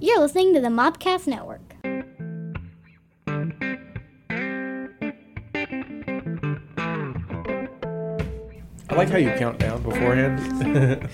You're 0.00 0.18
listening 0.20 0.54
to 0.54 0.60
the 0.60 0.68
Mopcast 0.68 1.28
Network. 1.28 1.60
I 8.90 8.96
like 8.96 9.08
how 9.08 9.18
you 9.18 9.32
count 9.38 9.58
down 9.58 9.82
beforehand. 9.82 10.40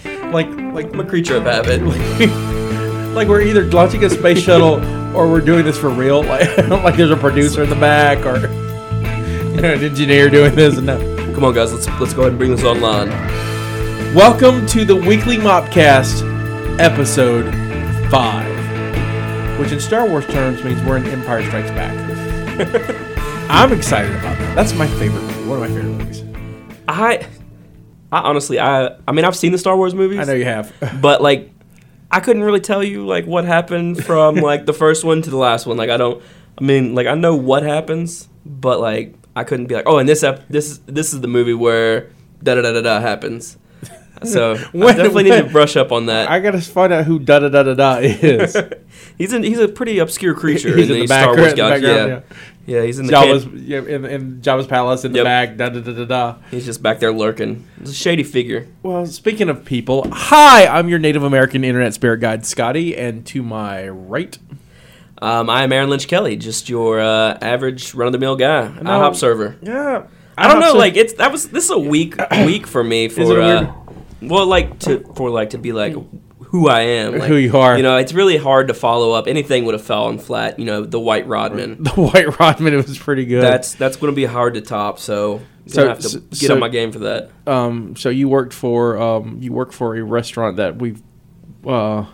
like 0.32 0.48
like 0.74 0.93
I'm 0.95 1.01
a 1.01 1.04
creature 1.04 1.37
of 1.37 1.45
habit. 1.45 1.82
like 3.14 3.29
we're 3.29 3.43
either 3.43 3.64
launching 3.64 4.03
a 4.04 4.11
space 4.11 4.43
shuttle 4.43 4.76
or 5.15 5.31
we're 5.31 5.40
doing 5.40 5.65
this 5.65 5.78
for 5.78 5.90
real. 5.90 6.22
Like 6.31 6.56
like 6.69 6.97
there's 6.97 7.10
a 7.10 7.17
producer 7.17 7.62
in 7.62 7.69
the 7.71 7.76
back 7.76 8.24
or 8.24 8.38
you 9.54 9.60
know, 9.60 9.74
an 9.74 9.85
engineer 9.85 10.31
doing 10.31 10.54
this 10.54 10.78
and 10.78 10.88
that. 10.88 11.01
Come 11.35 11.44
on, 11.44 11.54
guys, 11.54 11.72
let's 11.72 11.87
let's 12.01 12.15
go 12.15 12.22
ahead 12.22 12.33
and 12.33 12.38
bring 12.38 12.51
this 12.51 12.65
online. 12.65 13.10
Welcome 14.15 14.67
to 14.69 14.85
the 14.87 14.97
weekly 14.97 15.37
Mopcast, 15.37 16.80
episode 16.80 17.45
five, 18.10 18.49
which 19.61 19.73
in 19.73 19.79
Star 19.79 20.09
Wars 20.09 20.27
terms 20.29 20.65
means 20.65 20.83
we're 20.84 20.97
in 20.97 21.07
Empire 21.07 21.45
Strikes 21.45 21.71
Back. 21.73 21.95
I'm 23.51 23.75
excited 23.75 24.11
about 24.17 24.39
that. 24.39 24.55
That's 24.55 24.73
my 24.73 24.87
favorite 24.87 25.21
movie. 25.21 25.48
One 25.48 25.62
of 25.62 25.69
my 25.69 25.77
favorite 25.77 25.98
movies. 25.98 26.25
I, 26.89 27.27
I 28.11 28.20
honestly, 28.20 28.59
I, 28.59 28.97
I 29.07 29.12
mean, 29.12 29.27
I've 29.27 29.37
seen 29.37 29.53
the 29.53 29.59
Star 29.59 29.77
Wars 29.77 29.95
movies. 29.95 30.19
I 30.19 30.25
know 30.25 30.33
you 30.33 30.47
have. 30.47 30.73
but 31.03 31.20
like, 31.20 31.51
I 32.11 32.20
couldn't 32.20 32.43
really 32.43 32.61
tell 32.61 32.83
you 32.83 33.07
like 33.07 33.27
what 33.27 33.45
happened 33.45 34.03
from 34.03 34.34
like 34.37 34.65
the 34.65 34.73
first 34.73 35.05
one 35.05 35.20
to 35.20 35.29
the 35.29 35.37
last 35.37 35.67
one. 35.67 35.77
Like, 35.77 35.91
I 35.91 35.98
don't. 35.98 36.23
I 36.59 36.65
mean, 36.65 36.95
like, 36.95 37.06
I 37.06 37.15
know 37.15 37.37
what 37.37 37.62
happens, 37.62 38.31
but 38.47 38.81
like, 38.81 39.15
I 39.37 39.45
couldn't 39.45 39.67
be 39.67 39.75
like, 39.75 39.87
oh, 39.87 39.98
and 39.98 40.09
this 40.09 40.23
ep- 40.23 40.48
this 40.48 40.70
is 40.70 40.79
this 40.81 41.12
is 41.12 41.20
the 41.20 41.29
movie 41.29 41.53
where 41.53 42.09
da 42.42 42.55
da 42.55 42.62
da 42.62 42.73
da 42.73 42.81
da 42.81 43.01
happens. 43.01 43.59
So 44.24 44.55
I 44.55 44.59
When- 44.73 44.97
definitely 44.97 45.24
need 45.24 45.37
to 45.37 45.45
brush 45.45 45.77
up 45.77 45.92
on 45.92 46.06
that. 46.06 46.30
I 46.30 46.41
gotta 46.41 46.61
find 46.61 46.92
out 46.92 47.05
who 47.05 47.19
da 47.19 47.38
da 47.41 47.48
da 47.48 47.62
da 47.62 47.74
da 47.74 47.97
is. 47.98 48.56
he's 49.19 49.33
in, 49.33 49.42
he's 49.42 49.59
a 49.59 49.69
pretty 49.69 49.98
obscure 49.98 50.34
creature 50.42 50.77
He's 50.77 50.91
in, 50.91 50.97
in 50.97 51.01
the 51.02 51.06
Star 51.06 51.37
Wars 51.37 51.55
galaxy. 51.55 51.87
background, 51.87 52.23
yeah. 52.67 52.77
yeah, 52.78 52.83
he's 52.84 52.98
in 52.98 53.06
the 53.06 53.12
can- 53.12 53.64
yeah, 53.67 53.78
in, 53.78 54.05
in 54.05 54.41
Jabba's 54.42 54.67
palace 54.67 55.05
in 55.05 55.12
the 55.12 55.25
back. 55.25 55.56
Da 55.56 55.69
da 55.70 55.80
da 55.80 55.92
da 55.92 56.05
da. 56.05 56.34
He's 56.50 56.64
just 56.67 56.83
back 56.83 56.98
there 57.00 57.12
lurking. 57.12 57.67
He's 57.80 57.91
a 57.91 57.95
shady 57.95 58.22
figure. 58.22 58.67
Well, 58.83 59.06
speaking 59.06 59.48
of 59.48 59.64
people, 59.64 60.06
hi, 60.12 60.67
I'm 60.67 60.89
your 60.89 60.98
Native 60.98 61.23
American 61.23 61.64
internet 61.64 61.95
spirit 61.95 62.19
guide, 62.20 62.45
Scotty, 62.45 62.97
and 62.97 63.25
to 63.27 63.42
my 63.42 63.89
right, 63.89 64.36
Um, 65.23 65.48
I 65.50 65.62
am 65.64 65.73
Aaron 65.73 65.89
Lynch 65.91 66.08
Kelly, 66.08 66.36
just 66.36 66.69
your 66.69 67.00
uh, 67.00 67.39
average 67.42 67.95
run 67.95 68.06
of 68.06 68.12
the 68.12 68.19
mill 68.19 68.36
guy, 68.36 68.67
a 68.67 68.83
No. 68.83 68.98
hop 68.98 69.17
server. 69.17 69.56
yeah, 69.62 70.05
I 70.39 70.48
don't 70.48 70.61
know, 70.61 70.73
like 70.73 70.97
it's 70.97 71.12
that 71.14 71.30
was 71.33 71.48
this 71.50 71.64
is 71.64 71.70
a 71.70 71.78
week 71.78 72.14
week 72.47 72.67
for 72.67 72.83
me 72.83 73.08
for 73.08 73.41
uh, 73.42 73.70
well, 74.23 74.47
like 74.47 74.79
to 74.81 75.01
for 75.15 75.31
like 75.31 75.51
to 75.51 75.59
be 75.59 75.73
like 75.73 75.95
who 76.47 76.69
I 76.69 76.81
am, 76.81 77.13
like, 77.19 77.29
Who 77.29 77.37
you 77.37 77.57
are. 77.57 77.77
You 77.77 77.83
know, 77.85 77.97
it's 77.97 78.13
really 78.13 78.37
hard 78.37 78.69
to 78.69 78.75
follow 78.75 79.13
up. 79.13 79.29
Anything 79.29 79.65
would 79.67 79.75
have 79.75 79.85
fallen 79.85 80.19
flat. 80.19 80.59
You 80.59 80.65
know, 80.65 80.85
the 80.85 80.99
White 80.99 81.29
Rodman. 81.29 81.83
the 81.85 81.91
White 81.91 82.41
Rodman 82.41 82.75
it 82.75 82.87
was 82.89 82.98
pretty 82.98 83.25
good. 83.25 83.43
That's 83.43 83.75
that's 83.75 83.97
going 83.97 84.13
to 84.13 84.17
be 84.17 84.25
hard 84.25 84.55
to 84.55 84.61
top. 84.61 84.98
So, 84.98 85.43
So- 85.67 85.87
have 85.89 86.01
to 86.01 86.09
so- 86.09 86.19
get 86.19 86.37
so- 86.37 86.55
on 86.55 86.61
my 86.61 86.69
game 86.69 86.91
for 86.93 86.98
that. 87.01 87.31
um. 87.47 87.95
So 87.97 88.09
you 88.09 88.29
worked 88.29 88.53
for 88.53 88.98
um. 89.01 89.39
You 89.41 89.53
worked 89.53 89.75
for 89.75 89.95
a 89.97 90.03
restaurant 90.03 90.57
that 90.57 90.77
we've. 90.77 91.01
Uh, 91.65 92.05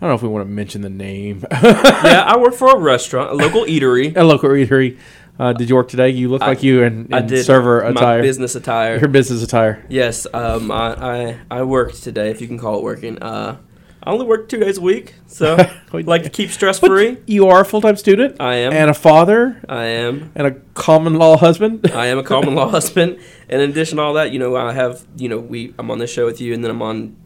I 0.00 0.02
don't 0.02 0.10
know 0.10 0.14
if 0.14 0.22
we 0.22 0.28
want 0.28 0.46
to 0.46 0.50
mention 0.52 0.82
the 0.82 0.88
name. 0.90 1.44
yeah, 1.52 2.24
I 2.26 2.38
work 2.38 2.54
for 2.54 2.70
a 2.74 2.78
restaurant, 2.78 3.30
a 3.30 3.34
local 3.34 3.64
eatery. 3.64 4.16
a 4.16 4.22
local 4.22 4.50
eatery. 4.50 4.96
Uh, 5.38 5.52
did 5.52 5.68
you 5.68 5.76
work 5.76 5.88
today? 5.88 6.08
You 6.10 6.28
look 6.28 6.42
I- 6.42 6.48
like 6.48 6.62
you 6.62 6.82
in, 6.82 7.06
in 7.06 7.14
I 7.14 7.20
did 7.20 7.44
server 7.44 7.82
my 7.82 7.90
attire. 7.90 8.22
business 8.22 8.54
attire. 8.56 8.98
Your 8.98 9.08
business 9.08 9.42
attire. 9.42 9.84
Yes, 9.88 10.26
um, 10.34 10.70
I, 10.70 10.86
I 10.98 11.38
I 11.50 11.62
worked 11.62 12.02
today, 12.02 12.30
if 12.30 12.40
you 12.40 12.46
can 12.48 12.58
call 12.58 12.76
it 12.78 12.82
working. 12.82 13.18
Uh, 13.22 13.58
I 14.02 14.10
only 14.12 14.26
work 14.26 14.48
two 14.48 14.58
days 14.58 14.78
a 14.78 14.80
week, 14.80 15.14
so 15.26 15.56
I 15.92 15.98
like 15.98 16.22
to 16.22 16.30
keep 16.30 16.50
stress 16.50 16.78
free. 16.78 17.18
you 17.26 17.46
are 17.48 17.60
a 17.60 17.64
full 17.64 17.80
time 17.80 17.96
student. 17.96 18.40
I 18.40 18.54
am. 18.56 18.72
And 18.72 18.90
a 18.90 18.94
father 18.94 19.60
I 19.68 19.84
am. 19.84 20.32
and 20.34 20.46
a 20.46 20.52
common 20.74 21.14
law 21.14 21.36
husband. 21.36 21.88
I 21.94 22.06
am 22.06 22.18
a 22.18 22.22
common 22.24 22.54
law 22.54 22.68
husband, 22.70 23.18
and 23.48 23.60
in 23.62 23.70
addition 23.70 23.96
to 23.98 24.02
all 24.02 24.14
that, 24.14 24.32
you 24.32 24.38
know, 24.38 24.56
I 24.56 24.72
have, 24.72 25.06
you 25.16 25.28
know, 25.28 25.38
we 25.38 25.74
I'm 25.78 25.90
on 25.90 25.98
this 25.98 26.10
show 26.12 26.24
with 26.26 26.40
you, 26.40 26.54
and 26.54 26.64
then 26.64 26.70
I'm 26.70 26.82
on 26.82 27.16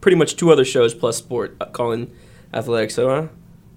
pretty 0.00 0.16
much 0.16 0.36
two 0.36 0.50
other 0.52 0.64
shows 0.64 0.94
plus 0.94 1.16
sport, 1.16 1.56
uh, 1.60 1.66
calling 1.66 2.10
athletics. 2.54 2.94
So 2.94 3.10
I 3.10 3.28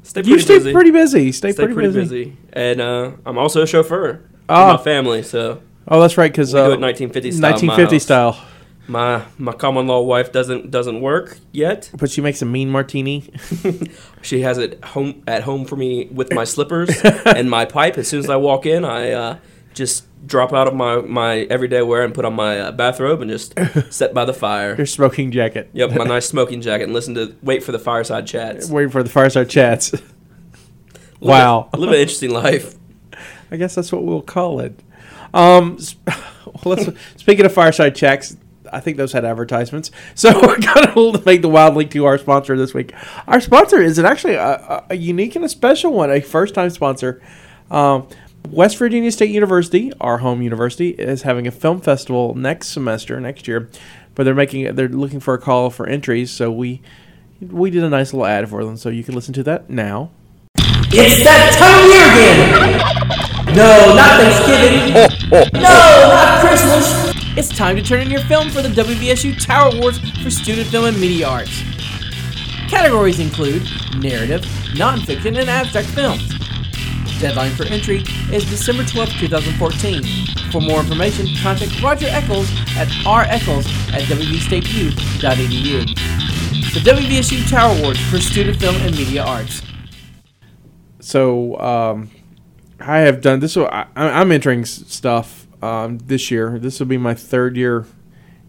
stay 0.03 0.22
you 0.24 0.40
stay 0.40 0.58
busy. 0.58 0.72
pretty 0.74 0.91
busy. 0.91 1.31
Stay, 1.31 1.52
stay 1.52 1.66
pretty, 1.66 1.81
busy. 1.81 2.00
busy, 2.00 2.38
and 2.53 2.80
uh, 2.81 3.12
I'm 3.25 3.38
also 3.38 3.62
a 3.64 3.68
chauffeur. 3.68 4.22
For 4.47 4.53
my 4.53 4.78
family, 4.78 5.24
so 5.24 5.62
Oh, 5.88 6.00
that's 6.00 6.18
right. 6.18 6.31
Because 6.31 6.53
uh, 6.53 6.78
1950 6.78 7.31
style. 7.31 7.38
in 7.38 7.41
my 7.41 7.50
1950 7.74 8.00
style. 8.00 8.46
My 8.86 9.24
my 9.38 9.53
common 9.53 9.88
law 9.88 10.02
wife 10.02 10.31
doesn't 10.34 10.69
doesn't 10.69 11.00
work 11.02 11.38
yet. 11.53 11.90
But 11.97 12.12
she 12.12 12.19
makes 12.22 12.41
a 12.41 12.46
mean 12.46 12.69
martini. 12.69 13.30
She 14.22 14.41
has 14.41 14.58
it 14.58 14.84
home 14.84 15.22
at 15.28 15.44
home 15.44 15.66
for 15.66 15.75
me 15.75 16.08
with 16.12 16.34
my 16.34 16.44
slippers 16.46 16.90
and 17.25 17.50
my 17.50 17.66
pipe. 17.66 17.97
As 17.97 18.08
soon 18.08 18.20
as 18.20 18.30
I 18.30 18.38
walk 18.38 18.66
in, 18.66 18.85
I 18.85 19.12
uh, 19.12 19.38
just 19.73 20.06
drop 20.25 20.53
out 20.53 20.67
of 20.67 20.73
my, 20.73 20.97
my 20.97 21.39
everyday 21.50 21.81
wear 21.81 22.03
and 22.03 22.13
put 22.13 22.25
on 22.25 22.34
my 22.34 22.59
uh, 22.59 22.72
bathrobe 22.72 23.22
and 23.22 23.29
just 23.29 23.53
sit 23.94 24.13
by 24.13 24.25
the 24.25 24.34
fire. 24.34 24.75
Your 24.75 24.85
smoking 24.85 25.31
jacket. 25.31 25.69
Yep, 25.73 25.91
my 25.91 26.06
nice 26.06 26.25
smoking 26.29 26.61
jacket 26.61 26.85
and 26.85 26.94
listen 26.94 27.16
to 27.16 27.35
wait 27.41 27.63
for 27.63 27.72
the 27.72 27.79
fireside 27.79 28.28
chats. 28.28 28.69
Waiting 28.69 28.91
for 28.91 29.03
the 29.03 29.09
fireside 29.09 29.50
chats. 29.50 29.94
Live 31.22 31.22
a- 31.22 31.25
wow. 31.25 31.69
live 31.73 31.89
an 31.89 31.95
interesting 31.95 32.31
life. 32.31 32.75
I 33.50 33.56
guess 33.56 33.75
that's 33.75 33.94
what 33.94 34.03
we'll 34.03 34.22
call 34.22 34.59
it. 34.59 34.78
Um, 35.34 35.78
well, 36.05 36.75
let's, 36.75 36.90
speaking 37.16 37.45
of 37.45 37.53
fireside 37.53 37.95
chats, 37.95 38.35
I 38.73 38.79
think 38.79 38.97
those 38.97 39.13
had 39.13 39.23
advertisements. 39.23 39.91
So 40.16 40.34
we're 40.34 40.59
going 40.59 41.13
to 41.13 41.23
make 41.25 41.41
the 41.41 41.50
Wild 41.50 41.75
Link 41.75 41.91
to 41.91 42.05
our 42.05 42.17
sponsor 42.17 42.57
this 42.57 42.73
week. 42.73 42.94
Our 43.28 43.40
sponsor 43.40 43.79
is 43.79 44.00
an 44.00 44.05
actually 44.05 44.34
a, 44.34 44.55
a, 44.55 44.85
a 44.91 44.95
unique 44.95 45.35
and 45.35 45.45
a 45.45 45.50
special 45.50 45.94
one, 45.94 46.11
a 46.11 46.19
first 46.19 46.55
time 46.55 46.72
sponsor. 46.72 47.22
Um, 47.72 48.07
West 48.50 48.78
Virginia 48.78 49.12
State 49.12 49.31
University, 49.31 49.92
our 50.00 50.20
home 50.20 50.42
university, 50.42 50.90
is 50.90 51.24
having 51.24 51.48
a 51.48 51.52
film 51.52 51.81
festival 51.81 52.36
next 52.36 52.68
semester, 52.68 53.20
next 53.20 53.48
year. 53.48 53.70
But 54.16 54.24
they're 54.24 54.36
making 54.36 54.76
they're 54.76 54.90
looking 54.90 55.20
for 55.20 55.34
a 55.34 55.40
call 55.40 55.70
for 55.70 55.88
entries, 55.88 56.30
so 56.30 56.52
we 56.52 56.82
we 57.42 57.72
did 57.72 57.84
a 57.84 57.90
nice 57.90 58.14
little 58.14 58.28
ad 58.28 58.48
for 58.50 58.64
them, 58.64 58.78
so 58.78 58.90
you 58.90 59.03
can 59.03 59.16
listen 59.16 59.34
to 59.34 59.44
that 59.44 59.70
now. 59.70 60.12
It's 60.96 61.24
that 61.24 61.56
time 61.58 61.82
of 61.82 61.90
year 61.90 62.06
again! 62.14 63.56
No, 63.56 63.96
not 63.96 64.22
Thanksgiving! 64.22 64.94
No, 65.53 66.09
not 66.14 66.42
Christmas! 66.42 67.14
It's 67.36 67.50
time 67.50 67.76
to 67.78 67.82
turn 67.82 68.02
in 68.02 68.12
your 68.12 68.22
film 68.22 68.52
for 68.52 68.62
the 68.62 68.70
WVSU 68.70 69.44
Tower 69.44 69.76
Awards 69.76 69.98
for 70.22 70.30
Student 70.30 70.68
Film 70.68 70.86
and 70.86 71.02
Media 71.02 71.28
Arts. 71.28 71.64
Categories 72.70 73.20
include 73.20 73.64
narrative, 73.98 74.42
nonfiction, 74.76 75.40
and 75.40 75.50
abstract 75.50 75.88
films. 75.90 76.43
Deadline 77.19 77.51
for 77.51 77.66
entry 77.66 78.03
is 78.31 78.46
December 78.50 78.84
12, 78.84 79.09
2014. 79.19 80.03
For 80.51 80.62
more 80.62 80.79
information, 80.81 81.28
contact 81.41 81.81
Roger 81.81 82.07
Eccles 82.09 82.51
at 82.78 82.88
reccles 83.06 83.66
at 83.94 84.03
wvstateu.edu. 84.03 85.85
The 86.73 86.79
WVSU 86.79 87.50
Tower 87.50 87.78
Awards 87.78 88.00
for 88.09 88.19
Student 88.19 88.59
Film 88.59 88.75
and 88.78 88.96
Media 88.96 89.23
Arts. 89.23 89.62
so 91.00 91.59
um, 91.59 92.09
I 92.79 93.00
have 93.00 93.22
done 93.22 93.40
this. 93.40 93.56
I, 93.56 93.88
I'm 93.96 94.31
entering 94.31 94.66
stuff 94.66 95.47
um, 95.63 96.00
this 96.00 96.29
year. 96.31 96.59
This 96.59 96.79
will 96.79 96.88
be 96.88 96.97
my 96.97 97.13
third 97.13 97.56
year 97.56 97.85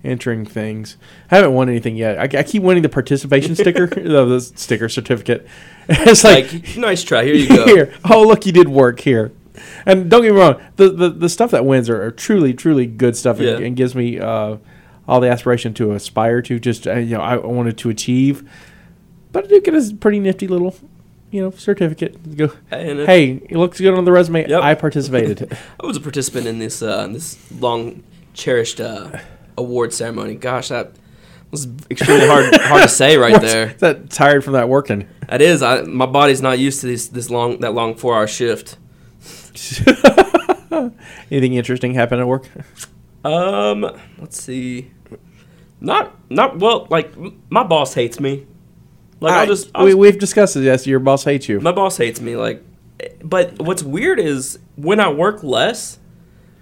entering 0.04 0.44
things. 0.44 0.96
I 1.30 1.36
haven't 1.36 1.54
won 1.54 1.68
anything 1.68 1.96
yet. 1.96 2.18
I, 2.18 2.38
I 2.40 2.42
keep 2.42 2.62
winning 2.62 2.82
the 2.82 2.88
participation 2.88 3.54
sticker, 3.56 3.86
the, 3.94 4.24
the 4.24 4.40
sticker 4.40 4.88
certificate. 4.88 5.46
It's 5.88 6.24
like, 6.24 6.50
Like, 6.52 6.76
nice 6.78 7.02
try. 7.02 7.24
Here 7.24 7.34
you 7.34 7.46
go. 7.48 7.64
here. 7.74 7.92
Oh, 8.10 8.22
look, 8.26 8.46
you 8.46 8.52
did 8.52 8.68
work 8.68 9.00
here. 9.00 9.32
And 9.86 10.10
don't 10.10 10.22
get 10.22 10.32
me 10.32 10.38
wrong, 10.40 10.60
the 10.76 10.88
the, 10.88 11.10
the 11.10 11.28
stuff 11.28 11.50
that 11.52 11.64
wins 11.64 11.88
are, 11.90 12.02
are 12.02 12.10
truly, 12.10 12.54
truly 12.54 12.86
good 12.86 13.16
stuff, 13.16 13.38
and, 13.38 13.46
Yeah. 13.60 13.66
and 13.66 13.76
gives 13.76 13.94
me 13.94 14.18
uh, 14.18 14.56
all 15.06 15.20
the 15.20 15.28
aspiration 15.30 15.74
to 15.74 15.92
aspire 15.92 16.40
to. 16.42 16.58
Just 16.58 16.86
uh, 16.88 16.94
you 16.94 17.16
know, 17.16 17.22
I 17.22 17.36
wanted 17.36 17.76
to 17.78 17.90
achieve. 17.90 18.48
But 19.30 19.44
I 19.44 19.46
do 19.48 19.60
get 19.60 19.74
a 19.74 19.94
pretty 19.94 20.20
nifty 20.20 20.46
little, 20.48 20.74
you 21.30 21.42
know, 21.42 21.50
certificate. 21.50 22.36
Go, 22.36 22.50
And 22.70 23.00
hey, 23.00 23.42
it 23.48 23.56
looks 23.56 23.78
good 23.80 23.92
on 23.94 24.04
the 24.06 24.12
resume. 24.12 24.48
Yep. 24.48 24.62
I 24.62 24.74
participated. 24.74 25.56
I 25.80 25.86
was 25.86 25.96
a 25.96 26.00
participant 26.00 26.46
in 26.46 26.58
this 26.58 26.80
uh, 26.82 27.06
this 27.08 27.36
long 27.60 28.02
cherished 28.32 28.80
uh, 28.80 29.18
award 29.56 29.92
ceremony. 29.92 30.34
Gosh, 30.34 30.68
that 30.68 30.92
was 31.50 31.68
extremely 31.90 32.26
hard 32.26 32.54
hard 32.56 32.82
to 32.82 32.88
say 32.88 33.16
right 33.18 33.40
there. 33.40 33.74
that 33.78 34.10
tired 34.10 34.42
from 34.44 34.54
that 34.54 34.68
working? 34.68 35.08
That 35.28 35.40
is, 35.40 35.62
I, 35.62 35.82
my 35.82 36.06
body's 36.06 36.42
not 36.42 36.58
used 36.58 36.80
to 36.82 36.86
this 36.86 37.08
this 37.08 37.30
long 37.30 37.60
that 37.60 37.72
long 37.74 37.94
four 37.94 38.14
hour 38.14 38.26
shift. 38.26 38.76
Anything 41.30 41.54
interesting 41.54 41.94
happen 41.94 42.18
at 42.20 42.26
work? 42.26 42.48
Um, 43.24 43.82
let's 44.18 44.40
see. 44.42 44.90
Not 45.80 46.14
not 46.30 46.58
well. 46.58 46.86
Like 46.90 47.12
m- 47.16 47.40
my 47.48 47.62
boss 47.62 47.94
hates 47.94 48.20
me. 48.20 48.46
Like 49.20 49.32
I- 49.32 49.40
I'll 49.40 49.46
just 49.46 49.70
I'll 49.74 49.84
we 49.84 49.94
we've 49.94 50.18
discussed 50.18 50.54
this. 50.54 50.64
Yes, 50.64 50.86
your 50.86 50.98
boss 50.98 51.24
hates 51.24 51.48
you. 51.48 51.60
my 51.60 51.72
boss 51.72 51.96
hates 51.96 52.20
me. 52.20 52.36
Like, 52.36 52.62
but 53.22 53.60
what's 53.62 53.82
weird 53.82 54.18
is 54.18 54.58
when 54.76 55.00
I 55.00 55.08
work 55.10 55.42
less. 55.42 55.98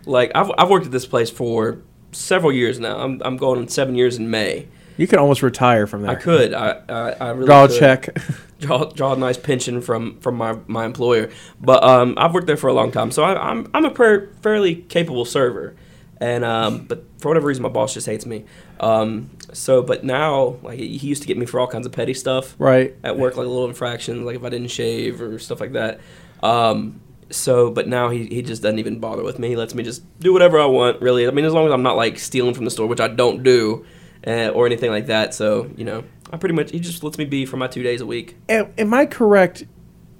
Like 0.04 0.32
I've 0.34 0.50
I've 0.58 0.68
worked 0.68 0.86
at 0.86 0.92
this 0.92 1.06
place 1.06 1.30
for 1.30 1.78
several 2.12 2.52
years 2.52 2.78
now. 2.78 2.98
I'm 2.98 3.20
I'm 3.24 3.36
going 3.36 3.58
on 3.60 3.68
seven 3.68 3.94
years 3.94 4.16
in 4.16 4.30
May. 4.30 4.68
You 4.96 5.06
can 5.06 5.18
almost 5.18 5.42
retire 5.42 5.86
from 5.86 6.02
that. 6.02 6.10
I 6.10 6.14
could. 6.16 6.54
I 6.54 6.80
I, 6.88 7.10
I 7.12 7.30
really 7.30 7.46
Draw 7.46 7.64
a 7.64 7.68
could. 7.68 7.78
check. 7.78 8.16
draw, 8.60 8.84
draw 8.84 9.12
a 9.14 9.16
nice 9.16 9.38
pension 9.38 9.80
from 9.80 10.20
from 10.20 10.36
my, 10.36 10.56
my 10.66 10.84
employer. 10.84 11.30
But 11.60 11.82
um, 11.82 12.14
I've 12.18 12.34
worked 12.34 12.46
there 12.46 12.56
for 12.58 12.68
a 12.68 12.72
long 12.74 12.92
time, 12.92 13.10
so 13.10 13.24
I, 13.24 13.50
I'm 13.50 13.68
I'm 13.74 13.84
a 13.84 13.90
per, 13.90 14.28
fairly 14.42 14.74
capable 14.76 15.24
server. 15.24 15.74
And 16.18 16.44
um, 16.44 16.84
but 16.86 17.04
for 17.18 17.28
whatever 17.28 17.48
reason, 17.48 17.62
my 17.64 17.68
boss 17.68 17.94
just 17.94 18.06
hates 18.06 18.26
me. 18.26 18.44
Um, 18.78 19.30
so 19.52 19.82
but 19.82 20.04
now, 20.04 20.56
like 20.62 20.78
he 20.78 20.86
used 21.08 21.22
to 21.22 21.26
get 21.28 21.36
me 21.36 21.46
for 21.46 21.58
all 21.58 21.66
kinds 21.66 21.84
of 21.86 21.92
petty 21.92 22.14
stuff 22.14 22.54
Right. 22.58 22.94
at 23.02 23.18
work, 23.18 23.36
like 23.36 23.46
a 23.46 23.48
little 23.48 23.66
infractions, 23.66 24.22
like 24.24 24.36
if 24.36 24.44
I 24.44 24.48
didn't 24.50 24.68
shave 24.70 25.20
or 25.20 25.38
stuff 25.40 25.58
like 25.60 25.72
that. 25.72 25.98
Um, 26.42 27.00
so, 27.32 27.70
but 27.70 27.88
now 27.88 28.10
he, 28.10 28.26
he 28.26 28.42
just 28.42 28.62
doesn't 28.62 28.78
even 28.78 28.98
bother 29.00 29.22
with 29.22 29.38
me. 29.38 29.48
He 29.48 29.56
lets 29.56 29.74
me 29.74 29.82
just 29.82 30.02
do 30.20 30.32
whatever 30.32 30.60
I 30.60 30.66
want, 30.66 31.00
really. 31.02 31.26
I 31.26 31.30
mean, 31.30 31.44
as 31.44 31.52
long 31.52 31.66
as 31.66 31.72
I'm 31.72 31.82
not 31.82 31.96
like 31.96 32.18
stealing 32.18 32.54
from 32.54 32.64
the 32.64 32.70
store, 32.70 32.86
which 32.86 33.00
I 33.00 33.08
don't 33.08 33.42
do, 33.42 33.84
uh, 34.26 34.48
or 34.48 34.66
anything 34.66 34.90
like 34.90 35.06
that. 35.06 35.34
So, 35.34 35.70
you 35.76 35.84
know, 35.84 36.04
I 36.32 36.36
pretty 36.36 36.54
much 36.54 36.70
he 36.70 36.78
just 36.80 37.02
lets 37.02 37.18
me 37.18 37.24
be 37.24 37.44
for 37.46 37.56
my 37.56 37.66
two 37.66 37.82
days 37.82 38.00
a 38.00 38.06
week. 38.06 38.36
Am, 38.48 38.72
am 38.78 38.94
I 38.94 39.06
correct? 39.06 39.64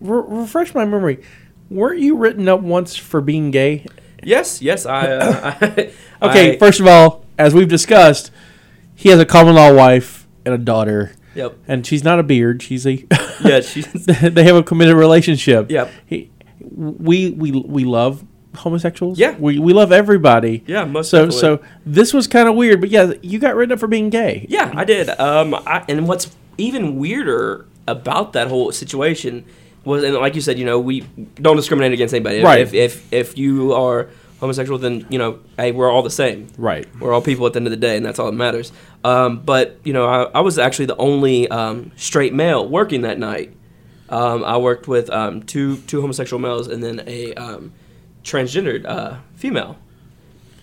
Re- 0.01 0.25
refresh 0.27 0.75
my 0.75 0.85
memory. 0.85 1.23
Weren't 1.71 2.01
you 2.01 2.17
written 2.17 2.49
up 2.49 2.61
once 2.61 2.97
for 2.97 3.21
being 3.21 3.51
gay? 3.51 3.87
Yes, 4.23 4.61
yes, 4.61 4.85
I. 4.87 5.07
Uh, 5.09 5.55
I 5.61 5.93
Okay, 6.29 6.55
I- 6.55 6.59
first 6.59 6.81
of 6.81 6.87
all, 6.87 7.25
as 7.39 7.55
we've 7.55 7.69
discussed, 7.69 8.31
he 8.95 9.09
has 9.09 9.19
a 9.19 9.27
common 9.27 9.55
law 9.55 9.73
wife 9.73 10.27
and 10.45 10.55
a 10.55 10.59
daughter, 10.59 11.13
Yep. 11.35 11.57
and 11.67 11.87
she's 11.87 12.05
not 12.05 12.19
a 12.19 12.23
beard. 12.23 12.63
She's 12.63 12.87
a. 12.87 13.05
Yeah, 13.45 13.61
she's. 13.63 13.87
they 13.93 14.45
have 14.45 14.55
a 14.57 14.63
committed 14.63 14.95
relationship. 14.97 15.71
Yep. 15.71 15.91
He, 16.07 16.31
we 16.71 17.31
we 17.31 17.53
we 17.53 17.85
love 17.85 18.25
homosexuals. 18.57 19.19
Yeah. 19.19 19.37
We 19.39 19.59
we 19.59 19.73
love 19.73 19.93
everybody. 19.93 20.63
Yeah, 20.67 20.85
most 20.85 21.11
So 21.11 21.27
definitely. 21.27 21.41
so 21.41 21.61
this 21.87 22.13
was 22.13 22.27
kind 22.27 22.49
of 22.49 22.55
weird, 22.55 22.81
but 22.81 22.91
yeah, 22.91 23.13
you 23.23 23.39
got 23.39 23.55
written 23.55 23.73
up 23.73 23.79
for 23.81 23.87
being 23.89 24.11
gay. 24.11 24.47
Yeah, 24.49 24.73
I 24.75 24.85
did. 24.85 25.09
Um, 25.19 25.55
I, 25.55 25.85
and 25.89 26.07
what's 26.07 26.35
even 26.59 26.97
weirder 26.97 27.67
about 27.89 28.33
that 28.35 28.49
whole 28.49 28.71
situation 28.73 29.45
was, 29.85 30.05
and 30.05 30.15
like 30.15 30.35
you 30.35 30.41
said, 30.41 30.59
you 30.59 30.65
know, 30.65 30.79
we 30.79 31.01
don't 31.37 31.57
discriminate 31.57 31.93
against 31.93 32.15
anybody. 32.15 32.43
Right. 32.43 32.61
If 32.61 32.75
if 32.75 33.13
if 33.13 33.39
you 33.39 33.73
are 33.73 34.09
homosexual, 34.41 34.79
then 34.79 35.07
you 35.09 35.19
know, 35.19 35.39
hey, 35.57 35.73
we're 35.73 35.91
all 35.91 36.03
the 36.03 36.11
same. 36.11 36.49
Right. 36.59 36.87
We're 37.01 37.13
all 37.13 37.23
people 37.23 37.47
at 37.47 37.55
the 37.55 37.59
end 37.59 37.67
of 37.67 37.71
the 37.71 37.77
day, 37.77 37.97
and 37.97 38.05
that's 38.05 38.19
all 38.19 38.27
that 38.27 38.37
matters. 38.37 38.71
Um, 39.03 39.41
but 39.41 39.79
you 39.83 39.93
know, 39.93 40.07
I, 40.07 40.39
I 40.39 40.41
was 40.41 40.59
actually 40.59 40.87
the 40.87 40.97
only 40.97 41.49
um, 41.49 41.91
straight 41.97 42.35
male 42.35 42.69
working 42.69 43.03
that 43.03 43.19
night. 43.19 43.55
Um, 44.13 44.45
I 44.45 44.59
worked 44.59 44.87
with 44.87 45.09
um, 45.11 45.43
two 45.43 45.79
two 45.79 46.03
homosexual 46.03 46.39
males 46.39 46.69
and 46.69 46.85
then 46.85 47.03
a 47.07 47.33
um, 47.35 47.73
transgendered 48.23 48.85
uh, 48.85 49.17
female. 49.35 49.79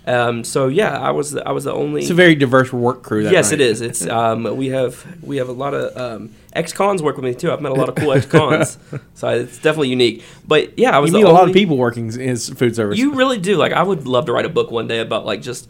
Um, 0.06 0.44
so 0.44 0.68
yeah, 0.68 0.98
I 0.98 1.12
was 1.12 1.32
the, 1.32 1.48
I 1.48 1.52
was 1.52 1.64
the 1.64 1.74
only. 1.74 2.02
It's 2.02 2.12
a 2.12 2.16
very 2.16 2.36
diverse 2.36 2.72
work 2.72 3.04
crew. 3.04 3.24
That 3.24 3.34
yes, 3.34 3.52
night. 3.52 3.60
it 3.60 3.64
is. 3.66 3.82
It's 3.82 4.06
um, 4.08 4.44
we 4.56 4.68
have 4.68 5.06
we 5.24 5.38
have 5.38 5.50
a 5.50 5.54
lot 5.54 5.74
of 5.74 5.98
um, 5.98 6.36
ex 6.54 6.74
cons 6.74 7.02
work 7.02 7.16
with 7.16 7.26
me 7.26 7.34
too. 7.34 7.52
I've 7.52 7.60
met 7.60 7.72
a 7.72 7.76
lot 7.76 7.90
of 7.90 7.96
cool 7.96 8.14
ex 8.14 8.28
cons, 8.28 8.78
so 9.16 9.28
it's 9.30 9.58
definitely 9.58 9.90
unique. 9.90 10.24
But 10.48 10.78
yeah, 10.78 10.96
I 10.96 11.00
was 11.00 11.12
You 11.12 11.18
meet 11.18 11.26
a 11.26 11.32
lot 11.32 11.48
of 11.48 11.54
people 11.54 11.76
working 11.76 12.14
in 12.20 12.38
food 12.38 12.76
service. 12.76 13.00
you 13.00 13.16
really 13.16 13.40
do. 13.40 13.58
Like, 13.58 13.74
I 13.74 13.82
would 13.82 14.08
love 14.08 14.26
to 14.28 14.32
write 14.32 14.46
a 14.46 14.50
book 14.50 14.70
one 14.70 14.88
day 14.88 15.00
about 15.00 15.26
like 15.26 15.42
just, 15.42 15.68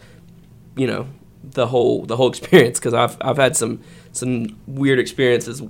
you 0.75 0.85
know, 0.85 1.07
the 1.43 1.67
whole 1.67 2.05
the 2.05 2.17
whole 2.17 2.29
experience 2.33 2.77
because 2.77 2.93
I've 2.93 3.17
I've 3.21 3.37
had 3.37 3.55
some 3.55 3.81
some 4.11 4.57
weird 4.67 4.99
experiences, 4.99 5.61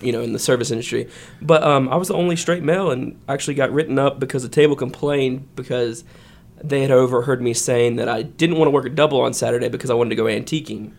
you 0.00 0.12
know, 0.12 0.20
in 0.22 0.32
the 0.32 0.38
service 0.38 0.70
industry. 0.70 1.08
But 1.40 1.62
um, 1.62 1.88
I 1.88 1.96
was 1.96 2.08
the 2.08 2.14
only 2.14 2.36
straight 2.36 2.62
male 2.62 2.90
and 2.90 3.18
actually 3.28 3.54
got 3.54 3.72
written 3.72 3.98
up 3.98 4.18
because 4.20 4.42
the 4.42 4.48
table 4.48 4.76
complained 4.76 5.54
because 5.56 6.04
they 6.62 6.82
had 6.82 6.90
overheard 6.90 7.42
me 7.42 7.54
saying 7.54 7.96
that 7.96 8.08
I 8.08 8.22
didn't 8.22 8.56
want 8.56 8.66
to 8.66 8.70
work 8.70 8.86
a 8.86 8.90
double 8.90 9.20
on 9.20 9.34
Saturday 9.34 9.68
because 9.68 9.90
I 9.90 9.94
wanted 9.94 10.10
to 10.10 10.16
go 10.16 10.24
antiquing. 10.24 10.92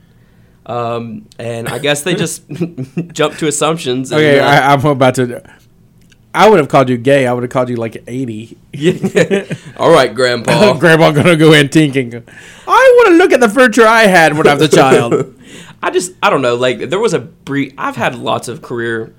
Um, 0.66 1.28
and 1.40 1.70
I 1.70 1.80
guess 1.80 2.04
they 2.04 2.14
just 2.14 2.48
jumped 3.14 3.40
to 3.40 3.48
assumptions. 3.48 4.12
And, 4.12 4.20
okay, 4.20 4.40
uh, 4.40 4.48
I, 4.48 4.74
I'm 4.74 4.86
about 4.86 5.16
to. 5.16 5.42
I 6.34 6.50
would 6.50 6.60
have 6.60 6.68
called 6.68 6.90
you 6.90 6.98
gay. 6.98 7.26
I 7.26 7.34
would 7.34 7.44
have 7.44 7.50
called 7.50 7.70
you 7.70 7.78
like 7.78 8.04
80. 8.06 8.58
yeah. 8.74 9.46
All 9.78 9.90
right, 9.90 10.14
Grandpa. 10.14 10.74
Grandpa 10.80 11.12
gonna 11.12 11.36
go 11.36 11.52
antiquing. 11.52 12.24
I 12.68 12.94
want 12.98 13.10
to 13.10 13.16
look 13.16 13.32
at 13.32 13.40
the 13.40 13.50
furniture 13.50 13.88
I 13.88 14.04
had 14.04 14.38
when 14.38 14.46
I 14.46 14.54
was 14.54 14.64
a 14.64 14.68
child. 14.68 15.34
I 15.82 15.90
just 15.92 16.14
I 16.22 16.30
don't 16.30 16.42
know. 16.42 16.56
Like 16.56 16.90
there 16.90 17.00
was 17.00 17.14
a 17.14 17.20
brief. 17.20 17.74
I've 17.78 17.96
had 17.96 18.16
lots 18.16 18.48
of 18.48 18.62
career 18.62 19.14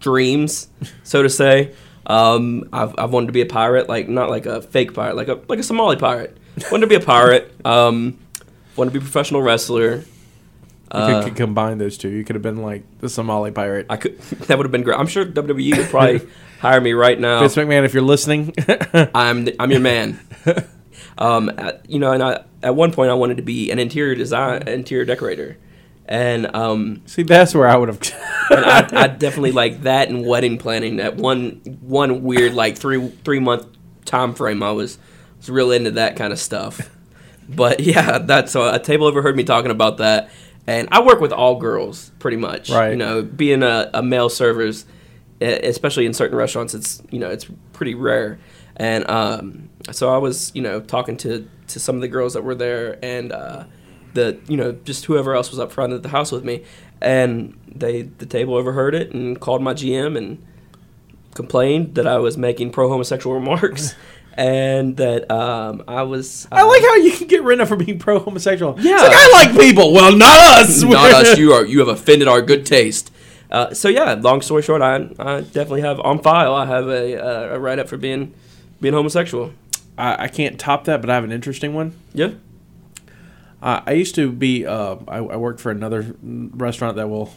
dreams, 0.00 0.68
so 1.02 1.22
to 1.22 1.28
say. 1.30 1.72
Um, 2.06 2.68
I've, 2.72 2.94
I've 2.98 3.10
wanted 3.12 3.26
to 3.26 3.32
be 3.32 3.42
a 3.42 3.46
pirate, 3.46 3.88
like 3.88 4.08
not 4.08 4.28
like 4.28 4.44
a 4.46 4.60
fake 4.60 4.92
pirate, 4.94 5.14
like 5.16 5.28
a 5.28 5.40
like 5.48 5.58
a 5.60 5.62
Somali 5.62 5.96
pirate. 5.96 6.36
wanted 6.70 6.82
to 6.82 6.86
be 6.88 6.96
a 6.96 7.00
pirate. 7.00 7.52
Um, 7.64 8.18
wanted 8.76 8.90
to 8.92 8.98
be 8.98 9.02
a 9.04 9.08
professional 9.08 9.40
wrestler. 9.42 9.96
You 9.98 10.04
Uh, 10.90 11.22
could, 11.22 11.28
could 11.30 11.36
combine 11.36 11.78
those 11.78 11.96
two. 11.96 12.08
You 12.08 12.24
could 12.24 12.34
have 12.36 12.42
been 12.42 12.60
like 12.62 12.82
the 12.98 13.08
Somali 13.08 13.50
pirate. 13.52 13.86
I 13.88 13.96
could. 13.96 14.18
That 14.48 14.58
would 14.58 14.64
have 14.66 14.72
been 14.72 14.82
great. 14.82 14.98
I'm 14.98 15.06
sure 15.06 15.24
WWE 15.24 15.76
would 15.78 15.86
probably 15.88 16.20
hire 16.60 16.80
me 16.80 16.92
right 16.92 17.18
now. 17.18 17.38
Vince 17.40 17.54
McMahon, 17.56 17.84
if 17.84 17.94
you're 17.94 18.02
listening, 18.02 18.52
I'm 19.14 19.44
the, 19.44 19.56
I'm 19.60 19.70
your 19.70 19.80
man. 19.80 20.18
um, 21.18 21.50
at, 21.56 21.88
you 21.88 21.98
know, 22.00 22.12
and 22.12 22.22
I, 22.22 22.44
at 22.62 22.74
one 22.74 22.92
point 22.92 23.10
I 23.10 23.14
wanted 23.14 23.36
to 23.36 23.42
be 23.42 23.70
an 23.70 23.78
interior 23.78 24.14
design, 24.16 24.66
interior 24.68 25.04
decorator, 25.04 25.56
and 26.12 26.54
um, 26.54 27.00
see 27.06 27.22
that's 27.22 27.54
where 27.54 27.66
I 27.66 27.74
would 27.74 27.88
have. 27.88 27.98
I, 28.50 28.86
I 28.92 29.06
definitely 29.06 29.52
like 29.52 29.84
that 29.84 30.10
and 30.10 30.26
wedding 30.26 30.58
planning. 30.58 30.96
That 30.96 31.16
one 31.16 31.62
one 31.80 32.22
weird 32.22 32.52
like 32.52 32.76
three 32.76 33.08
three 33.24 33.38
month 33.38 33.66
time 34.04 34.34
frame. 34.34 34.62
I 34.62 34.72
was 34.72 34.98
was 35.38 35.48
real 35.48 35.72
into 35.72 35.92
that 35.92 36.16
kind 36.16 36.30
of 36.30 36.38
stuff. 36.38 36.94
But 37.48 37.80
yeah, 37.80 38.18
that's 38.18 38.54
uh, 38.54 38.72
a 38.74 38.78
table 38.78 39.06
overheard 39.06 39.36
me 39.36 39.44
talking 39.44 39.70
about 39.70 39.96
that, 39.98 40.28
and 40.66 40.86
I 40.92 41.00
work 41.00 41.22
with 41.22 41.32
all 41.32 41.56
girls 41.56 42.10
pretty 42.18 42.36
much. 42.36 42.68
Right. 42.68 42.90
You 42.90 42.96
know, 42.96 43.22
being 43.22 43.62
a, 43.62 43.90
a 43.94 44.02
male 44.02 44.28
servers, 44.28 44.84
especially 45.40 46.04
in 46.04 46.12
certain 46.12 46.36
restaurants, 46.36 46.74
it's 46.74 47.02
you 47.10 47.20
know 47.20 47.30
it's 47.30 47.46
pretty 47.72 47.94
rare. 47.94 48.38
And 48.76 49.08
um, 49.08 49.70
so 49.92 50.14
I 50.14 50.18
was 50.18 50.52
you 50.54 50.60
know 50.60 50.82
talking 50.82 51.16
to 51.18 51.48
to 51.68 51.80
some 51.80 51.94
of 51.94 52.02
the 52.02 52.08
girls 52.08 52.34
that 52.34 52.44
were 52.44 52.54
there 52.54 53.02
and. 53.02 53.32
Uh, 53.32 53.64
the 54.14 54.38
you 54.48 54.56
know 54.56 54.72
just 54.72 55.06
whoever 55.06 55.34
else 55.34 55.50
was 55.50 55.58
up 55.58 55.72
front 55.72 55.92
at 55.92 56.02
the 56.02 56.08
house 56.08 56.32
with 56.32 56.44
me, 56.44 56.64
and 57.00 57.58
they 57.66 58.02
the 58.02 58.26
table 58.26 58.54
overheard 58.54 58.94
it 58.94 59.12
and 59.12 59.40
called 59.40 59.62
my 59.62 59.74
GM 59.74 60.16
and 60.16 60.44
complained 61.34 61.94
that 61.94 62.06
I 62.06 62.18
was 62.18 62.36
making 62.36 62.70
pro 62.70 62.88
homosexual 62.88 63.34
remarks, 63.38 63.94
and 64.34 64.96
that 64.96 65.30
um, 65.30 65.82
I 65.88 66.02
was. 66.02 66.46
I 66.52 66.62
like 66.62 66.82
how 66.82 66.96
you 66.96 67.12
can 67.12 67.26
get 67.26 67.42
rid 67.42 67.60
of 67.60 67.68
for 67.68 67.76
being 67.76 67.98
pro 67.98 68.18
homosexual. 68.18 68.78
Yeah. 68.78 68.94
it's 68.94 69.02
like 69.02 69.12
I 69.14 69.30
like 69.32 69.60
people. 69.60 69.92
Well, 69.92 70.16
not 70.16 70.60
us. 70.60 70.82
not 70.82 71.10
us. 71.12 71.38
You 71.38 71.52
are 71.52 71.64
you 71.64 71.78
have 71.80 71.88
offended 71.88 72.28
our 72.28 72.42
good 72.42 72.66
taste. 72.66 73.10
Uh, 73.50 73.74
so 73.74 73.88
yeah, 73.88 74.14
long 74.14 74.40
story 74.40 74.62
short, 74.62 74.80
I, 74.80 75.10
I 75.18 75.42
definitely 75.42 75.82
have 75.82 76.00
on 76.00 76.20
file. 76.20 76.54
I 76.54 76.64
have 76.64 76.88
a, 76.88 77.22
uh, 77.22 77.56
a 77.56 77.58
write 77.58 77.78
up 77.78 77.86
for 77.86 77.98
being 77.98 78.32
being 78.80 78.94
homosexual. 78.94 79.52
I, 79.98 80.24
I 80.24 80.28
can't 80.28 80.58
top 80.58 80.84
that, 80.84 81.02
but 81.02 81.10
I 81.10 81.14
have 81.14 81.24
an 81.24 81.32
interesting 81.32 81.74
one. 81.74 81.94
Yeah. 82.14 82.30
Uh, 83.62 83.80
I 83.86 83.92
used 83.92 84.16
to 84.16 84.30
be. 84.30 84.66
Uh, 84.66 84.96
I, 85.06 85.18
I 85.18 85.36
worked 85.36 85.60
for 85.60 85.70
another 85.70 86.16
restaurant 86.20 86.96
that 86.96 87.08
will 87.08 87.32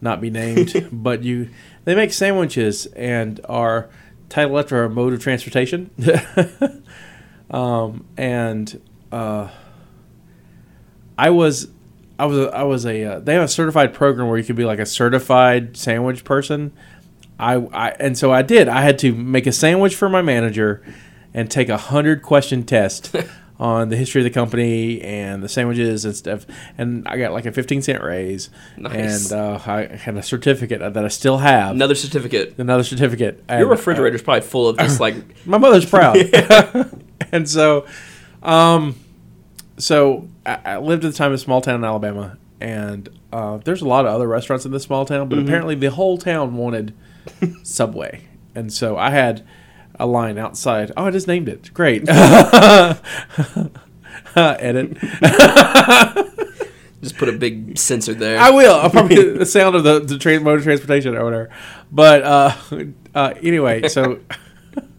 not 0.00 0.20
be 0.20 0.30
named, 0.30 0.88
but 0.92 1.22
you. 1.22 1.50
They 1.84 1.94
make 1.94 2.12
sandwiches 2.12 2.86
and 2.86 3.40
are 3.48 3.90
titled 4.28 4.58
after 4.58 4.82
a 4.82 4.90
mode 4.90 5.12
of 5.12 5.20
transportation. 5.20 5.90
um, 7.50 8.06
and 8.16 8.80
uh, 9.12 9.50
I 11.18 11.30
was, 11.30 11.68
I 12.18 12.26
was, 12.26 12.38
a, 12.38 12.48
I 12.50 12.62
was 12.62 12.86
a. 12.86 13.04
Uh, 13.04 13.18
they 13.20 13.34
have 13.34 13.44
a 13.44 13.48
certified 13.48 13.92
program 13.92 14.28
where 14.28 14.38
you 14.38 14.44
could 14.44 14.56
be 14.56 14.64
like 14.64 14.78
a 14.78 14.86
certified 14.86 15.76
sandwich 15.76 16.24
person. 16.24 16.72
I, 17.38 17.56
I 17.56 17.88
and 18.00 18.16
so 18.16 18.32
I 18.32 18.40
did. 18.40 18.68
I 18.68 18.80
had 18.80 18.98
to 19.00 19.14
make 19.14 19.46
a 19.46 19.52
sandwich 19.52 19.94
for 19.94 20.08
my 20.08 20.22
manager 20.22 20.82
and 21.34 21.50
take 21.50 21.68
a 21.68 21.76
hundred 21.76 22.22
question 22.22 22.64
test 22.64 23.14
on 23.58 23.88
the 23.88 23.96
history 23.96 24.20
of 24.20 24.24
the 24.24 24.30
company 24.30 25.00
and 25.00 25.42
the 25.42 25.48
sandwiches 25.48 26.04
and 26.04 26.14
stuff. 26.14 26.46
And 26.76 27.06
I 27.08 27.16
got 27.16 27.32
like 27.32 27.46
a 27.46 27.52
fifteen 27.52 27.82
cent 27.82 28.02
raise. 28.02 28.50
Nice. 28.76 29.30
And 29.30 29.40
uh, 29.40 29.60
I 29.66 29.86
had 29.96 30.16
a 30.16 30.22
certificate 30.22 30.80
that 30.80 31.04
I 31.04 31.08
still 31.08 31.38
have. 31.38 31.74
Another 31.74 31.94
certificate. 31.94 32.54
Another 32.58 32.84
certificate. 32.84 33.42
Your 33.48 33.58
And, 33.60 33.70
refrigerator's 33.70 34.22
probably 34.22 34.42
full 34.42 34.68
of 34.68 34.78
just 34.78 35.00
like 35.06 35.14
uh, 35.16 35.20
my 35.46 35.58
mother's 35.58 35.88
proud. 35.88 36.16
and 37.32 37.48
so, 37.48 37.86
um, 38.42 38.94
so 39.78 40.28
I, 40.44 40.58
I 40.64 40.78
lived 40.78 41.04
at 41.04 41.12
the 41.12 41.16
time 41.16 41.30
in 41.30 41.36
a 41.36 41.38
small 41.38 41.60
town 41.60 41.76
in 41.76 41.84
Alabama, 41.84 42.36
and 42.60 43.08
uh, 43.32 43.58
there's 43.58 43.82
a 43.82 43.88
lot 43.88 44.06
of 44.06 44.14
other 44.14 44.28
restaurants 44.28 44.64
in 44.66 44.72
this 44.72 44.82
small 44.84 45.04
town, 45.04 45.28
but 45.28 45.38
apparently 45.38 45.74
the 45.74 45.90
whole 45.90 46.18
town 46.18 46.56
wanted 46.56 46.94
Subway, 47.62 48.24
and 48.54 48.72
so 48.72 48.96
I 48.96 49.10
had 49.10 49.46
a 49.98 50.06
line 50.06 50.38
outside. 50.38 50.92
Oh, 50.96 51.04
I 51.06 51.10
just 51.10 51.26
named 51.28 51.48
it. 51.48 51.72
Great. 51.74 52.08
Edit. 54.36 54.96
just 57.02 57.16
put 57.16 57.28
a 57.28 57.32
big 57.32 57.78
sensor 57.78 58.14
there. 58.14 58.38
I 58.38 58.50
will. 58.50 58.74
I'll 58.74 58.90
probably 58.90 59.32
the 59.38 59.46
sound 59.46 59.76
of 59.76 59.84
the, 59.84 60.00
the 60.00 60.18
transportation 60.18 61.16
or 61.16 61.24
whatever. 61.24 61.50
But 61.90 62.22
uh, 62.22 62.52
uh, 63.14 63.34
anyway, 63.42 63.88
so 63.88 64.20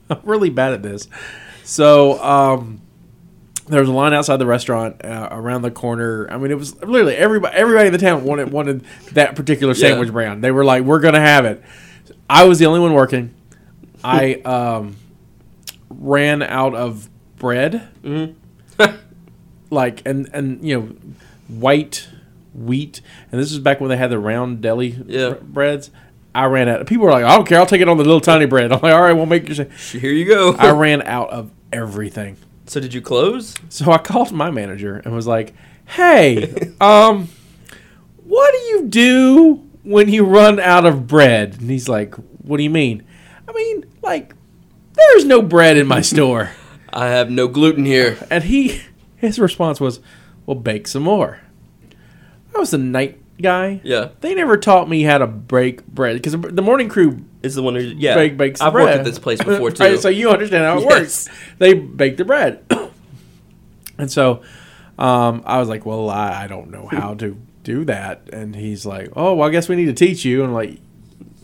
I'm 0.09 0.19
really 0.23 0.49
bad 0.49 0.73
at 0.73 0.83
this. 0.83 1.07
So 1.63 2.21
um, 2.23 2.81
there 3.67 3.79
was 3.81 3.89
a 3.89 3.93
line 3.93 4.13
outside 4.13 4.37
the 4.37 4.45
restaurant 4.45 5.03
uh, 5.03 5.27
around 5.31 5.63
the 5.63 5.71
corner. 5.71 6.27
I 6.31 6.37
mean, 6.37 6.51
it 6.51 6.57
was 6.57 6.75
literally 6.81 7.15
everybody. 7.15 7.55
Everybody 7.55 7.87
in 7.87 7.93
the 7.93 7.99
town 7.99 8.23
wanted 8.23 8.51
wanted 8.51 8.85
that 9.13 9.35
particular 9.35 9.73
Yeah. 9.73 9.89
sandwich 9.89 10.11
brand. 10.11 10.43
They 10.43 10.51
were 10.51 10.65
like, 10.65 10.83
"We're 10.83 10.99
gonna 10.99 11.19
have 11.21 11.45
it." 11.45 11.61
I 12.29 12.45
was 12.45 12.59
the 12.59 12.65
only 12.65 12.79
one 12.79 12.93
working. 12.93 13.33
I 14.03 14.35
um, 14.45 14.95
ran 15.89 16.41
out 16.43 16.75
of 16.75 17.09
bread, 17.37 17.87
like 19.69 20.01
and 20.05 20.29
and 20.33 20.63
you 20.67 20.79
know, 20.79 20.95
white 21.47 22.07
wheat. 22.53 23.01
And 23.31 23.39
this 23.41 23.51
is 23.51 23.59
back 23.59 23.79
when 23.79 23.89
they 23.89 23.97
had 23.97 24.09
the 24.09 24.19
round 24.19 24.61
deli 24.61 24.97
Yeah. 25.07 25.29
bre- 25.31 25.35
breads. 25.43 25.91
I 26.35 26.45
ran 26.45 26.69
out. 26.69 26.85
People 26.85 27.05
were 27.05 27.11
like, 27.11 27.25
"I 27.25 27.35
don't 27.35 27.47
care. 27.47 27.59
I'll 27.59 27.65
take 27.65 27.81
it 27.81 27.89
on 27.89 27.97
the 27.97 28.03
little 28.03 28.21
tiny 28.21 28.45
bread." 28.45 28.71
I'm 28.71 28.79
like, 28.81 28.93
"All 28.93 29.01
right, 29.01 29.13
we'll 29.13 29.25
make 29.25 29.47
your." 29.47 29.55
sa-" 29.55 29.97
Here 29.97 30.11
you 30.11 30.25
go. 30.25 30.53
I 30.59 30.71
ran 30.71 31.01
out 31.01 31.29
of 31.31 31.51
everything. 31.73 32.37
so 32.67 32.79
did 32.79 32.93
you 32.93 33.01
close? 33.01 33.55
So 33.69 33.91
I 33.91 33.97
called 33.97 34.31
my 34.31 34.51
manager 34.51 34.97
and 35.03 35.13
was 35.15 35.25
like, 35.25 35.53
"Hey, 35.85 36.53
um, 36.81 37.27
what 38.23 38.51
do 38.51 38.57
you 38.69 38.87
do 38.87 39.53
when 39.83 40.09
you 40.09 40.25
run 40.25 40.59
out 40.59 40.85
of 40.85 41.07
bread?" 41.07 41.57
And 41.59 41.69
he's 41.71 41.89
like, 41.89 42.13
"What 42.43 42.57
do 42.57 42.63
you 42.63 42.69
mean?" 42.69 43.03
I 43.47 43.53
mean, 43.53 43.85
like, 44.01 44.33
there's 44.93 45.25
no 45.25 45.41
bread 45.41 45.77
in 45.77 45.87
my 45.87 46.01
store. 46.01 46.51
I 46.93 47.07
have 47.07 47.29
no 47.29 47.47
gluten 47.47 47.85
here. 47.85 48.17
And 48.31 48.43
he, 48.43 48.81
his 49.17 49.39
response 49.39 49.79
was, 49.79 49.99
"Well, 50.45 50.55
bake 50.55 50.87
some 50.87 51.03
more." 51.03 51.39
I 52.55 52.59
was 52.59 52.71
the 52.71 52.77
night 52.77 53.21
guy. 53.41 53.81
Yeah. 53.83 54.09
They 54.21 54.33
never 54.33 54.57
taught 54.57 54.89
me 54.89 55.03
how 55.03 55.19
to 55.19 55.27
break 55.27 55.85
bread 55.85 56.15
because 56.15 56.31
the 56.33 56.61
morning 56.63 56.89
crew 56.89 57.23
Is 57.43 57.53
the 57.53 57.61
one 57.61 57.75
who 57.75 57.81
yeah. 57.81 58.15
bake 58.15 58.35
bakes 58.35 58.61
I've 58.61 58.73
bread. 58.73 58.85
worked 58.85 58.97
at 58.99 59.05
this 59.05 59.19
place 59.19 59.37
before 59.43 59.69
too. 59.71 59.83
Right, 59.83 59.99
so 59.99 60.09
you 60.09 60.29
understand 60.31 60.63
how 60.65 60.77
it 60.79 60.81
Yes. 60.89 61.27
works. 61.27 61.29
They 61.59 61.73
bake 61.75 62.17
the 62.17 62.25
bread, 62.25 62.63
and 63.97 64.11
so 64.11 64.41
um, 64.97 65.43
I 65.45 65.59
was 65.59 65.69
like, 65.69 65.85
"Well, 65.85 66.09
I, 66.09 66.43
I 66.43 66.47
don't 66.47 66.71
know 66.71 66.87
how 66.87 67.13
to 67.15 67.37
do 67.63 67.85
that." 67.85 68.27
And 68.33 68.55
he's 68.55 68.85
like, 68.85 69.09
"Oh, 69.15 69.35
well, 69.35 69.47
I 69.47 69.51
guess 69.51 69.69
we 69.69 69.75
need 69.75 69.85
to 69.85 69.93
teach 69.93 70.25
you." 70.25 70.39
And 70.39 70.47
I'm 70.49 70.53
like, 70.55 70.79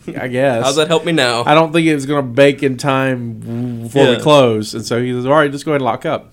"I 0.08 0.28
guess." 0.28 0.64
How's 0.64 0.76
that 0.76 0.88
help 0.88 1.04
me 1.04 1.12
now? 1.12 1.44
I 1.44 1.54
don't 1.54 1.72
think 1.72 1.86
it 1.86 1.94
was 1.94 2.06
going 2.06 2.24
to 2.24 2.30
bake 2.30 2.62
in 2.62 2.76
time 2.76 3.82
before 3.82 4.08
we 4.10 4.18
close. 4.18 4.74
And 4.74 4.84
so 4.84 5.00
he 5.02 5.12
says, 5.12 5.26
"All 5.26 5.32
right, 5.32 5.50
just 5.50 5.64
go 5.64 5.72
ahead 5.72 5.80
and 5.80 5.86
lock 5.86 6.04
up." 6.06 6.32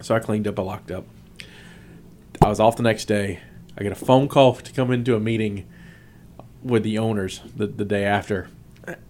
So 0.00 0.14
I 0.14 0.18
cleaned 0.18 0.48
up. 0.48 0.58
I 0.58 0.62
locked 0.62 0.90
up. 0.90 1.04
I 2.40 2.48
was 2.48 2.58
off 2.58 2.76
the 2.76 2.82
next 2.82 3.04
day. 3.04 3.40
I 3.78 3.82
get 3.82 3.92
a 3.92 3.96
phone 3.96 4.28
call 4.28 4.54
to 4.54 4.72
come 4.72 4.90
into 4.90 5.14
a 5.14 5.20
meeting 5.20 5.66
with 6.62 6.82
the 6.82 6.98
owners 6.98 7.40
the, 7.56 7.66
the 7.66 7.84
day 7.84 8.04
after. 8.04 8.48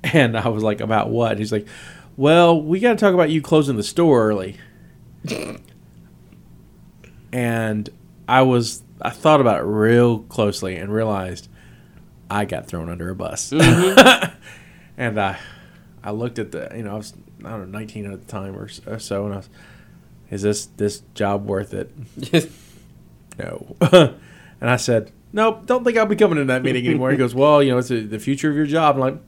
And 0.05 0.37
I 0.37 0.49
was 0.49 0.63
like, 0.63 0.81
about 0.81 1.09
what? 1.09 1.39
He's 1.39 1.51
like, 1.51 1.67
well, 2.17 2.61
we 2.61 2.79
got 2.79 2.91
to 2.91 2.97
talk 2.97 3.15
about 3.15 3.31
you 3.31 3.41
closing 3.41 3.77
the 3.77 3.83
store 3.83 4.29
early. 4.29 4.59
and 7.33 7.89
I 8.29 8.43
was, 8.43 8.83
I 9.01 9.11
thought 9.11 9.41
about 9.41 9.61
it 9.61 9.65
real 9.65 10.19
closely 10.25 10.77
and 10.77 10.93
realized 10.93 11.49
I 12.33 12.47
got 12.47 12.67
thrown 12.67 12.89
under 12.89 13.11
a 13.11 13.15
bus. 13.15 13.51
Mm-hmm. 13.51 14.35
and 14.97 15.21
I, 15.21 15.39
I 16.03 16.13
looked 16.13 16.39
at 16.39 16.51
the, 16.51 16.71
you 16.75 16.83
know, 16.83 16.93
I 16.93 16.97
was, 16.97 17.13
I 17.45 17.51
don't 17.51 17.71
know, 17.71 17.79
19 17.79 18.11
at 18.11 18.21
the 18.21 18.27
time 18.27 18.57
or 18.57 18.69
or 18.87 18.99
so, 18.99 19.27
and 19.27 19.35
I 19.35 19.37
was, 19.37 19.51
is 20.31 20.43
this, 20.43 20.67
this 20.67 21.03
job 21.15 21.45
worth 21.45 21.75
it? 21.75 21.93
no. 23.39 23.77
and 23.83 24.71
I 24.71 24.77
said, 24.77 25.13
nope, 25.33 25.67
don't 25.67 25.85
think 25.85 25.99
I'll 25.99 26.07
be 26.07 26.17
coming 26.17 26.39
to 26.39 26.45
that 26.47 26.63
meeting 26.63 26.87
anymore. 26.87 27.11
He 27.11 27.19
goes, 27.19 27.35
well, 27.35 27.63
you 27.63 27.71
know, 27.71 27.79
it's 27.79 27.89
the 27.89 28.01
the 28.01 28.19
future 28.19 28.49
of 28.49 28.57
your 28.57 28.67
job. 28.67 28.95
I'm 28.95 29.01
like, 29.01 29.19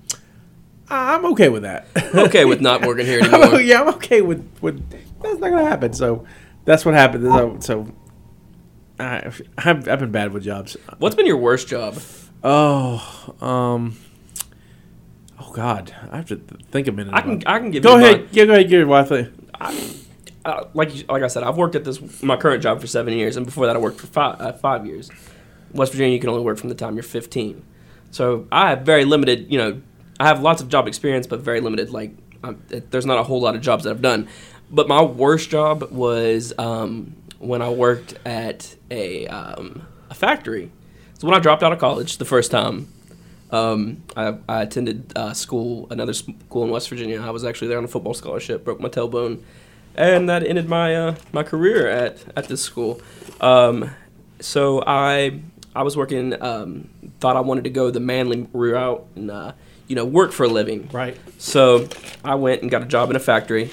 I'm 0.88 1.26
okay 1.32 1.50
with 1.50 1.62
that. 1.62 1.88
okay 2.14 2.46
with 2.46 2.62
not 2.62 2.86
working 2.86 3.04
here 3.04 3.20
anymore. 3.20 3.60
yeah, 3.60 3.82
I'm 3.82 3.88
okay 3.96 4.22
with, 4.22 4.50
with 4.62 4.82
that's 5.20 5.40
not 5.40 5.50
gonna 5.50 5.68
happen. 5.68 5.92
So 5.92 6.24
that's 6.64 6.86
what 6.86 6.94
happened. 6.94 7.24
So, 7.24 7.58
so 7.60 7.92
I, 8.98 9.30
I've, 9.58 9.88
I've 9.88 9.98
been 9.98 10.12
bad 10.12 10.32
with 10.32 10.42
jobs. 10.42 10.78
What's 10.98 11.14
been 11.14 11.26
your 11.26 11.36
worst 11.36 11.68
job? 11.68 11.98
Oh, 12.46 13.34
um, 13.40 13.96
oh 15.40 15.50
God, 15.52 15.94
I 16.10 16.16
have 16.18 16.26
to 16.26 16.36
think 16.70 16.88
a 16.88 16.92
minute. 16.92 17.14
I 17.14 17.22
can 17.22 17.42
I 17.46 17.58
can 17.58 17.70
give 17.70 17.82
go 17.82 17.96
you 17.96 18.04
ahead. 18.04 18.20
mine. 18.20 18.28
Yeah, 18.32 18.44
go 18.44 18.52
ahead. 18.52 18.68
Give 18.68 18.78
your 18.80 18.86
wife. 18.86 19.10
a- 19.10 19.30
uh, 20.44 20.64
like 20.74 21.08
like 21.08 21.22
I 21.22 21.26
said, 21.28 21.42
I've 21.42 21.56
worked 21.56 21.74
at 21.74 21.84
this 21.84 22.22
my 22.22 22.36
current 22.36 22.62
job 22.62 22.80
for 22.80 22.86
seven 22.86 23.14
years, 23.14 23.36
and 23.38 23.46
before 23.46 23.64
that, 23.66 23.76
I 23.76 23.78
worked 23.78 23.98
for 24.00 24.06
five 24.08 24.40
uh, 24.40 24.52
five 24.52 24.84
years. 24.86 25.10
West 25.72 25.92
Virginia, 25.92 26.12
you 26.14 26.20
can 26.20 26.28
only 26.28 26.42
work 26.44 26.58
from 26.58 26.68
the 26.68 26.74
time 26.74 26.94
you're 26.94 27.02
15. 27.02 27.64
So 28.12 28.46
I 28.52 28.68
have 28.70 28.82
very 28.82 29.04
limited, 29.04 29.50
you 29.50 29.58
know, 29.58 29.80
I 30.20 30.26
have 30.28 30.40
lots 30.40 30.62
of 30.62 30.68
job 30.68 30.86
experience, 30.86 31.26
but 31.26 31.40
very 31.40 31.60
limited. 31.60 31.90
Like, 31.90 32.12
it- 32.70 32.92
there's 32.92 33.06
not 33.06 33.18
a 33.18 33.24
whole 33.24 33.40
lot 33.40 33.56
of 33.56 33.60
jobs 33.60 33.82
that 33.84 33.90
I've 33.90 34.02
done. 34.02 34.28
But 34.70 34.86
my 34.86 35.02
worst 35.02 35.50
job 35.50 35.90
was 35.90 36.52
um, 36.58 37.16
when 37.40 37.60
I 37.60 37.70
worked 37.70 38.14
at 38.24 38.76
a 38.90 39.26
um, 39.28 39.82
a 40.10 40.14
factory. 40.14 40.70
So 41.24 41.28
when 41.30 41.38
I 41.38 41.40
dropped 41.40 41.62
out 41.62 41.72
of 41.72 41.78
college 41.78 42.18
the 42.18 42.26
first 42.26 42.50
time, 42.50 42.86
um, 43.50 44.02
I, 44.14 44.36
I 44.46 44.60
attended 44.60 45.10
uh, 45.16 45.32
school, 45.32 45.86
another 45.90 46.12
school 46.12 46.64
in 46.64 46.68
West 46.68 46.90
Virginia. 46.90 47.22
I 47.22 47.30
was 47.30 47.46
actually 47.46 47.68
there 47.68 47.78
on 47.78 47.84
a 47.84 47.88
football 47.88 48.12
scholarship, 48.12 48.62
broke 48.62 48.78
my 48.78 48.90
tailbone, 48.90 49.40
and 49.94 50.28
that 50.28 50.46
ended 50.46 50.68
my 50.68 50.94
uh, 50.94 51.14
my 51.32 51.42
career 51.42 51.88
at 51.88 52.22
at 52.36 52.48
this 52.48 52.60
school. 52.60 53.00
Um, 53.40 53.90
so 54.40 54.84
I 54.86 55.40
I 55.74 55.82
was 55.82 55.96
working, 55.96 56.38
um, 56.42 56.90
thought 57.20 57.36
I 57.36 57.40
wanted 57.40 57.64
to 57.64 57.70
go 57.70 57.90
the 57.90 58.00
manly 58.00 58.46
route 58.52 59.06
and 59.16 59.30
uh, 59.30 59.52
you 59.88 59.96
know 59.96 60.04
work 60.04 60.30
for 60.30 60.44
a 60.44 60.48
living. 60.48 60.90
Right. 60.92 61.16
So 61.38 61.88
I 62.22 62.34
went 62.34 62.60
and 62.60 62.70
got 62.70 62.82
a 62.82 62.86
job 62.86 63.08
in 63.08 63.16
a 63.16 63.18
factory 63.18 63.70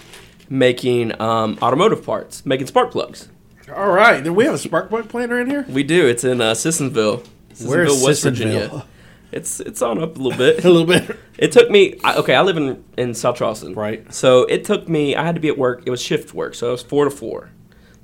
making 0.49 1.21
um, 1.21 1.57
automotive 1.61 2.05
parts, 2.05 2.45
making 2.45 2.67
spark 2.67 2.91
plugs. 2.91 3.27
All 3.75 3.91
right. 3.91 4.23
Do 4.23 4.31
we 4.31 4.45
have 4.45 4.53
a 4.53 4.57
spark 4.57 4.87
plug 4.87 5.09
plant 5.09 5.33
around 5.33 5.49
here? 5.49 5.65
We 5.67 5.83
do. 5.83 6.07
It's 6.07 6.23
in 6.23 6.39
uh, 6.39 6.53
Sissonville, 7.55 7.69
Where's 7.69 8.03
West 8.03 8.23
Sissonville? 8.23 8.33
Virginia. 8.69 8.85
It's 9.31 9.59
it's 9.61 9.81
on 9.81 10.01
up 10.03 10.17
a 10.17 10.19
little 10.19 10.37
bit. 10.37 10.63
A 10.65 10.69
little 10.69 10.85
bit. 10.85 11.17
It 11.37 11.51
took 11.53 11.69
me. 11.71 11.97
I, 12.03 12.15
okay, 12.17 12.35
I 12.35 12.41
live 12.41 12.57
in 12.57 12.83
in 12.97 13.13
South 13.13 13.37
Charleston. 13.37 13.73
Right. 13.73 14.13
So 14.13 14.43
it 14.43 14.65
took 14.65 14.89
me. 14.89 15.15
I 15.15 15.23
had 15.23 15.35
to 15.35 15.41
be 15.41 15.47
at 15.47 15.57
work. 15.57 15.83
It 15.85 15.89
was 15.89 16.01
shift 16.01 16.33
work, 16.33 16.53
so 16.53 16.67
it 16.67 16.71
was 16.71 16.83
four 16.83 17.05
to 17.05 17.11
four. 17.11 17.49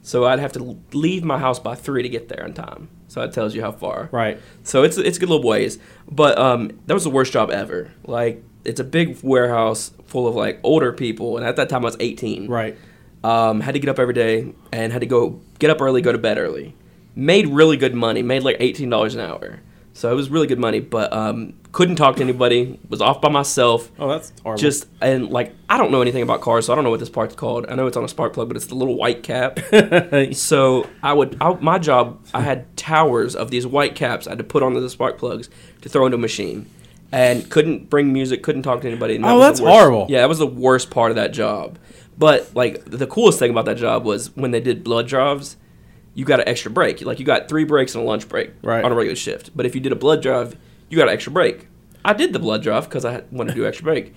So 0.01 0.23
I'd 0.23 0.39
have 0.39 0.53
to 0.53 0.77
leave 0.93 1.25
my 1.25 1.37
house 1.37 1.59
by 1.59 1.75
three 1.75 2.01
to 2.01 2.07
get 2.07 2.29
there 2.29 2.45
on 2.45 2.53
time. 2.53 2.87
So 3.09 3.19
that 3.19 3.33
tells 3.33 3.53
you 3.53 3.61
how 3.61 3.73
far. 3.73 4.07
Right. 4.13 4.39
So 4.63 4.83
it's 4.83 4.97
it's 4.97 5.17
a 5.17 5.19
good 5.19 5.27
little 5.27 5.45
ways. 5.45 5.79
But 6.09 6.37
um, 6.37 6.79
that 6.85 6.93
was 6.93 7.03
the 7.03 7.09
worst 7.09 7.33
job 7.33 7.51
ever. 7.51 7.91
Like 8.05 8.41
it's 8.63 8.79
a 8.79 8.85
big 8.85 9.19
warehouse 9.21 9.91
full 10.05 10.27
of 10.27 10.35
like 10.35 10.61
older 10.63 10.93
people, 10.93 11.35
and 11.35 11.45
at 11.45 11.57
that 11.57 11.67
time 11.67 11.81
I 11.81 11.87
was 11.87 11.97
18. 11.99 12.47
Right. 12.47 12.77
Um, 13.23 13.59
had 13.59 13.73
to 13.73 13.79
get 13.79 13.89
up 13.89 13.99
every 13.99 14.13
day 14.13 14.53
and 14.71 14.93
had 14.93 15.01
to 15.01 15.07
go 15.07 15.41
get 15.59 15.69
up 15.69 15.81
early, 15.81 16.01
go 16.01 16.13
to 16.13 16.17
bed 16.17 16.37
early. 16.37 16.73
Made 17.17 17.47
really 17.47 17.77
good 17.77 17.95
money. 17.95 18.21
Made 18.21 18.43
like 18.43 18.57
eighteen 18.59 18.89
dollars 18.89 19.15
an 19.15 19.21
hour. 19.21 19.59
So 19.93 20.11
it 20.11 20.15
was 20.15 20.29
really 20.29 20.45
good 20.45 20.59
money, 20.59 20.79
but 20.79 21.11
um, 21.11 21.53
couldn't 21.71 21.95
talk 21.95 22.17
to 22.17 22.21
anybody. 22.21 22.79
Was 22.87 23.01
off 23.01 23.19
by 23.19 23.29
myself. 23.29 23.91
Oh, 23.97 24.07
that's 24.07 24.31
horrible. 24.43 24.61
Just 24.61 24.87
and 25.01 25.29
like 25.31 25.55
I 25.67 25.77
don't 25.79 25.89
know 25.91 26.03
anything 26.03 26.21
about 26.21 26.41
cars, 26.41 26.67
so 26.67 26.73
I 26.73 26.75
don't 26.75 26.83
know 26.83 26.91
what 26.91 26.99
this 26.99 27.09
part's 27.09 27.33
called. 27.33 27.65
I 27.67 27.73
know 27.73 27.87
it's 27.87 27.97
on 27.97 28.03
a 28.03 28.07
spark 28.07 28.33
plug, 28.33 28.47
but 28.47 28.55
it's 28.55 28.67
the 28.67 28.75
little 28.75 28.95
white 28.95 29.23
cap. 29.23 29.57
so 30.33 30.87
I 31.01 31.13
would 31.13 31.35
I, 31.41 31.53
my 31.55 31.79
job. 31.79 32.23
I 32.33 32.41
had 32.41 32.77
towers 32.77 33.35
of 33.35 33.49
these 33.49 33.65
white 33.65 33.95
caps 33.95 34.27
I 34.27 34.31
had 34.31 34.37
to 34.37 34.43
put 34.43 34.61
onto 34.61 34.79
the 34.79 34.89
spark 34.89 35.17
plugs 35.17 35.49
to 35.81 35.89
throw 35.89 36.05
into 36.05 36.17
a 36.17 36.19
machine, 36.21 36.69
and 37.11 37.49
couldn't 37.49 37.89
bring 37.89 38.13
music, 38.13 38.43
couldn't 38.43 38.61
talk 38.61 38.81
to 38.81 38.87
anybody. 38.87 39.15
and 39.15 39.23
that 39.23 39.31
Oh, 39.31 39.37
was 39.39 39.47
that's 39.47 39.61
worst- 39.61 39.73
horrible. 39.73 40.05
Yeah, 40.09 40.19
that 40.21 40.29
was 40.29 40.37
the 40.37 40.45
worst 40.45 40.91
part 40.91 41.09
of 41.09 41.15
that 41.15 41.33
job. 41.33 41.79
But 42.15 42.51
like 42.55 42.85
the 42.85 43.07
coolest 43.07 43.39
thing 43.39 43.49
about 43.49 43.65
that 43.65 43.77
job 43.77 44.05
was 44.05 44.35
when 44.35 44.51
they 44.51 44.59
did 44.61 44.83
blood 44.83 45.07
drives, 45.07 45.57
you 46.17 46.25
got 46.25 46.39
an 46.39 46.47
extra 46.49 46.71
break. 46.71 47.01
Like 47.03 47.19
you 47.19 47.25
got 47.25 47.47
three 47.47 47.63
breaks 47.63 47.93
and 47.93 48.03
a 48.03 48.07
lunch 48.07 48.27
break 48.27 48.51
Right. 48.63 48.83
on 48.83 48.91
a 48.91 48.95
regular 48.95 49.15
shift. 49.15 49.51
But 49.55 49.67
if 49.67 49.75
you 49.75 49.81
did 49.81 49.91
a 49.91 49.95
blood 49.95 50.21
drive, 50.23 50.57
you 50.89 50.97
got 50.97 51.07
an 51.07 51.13
extra 51.13 51.31
break. 51.31 51.67
I 52.03 52.13
did 52.13 52.33
the 52.33 52.39
blood 52.39 52.63
drive 52.63 52.85
because 52.85 53.05
I 53.05 53.21
wanted 53.31 53.51
to 53.51 53.55
do 53.55 53.67
extra 53.67 53.83
break. 53.83 54.13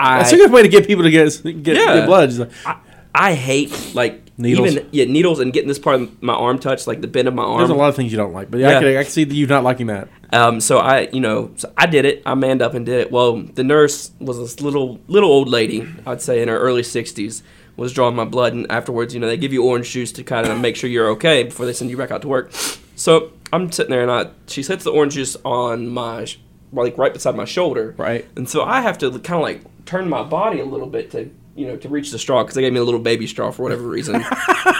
I, 0.00 0.18
that's 0.18 0.32
a 0.32 0.36
good 0.36 0.50
way 0.50 0.62
to 0.62 0.68
get 0.68 0.86
people 0.86 1.04
to 1.04 1.10
get 1.10 1.42
get, 1.62 1.76
Yeah. 1.76 1.94
get 1.98 2.06
blood. 2.06 2.32
Like, 2.32 2.50
I, 2.64 2.76
I 3.14 3.34
hate 3.34 3.94
like 3.94 4.22
Needles. 4.38 4.72
Even 4.72 4.88
yeah, 4.92 5.06
needles 5.06 5.40
and 5.40 5.50
getting 5.52 5.68
this 5.68 5.78
part 5.78 6.00
of 6.00 6.22
my 6.22 6.34
arm 6.34 6.58
touched, 6.58 6.86
like 6.86 7.00
the 7.00 7.06
bend 7.06 7.26
of 7.26 7.32
my 7.34 7.42
arm. 7.42 7.58
There's 7.58 7.70
a 7.70 7.74
lot 7.74 7.88
of 7.88 7.96
things 7.96 8.12
you 8.12 8.18
don't 8.18 8.34
like, 8.34 8.50
but 8.50 8.60
yeah, 8.60 8.76
I, 8.76 8.80
can, 8.80 8.88
I 8.88 9.02
can 9.02 9.10
see 9.10 9.24
you 9.24 9.46
not 9.46 9.64
liking 9.64 9.86
that. 9.86 10.08
Um, 10.30 10.60
so 10.60 10.76
I, 10.78 11.08
you 11.10 11.20
know, 11.20 11.52
so 11.56 11.72
I 11.76 11.86
did 11.86 12.04
it. 12.04 12.22
I 12.26 12.34
manned 12.34 12.60
up 12.60 12.74
and 12.74 12.84
did 12.84 13.00
it. 13.00 13.10
Well, 13.10 13.38
the 13.42 13.64
nurse 13.64 14.10
was 14.20 14.38
this 14.38 14.60
little 14.60 15.00
little 15.08 15.30
old 15.30 15.48
lady, 15.48 15.88
I'd 16.06 16.20
say 16.20 16.42
in 16.42 16.48
her 16.48 16.58
early 16.58 16.82
60s, 16.82 17.40
was 17.76 17.92
drawing 17.92 18.16
my 18.16 18.24
blood, 18.24 18.52
and 18.54 18.70
afterwards, 18.70 19.12
you 19.14 19.20
know, 19.20 19.26
they 19.26 19.36
give 19.36 19.52
you 19.52 19.64
orange 19.64 19.90
juice 19.90 20.12
to 20.12 20.22
kind 20.24 20.46
of 20.46 20.58
make 20.60 20.76
sure 20.76 20.88
you're 20.88 21.08
okay 21.10 21.42
before 21.44 21.66
they 21.66 21.72
send 21.72 21.90
you 21.90 21.96
back 21.96 22.10
out 22.10 22.22
to 22.22 22.28
work. 22.28 22.50
So 22.96 23.32
I'm 23.52 23.70
sitting 23.72 23.90
there, 23.90 24.02
and 24.02 24.10
I 24.10 24.30
she 24.46 24.62
sets 24.62 24.84
the 24.84 24.90
orange 24.92 25.14
juice 25.14 25.36
on 25.44 25.88
my 25.88 26.24
sh- 26.24 26.38
like 26.72 26.96
right 26.98 27.12
beside 27.12 27.36
my 27.36 27.44
shoulder, 27.44 27.94
Right. 27.98 28.26
And 28.36 28.48
so 28.48 28.64
I 28.64 28.80
have 28.80 28.98
to 28.98 29.10
kind 29.10 29.36
of 29.36 29.42
like 29.42 29.60
turn 29.84 30.08
my 30.08 30.22
body 30.22 30.60
a 30.60 30.64
little 30.64 30.88
bit 30.88 31.10
to 31.12 31.30
you 31.54 31.66
know 31.66 31.76
to 31.76 31.88
reach 31.88 32.10
the 32.10 32.18
straw 32.18 32.42
because 32.42 32.54
they 32.54 32.60
gave 32.62 32.72
me 32.72 32.80
a 32.80 32.84
little 32.84 33.00
baby 33.00 33.26
straw 33.26 33.50
for 33.50 33.62
whatever 33.62 33.86
reason. 33.88 34.22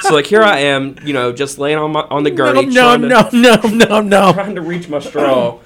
so 0.03 0.15
like 0.15 0.26
here 0.26 0.43
I 0.43 0.59
am, 0.61 0.97
you 1.05 1.12
know, 1.12 1.33
just 1.33 1.59
laying 1.59 1.79
on 1.79 1.93
my 1.93 2.00
on 2.03 2.25
the 2.25 2.31
No, 2.31 2.37
gurney, 2.37 2.67
no, 2.67 2.97
trying 2.97 3.03
to- 3.03 3.09
no, 3.09 3.61
no, 3.62 3.69
no, 3.87 4.00
no. 4.00 4.33
trying 4.33 4.55
to 4.57 4.62
reach 4.62 4.88
my 4.88 4.99
straw. 5.00 5.59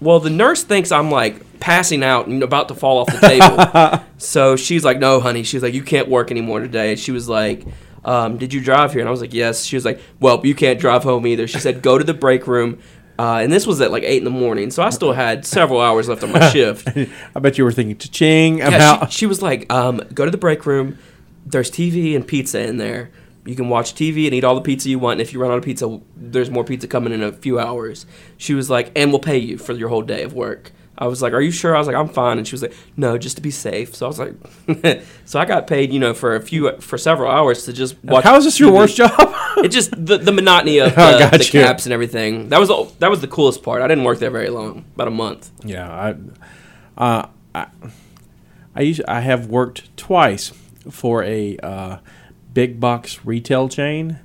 Well, 0.00 0.18
the 0.20 0.30
nurse 0.30 0.62
thinks 0.62 0.90
I'm 0.92 1.10
like 1.10 1.36
passing 1.60 2.02
out 2.02 2.26
and 2.26 2.42
about 2.42 2.68
to 2.68 2.74
fall 2.74 2.98
off 2.98 3.06
the 3.08 3.20
table. 3.20 4.04
so 4.18 4.56
she's 4.56 4.84
like, 4.84 4.98
"No, 4.98 5.20
honey." 5.20 5.42
She's 5.42 5.62
like, 5.62 5.74
"You 5.74 5.82
can't 5.82 6.08
work 6.08 6.30
anymore 6.30 6.60
today." 6.60 6.96
She 6.96 7.12
was 7.12 7.28
like, 7.28 7.64
um, 8.04 8.38
"Did 8.38 8.52
you 8.52 8.60
drive 8.60 8.92
here?" 8.92 9.00
And 9.00 9.08
I 9.08 9.12
was 9.12 9.20
like, 9.20 9.34
"Yes." 9.34 9.64
She 9.64 9.76
was 9.76 9.84
like, 9.84 10.00
"Well, 10.18 10.44
you 10.44 10.54
can't 10.54 10.80
drive 10.80 11.04
home 11.04 11.26
either." 11.26 11.46
She 11.46 11.58
said, 11.58 11.82
"Go 11.82 11.98
to 11.98 12.04
the 12.04 12.14
break 12.14 12.46
room." 12.46 12.80
Uh, 13.18 13.40
and 13.42 13.52
this 13.52 13.66
was 13.66 13.82
at 13.82 13.90
like 13.90 14.02
eight 14.02 14.16
in 14.16 14.24
the 14.24 14.30
morning, 14.30 14.70
so 14.70 14.82
I 14.82 14.88
still 14.88 15.12
had 15.12 15.44
several 15.44 15.82
hours 15.82 16.08
left 16.08 16.22
on 16.24 16.32
my 16.32 16.48
shift. 16.52 16.88
I 16.88 17.38
bet 17.38 17.58
you 17.58 17.64
were 17.64 17.72
thinking, 17.72 17.98
cha-ching, 17.98 18.62
I'm 18.62 18.72
Yeah, 18.72 19.06
she, 19.08 19.18
she 19.18 19.26
was 19.26 19.42
like, 19.42 19.70
um, 19.70 20.00
"Go 20.14 20.24
to 20.24 20.30
the 20.30 20.38
break 20.38 20.64
room. 20.64 20.96
There's 21.44 21.70
TV 21.70 22.16
and 22.16 22.26
pizza 22.26 22.66
in 22.66 22.78
there. 22.78 23.10
You 23.44 23.54
can 23.54 23.68
watch 23.68 23.94
TV 23.94 24.24
and 24.24 24.34
eat 24.34 24.44
all 24.44 24.54
the 24.54 24.60
pizza 24.62 24.88
you 24.88 24.98
want. 24.98 25.14
And 25.14 25.20
if 25.20 25.34
you 25.34 25.40
run 25.40 25.50
out 25.50 25.58
of 25.58 25.64
pizza, 25.64 26.00
there's 26.16 26.50
more 26.50 26.64
pizza 26.64 26.86
coming 26.88 27.12
in 27.12 27.22
a 27.22 27.30
few 27.30 27.58
hours." 27.58 28.06
She 28.38 28.54
was 28.54 28.70
like, 28.70 28.90
"And 28.96 29.10
we'll 29.10 29.20
pay 29.20 29.36
you 29.36 29.58
for 29.58 29.74
your 29.74 29.90
whole 29.90 30.02
day 30.02 30.22
of 30.22 30.32
work." 30.32 30.72
I 31.00 31.06
was 31.06 31.22
like, 31.22 31.32
"Are 31.32 31.40
you 31.40 31.50
sure?" 31.50 31.74
I 31.74 31.78
was 31.78 31.86
like, 31.86 31.96
"I'm 31.96 32.08
fine." 32.08 32.36
And 32.36 32.46
she 32.46 32.52
was 32.52 32.60
like, 32.62 32.74
"No, 32.96 33.16
just 33.16 33.36
to 33.36 33.42
be 33.42 33.50
safe." 33.50 33.94
So 33.96 34.06
I 34.06 34.08
was 34.08 34.18
like, 34.18 35.02
"So 35.24 35.40
I 35.40 35.46
got 35.46 35.66
paid, 35.66 35.92
you 35.92 35.98
know, 35.98 36.12
for 36.12 36.36
a 36.36 36.40
few 36.40 36.70
for 36.80 36.98
several 36.98 37.30
hours 37.30 37.64
to 37.64 37.72
just 37.72 38.02
watch." 38.04 38.22
How 38.22 38.36
is 38.36 38.44
this 38.44 38.60
your 38.60 38.70
TV. 38.70 38.76
worst 38.76 38.96
job? 38.96 39.36
It 39.56 39.72
just 39.72 39.90
the, 39.90 40.16
the 40.16 40.32
monotony 40.32 40.78
of 40.78 40.94
the, 40.94 41.28
the 41.32 41.44
caps 41.44 41.84
and 41.84 41.92
everything. 41.92 42.48
That 42.50 42.60
was 42.60 42.68
the, 42.68 42.90
that 43.00 43.10
was 43.10 43.20
the 43.20 43.26
coolest 43.28 43.62
part. 43.62 43.82
I 43.82 43.88
didn't 43.88 44.04
work 44.04 44.18
there 44.18 44.30
very 44.30 44.48
long, 44.48 44.84
about 44.94 45.08
a 45.08 45.10
month. 45.10 45.50
Yeah, 45.64 46.14
I, 46.96 47.02
uh, 47.02 47.28
I, 47.54 47.66
I 48.74 48.80
used 48.80 49.02
I 49.06 49.20
have 49.20 49.46
worked 49.48 49.94
twice 49.96 50.52
for 50.90 51.22
a 51.24 51.58
uh, 51.58 51.98
big 52.54 52.80
box 52.80 53.24
retail 53.24 53.68
chain 53.68 54.20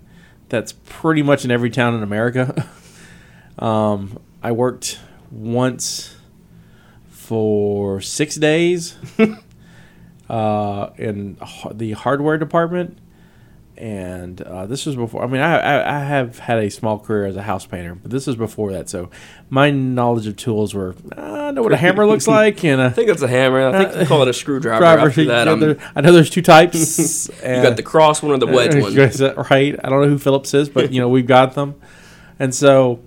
that's 0.49 0.73
pretty 0.85 1.23
much 1.23 1.43
in 1.43 1.51
every 1.51 1.69
town 1.69 1.95
in 1.95 2.03
America. 2.03 2.69
um, 3.59 4.19
I 4.43 4.51
worked 4.51 4.99
once 5.31 6.14
for 7.25 8.01
six 8.01 8.35
days 8.35 8.95
uh, 10.29 10.89
in 10.97 11.37
the 11.73 11.91
hardware 11.93 12.37
department. 12.37 12.99
And 13.77 14.41
uh, 14.41 14.67
this 14.67 14.85
was 14.85 14.95
before. 14.95 15.21
I 15.21 15.27
mean, 15.27 15.41
I, 15.41 15.57
I 15.57 15.97
I 15.97 15.99
have 16.05 16.39
had 16.39 16.59
a 16.59 16.69
small 16.71 16.97
career 16.97 17.25
as 17.25 17.35
a 17.35 17.41
house 17.41 17.65
painter, 17.65 17.93
but 17.93 18.09
this 18.09 18.25
was 18.25 18.37
before 18.37 18.71
that. 18.71 18.87
So 18.87 19.09
my 19.49 19.69
knowledge 19.69 20.27
of 20.27 20.37
tools 20.37 20.73
were 20.73 20.95
I 21.17 21.51
know 21.51 21.61
what 21.61 21.73
a 21.73 21.77
hammer 21.77 22.07
looks 22.07 22.25
like 22.39 22.63
and 22.63 22.79
a 22.79 22.85
I 22.85 22.89
think 22.89 23.09
it's 23.09 23.21
a 23.21 23.27
hammer. 23.27 23.67
I 23.67 23.77
think 23.83 23.91
they 23.95 24.05
call 24.05 24.21
it 24.21 24.29
a 24.29 24.33
screwdriver. 24.33 24.79
driver. 24.79 25.07
After 25.09 25.25
that, 25.25 25.49
I, 25.49 25.51
um, 25.51 25.59
know 25.59 25.73
there- 25.73 25.91
I 25.93 25.99
know 25.99 26.13
there's 26.13 26.29
two 26.29 26.41
types. 26.41 27.27
you 27.45 27.61
got 27.61 27.75
the 27.75 27.83
cross 27.83 28.23
one 28.23 28.31
or 28.31 28.37
the 28.37 28.47
wedge 28.47 28.75
one. 28.75 28.95
Right? 28.95 29.75
I 29.83 29.89
don't 29.89 30.01
know 30.01 30.07
who 30.07 30.19
Phillips 30.19 30.53
is, 30.53 30.69
but 30.69 30.93
you 30.93 31.01
know 31.01 31.09
we've 31.09 31.27
got 31.27 31.53
them, 31.55 31.75
and 32.39 32.55
so 32.55 33.01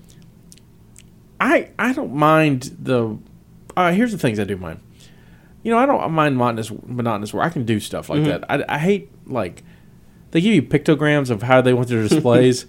I 1.41 1.71
I 1.79 1.95
don't 1.95 2.13
mind 2.15 2.77
the. 2.79 3.17
Uh, 3.79 3.93
here's 3.93 4.13
the 4.13 4.19
things 4.19 4.39
I 4.41 4.45
do 4.45 4.57
mind. 4.57 4.81
You 5.63 5.71
know 5.73 5.79
I 5.79 5.87
don't 5.87 6.13
mind 6.13 6.37
monotonous 6.37 6.71
monotonous 6.87 7.33
work. 7.33 7.45
I 7.47 7.51
can 7.51 7.65
do 7.65 7.79
stuff 7.81 8.09
like 8.09 8.21
Mm-hmm. 8.21 8.29
that. 8.41 8.71
I, 8.71 8.75
I 8.77 8.79
hate 8.79 9.11
like 9.27 9.63
they 10.31 10.41
give 10.41 10.53
you 10.55 10.63
pictograms 10.63 11.31
of 11.31 11.43
how 11.43 11.61
they 11.61 11.73
want 11.73 11.89
their 11.89 12.03
displays. 12.09 12.67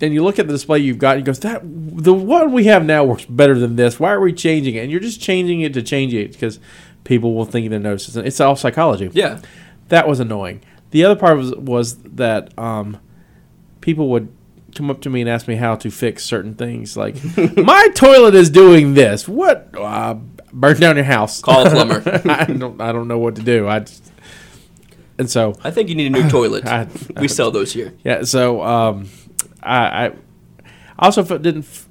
And 0.00 0.14
you 0.14 0.22
look 0.22 0.38
at 0.38 0.46
the 0.46 0.52
display 0.52 0.78
you've 0.78 0.98
got, 0.98 1.16
and 1.16 1.20
you 1.20 1.24
goes, 1.26 1.40
"That 1.40 1.62
the 1.64 2.14
one 2.14 2.52
we 2.52 2.64
have 2.64 2.84
now 2.84 3.02
works 3.04 3.24
better 3.24 3.58
than 3.58 3.76
this. 3.76 3.98
Why 3.98 4.12
are 4.12 4.20
we 4.20 4.32
changing 4.32 4.76
it?" 4.76 4.80
And 4.80 4.90
you're 4.92 5.00
just 5.00 5.20
changing 5.20 5.60
it 5.60 5.74
to 5.74 5.82
change 5.82 6.14
it 6.14 6.32
because 6.32 6.60
people 7.04 7.34
will 7.34 7.44
think 7.44 7.68
they're 7.70 7.80
noticing. 7.80 8.24
It's 8.24 8.40
all 8.40 8.54
psychology 8.56 9.10
Yeah. 9.12 9.40
that 9.88 10.06
was 10.06 10.20
annoying. 10.20 10.62
The 10.92 11.04
other 11.04 11.16
part 11.16 11.36
was 11.36 11.52
was 11.56 11.96
that 12.02 12.56
um, 12.58 12.98
people 13.80 14.08
would 14.10 14.28
come 14.78 14.88
up 14.90 15.02
to 15.02 15.10
me 15.10 15.20
and 15.20 15.28
ask 15.28 15.46
me 15.46 15.56
how 15.56 15.76
to 15.76 15.90
fix 15.90 16.24
certain 16.24 16.54
things. 16.54 16.96
Like, 16.96 17.16
my 17.56 17.88
toilet 17.94 18.34
is 18.34 18.48
doing 18.48 18.94
this. 18.94 19.28
What? 19.28 19.68
Uh, 19.76 20.14
burn 20.52 20.80
down 20.80 20.96
your 20.96 21.04
house. 21.04 21.42
Call 21.42 21.66
a 21.66 21.70
plumber. 21.74 22.02
I 22.24 22.44
don't. 22.44 22.80
I 22.80 22.92
don't 22.92 23.08
know 23.08 23.18
what 23.18 23.36
to 23.36 23.42
do. 23.42 23.68
I. 23.68 23.80
Just, 23.80 24.10
and 25.18 25.28
so 25.28 25.54
I 25.64 25.70
think 25.72 25.88
you 25.88 25.94
need 25.96 26.06
a 26.06 26.10
new 26.22 26.30
toilet. 26.30 26.64
I- 26.66 26.86
we 27.20 27.28
sell 27.28 27.50
those 27.50 27.72
here. 27.72 27.92
yeah. 28.04 28.22
So 28.22 28.62
um, 28.62 29.08
I, 29.62 30.06
I 30.06 30.12
also 30.98 31.22
didn't. 31.24 31.64
f- 31.64 31.88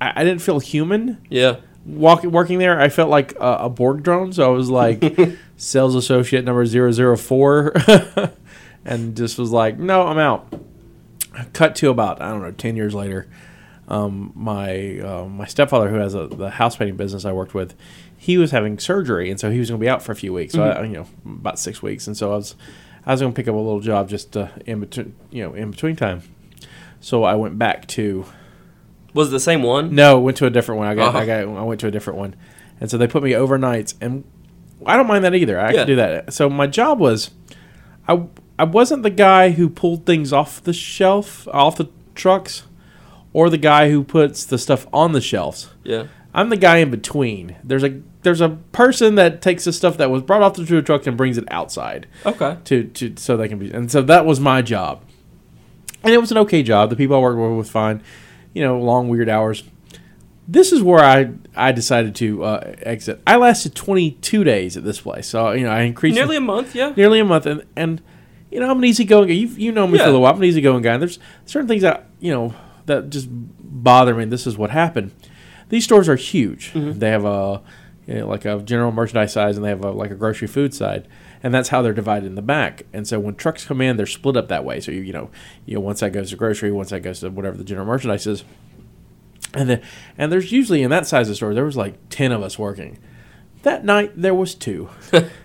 I, 0.00 0.12
I 0.20 0.24
didn't 0.24 0.42
feel 0.42 0.58
human 0.60 1.18
Yeah. 1.30 1.56
walking 1.86 2.30
working 2.30 2.58
there, 2.58 2.78
I 2.80 2.88
felt 2.90 3.08
like 3.10 3.32
a, 3.36 3.56
a 3.62 3.68
Borg 3.70 4.02
drone. 4.02 4.32
So 4.32 4.44
I 4.44 4.54
was 4.54 4.68
like 4.68 5.02
sales 5.56 5.94
associate 5.94 6.44
number 6.44 6.66
004 6.66 7.72
and 8.84 9.16
just 9.16 9.38
was 9.38 9.50
like, 9.50 9.78
no, 9.78 10.02
I'm 10.06 10.18
out. 10.18 10.52
Cut 11.52 11.74
to 11.76 11.90
about 11.90 12.20
I 12.22 12.30
don't 12.30 12.42
know, 12.42 12.50
ten 12.52 12.76
years 12.76 12.94
later. 12.94 13.26
Um, 13.86 14.32
my 14.34 14.98
uh, 15.00 15.24
my 15.26 15.46
stepfather, 15.46 15.88
who 15.90 15.96
has 15.96 16.14
a, 16.14 16.26
the 16.26 16.48
house 16.50 16.76
painting 16.76 16.96
business 16.96 17.24
I 17.26 17.32
worked 17.32 17.52
with, 17.54 17.74
he 18.16 18.38
was 18.38 18.50
having 18.50 18.78
surgery, 18.78 19.30
and 19.30 19.38
so 19.38 19.50
he 19.50 19.58
was 19.58 19.68
going 19.68 19.78
to 19.78 19.84
be 19.84 19.90
out 19.90 20.02
for 20.02 20.12
a 20.12 20.16
few 20.16 20.32
weeks. 20.32 20.54
So 20.54 20.62
I, 20.62 20.82
you 20.84 20.94
know, 20.94 21.06
about 21.26 21.58
six 21.58 21.82
weeks, 21.82 22.06
and 22.06 22.16
so 22.16 22.32
I 22.32 22.36
was 22.36 22.54
I 23.04 23.12
was 23.12 23.20
going 23.20 23.32
to 23.32 23.36
pick 23.36 23.46
up 23.46 23.54
a 23.54 23.58
little 23.58 23.80
job 23.80 24.08
just 24.08 24.34
uh, 24.36 24.48
in 24.64 24.80
between, 24.80 25.14
you 25.30 25.42
know, 25.44 25.52
in 25.52 25.70
between 25.70 25.96
time. 25.96 26.22
So 27.00 27.24
I 27.24 27.34
went 27.34 27.58
back 27.58 27.86
to 27.88 28.24
Was 29.12 29.28
it 29.28 29.32
the 29.32 29.40
same 29.40 29.62
one? 29.62 29.94
no, 29.94 30.18
went 30.18 30.38
to 30.38 30.46
a 30.46 30.50
different 30.50 30.78
one. 30.78 30.88
I 30.88 30.94
got, 30.94 31.08
Uh-huh. 31.08 31.18
I 31.18 31.26
got, 31.26 31.40
I 31.42 31.62
went 31.62 31.80
to 31.80 31.86
a 31.86 31.90
different 31.90 32.18
one, 32.18 32.34
and 32.80 32.90
so 32.90 32.96
they 32.96 33.06
put 33.06 33.22
me 33.22 33.32
overnights, 33.32 33.92
and 34.00 34.24
I 34.86 34.96
don't 34.96 35.06
mind 35.06 35.24
that 35.24 35.34
either. 35.34 35.60
I 35.60 35.72
Yeah. 35.72 35.78
can 35.80 35.86
do 35.88 35.96
that. 35.96 36.32
So 36.32 36.48
my 36.48 36.66
job 36.66 36.98
was, 37.00 37.30
I, 38.08 38.22
I 38.58 38.64
wasn't 38.64 39.02
the 39.02 39.10
guy 39.10 39.50
who 39.50 39.68
pulled 39.68 40.06
things 40.06 40.32
off 40.32 40.62
the 40.62 40.72
shelf, 40.72 41.48
off 41.48 41.76
the 41.76 41.88
trucks, 42.14 42.62
or 43.32 43.50
the 43.50 43.58
guy 43.58 43.90
who 43.90 44.04
puts 44.04 44.44
the 44.44 44.58
stuff 44.58 44.86
on 44.92 45.12
the 45.12 45.20
shelves. 45.20 45.70
Yeah. 45.82 46.06
I'm 46.32 46.48
the 46.50 46.56
guy 46.56 46.78
in 46.78 46.90
between. 46.90 47.56
There's 47.64 47.84
a 47.84 48.00
there's 48.22 48.40
a 48.40 48.50
person 48.72 49.16
that 49.16 49.42
takes 49.42 49.64
the 49.64 49.72
stuff 49.72 49.96
that 49.98 50.10
was 50.10 50.22
brought 50.22 50.42
off 50.42 50.54
the 50.54 50.82
truck 50.82 51.06
and 51.06 51.16
brings 51.16 51.36
it 51.36 51.44
outside 51.50 52.06
Okay. 52.24 52.56
to, 52.64 52.84
to 52.84 53.14
so 53.16 53.36
they 53.36 53.48
can 53.48 53.58
be 53.58 53.70
and 53.70 53.90
so 53.92 54.00
that 54.02 54.24
was 54.24 54.40
my 54.40 54.62
job 54.62 55.02
and 56.02 56.12
it 56.14 56.18
was 56.18 56.30
an 56.30 56.38
okay 56.38 56.62
job 56.62 56.88
the 56.88 56.96
people 56.96 57.14
i 57.16 57.18
worked 57.18 57.38
with 57.38 57.50
were 57.50 57.62
fine 57.62 58.02
you 58.54 58.62
know 58.64 58.78
long 58.80 59.10
weird 59.10 59.28
hours 59.28 59.62
this 60.48 60.72
is 60.72 60.82
where 60.82 61.04
i 61.04 61.30
i 61.54 61.70
decided 61.70 62.14
to 62.14 62.42
uh, 62.44 62.74
exit 62.80 63.20
i 63.26 63.36
lasted 63.36 63.74
22 63.74 64.42
days 64.42 64.74
at 64.78 64.84
this 64.84 65.02
place 65.02 65.26
so 65.26 65.52
you 65.52 65.64
know 65.64 65.70
i 65.70 65.82
increased 65.82 66.14
Nearly 66.16 66.36
a 66.36 66.40
month, 66.40 66.74
yeah. 66.74 66.94
nearly 66.96 67.20
a 67.20 67.24
month 67.26 67.44
and 67.44 67.62
and 67.76 68.00
you 68.54 68.60
know 68.60 68.70
i'm 68.70 68.78
an 68.78 68.84
easygoing 68.84 69.26
guy. 69.26 69.34
You, 69.34 69.48
you 69.48 69.72
know 69.72 69.86
me 69.88 69.98
for 69.98 70.04
a 70.04 70.06
little 70.06 70.22
while. 70.22 70.32
I'm 70.32 70.38
an 70.38 70.44
easygoing 70.44 70.82
guy. 70.82 70.92
And 70.92 71.02
there's 71.02 71.18
certain 71.44 71.66
things 71.66 71.82
that 71.82 72.06
you 72.20 72.32
know 72.32 72.54
that 72.86 73.10
just 73.10 73.28
bother 73.30 74.14
me. 74.14 74.26
This 74.26 74.46
is 74.46 74.56
what 74.56 74.70
happened. 74.70 75.12
These 75.70 75.82
stores 75.82 76.08
are 76.08 76.14
huge. 76.14 76.72
Mm-hmm. 76.72 77.00
They 77.00 77.10
have 77.10 77.24
a 77.24 77.62
you 78.06 78.14
know, 78.14 78.28
like 78.28 78.44
a 78.44 78.60
general 78.60 78.92
merchandise 78.92 79.32
size 79.32 79.56
and 79.56 79.64
they 79.64 79.70
have 79.70 79.84
a, 79.84 79.90
like 79.90 80.12
a 80.12 80.14
grocery 80.14 80.46
food 80.46 80.72
side 80.72 81.08
and 81.42 81.52
that's 81.52 81.70
how 81.70 81.82
they're 81.82 81.92
divided 81.92 82.26
in 82.26 82.36
the 82.36 82.42
back. 82.42 82.84
And 82.92 83.08
so 83.08 83.18
when 83.18 83.34
trucks 83.34 83.64
come 83.64 83.80
in 83.80 83.96
they're 83.96 84.06
split 84.06 84.36
up 84.36 84.46
that 84.48 84.64
way. 84.64 84.78
So 84.78 84.92
you, 84.92 85.00
you 85.00 85.12
know 85.12 85.30
you 85.66 85.74
know 85.74 85.80
once 85.80 85.98
that 85.98 86.10
goes 86.10 86.30
to 86.30 86.36
grocery 86.36 86.70
once 86.70 86.90
that 86.90 87.00
goes 87.00 87.20
to 87.20 87.30
whatever 87.30 87.56
the 87.56 87.64
general 87.64 87.86
merchandise 87.86 88.26
is. 88.28 88.44
And 89.52 89.68
then 89.68 89.82
and 90.16 90.30
there's 90.30 90.52
usually 90.52 90.82
in 90.84 90.90
that 90.90 91.08
size 91.08 91.28
of 91.28 91.34
store 91.34 91.54
there 91.54 91.64
was 91.64 91.76
like 91.76 91.96
10 92.10 92.30
of 92.30 92.40
us 92.40 92.56
working. 92.56 92.98
That 93.62 93.84
night 93.84 94.12
there 94.14 94.34
was 94.34 94.54
two 94.54 94.90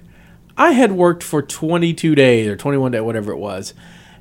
i 0.60 0.72
had 0.72 0.92
worked 0.92 1.24
for 1.24 1.42
22 1.42 2.14
days 2.14 2.48
or 2.48 2.56
21 2.56 2.92
days 2.92 3.02
whatever 3.02 3.32
it 3.32 3.38
was 3.38 3.74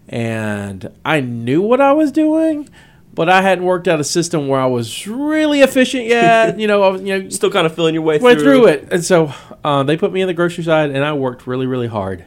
and 0.09 0.91
i 1.05 1.21
knew 1.21 1.61
what 1.61 1.81
i 1.83 1.93
was 1.93 2.11
doing 2.11 2.67
but 3.13 3.29
i 3.29 3.43
hadn't 3.43 3.65
worked 3.65 3.87
out 3.87 4.01
a 4.01 4.05
system 4.05 4.49
where 4.49 4.61
i 4.61 4.67
was 4.67 5.07
really 5.07 5.61
efficient 5.61 6.07
yet 6.07 6.59
you 6.61 6.67
know 6.67 6.83
i 6.83 6.89
was 6.89 7.03
you 7.03 7.19
know 7.19 7.29
Still 7.29 7.51
kind 7.51 7.67
of 7.67 7.75
feeling 7.75 7.93
your 7.93 8.03
way 8.03 8.19
went 8.19 8.39
through. 8.39 8.63
through 8.63 8.67
it. 8.69 8.89
And 8.91 9.05
so 9.05 9.35
uh, 9.63 9.83
they 9.83 9.97
put 9.99 10.13
me 10.13 10.23
in 10.23 10.29
the 10.29 10.35
grocery 10.35 10.65
side 10.65 10.91
and 10.91 11.05
i 11.05 11.13
worked 11.13 11.47
really 11.47 11.67
really 11.67 11.89
hard. 11.89 12.25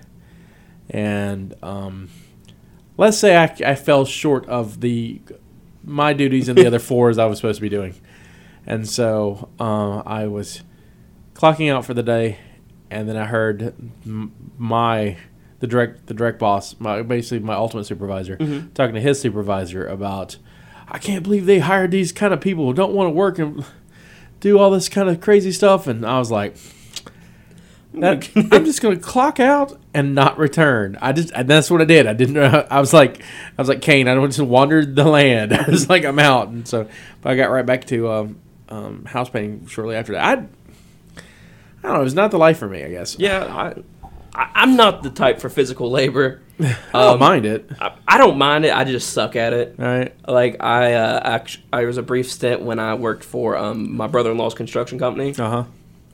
And 0.89 1.54
um, 1.63 2.10
let's 2.97 3.17
say 3.17 3.38
I, 3.38 3.56
I 3.65 3.76
fell 3.76 4.04
short 4.04 4.45
of 4.47 4.82
the 4.82 5.21
my 5.84 6.12
duties 6.13 6.50
and 6.50 6.58
the 6.58 6.67
other 6.67 6.80
fours 6.89 7.17
I 7.17 7.26
was 7.26 7.38
supposed 7.39 7.58
to 7.58 7.62
be 7.62 7.69
doing, 7.69 7.95
and 8.65 8.88
so 8.88 9.50
uh, 9.60 10.00
I 10.00 10.28
was 10.28 10.62
clocking 11.34 11.71
out 11.71 11.86
for 11.86 11.93
the 11.93 12.04
day, 12.04 12.39
and 12.92 13.08
then 13.08 13.18
I 13.18 13.26
heard 13.26 13.74
my 14.58 15.18
the 15.60 15.68
direct 15.68 16.08
the 16.08 16.14
direct 16.14 16.38
boss, 16.38 16.76
my 16.80 17.02
basically 17.02 17.40
my 17.40 17.56
ultimate 17.56 17.86
supervisor, 17.86 18.36
talking 18.74 18.96
to 18.96 19.02
his 19.02 19.20
supervisor 19.20 19.88
about, 19.88 20.38
I 20.88 20.98
can't 20.98 21.24
believe 21.24 21.46
they 21.46 21.60
hired 21.60 21.92
these 21.92 22.12
kind 22.12 22.34
of 22.34 22.42
people 22.42 22.66
who 22.66 22.74
don't 22.74 22.94
want 22.94 23.08
to 23.08 23.12
work 23.12 23.40
and 23.40 23.64
do 24.40 24.60
all 24.60 24.70
this 24.72 24.90
kind 24.90 25.08
of 25.08 25.22
crazy 25.22 25.52
stuff, 25.52 25.88
and 25.88 26.06
I 26.06 26.20
was 26.20 26.30
like. 26.30 26.56
That, 27.94 28.30
I'm 28.54 28.64
just 28.64 28.82
gonna 28.82 28.96
clock 28.96 29.42
out 29.42 29.78
and 29.94 30.16
not 30.16 30.38
return. 30.38 30.98
I 31.02 31.12
just 31.12 31.34
and 31.36 31.50
that's 31.50 31.70
what 31.70 31.82
I 31.82 31.84
did. 31.84 32.08
I 32.08 32.14
didn't. 32.14 32.38
I 32.72 32.80
was 32.80 32.94
like, 32.94 33.22
I 33.22 33.62
was 33.62 33.68
like 33.68 33.82
Kane. 33.82 34.08
I 34.08 34.16
don't 34.16 34.30
just 34.30 34.40
wandered 34.40 34.96
the 34.96 35.04
land. 35.04 35.54
I 35.54 35.70
was 35.70 35.90
like, 35.90 36.06
I'm 36.06 36.18
out. 36.18 36.48
And 36.48 36.66
so, 36.66 36.88
but 37.20 37.34
I 37.34 37.36
got 37.36 37.50
right 37.50 37.66
back 37.66 37.84
to 37.88 38.10
um, 38.10 38.40
um, 38.70 39.04
house 39.04 39.30
painting 39.30 39.68
shortly 39.68 39.98
after 39.98 40.14
that. 40.14 40.24
I, 40.24 40.46
I 41.84 41.88
don't 41.88 41.94
know. 41.96 42.02
It 42.02 42.04
was 42.06 42.13
not 42.13 42.32
the 42.32 42.38
life 42.38 42.58
for 42.58 42.67
me. 42.67 42.84
I 42.84 42.89
guess. 42.89 43.17
Yeah, 43.17 43.44
I, 43.46 43.82
I, 44.39 44.52
I'm 44.56 44.76
not 44.76 45.04
the 45.04 45.10
type 45.10 45.39
for 45.39 45.50
physical 45.50 45.89
labor. 45.89 46.41
I 46.60 46.76
don't 46.94 47.13
Um, 47.13 47.20
mind 47.20 47.46
it. 47.46 47.70
I, 47.80 47.94
I 48.08 48.17
don't 48.17 48.38
mind 48.38 48.65
it. 48.65 48.76
I 48.76 48.84
just 48.84 49.12
suck 49.13 49.36
at 49.36 49.52
it. 49.54 49.76
All 49.80 49.86
right. 49.86 50.13
Like 50.28 50.58
I, 50.63 50.94
uh, 50.94 51.20
act- 51.24 51.58
I 51.74 51.86
was 51.86 51.98
a 51.98 52.04
brief 52.04 52.30
stint 52.32 52.62
when 52.62 52.78
I 52.80 52.94
worked 52.94 53.24
for 53.24 53.58
um, 53.58 53.96
my 53.96 54.06
brother-in-law's 54.08 54.54
construction 54.54 55.00
company. 55.00 55.34
Uh 55.38 55.50
huh. 55.50 55.63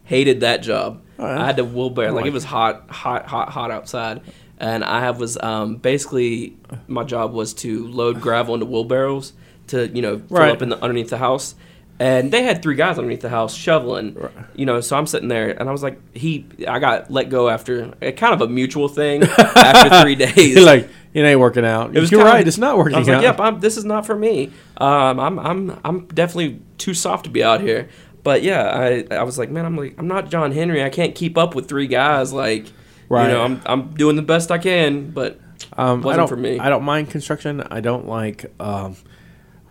Hated 0.06 0.40
that 0.40 0.62
job. 0.62 1.02
Oh? 1.20 1.26
I 1.26 1.46
had 1.46 1.58
to 1.58 1.66
wheelbarrow. 1.66 2.14
Like 2.14 2.22
like 2.22 2.26
it 2.28 2.34
was 2.34 2.46
hot, 2.46 2.90
hot, 2.90 3.26
hot, 3.28 3.50
hot 3.50 3.72
outside, 3.72 4.22
and 4.58 4.86
I 4.86 5.02
have 5.02 5.20
was 5.20 5.38
um, 5.44 5.76
basically 5.76 6.56
my 6.88 7.04
job 7.04 7.34
was 7.34 7.54
to 7.56 7.86
load 7.88 8.22
gravel 8.22 8.54
into 8.54 8.66
wheelbarrows 8.68 9.34
to 9.68 9.88
you 9.90 10.02
know 10.02 10.20
fill 10.20 10.28
Right. 10.38 10.52
up 10.52 10.62
in 10.62 10.70
the 10.70 10.82
underneath 10.82 11.10
the 11.10 11.18
house. 11.18 11.56
And 12.00 12.32
they 12.32 12.44
had 12.44 12.62
three 12.62 12.76
guys 12.76 13.00
underneath 13.00 13.22
the 13.22 13.30
house 13.30 13.56
shoveling, 13.56 14.14
Right. 14.14 14.32
you 14.56 14.68
know. 14.68 14.82
So 14.82 14.96
I'm 14.96 15.08
sitting 15.08 15.30
there, 15.30 15.50
and 15.60 15.68
I 15.68 15.72
was 15.72 15.82
like, 15.82 16.00
"He, 16.16 16.46
I 16.68 16.78
got 16.78 17.10
let 17.10 17.30
go 17.30 17.50
after 17.50 17.92
a 18.04 18.12
kind 18.12 18.36
of 18.36 18.42
a 18.42 18.48
mutual 18.48 18.88
thing 18.88 19.24
after 19.56 20.02
three 20.04 20.14
days." 20.16 20.64
Like, 20.64 20.90
it 21.16 21.22
ain't 21.22 21.40
working 21.40 21.66
out. 21.66 21.96
It 21.98 22.00
was 22.00 22.12
You're 22.12 22.24
right. 22.24 22.48
It's 22.48 22.60
not 22.60 22.78
working 22.78 22.94
I 22.96 23.00
was 23.00 23.10
out. 23.10 23.14
like, 23.16 23.24
"Yep, 23.24 23.40
I'm, 23.40 23.60
this 23.62 23.78
is 23.78 23.84
not 23.86 24.06
for 24.06 24.16
me. 24.16 24.52
Um, 24.78 25.20
I'm, 25.20 25.40
I'm, 25.40 25.80
I'm 25.84 26.06
definitely 26.08 26.62
too 26.78 26.94
soft 26.94 27.24
to 27.26 27.32
be 27.32 27.44
out 27.44 27.62
here." 27.62 27.90
But 28.22 28.44
yeah, 28.44 28.64
I, 29.10 29.16
I 29.16 29.24
was 29.24 29.40
like, 29.40 29.50
"Man, 29.50 29.66
I'm 29.66 29.76
like, 29.76 29.96
I'm 29.98 30.08
not 30.08 30.30
John 30.30 30.52
Henry. 30.52 30.84
I 30.84 30.90
can't 30.90 31.16
keep 31.16 31.36
up 31.36 31.56
with 31.56 31.68
three 31.68 31.88
guys. 31.88 32.32
Like, 32.32 32.68
Right. 33.10 33.24
you 33.28 33.34
know, 33.34 33.42
I'm, 33.42 33.62
I'm 33.66 33.94
doing 33.96 34.16
the 34.18 34.22
best 34.22 34.52
I 34.52 34.60
can, 34.60 35.10
but 35.10 35.40
Um, 35.76 36.02
I 36.04 36.06
Wasn't 36.06 36.18
don't, 36.18 36.28
for 36.28 36.36
me. 36.38 36.60
I 36.60 36.70
don't 36.70 36.84
mind 36.84 37.10
construction. 37.10 37.62
I 37.72 37.80
don't 37.80 38.08
like 38.08 38.46
um, 38.60 38.96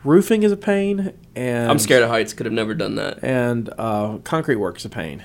roofing 0.06 0.42
is 0.42 0.52
a 0.52 0.56
pain, 0.56 1.12
and 1.34 1.70
I'm 1.70 1.78
scared 1.78 2.02
of 2.02 2.08
heights. 2.10 2.32
Could 2.32 2.46
have 2.46 2.52
never 2.52 2.74
done 2.74 2.94
that. 2.96 3.22
And 3.22 3.68
uh, 3.78 4.18
concrete 4.24 4.56
work's 4.56 4.84
a 4.84 4.88
pain. 4.88 5.22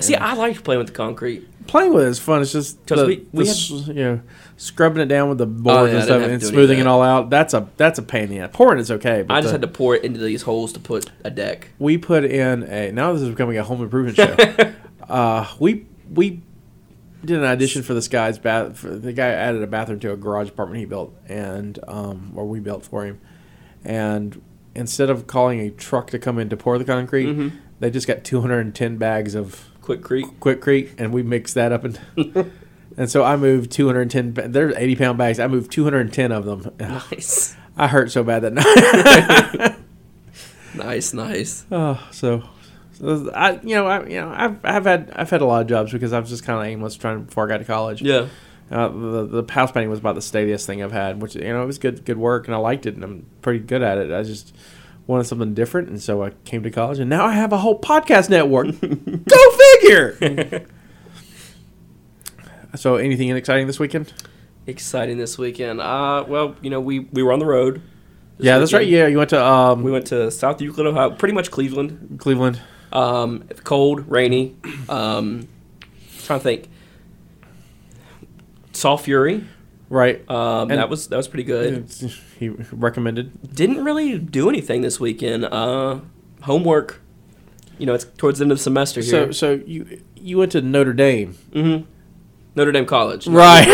See, 0.00 0.14
I 0.14 0.34
liked 0.34 0.62
playing 0.64 0.78
with 0.78 0.88
the 0.88 0.92
concrete. 0.92 1.48
Playing 1.66 1.94
with 1.94 2.04
it 2.04 2.08
is 2.10 2.18
fun. 2.18 2.42
It's 2.42 2.52
just 2.52 2.84
'Cause 2.86 3.00
the, 3.00 3.06
we- 3.06 3.26
we 3.32 3.44
the 3.44 3.48
had- 3.48 3.56
s- 3.56 3.88
you 3.88 3.94
know 3.94 4.20
scrubbing 4.58 5.02
it 5.02 5.06
down 5.06 5.28
with 5.28 5.38
the 5.38 5.46
boards 5.46 5.66
yeah, 5.66 5.74
I 5.76 5.80
and 5.80 5.90
didn't 5.90 6.02
stuff 6.04 6.20
have 6.20 6.28
to 6.28 6.32
and 6.34 6.40
do 6.40 6.46
any 6.46 6.48
of 6.48 6.54
smoothing 6.54 6.78
it 6.78 6.84
that. 6.84 6.88
all 6.90 7.02
out. 7.02 7.30
That's 7.30 7.54
a 7.54 7.68
that's 7.76 7.98
a 7.98 8.02
pain 8.02 8.24
in 8.24 8.30
the 8.30 8.38
ass. 8.40 8.50
Pouring 8.52 8.78
is 8.78 8.90
okay, 8.90 9.22
but 9.22 9.34
I 9.34 9.38
just 9.40 9.48
the- 9.48 9.52
had 9.54 9.62
to 9.62 9.68
pour 9.68 9.96
it 9.96 10.04
into 10.04 10.20
these 10.20 10.42
holes 10.42 10.72
to 10.74 10.80
put 10.80 11.10
a 11.24 11.30
deck. 11.30 11.70
we 11.78 11.96
put 11.98 12.24
in 12.24 12.62
a 12.64 12.92
now 12.92 13.12
this 13.14 13.22
is 13.22 13.30
becoming 13.30 13.56
a 13.58 13.64
home 13.64 13.82
improvement 13.82 14.16
show. 14.16 14.72
uh, 15.08 15.46
we 15.58 15.86
we 16.12 16.42
did 17.24 17.38
an 17.38 17.44
audition 17.44 17.82
for 17.82 17.94
this 17.94 18.06
guy's 18.06 18.38
bath. 18.38 18.78
For, 18.78 18.90
the 18.90 19.12
guy 19.12 19.28
added 19.28 19.62
a 19.62 19.66
bathroom 19.66 19.98
to 20.00 20.12
a 20.12 20.16
garage 20.16 20.48
apartment 20.50 20.78
he 20.78 20.84
built, 20.84 21.12
and 21.26 21.78
um, 21.88 22.32
or 22.36 22.44
we 22.46 22.60
built 22.60 22.84
for 22.84 23.04
him. 23.06 23.20
And 23.86 24.42
instead 24.74 25.08
of 25.08 25.26
calling 25.26 25.60
a 25.60 25.70
truck 25.70 26.10
to 26.10 26.18
come 26.18 26.38
in 26.38 26.48
to 26.50 26.56
pour 26.56 26.76
the 26.78 26.84
concrete, 26.84 27.26
Mm-hmm. 27.26 27.56
they 27.80 27.90
just 27.90 28.06
got 28.06 28.24
210 28.24 28.96
bags 28.98 29.34
of 29.34 29.64
Quick 29.80 30.02
Creek. 30.02 30.26
Quikrete, 30.40 30.90
and 30.98 31.12
we 31.12 31.22
mixed 31.22 31.54
that 31.54 31.72
up 31.72 31.84
and. 31.84 32.00
And 32.98 33.10
so 33.10 33.22
I 33.22 33.36
moved 33.36 33.72
210. 33.72 34.32
ba- 34.32 34.48
There's 34.48 34.74
80 34.74 34.96
pound 34.96 35.18
bags. 35.18 35.38
I 35.38 35.48
moved 35.48 35.70
210 35.70 36.32
of 36.32 36.46
them. 36.46 36.72
Nice, 36.80 37.54
I 37.76 37.88
hurt 37.88 38.10
so 38.10 38.24
bad 38.24 38.40
that 38.40 38.54
night. 38.54 39.76
nice, 40.74 41.12
nice. 41.12 41.66
Oh, 41.70 42.02
so, 42.10 42.42
so 42.92 43.30
I, 43.34 43.60
you 43.62 43.74
know, 43.74 43.86
I, 43.86 44.06
you 44.06 44.20
know, 44.20 44.32
I've, 44.34 44.64
I've 44.64 44.84
had, 44.84 45.12
I've 45.14 45.28
had 45.28 45.42
a 45.42 45.44
lot 45.44 45.60
of 45.60 45.68
jobs 45.68 45.92
because 45.92 46.14
I 46.14 46.20
was 46.20 46.30
just 46.30 46.44
kind 46.44 46.58
of 46.58 46.64
aimless 46.64 46.96
trying 46.96 47.24
before 47.24 47.44
I 47.44 47.48
got 47.48 47.58
to 47.58 47.64
college. 47.66 48.00
Yeah, 48.00 48.28
Uh, 48.70 48.88
the, 48.88 49.42
the 49.42 49.52
house 49.52 49.70
painting 49.70 49.90
was 49.90 50.00
about 50.00 50.16
the 50.16 50.22
steadiest 50.22 50.66
thing 50.66 50.82
I've 50.82 50.92
had, 50.92 51.22
which 51.22 51.36
you 51.36 51.42
know 51.42 51.62
it 51.62 51.66
was 51.66 51.78
good, 51.78 52.04
good 52.04 52.18
work, 52.18 52.46
and 52.46 52.54
I 52.54 52.58
liked 52.58 52.86
it, 52.86 52.94
and 52.94 53.04
I'm 53.04 53.26
pretty 53.42 53.60
good 53.60 53.82
at 53.82 53.98
it. 53.98 54.12
I 54.12 54.22
just 54.22 54.54
wanted 55.06 55.24
something 55.24 55.54
different, 55.54 55.88
and 55.88 56.02
so 56.02 56.24
I 56.24 56.30
came 56.44 56.62
to 56.64 56.70
college, 56.70 56.98
and 56.98 57.08
now 57.08 57.24
I 57.24 57.32
have 57.32 57.52
a 57.52 57.58
whole 57.58 57.80
podcast 57.80 58.28
network. 58.28 58.66
Go 58.80 59.58
figure. 59.80 60.66
so, 62.74 62.96
anything 62.96 63.30
exciting 63.30 63.66
this 63.66 63.78
weekend? 63.78 64.12
exciting 64.66 65.18
this 65.18 65.38
weekend. 65.38 65.80
Uh, 65.80 66.24
well, 66.26 66.56
you 66.60 66.70
know, 66.70 66.80
we 66.80 67.00
we 67.00 67.22
were 67.22 67.32
on 67.32 67.38
the 67.38 67.46
road. 67.46 67.82
yeah, 68.38 68.58
that's 68.58 68.72
right. 68.72 68.86
Yeah, 68.86 69.06
you 69.06 69.18
went 69.18 69.30
to 69.30 69.44
um, 69.44 69.82
We 69.82 69.90
went 69.90 70.08
to 70.08 70.30
South 70.30 70.60
Euclid, 70.60 70.86
Ohio, 70.86 71.10
pretty 71.10 71.34
much 71.34 71.50
Cleveland. 71.50 72.18
Cleveland. 72.18 72.60
Um, 72.92 73.44
cold, 73.64 74.10
rainy. 74.10 74.56
Um, 74.88 75.48
trying 76.24 76.40
to 76.40 76.42
think. 76.42 76.68
Saw 78.76 78.96
Fury. 78.96 79.44
Right. 79.88 80.28
Um, 80.28 80.70
And- 80.70 80.78
that 80.80 80.88
was 80.90 81.06
that 81.08 81.16
was 81.16 81.28
pretty 81.28 81.44
good. 81.44 81.88
he 82.38 82.48
recommended. 82.48 83.54
Didn't 83.54 83.84
really 83.84 84.18
do 84.18 84.48
anything 84.48 84.82
this 84.82 84.98
weekend. 85.00 85.44
Uh, 85.44 86.00
homework. 86.42 87.00
You 87.78 87.86
know, 87.86 87.94
it's 87.94 88.04
towards 88.16 88.38
the 88.38 88.44
end 88.44 88.52
of 88.52 88.58
the 88.58 88.62
semester 88.64 89.02
So, 89.02 89.24
here. 89.24 89.32
so 89.32 89.60
you 89.66 90.00
you 90.16 90.38
went 90.38 90.52
to 90.52 90.60
Notre 90.62 90.92
Dame. 90.94 91.34
hmm 91.52 91.76
Notre 92.54 92.72
Dame 92.72 92.86
College. 92.86 93.26
Right. 93.28 93.66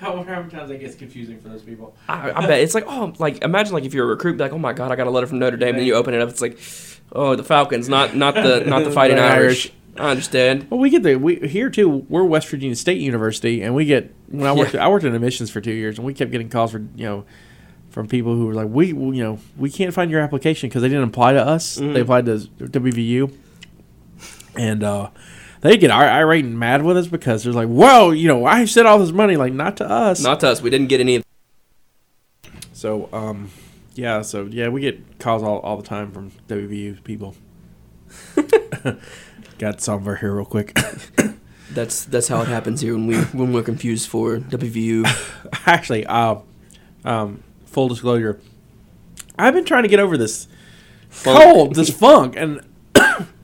How 0.00 0.14
many 0.22 0.48
times 0.50 0.70
that 0.70 0.78
gets 0.80 0.94
confusing 0.94 1.40
for 1.40 1.48
those 1.48 1.60
people? 1.62 1.94
I, 2.08 2.30
I 2.30 2.46
bet 2.46 2.60
it's 2.60 2.74
like 2.74 2.84
oh 2.86 3.12
like 3.18 3.42
imagine 3.42 3.74
like 3.74 3.84
if 3.84 3.92
you're 3.92 4.06
a 4.06 4.08
recruit 4.08 4.34
be 4.38 4.44
like 4.44 4.52
oh 4.52 4.58
my 4.58 4.72
god 4.72 4.90
I 4.90 4.96
got 4.96 5.06
a 5.06 5.10
letter 5.10 5.26
from 5.26 5.40
Notre 5.40 5.58
Dame 5.58 5.70
and 5.70 5.78
then 5.78 5.86
you 5.86 5.94
open 5.94 6.14
it 6.14 6.22
up 6.22 6.28
it's 6.30 6.40
like 6.40 6.58
oh 7.12 7.36
the 7.36 7.42
Falcons 7.44 7.86
not 7.88 8.16
not 8.16 8.34
the 8.34 8.60
not 8.66 8.84
the 8.84 8.90
Fighting 8.98 9.16
The 9.16 9.22
Irish. 9.24 9.70
I 9.96 10.10
understand. 10.10 10.66
Well, 10.70 10.80
we 10.80 10.88
get 10.90 11.02
the 11.02 11.16
we 11.16 11.36
here 11.36 11.68
too. 11.70 11.88
We're 12.08 12.24
West 12.24 12.48
Virginia 12.48 12.76
State 12.76 13.00
University, 13.00 13.60
and 13.62 13.74
we 13.74 13.84
get 13.84 14.14
when 14.28 14.46
I 14.46 14.52
worked 14.52 14.74
Yeah. 14.74 14.84
I 14.86 14.88
worked 14.88 15.04
in 15.04 15.14
admissions 15.14 15.50
for 15.50 15.60
two 15.60 15.72
years, 15.72 15.98
and 15.98 16.06
we 16.06 16.14
kept 16.14 16.30
getting 16.30 16.48
calls 16.48 16.70
for 16.72 16.78
you 16.96 17.04
know 17.06 17.24
from 17.90 18.06
people 18.06 18.34
who 18.36 18.46
were 18.46 18.54
like, 18.54 18.68
we 18.70 18.88
you 18.88 19.22
know 19.22 19.38
we 19.58 19.68
can't 19.70 19.92
find 19.92 20.10
your 20.10 20.20
application 20.20 20.68
because 20.68 20.82
they 20.82 20.88
didn't 20.88 21.08
apply 21.08 21.32
to 21.32 21.44
us. 21.44 21.78
Mhm. 21.78 21.92
They 21.94 22.00
applied 22.00 22.26
to 22.26 22.38
WVU, 22.60 23.32
and 24.56 24.82
uh, 24.84 25.10
they 25.60 25.76
get 25.76 25.90
ir- 25.90 25.94
irate 26.10 26.44
and 26.44 26.58
mad 26.58 26.82
with 26.84 26.96
us 26.96 27.08
because 27.08 27.42
they're 27.44 27.52
like, 27.52 27.68
whoa, 27.68 28.12
you 28.12 28.28
know, 28.28 28.46
I 28.46 28.64
sent 28.66 28.86
all 28.86 28.98
this 28.98 29.10
money, 29.12 29.36
like 29.36 29.52
not 29.52 29.76
to 29.78 29.90
us. 29.90 30.22
Not 30.22 30.40
to 30.40 30.48
us. 30.48 30.62
We 30.62 30.70
didn't 30.70 30.86
get 30.88 31.00
any. 31.00 31.16
of 31.16 31.24
So, 32.72 33.08
um, 33.12 33.50
yeah, 33.94 34.22
so 34.22 34.44
yeah, 34.50 34.68
we 34.68 34.80
get 34.82 35.18
calls 35.18 35.42
all, 35.42 35.58
all 35.58 35.76
the 35.76 35.82
time 35.86 36.12
from 36.12 36.30
WVU 36.48 37.02
people. 37.04 37.34
Got 39.60 39.82
some 39.82 40.00
over 40.00 40.16
here 40.16 40.32
real 40.32 40.46
quick. 40.46 40.74
That's 41.70 42.04
that's 42.06 42.28
how 42.28 42.40
it 42.40 42.48
happens 42.48 42.80
here 42.80 42.94
when 42.94 43.06
we 43.06 43.16
when 43.16 43.52
we're 43.52 43.62
confused 43.62 44.08
for 44.08 44.38
WVU. 44.38 45.06
Actually, 45.66 46.06
uh, 46.06 46.36
um, 47.04 47.44
full 47.66 47.86
disclosure, 47.86 48.40
I've 49.38 49.52
been 49.52 49.66
trying 49.66 49.82
to 49.82 49.88
get 49.88 50.00
over 50.00 50.16
this 50.16 50.48
Funk. 51.10 51.38
cold, 51.38 51.74
this 51.76 51.90
funk, 51.90 52.34
and 52.36 52.62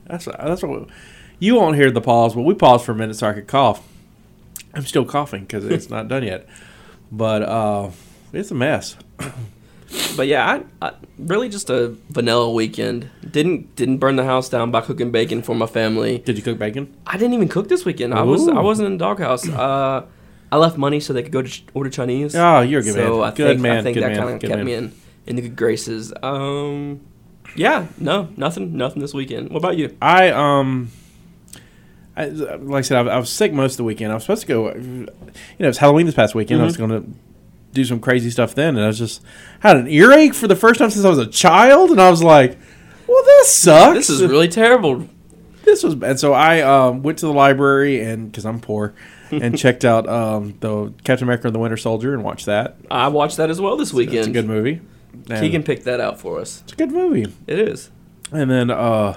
that's 0.07 0.24
that's 0.24 0.62
what 0.62 0.88
you 1.38 1.55
won't 1.55 1.76
hear 1.76 1.90
the 1.90 2.00
pause, 2.00 2.35
but 2.35 2.42
we 2.42 2.55
paused 2.55 2.87
for 2.87 2.92
a 2.92 2.96
minute 2.96 3.14
so 3.16 3.29
I 3.29 3.35
could 3.35 3.46
cough. 3.46 3.87
I'm 4.74 4.87
still 4.87 5.05
coughing 5.05 5.42
because 5.42 5.66
it's 5.66 5.90
not 5.96 6.09
done 6.09 6.24
yet, 6.24 6.48
but 7.12 7.42
uh, 7.42 7.90
it's 8.33 8.50
a 8.50 8.55
mess. 8.55 8.96
But 10.16 10.27
yeah, 10.27 10.62
I, 10.83 10.87
I 10.88 10.92
really 11.18 11.49
just 11.49 11.70
a 11.70 11.94
vanilla 12.11 12.51
weekend. 12.51 13.09
Didn't 13.31 13.77
didn't 13.77 13.99
burn 13.99 14.16
the 14.16 14.25
house 14.25 14.49
down 14.49 14.70
by 14.70 14.81
cooking 14.81 15.11
bacon 15.11 15.42
for 15.42 15.55
my 15.55 15.66
family. 15.66 16.18
Did 16.18 16.37
you 16.37 16.42
cook 16.42 16.59
bacon? 16.59 16.94
I 17.07 17.16
didn't 17.18 17.35
even 17.35 17.49
cook 17.49 17.68
this 17.68 17.85
weekend. 17.85 18.12
I 18.14 18.22
was 18.22 18.49
I 18.49 18.61
wasn't 18.61 18.87
in 18.87 18.92
the 18.99 19.05
doghouse. 19.05 19.49
Uh, 19.49 20.05
I 20.51 20.57
left 20.57 20.77
money 20.79 21.01
so 21.01 21.12
they 21.12 21.22
could 21.22 21.33
go 21.33 21.42
to 21.42 21.49
ch- 21.49 21.64
order 21.75 21.90
Chinese. 21.90 22.35
Oh, 22.35 22.61
you're 22.61 22.81
a 22.81 22.83
good 22.85 22.94
so 22.94 23.18
man. 23.20 23.33
I 23.33 23.35
good 23.35 23.49
think, 23.49 23.61
man. 23.61 23.77
I 23.79 23.83
think 23.83 23.94
good 23.94 24.03
that 24.05 24.16
kind 24.16 24.31
of 24.35 24.40
kept 24.40 24.55
man. 24.55 24.64
me 24.64 24.75
in 24.75 24.92
in 25.27 25.37
the 25.37 25.42
good 25.42 25.57
graces. 25.57 26.12
Um, 26.22 27.01
yeah, 27.55 27.87
no, 27.99 28.29
nothing, 28.37 28.77
nothing 28.77 29.01
this 29.03 29.14
weekend. 29.14 29.51
What 29.51 29.59
about 29.59 29.77
you? 29.77 29.96
I 30.03 30.31
um, 30.31 30.90
I, 32.16 32.27
like 32.27 32.79
I 32.79 32.81
said, 32.83 33.07
I, 33.07 33.12
I 33.14 33.18
was 33.18 33.31
sick 33.31 33.53
most 33.53 33.72
of 33.75 33.77
the 33.79 33.85
weekend. 33.85 34.11
I 34.11 34.14
was 34.14 34.25
supposed 34.25 34.40
to 34.42 34.46
go. 34.46 34.75
You 34.75 35.07
know, 35.61 35.68
it's 35.68 35.79
Halloween 35.79 36.07
this 36.07 36.14
past 36.14 36.35
weekend. 36.35 36.61
I 36.61 36.64
was 36.64 36.77
Mm-hmm. 36.77 36.87
going 36.88 37.03
to 37.05 37.18
do 37.77 37.85
some 37.85 38.01
crazy 38.01 38.31
stuff 38.31 38.55
then, 38.55 38.77
and 38.77 38.85
I 38.85 38.89
was 38.89 38.99
just 38.99 39.23
had 39.61 39.77
an 39.77 39.87
earache 39.89 40.35
for 40.35 40.49
the 40.49 40.57
first 40.57 40.79
time 40.81 40.91
since 40.91 41.05
I 41.05 41.09
was 41.09 41.19
a 41.19 41.27
child, 41.27 41.91
and 41.91 42.01
I 42.01 42.11
was 42.11 42.23
like, 42.23 42.59
"Well, 43.07 43.23
this 43.25 43.55
sucks. 43.55 43.97
This 43.97 44.11
is 44.11 44.23
really 44.23 44.49
terrible. 44.49 45.09
this 45.65 45.83
was 45.83 45.95
bad." 45.95 46.19
So 46.19 46.33
I 46.33 46.62
um, 46.62 47.03
went 47.03 47.19
to 47.19 47.27
the 47.27 47.33
library 47.33 48.03
and 48.03 48.31
because 48.31 48.45
I'm 48.45 48.61
poor, 48.61 48.95
and 49.31 49.57
checked 49.65 49.85
out 49.85 50.09
um, 50.09 50.55
the 50.61 50.93
Captain 51.05 51.25
America 51.25 51.47
and 51.47 51.55
the 51.55 51.61
Winter 51.61 51.77
Soldier 51.77 52.15
and 52.15 52.25
watched 52.25 52.47
that. 52.47 52.77
I 52.91 53.09
watched 53.09 53.37
that 53.37 53.51
as 53.51 53.61
well 53.61 53.77
this 53.77 53.93
weekend. 53.93 54.19
It's 54.19 54.29
a 54.29 54.33
good 54.33 54.47
movie. 54.47 54.81
And 55.31 55.41
Keegan 55.41 55.62
picked 55.62 55.85
that 55.85 56.01
out 56.01 56.21
for 56.21 56.41
us. 56.41 56.62
It's 56.65 56.73
a 56.73 56.77
good 56.77 56.93
movie. 56.93 57.33
It 57.47 57.59
is. 57.59 57.91
And 58.33 58.51
then 58.51 58.71
uh, 58.71 59.17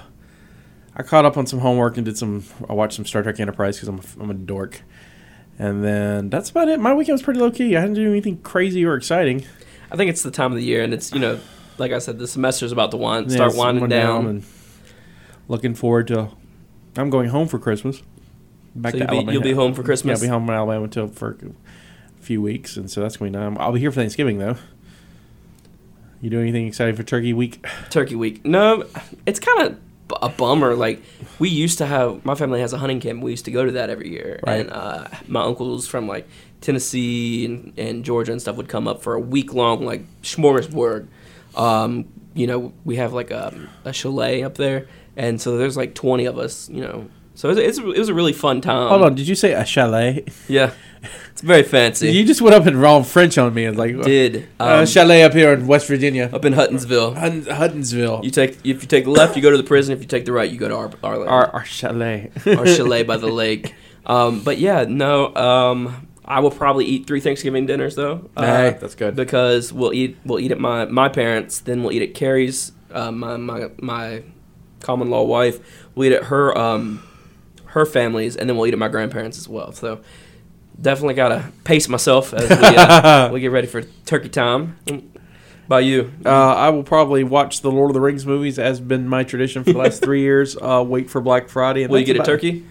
I 0.96 1.02
caught 1.02 1.24
up 1.24 1.36
on 1.36 1.46
some 1.46 1.60
homework 1.60 1.96
and 1.96 2.04
did 2.04 2.16
some. 2.16 2.44
I 2.68 2.72
watched 2.72 2.94
some 2.94 3.04
Star 3.04 3.22
Trek 3.22 3.38
Enterprise 3.40 3.76
because 3.76 3.88
I'm 3.88 3.98
a, 3.98 4.24
I'm 4.24 4.30
a 4.30 4.34
dork. 4.34 4.82
And 5.60 5.84
then 5.84 6.30
that's 6.30 6.48
about 6.48 6.68
it. 6.68 6.80
My 6.80 6.94
weekend 6.94 7.12
was 7.16 7.22
pretty 7.22 7.38
low 7.38 7.50
key. 7.50 7.76
I 7.76 7.82
didn't 7.82 7.96
do 7.96 8.08
anything 8.08 8.38
crazy 8.38 8.82
or 8.82 8.94
exciting. 8.94 9.44
I 9.92 9.96
think 9.96 10.08
it's 10.08 10.22
the 10.22 10.30
time 10.30 10.52
of 10.52 10.56
the 10.56 10.64
year, 10.64 10.82
and 10.82 10.94
it's 10.94 11.12
you 11.12 11.20
know, 11.20 11.38
like 11.76 11.92
I 11.92 11.98
said, 11.98 12.18
the 12.18 12.26
semester's 12.26 12.72
about 12.72 12.92
to 12.92 12.96
wind, 12.96 13.30
start 13.30 13.50
it's 13.50 13.58
winding 13.58 13.82
went 13.82 13.90
down. 13.90 14.26
and 14.26 14.44
looking 15.48 15.74
forward 15.74 16.06
to. 16.08 16.30
I'm 16.96 17.10
going 17.10 17.28
home 17.28 17.46
for 17.46 17.58
Christmas. 17.58 18.02
Back 18.74 18.92
so 18.92 19.00
to 19.00 19.14
you'll 19.14 19.24
be, 19.24 19.32
you'll 19.34 19.42
be 19.42 19.52
home 19.52 19.74
for 19.74 19.82
Yeah, 19.82 19.86
Christmas. 19.86 20.20
I'll 20.20 20.26
be 20.26 20.30
home 20.30 20.48
in 20.48 20.54
Alabama 20.54 20.84
until 20.84 21.08
for 21.08 21.36
a 21.42 22.22
few 22.22 22.40
weeks, 22.40 22.78
and 22.78 22.90
so 22.90 23.02
that's 23.02 23.18
going 23.18 23.30
to 23.30 23.38
be 23.38 23.44
nice. 23.44 23.58
I'll 23.60 23.72
be 23.72 23.80
here 23.80 23.90
for 23.90 24.00
Thanksgiving 24.00 24.38
though. 24.38 24.56
You 26.22 26.30
do 26.30 26.40
anything 26.40 26.68
exciting 26.68 26.96
for 26.96 27.02
Turkey 27.02 27.34
Week? 27.34 27.66
Turkey 27.90 28.14
week. 28.14 28.46
No, 28.46 28.84
it's 29.26 29.40
kind 29.40 29.60
of 29.60 29.78
a 30.22 30.28
bummer. 30.28 30.74
Like 30.74 31.02
we 31.38 31.48
used 31.48 31.78
to 31.78 31.86
have, 31.86 32.24
my 32.24 32.34
family 32.34 32.60
has 32.60 32.72
a 32.72 32.78
hunting 32.78 33.00
camp. 33.00 33.22
We 33.22 33.30
used 33.30 33.44
to 33.46 33.50
go 33.50 33.64
to 33.64 33.72
that 33.72 33.90
every 33.90 34.10
year, 34.10 34.40
Right. 34.46 34.60
and 34.60 34.70
uh, 34.70 35.08
my 35.28 35.42
uncles 35.42 35.86
from 35.88 36.06
like 36.08 36.26
Tennessee 36.60 37.44
and, 37.46 37.72
and 37.78 38.04
Georgia 38.04 38.32
and 38.32 38.40
stuff 38.40 38.56
would 38.56 38.68
come 38.68 38.86
up 38.86 39.02
for 39.02 39.14
a 39.14 39.20
week 39.20 39.54
long 39.54 39.84
like 39.84 40.02
smorgasbord. 40.22 41.08
Um, 41.54 42.06
you 42.34 42.46
know, 42.46 42.72
we 42.84 42.96
have 42.96 43.12
like 43.12 43.30
a, 43.30 43.68
a 43.84 43.92
chalet 43.92 44.42
up 44.42 44.54
there, 44.56 44.86
and 45.16 45.40
so 45.40 45.56
there's 45.58 45.76
like 45.76 45.94
20 45.94 46.26
of 46.26 46.38
us. 46.38 46.68
You 46.68 46.82
know, 46.82 47.08
So 47.40 47.48
it 47.48 47.52
was, 47.56 47.58
it's, 47.58 47.78
it 47.78 47.98
was 47.98 48.10
a 48.10 48.14
really 48.14 48.34
fun 48.34 48.60
time. 48.60 48.88
Hold 48.90 49.00
on, 49.00 49.14
did 49.14 49.26
you 49.26 49.34
say 49.34 49.54
a 49.54 49.64
chalet? 49.64 50.26
Yeah, 50.46 50.72
it's 51.32 51.40
very 51.40 51.62
fancy. 51.62 52.10
You 52.12 52.22
just 52.26 52.42
went 52.42 52.54
up 52.54 52.66
in 52.66 52.76
wrong 52.76 53.02
French 53.02 53.38
on 53.38 53.54
me 53.54 53.64
and 53.64 53.78
like 53.78 53.98
did 54.02 54.46
uh, 54.60 54.80
um, 54.80 54.86
chalet 54.86 55.22
up 55.22 55.32
here 55.32 55.50
in 55.54 55.66
West 55.66 55.86
Virginia, 55.88 56.28
up 56.34 56.44
in 56.44 56.52
Huttonsville. 56.52 57.16
Hud- 57.16 57.46
Huddonsville. 57.46 58.22
You 58.24 58.30
take 58.30 58.58
if 58.58 58.82
you 58.82 58.88
take 58.88 59.04
the 59.04 59.10
left, 59.10 59.36
you 59.36 59.42
go 59.42 59.50
to 59.50 59.56
the 59.56 59.62
prison. 59.62 59.94
If 59.94 60.00
you 60.02 60.06
take 60.06 60.26
the 60.26 60.32
right, 60.32 60.50
you 60.50 60.58
go 60.58 60.68
to 60.68 60.76
our 60.76 60.90
our, 61.02 61.26
our, 61.26 61.46
our 61.54 61.64
chalet. 61.64 62.30
our 62.46 62.66
chalet 62.76 63.04
by 63.04 63.16
the 63.16 63.28
lake. 63.28 63.74
Um, 64.04 64.42
but 64.44 64.58
yeah, 64.58 64.84
no. 64.86 65.34
Um, 65.34 66.08
I 66.26 66.40
will 66.40 66.50
probably 66.50 66.84
eat 66.84 67.06
three 67.06 67.20
Thanksgiving 67.20 67.64
dinners 67.64 67.94
though. 67.94 68.28
uh, 68.36 68.44
Hey, 68.44 68.76
that's 68.78 68.94
good. 68.94 69.16
because 69.16 69.72
we'll 69.72 69.94
eat 69.94 70.18
we'll 70.26 70.40
eat 70.40 70.52
at 70.52 70.60
my 70.60 70.84
my 70.84 71.08
parents, 71.08 71.58
then 71.60 71.82
we'll 71.82 71.92
eat 71.92 72.02
at 72.02 72.12
Carrie's, 72.12 72.72
uh, 72.92 73.10
my 73.10 73.38
my 73.38 73.70
my 73.80 74.24
common 74.80 75.08
law 75.08 75.22
wife. 75.24 75.58
We'll 75.94 76.08
eat 76.12 76.16
at 76.16 76.24
her 76.24 76.54
um 76.58 77.02
her 77.70 77.84
family's, 77.86 78.36
and 78.36 78.48
then 78.48 78.56
we'll 78.56 78.66
eat 78.66 78.72
at 78.72 78.78
my 78.78 78.88
grandparents 78.88 79.38
as 79.38 79.48
well. 79.48 79.72
So 79.72 80.00
definitely 80.80 81.14
gotta 81.14 81.50
pace 81.64 81.88
myself 81.88 82.32
as 82.32 82.48
we, 82.48 82.56
uh, 82.76 83.30
we 83.32 83.40
get 83.40 83.50
ready 83.50 83.66
for 83.66 83.82
turkey 84.06 84.28
time. 84.28 84.76
By 85.68 85.80
you, 85.80 86.12
Uh, 86.26 86.30
I 86.30 86.70
will 86.70 86.82
probably 86.82 87.22
watch 87.22 87.60
the 87.60 87.70
Lord 87.70 87.90
of 87.90 87.94
the 87.94 88.00
Rings 88.00 88.26
movies, 88.26 88.58
as 88.58 88.80
been 88.80 89.06
my 89.06 89.22
tradition 89.22 89.62
for 89.62 89.72
the 89.72 89.78
last 89.78 90.02
three 90.02 90.20
years. 90.28 90.56
Uh, 90.56 90.84
wait 90.86 91.08
for 91.08 91.20
Black 91.20 91.48
Friday. 91.48 91.84
And 91.84 91.92
will 91.92 92.00
you 92.00 92.06
get 92.06 92.16
a 92.16 92.24
turkey? 92.24 92.66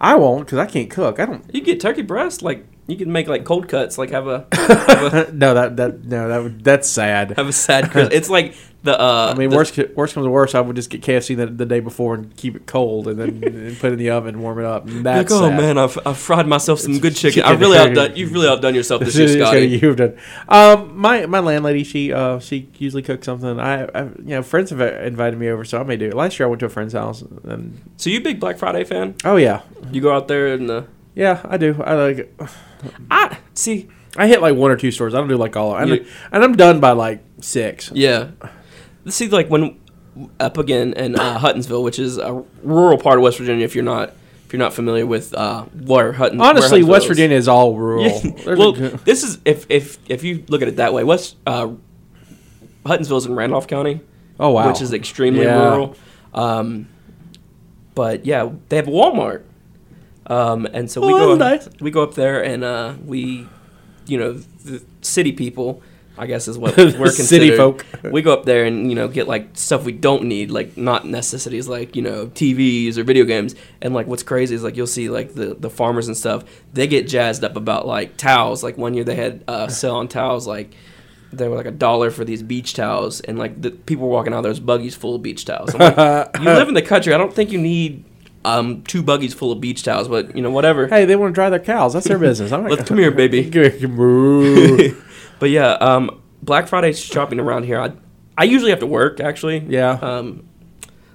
I 0.00 0.14
won't 0.14 0.46
because 0.46 0.58
I 0.58 0.66
can't 0.66 0.88
cook. 0.88 1.18
I 1.18 1.26
don't. 1.26 1.44
You 1.52 1.60
get 1.60 1.80
turkey 1.80 2.02
breast, 2.02 2.40
like 2.42 2.64
you 2.86 2.94
can 2.96 3.10
make 3.10 3.26
like 3.26 3.44
cold 3.44 3.66
cuts, 3.68 3.98
like 3.98 4.10
have 4.10 4.28
a 4.28 4.46
have 4.52 5.12
a, 5.14 5.32
no, 5.34 5.54
that 5.54 5.76
that 5.78 6.04
no, 6.04 6.28
that 6.28 6.40
would, 6.44 6.62
that's 6.62 6.88
sad. 6.88 7.32
have 7.36 7.48
a 7.48 7.52
sad. 7.52 7.90
Chris- 7.90 8.10
It's 8.12 8.30
like 8.30 8.54
the. 8.82 9.00
Uh, 9.00 9.32
I 9.34 9.38
mean, 9.38 9.50
the- 9.50 9.56
worst 9.56 9.76
worst 9.96 10.14
comes 10.14 10.24
to 10.26 10.30
worst, 10.30 10.54
I 10.54 10.60
would 10.60 10.76
just 10.76 10.88
get 10.90 11.00
KFC 11.02 11.36
the, 11.36 11.46
the 11.46 11.66
day 11.66 11.80
before 11.80 12.14
and 12.14 12.34
keep 12.36 12.54
it 12.56 12.66
cold, 12.66 13.08
and 13.08 13.18
then 13.18 13.28
and 13.44 13.78
put 13.78 13.88
it 13.90 13.92
in 13.94 13.98
the 13.98 14.10
oven, 14.10 14.34
and 14.36 14.42
warm 14.42 14.58
it 14.60 14.64
up. 14.64 14.86
And 14.86 15.04
Like, 15.04 15.30
oh 15.30 15.48
sad. 15.48 15.56
man, 15.56 15.78
I've, 15.78 15.98
I've 16.06 16.16
fried 16.18 16.46
myself 16.46 16.78
some 16.80 16.98
good 16.98 17.16
chicken. 17.16 17.42
chicken 17.42 17.48
I 17.56 17.58
really 17.58 17.76
outdone. 17.78 18.12
You've 18.16 18.32
really 18.32 18.48
outdone 18.48 18.74
yourself 18.74 19.00
this 19.02 19.14
This 19.14 19.34
year, 19.34 19.44
Scotty. 19.44 19.66
you've 19.66 19.96
done. 19.96 20.16
Um, 20.48 20.96
my 20.96 21.26
my 21.26 21.40
landlady, 21.40 21.82
she 21.84 22.12
uh 22.12 22.38
she 22.38 22.68
usually 22.78 23.02
cooks 23.02 23.26
something. 23.26 23.58
I, 23.58 23.84
I 23.84 24.02
you 24.04 24.12
know 24.26 24.42
friends 24.42 24.70
have 24.70 24.80
invited 24.80 25.38
me 25.38 25.48
over, 25.48 25.64
so 25.64 25.80
I 25.80 25.82
may 25.82 25.96
do 25.96 26.06
it. 26.06 26.14
Last 26.14 26.38
year 26.38 26.46
I 26.46 26.48
went 26.50 26.60
to 26.60 26.66
a 26.66 26.70
friend's 26.70 26.92
house, 26.92 27.22
and 27.22 27.80
So 27.96 28.10
you 28.10 28.18
a 28.18 28.22
big 28.22 28.38
Black 28.40 28.58
Friday 28.58 28.84
fan? 28.84 29.16
oh 29.24 29.36
yeah, 29.36 29.62
You 29.90 30.00
go 30.00 30.14
out 30.14 30.28
there 30.28 30.48
and 30.54 30.68
the 30.68 30.86
yeah 31.14 31.40
I 31.44 31.56
do. 31.56 31.82
I 31.84 31.94
like 31.94 32.18
it. 32.18 32.40
I 33.10 33.38
see. 33.54 33.88
I 34.16 34.26
hit 34.26 34.40
like 34.40 34.54
one 34.56 34.70
or 34.70 34.76
two 34.76 34.90
stores. 34.90 35.14
I 35.14 35.18
don't 35.18 35.28
do 35.28 35.36
like 35.36 35.56
all. 35.56 35.76
And, 35.76 35.90
You- 35.90 36.06
and 36.32 36.42
I'm 36.44 36.56
done 36.56 36.80
by 36.80 36.92
like 36.92 37.22
six. 37.40 37.90
Yeah. 37.94 38.30
See, 39.06 39.28
like 39.28 39.48
when 39.48 39.78
up 40.40 40.58
again 40.58 40.92
in 40.94 41.14
uh, 41.18 41.38
Huttonsville, 41.38 41.82
which 41.82 41.98
is 41.98 42.18
a 42.18 42.42
rural 42.62 42.98
part 42.98 43.18
of 43.18 43.22
West 43.22 43.38
Virginia. 43.38 43.64
If 43.64 43.74
you're 43.74 43.84
not 43.84 44.12
if 44.46 44.52
you're 44.52 44.58
not 44.58 44.72
familiar 44.72 45.06
with 45.06 45.34
uh, 45.34 45.62
where 45.64 46.12
Hutton, 46.12 46.38
where 46.38 46.48
Honestly, 46.48 46.78
Huntsville 46.80 46.90
West 46.92 47.04
is. 47.04 47.08
Virginia 47.08 47.36
is 47.36 47.48
all 47.48 47.76
rural. 47.76 48.04
Yeah. 48.04 48.30
A 48.46 48.56
well, 48.56 48.72
this 48.72 49.22
is 49.22 49.38
if 49.44 49.66
if 49.68 49.98
if 50.08 50.24
you 50.24 50.44
look 50.48 50.62
at 50.62 50.68
it 50.68 50.76
that 50.76 50.92
way, 50.92 51.04
West 51.04 51.36
uh, 51.46 51.70
is 52.88 53.26
in 53.26 53.34
Randolph 53.34 53.66
County. 53.66 54.00
oh 54.40 54.50
wow, 54.50 54.68
which 54.68 54.80
is 54.80 54.92
extremely 54.92 55.42
Yeah. 55.44 55.68
rural. 55.68 55.96
Um, 56.34 56.88
but 57.94 58.24
yeah, 58.26 58.50
they 58.68 58.76
have 58.76 58.88
a 58.88 58.90
Walmart, 58.90 59.42
um, 60.26 60.66
and 60.72 60.90
so 60.90 61.00
we 61.06 61.12
Oh, 61.12 61.18
go 61.18 61.34
nice. 61.36 61.68
we 61.80 61.90
go 61.90 62.02
up 62.02 62.14
there 62.14 62.42
and 62.44 62.62
uh, 62.64 62.94
we, 63.04 63.46
you 64.06 64.18
know, 64.18 64.32
the 64.64 64.82
city 65.02 65.32
people. 65.32 65.82
I 66.18 66.26
guess 66.26 66.48
is 66.48 66.58
what 66.58 66.76
we're 66.76 67.10
City 67.10 67.56
folk. 67.56 67.86
We 68.02 68.22
go 68.22 68.32
up 68.32 68.44
there 68.44 68.64
and 68.64 68.90
you 68.90 68.96
know 68.96 69.08
get 69.08 69.28
like 69.28 69.50
stuff 69.54 69.84
we 69.84 69.92
don't 69.92 70.24
need, 70.24 70.50
like 70.50 70.76
not 70.76 71.06
necessities, 71.06 71.68
like 71.68 71.96
you 71.96 72.02
know 72.02 72.26
TVs 72.26 72.96
or 72.96 73.04
video 73.04 73.24
games. 73.24 73.54
And 73.80 73.94
like 73.94 74.06
what's 74.06 74.22
crazy 74.22 74.54
is 74.54 74.62
like 74.62 74.76
you'll 74.76 74.86
see 74.86 75.08
like 75.08 75.34
the 75.34 75.54
the 75.54 75.70
farmers 75.70 76.08
and 76.08 76.16
stuff. 76.16 76.44
They 76.72 76.86
get 76.86 77.08
jazzed 77.08 77.44
up 77.44 77.56
about 77.56 77.86
like 77.86 78.16
towels. 78.16 78.62
Like 78.62 78.76
one 78.76 78.94
year 78.94 79.04
they 79.04 79.14
had 79.14 79.44
uh, 79.46 79.68
sale 79.68 79.96
on 79.96 80.08
towels 80.08 80.46
like 80.46 80.74
they 81.32 81.48
were 81.48 81.56
like 81.56 81.66
a 81.66 81.70
dollar 81.70 82.10
for 82.10 82.24
these 82.24 82.42
beach 82.42 82.74
towels, 82.74 83.20
and 83.20 83.38
like 83.38 83.60
the 83.60 83.70
people 83.70 84.08
were 84.08 84.12
walking 84.12 84.32
out, 84.32 84.42
those 84.42 84.60
buggies 84.60 84.94
full 84.94 85.14
of 85.14 85.22
beach 85.22 85.44
towels. 85.44 85.74
I'm 85.74 85.80
like, 85.80 86.36
you 86.38 86.44
live 86.44 86.68
in 86.68 86.74
the 86.74 86.82
country. 86.82 87.12
I 87.12 87.18
don't 87.18 87.32
think 87.32 87.52
you 87.52 87.58
need 87.58 88.04
um, 88.44 88.82
two 88.82 89.02
buggies 89.02 89.34
full 89.34 89.52
of 89.52 89.60
beach 89.60 89.82
towels, 89.82 90.08
but 90.08 90.34
you 90.34 90.42
know 90.42 90.50
whatever. 90.50 90.86
Hey, 90.88 91.04
they 91.04 91.16
want 91.16 91.32
to 91.32 91.34
dry 91.34 91.50
their 91.50 91.58
cows. 91.58 91.92
That's 91.92 92.06
their 92.06 92.18
business. 92.18 92.52
I'm 92.52 92.64
Let's 92.64 92.88
come 92.88 92.98
here, 92.98 93.10
baby. 93.10 93.42
But 95.38 95.50
yeah, 95.50 95.72
um, 95.72 96.20
Black 96.42 96.68
Friday 96.68 96.92
shopping 96.92 97.40
around 97.40 97.64
here. 97.64 97.80
I 97.80 97.92
I 98.36 98.44
usually 98.44 98.70
have 98.70 98.80
to 98.80 98.86
work 98.86 99.20
actually. 99.20 99.58
Yeah. 99.68 99.90
Um, 99.92 100.48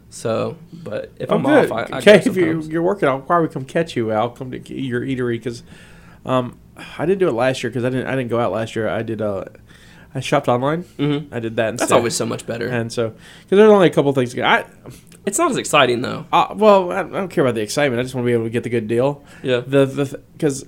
so, 0.09 0.57
but 0.71 1.11
if 1.19 1.31
Oh, 1.31 1.35
I'm 1.35 1.43
good. 1.43 1.71
off, 1.71 1.89
I, 1.91 1.95
I 1.95 1.97
okay, 1.99 2.15
if 2.23 2.35
you're, 2.35 2.59
you're 2.61 2.83
working, 2.83 3.09
I'll 3.09 3.19
probably 3.21 3.49
come 3.49 3.65
catch 3.65 3.95
you. 3.95 4.11
I'll 4.11 4.29
come 4.29 4.51
to 4.51 4.73
your 4.79 5.01
eatery 5.01 5.37
because 5.37 5.63
um, 6.25 6.59
I 6.97 7.05
didn't 7.07 7.19
do 7.19 7.27
it 7.27 7.33
last 7.33 7.63
year 7.63 7.69
because 7.71 7.83
I 7.83 7.89
didn't 7.89 8.07
I 8.07 8.15
didn't 8.15 8.29
go 8.29 8.39
out 8.39 8.51
last 8.51 8.75
year. 8.75 8.87
I 8.87 9.01
did 9.01 9.21
uh, 9.21 9.45
I 10.13 10.19
shopped 10.19 10.47
online. 10.47 10.83
Mhm. 10.99 11.29
I 11.31 11.39
did 11.39 11.55
that. 11.55 11.77
That's 11.77 11.91
always 11.91 12.15
so 12.15 12.25
much 12.27 12.45
better. 12.45 12.67
and 12.67 12.91
so 12.93 13.09
because 13.09 13.57
there's 13.57 13.71
only 13.71 13.87
a 13.87 13.91
couple 13.91 14.13
things. 14.13 14.37
I 14.37 14.65
it's 15.25 15.37
not 15.39 15.49
as 15.49 15.57
exciting 15.57 16.01
though. 16.01 16.25
uh, 16.31 16.53
well, 16.55 16.91
I 16.91 16.99
I 16.99 17.03
don't 17.03 17.29
care 17.29 17.43
about 17.43 17.55
the 17.55 17.61
excitement. 17.61 17.99
I 17.99 18.03
just 18.03 18.13
want 18.13 18.25
to 18.25 18.27
be 18.27 18.33
able 18.33 18.43
to 18.43 18.49
get 18.51 18.63
the 18.63 18.69
good 18.69 18.87
deal. 18.87 19.23
Yeah. 19.41 19.61
The 19.65 19.85
the 19.85 20.21
because 20.33 20.65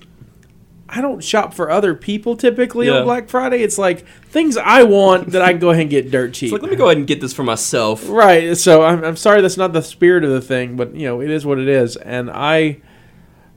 I 0.88 1.02
don't 1.02 1.24
shop 1.24 1.54
for 1.56 1.72
other 1.72 1.96
people 1.96 2.38
typically 2.38 2.88
Yeah. 2.88 3.00
on 3.00 3.06
Black 3.06 3.28
Friday. 3.28 3.64
It's 3.64 3.78
like 3.80 4.06
things 4.30 4.56
I 4.56 4.84
want 4.84 5.32
that 5.32 5.42
I 5.42 5.52
can 5.52 5.60
go 5.60 5.72
ahead 5.72 5.82
and 5.82 5.90
get 5.90 6.12
dirt 6.12 6.34
cheap. 6.34 6.48
It's 6.48 6.54
like 6.54 6.62
let 6.62 6.70
me 6.72 6.78
go 6.78 6.86
ahead 6.86 6.98
and 6.98 7.08
get 7.08 7.22
this 7.22 7.34
for 7.34 7.44
myself. 7.44 8.08
Right. 8.08 8.56
So 8.56 8.84
I'm, 8.84 9.04
I'm 9.04 9.16
sorry 9.16 9.42
that's 9.42 9.58
not 9.58 9.74
the 9.74 9.82
spirit 9.82 10.24
of 10.24 10.30
the 10.30 10.42
thing, 10.42 10.76
but 10.78 10.94
you 10.96 11.08
know 11.08 11.22
it 11.22 11.30
is 11.32 11.46
what 11.46 11.58
it 11.58 11.68
is. 11.68 11.96
And 11.98 12.30
I, 12.30 12.78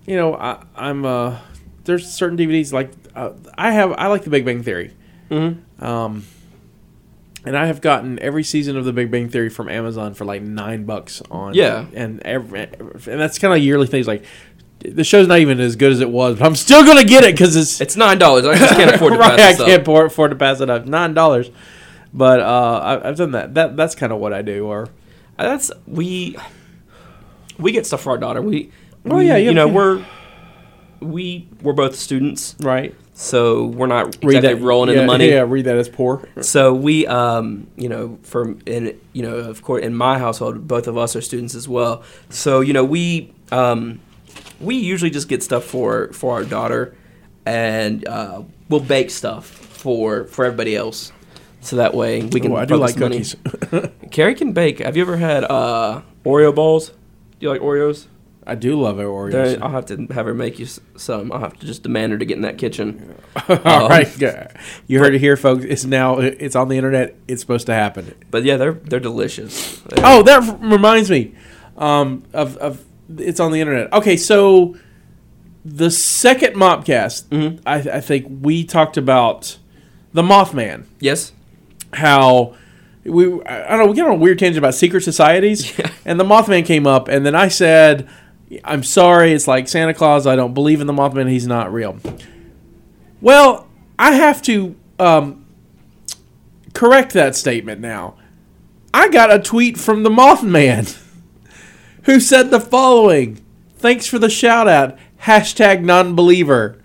you 0.07 0.17
know, 0.17 0.35
I, 0.35 0.65
I'm 0.75 1.05
uh, 1.05 1.39
there's 1.85 2.11
certain 2.11 2.39
DVDs 2.39 2.73
like 2.73 2.91
uh, 3.15 3.33
I 3.59 3.73
have 3.73 3.93
I 3.93 4.07
like 4.07 4.25
The 4.25 4.31
Big 4.31 4.45
Bang 4.47 4.63
Theory, 4.63 4.93
Mm-hmm. 5.31 5.85
um, 5.85 6.25
and 7.45 7.57
I 7.57 7.67
have 7.67 7.81
gotten 7.81 8.19
every 8.21 8.43
season 8.43 8.77
of 8.77 8.85
The 8.85 8.93
Big 8.93 9.11
Bang 9.11 9.29
Theory 9.29 9.49
from 9.51 9.69
Amazon 9.69 10.15
for 10.15 10.25
like 10.25 10.43
nine 10.43 10.85
bucks 10.85 11.23
on. 11.31 11.55
Yeah. 11.55 11.87
And 11.95 12.21
every 12.23 12.61
and 12.63 13.21
that's 13.21 13.39
kind 13.39 13.53
of 13.55 13.61
yearly 13.63 13.87
things 13.87 14.07
like. 14.07 14.25
The 14.81 15.03
show's 15.05 15.27
not 15.27 15.39
even 15.41 15.59
as 15.61 15.75
good 15.77 15.91
as 15.93 16.01
it 16.01 16.11
was, 16.11 16.39
but 16.39 16.47
I'm 16.47 16.55
still 16.57 16.85
gonna 16.85 17.05
get 17.05 17.25
it 17.25 17.35
because 17.35 17.57
it's 17.57 17.81
It's 17.81 17.97
nine 17.97 18.19
dollars. 18.19 18.47
I 18.47 18.57
just 18.57 18.75
can't 18.75 18.95
afford 18.95 19.15
to 19.15 19.19
right. 19.21 19.37
pass 19.39 19.59
I 19.59 19.63
up. 19.65 19.69
can't 19.69 19.83
afford, 19.83 20.07
afford 20.07 20.31
to 20.31 20.37
pass 20.37 20.61
it 20.61 20.71
up. 20.71 20.87
Nine 20.87 21.15
dollars, 21.15 21.51
but 22.15 22.41
uh, 22.41 22.81
I, 23.03 23.09
I've 23.09 23.17
done 23.17 23.33
that. 23.33 23.55
That 23.55 23.77
that's 23.77 23.95
kind 23.95 24.13
of 24.13 24.19
what 24.21 24.33
I 24.33 24.43
do. 24.43 24.67
Or 24.67 24.85
Uh, 25.39 25.45
That's 25.49 25.71
we 25.87 26.37
we 27.59 27.73
get 27.73 27.87
stuff 27.87 28.03
for 28.03 28.11
our 28.11 28.19
daughter. 28.19 28.41
We, 28.41 28.71
Oh, 29.05 29.17
we- 29.17 29.27
yeah, 29.29 29.37
you 29.37 29.47
you 29.51 29.55
know 29.55 29.67
we're 29.69 30.05
we 31.01 31.49
we're 31.63 31.73
both 31.73 31.95
students, 31.97 32.57
right. 32.61 32.95
so 33.15 33.67
we're 33.67 33.87
not 33.87 34.17
read 34.25 34.37
exactly 34.39 34.55
that 34.61 34.67
rolling 34.67 34.91
in 34.91 34.97
the 34.97 35.07
money. 35.07 35.29
Yeah, 35.31 35.45
read 35.47 35.65
that 35.67 35.77
as 35.77 35.89
poor. 35.89 36.29
So 36.41 36.75
we, 36.75 37.07
um, 37.07 37.69
you 37.77 37.89
know, 37.89 38.19
from 38.23 38.59
in 38.67 38.99
you 39.13 39.23
know, 39.23 39.35
of 39.37 39.63
course, 39.63 39.83
in 39.85 39.95
my 39.95 40.19
household, 40.19 40.67
both 40.67 40.87
of 40.89 40.97
us 40.99 41.15
are 41.17 41.21
students 41.21 41.55
as 41.55 41.69
well. 41.69 42.03
So 42.31 42.61
you 42.61 42.73
know, 42.73 42.85
we 42.85 43.33
um, 43.53 44.01
we 44.61 44.77
usually 44.77 45.11
just 45.11 45.29
get 45.29 45.43
stuff 45.43 45.65
for 45.65 46.13
for 46.13 46.35
our 46.35 46.45
daughter, 46.45 46.95
and 47.47 48.07
uh, 48.07 48.43
we'll 48.69 48.81
bake 48.81 49.11
stuff 49.11 49.47
for 49.47 50.25
for 50.25 50.45
everybody 50.45 50.77
else. 50.77 51.13
So 51.61 51.77
that 51.77 51.95
way 51.95 52.23
we 52.25 52.41
can. 52.41 52.53
Oh, 52.53 52.57
I 52.57 52.65
do 52.65 52.77
like 52.77 52.97
money. 52.97 53.23
cookies. 53.23 53.37
Carrie 54.11 54.35
can 54.35 54.53
bake. 54.53 54.79
Have 54.79 54.97
you 54.97 55.03
ever 55.03 55.17
had 55.17 55.45
uh, 55.45 56.03
Oreo 56.25 56.55
balls? 56.55 56.89
Do 56.91 56.95
you 57.41 57.51
like 57.51 57.61
Oreos? 57.61 58.07
I 58.47 58.55
do 58.55 58.81
love 58.81 58.97
Oreos. 58.97 59.33
There- 59.33 59.63
I'll 59.63 59.71
have 59.71 59.87
to 59.87 60.07
have 60.13 60.25
her 60.25 60.35
make 60.35 60.59
you 60.59 60.67
some. 60.97 61.31
I'll 61.33 61.41
have 61.41 61.59
to 61.59 61.67
just 61.67 61.83
demand 61.83 62.13
her 62.13 62.19
to 62.19 62.25
get 62.25 62.37
in 62.37 62.43
that 62.43 62.57
kitchen. 62.59 63.15
All 63.49 63.89
right, 63.89 64.09
yeah. 64.19 64.49
you 64.87 65.01
heard 65.01 65.15
it 65.15 65.19
here, 65.19 65.37
folks. 65.37 65.65
It's 65.65 65.85
now 65.85 66.19
it's 66.19 66.57
on 66.57 66.69
the 66.69 66.77
internet. 66.77 67.17
It's 67.29 67.41
supposed 67.43 67.67
to 67.67 67.75
happen. 67.75 68.15
But 68.31 68.45
yeah, 68.45 68.57
they're 68.57 68.73
they're 68.73 69.01
delicious. 69.01 69.81
They're- 69.81 70.05
Oh, 70.07 70.23
that 70.23 70.61
reminds 70.63 71.11
me 71.11 71.35
um, 71.77 72.23
of 72.33 72.57
of 72.57 72.83
it's 73.17 73.41
on 73.41 73.53
the 73.53 73.61
internet. 73.61 73.93
Okay, 73.93 74.17
so 74.17 74.77
the 75.65 75.91
second 75.91 76.55
Mopcast, 76.55 77.25
Mhm. 77.27 77.61
I, 77.67 77.77
I 77.97 78.01
think 78.01 78.27
we 78.43 78.65
talked 78.65 78.97
about 78.97 79.59
the 80.13 80.23
Mothman. 80.23 80.85
yes. 81.01 81.33
how 81.95 82.55
we 83.05 83.25
I 83.45 83.69
don't 83.71 83.79
know 83.79 83.87
we 83.87 83.95
get 83.95 84.05
on 84.05 84.11
a 84.13 84.15
weird 84.17 84.39
tangent 84.39 84.59
about 84.59 84.75
secret 84.75 85.03
societies, 85.03 85.79
Yeah. 85.79 85.91
and 86.05 86.21
the 86.21 86.25
Mothman 86.25 86.67
came 86.67 86.87
up, 86.87 87.09
and 87.09 87.25
then 87.25 87.35
I 87.35 87.49
said, 87.49 88.07
"I'm 88.65 88.83
sorry, 88.83 89.33
it's 89.33 89.49
like 89.49 89.69
Santa 89.69 89.95
Claus. 89.95 90.27
I 90.27 90.37
don't 90.37 90.53
believe 90.53 90.81
in 90.83 90.87
the 90.87 90.93
Mothman. 90.93 91.31
He's 91.31 91.47
not 91.47 91.73
real." 91.73 91.97
Well, 93.23 93.67
I 93.99 94.13
have 94.13 94.43
to 94.43 94.77
um, 94.99 95.47
correct 96.75 97.13
that 97.15 97.35
statement 97.35 97.81
now. 97.81 98.15
I 98.93 99.09
got 99.09 99.33
a 99.33 99.39
tweet 99.39 99.79
from 99.79 100.03
the 100.03 100.11
Mothman 100.11 100.97
who 102.05 102.21
said 102.21 102.51
the 102.51 102.61
following: 102.61 103.41
"Thanks 103.77 104.07
for 104.07 104.19
the 104.19 104.31
shout 104.31 104.69
out." 104.69 104.99
Hashtag 105.23 105.83
non-believer. 105.83 106.79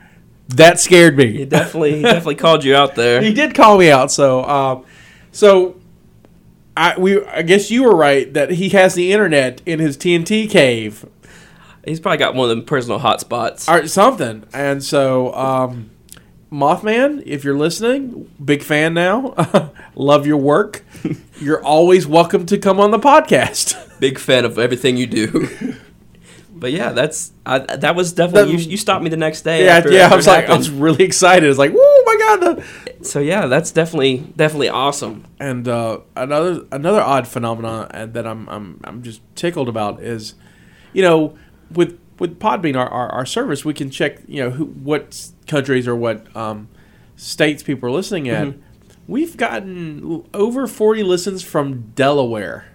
That 0.49 0.79
scared 0.79 1.17
me. 1.17 1.31
He 1.37 1.45
definitely 1.45 1.97
he 1.97 2.01
definitely 2.01 2.35
called 2.35 2.63
you 2.63 2.75
out 2.75 2.95
there. 2.95 3.21
He 3.21 3.33
did 3.33 3.55
call 3.55 3.77
me 3.77 3.89
out. 3.89 4.11
So, 4.11 4.43
um, 4.43 4.85
so 5.31 5.75
I 6.75 6.97
we 6.97 7.23
I 7.25 7.41
guess 7.43 7.71
you 7.71 7.83
were 7.83 7.95
right 7.95 8.31
that 8.33 8.51
he 8.51 8.69
has 8.69 8.93
the 8.95 9.13
internet 9.13 9.61
in 9.65 9.79
his 9.79 9.97
TNT 9.97 10.49
cave. 10.49 11.05
He's 11.85 11.99
probably 11.99 12.17
got 12.17 12.33
one 12.35 12.49
of 12.49 12.55
them 12.55 12.65
personal 12.65 12.99
hotspots. 12.99 13.67
or 13.67 13.87
something. 13.87 14.45
And 14.53 14.81
so, 14.83 15.33
um, 15.33 15.89
Mothman, 16.53 17.23
if 17.25 17.43
you're 17.43 17.57
listening, 17.57 18.29
big 18.43 18.61
fan 18.61 18.93
now. 18.93 19.33
Love 19.95 20.27
your 20.27 20.37
work. 20.37 20.85
You're 21.41 21.63
always 21.63 22.05
welcome 22.05 22.45
to 22.45 22.59
come 22.59 22.79
on 22.79 22.91
the 22.91 22.99
podcast. 22.99 23.75
Big 23.99 24.19
fan 24.19 24.45
of 24.45 24.59
everything 24.59 24.95
you 24.95 25.07
do. 25.07 25.75
but 26.53 26.71
yeah, 26.71 26.91
that's 26.91 27.31
I, 27.45 27.57
that 27.59 27.95
was 27.95 28.13
definitely 28.13 28.55
That- 28.55 28.63
you, 28.63 28.71
you 28.71 28.77
stopped 28.77 29.03
me 29.03 29.09
the 29.09 29.17
next 29.17 29.41
day. 29.41 29.65
yeah, 29.65 29.77
after- 29.77 29.91
yeah. 29.91 30.01
after 30.03 30.13
I 30.13 30.17
was 30.17 30.27
like, 30.27 30.49
I 30.49 30.55
was 30.55 30.69
really 30.69 31.03
excited. 31.03 31.49
It's 31.49 31.57
like, 31.57 31.73
oh 31.75 32.03
my 32.05 32.17
god! 32.37 32.57
The, 32.99 33.03
so 33.05 33.19
yeah, 33.19 33.47
that's 33.47 33.71
definitely 33.71 34.19
definitely 34.35 34.69
awesome. 34.69 35.25
and 35.39 35.67
uh, 35.67 35.99
another 36.15 36.65
another 36.71 37.01
odd 37.01 37.27
phenomenon 37.27 38.11
that 38.13 38.27
I'm 38.27 38.47
I'm 38.47 38.79
I'm 38.83 39.01
just 39.01 39.21
tickled 39.35 39.69
about 39.69 40.01
is, 40.03 40.35
you 40.93 41.01
know, 41.01 41.35
with 41.71 41.99
with 42.23 42.39
Podbean 42.39 42.77
our, 42.77 42.87
our, 42.87 43.09
our 43.09 43.25
service 43.25 43.65
we 43.65 43.73
can 43.73 43.89
check 43.89 44.19
you 44.29 44.41
know 44.41 44.49
who 44.51 44.63
what 44.63 45.29
countries 45.45 45.89
or 45.89 45.93
what 45.93 46.33
um, 46.37 46.69
states 47.17 47.61
people 47.61 47.89
are 47.89 47.91
listening 47.91 48.27
in. 48.27 48.53
Mm-hmm. 48.53 48.61
We've 49.07 49.35
gotten 49.35 50.25
over 50.33 50.65
forty 50.65 51.03
listens 51.03 51.43
from 51.43 51.91
Delaware. 51.95 52.65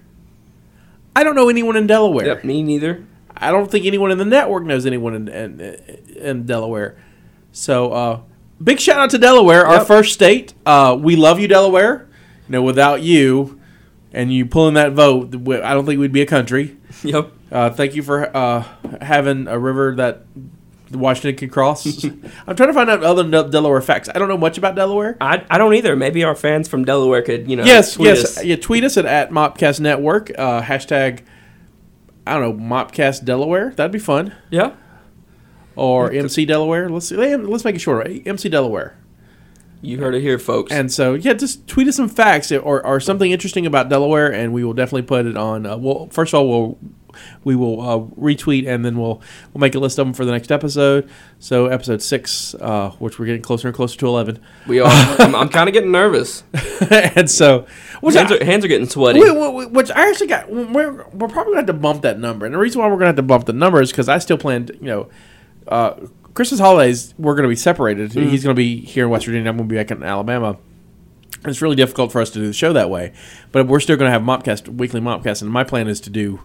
I 1.17 1.25
don't 1.25 1.35
know 1.35 1.49
anyone 1.49 1.77
in 1.77 1.87
Delaware. 1.87 2.27
Yep, 2.27 2.45
me 2.45 2.63
neither. 2.63 3.07
I 3.35 3.51
don't 3.51 3.71
think 3.71 3.87
anyone 3.87 4.11
in 4.11 4.19
the 4.19 4.27
network 4.27 4.65
knows 4.65 4.85
anyone 4.85 5.15
in 5.15 5.29
in, 5.29 5.61
in 6.17 6.45
Delaware. 6.45 7.03
So, 7.51 7.93
uh, 7.93 8.21
big 8.63 8.79
shout 8.79 9.01
out 9.01 9.09
to 9.11 9.19
Delaware, 9.19 9.67
our 9.67 9.83
first 9.83 10.13
state. 10.13 10.53
Uh, 10.67 10.95
we 11.01 11.17
love 11.17 11.41
you, 11.41 11.49
Delaware. 11.49 12.07
You 12.47 12.53
know, 12.53 12.63
without 12.63 13.01
you 13.01 13.59
and 14.13 14.31
you 14.31 14.45
pulling 14.45 14.75
that 14.75 14.93
vote, 14.93 15.35
I 15.35 15.73
don't 15.73 15.87
think 15.87 15.99
we'd 15.99 16.13
be 16.13 16.21
a 16.21 16.27
country. 16.27 16.77
Yep. 17.03 17.33
Uh, 17.51 17.71
thank 17.71 17.95
you 17.95 18.03
for 18.03 18.35
uh, 18.37 18.65
having 19.01 19.49
a 19.49 19.59
river 19.59 19.95
that 19.97 20.25
Washington 20.91 21.37
can 21.37 21.51
cross. 21.51 22.05
I'm 22.47 22.57
trying 22.57 22.69
to 22.69 22.73
find 22.73 22.91
out 22.91 23.03
other 23.03 23.25
Delaware 23.49 23.81
facts. 23.81 24.09
I 24.15 24.19
don't 24.19 24.29
know 24.29 24.39
much 24.39 24.59
about 24.59 24.75
Delaware. 24.75 25.17
I, 25.21 25.45
I 25.51 25.59
don't 25.59 25.75
either. 25.75 25.97
Maybe 25.97 26.25
our 26.25 26.35
fans 26.35 26.69
from 26.69 26.85
Delaware 26.85 27.23
could 27.23 27.49
you 27.49 27.57
know 27.57 27.65
yes, 27.65 27.95
tweet 27.95 28.09
yes. 28.09 28.39
us. 28.39 28.45
Yeah, 28.45 28.57
tweet 28.57 28.85
us 28.85 28.97
at, 28.97 29.07
at 29.07 29.31
Mopcast 29.31 29.81
Network. 29.81 30.31
Uh, 30.37 30.63
hashtag, 30.63 31.23
I 32.27 32.39
don't 32.39 32.43
know, 32.59 32.65
Mopcast 32.65 33.25
Delaware. 33.25 33.71
That'd 33.71 33.93
be 33.93 33.99
fun. 33.99 34.35
yeah. 34.51 34.75
or 35.77 36.11
MC 36.13 36.45
Delaware. 36.45 36.89
Let's 36.89 37.09
see, 37.09 37.17
let's 37.17 37.65
make 37.65 37.77
it 37.77 37.81
shorter. 37.81 38.11
MC 38.27 38.49
Delaware. 38.49 38.97
You 39.81 39.99
heard 39.99 40.15
it 40.15 40.23
here, 40.23 40.41
folks. 40.41 40.73
And 40.73 40.91
so 40.91 41.15
yeah, 41.15 41.35
just 41.35 41.67
tweet 41.69 41.87
us 41.87 41.97
some 41.97 42.09
facts 42.09 42.51
or, 42.51 42.85
or 42.85 42.99
something 42.99 43.31
interesting 43.31 43.65
about 43.65 43.89
Delaware, 43.89 44.33
and 44.33 44.53
we 44.53 44.65
will 44.65 44.73
definitely 44.73 45.03
put 45.03 45.27
it 45.27 45.37
on. 45.37 45.67
Uh, 45.67 45.77
well, 45.77 46.09
first 46.11 46.35
of 46.35 46.41
all, 46.41 46.49
we'll 46.49 46.79
we 47.45 47.57
will 47.57 47.81
uh, 47.81 47.99
retweet, 48.21 48.67
and 48.67 48.85
then 48.85 48.99
we'll 48.99 49.21
we'll 49.53 49.61
make 49.61 49.75
a 49.75 49.79
list 49.79 49.99
of 49.99 50.07
them 50.07 50.15
for 50.15 50.25
the 50.25 50.33
next 50.33 50.53
episode. 50.53 51.09
So 51.39 51.67
episode 51.67 52.03
six, 52.03 52.55
uh, 52.55 52.91
which 52.99 53.19
we're 53.19 53.27
getting 53.27 53.43
closer 53.43 53.69
and 53.69 53.75
closer 53.75 53.99
to 53.99 54.07
eleven, 54.07 54.41
we 54.67 54.81
are. 54.81 54.89
I'm, 55.19 55.35
I'm 55.35 55.49
kind 55.49 55.69
of 55.69 55.73
getting 55.73 55.93
nervous. 55.93 56.45
and 56.91 57.31
so 57.31 57.67
which 58.01 58.15
Hands 58.15 58.31
I, 58.31 58.37
are, 58.37 58.45
hands 58.45 58.65
are 58.65 58.69
getting 58.69 58.89
sweaty. 58.89 59.21
Wait, 59.21 59.33
wait, 59.33 59.71
which 59.71 59.91
I 59.91 60.09
actually 60.09 60.29
got. 60.29 60.51
We're, 60.51 61.05
we're 61.09 61.29
probably 61.29 61.53
gonna 61.53 61.57
have 61.57 61.67
to 61.67 61.73
bump 61.73 62.03
that 62.03 62.19
number, 62.19 62.47
and 62.47 62.55
the 62.55 62.59
reason 62.59 62.81
why 62.81 62.89
we're 62.89 62.95
gonna 62.95 63.07
have 63.07 63.17
to 63.17 63.23
bump 63.23 63.47
the 63.47 63.53
number 63.53 63.81
is 63.81 63.91
because 63.91 64.09
I 64.09 64.19
still 64.19 64.39
planned. 64.39 64.71
You 64.81 64.87
know, 64.87 65.09
uh, 65.67 65.95
Christmas 66.35 66.61
holidays 66.61 67.15
we're 67.19 67.35
gonna 67.35 67.49
be 67.49 67.57
separated. 67.57 68.11
Mm-hmm. 68.11 68.29
He's 68.29 68.43
gonna 68.43 68.55
be 68.55 68.81
here 68.81 69.05
in 69.05 69.11
West 69.11 69.27
Virginia. 69.27 69.49
I'm 69.49 69.57
gonna 69.57 69.69
be 69.69 69.77
back 69.77 69.91
in 69.91 70.03
Alabama. 70.03 70.59
It's 71.45 71.63
really 71.63 71.77
difficult 71.77 72.11
for 72.11 72.21
us 72.21 72.31
to 72.31 72.41
do 72.41 72.47
the 72.47 72.53
show 72.53 72.73
that 72.73 72.91
way, 72.91 73.13
but 73.53 73.67
we're 73.67 73.81
still 73.81 73.97
gonna 73.97 74.11
have 74.11 74.23
Mopcast 74.23 74.69
weekly 74.69 75.01
Mopcast, 75.01 75.43
and 75.43 75.51
my 75.51 75.65
plan 75.65 75.89
is 75.89 76.01
to 76.03 76.11
do 76.11 76.41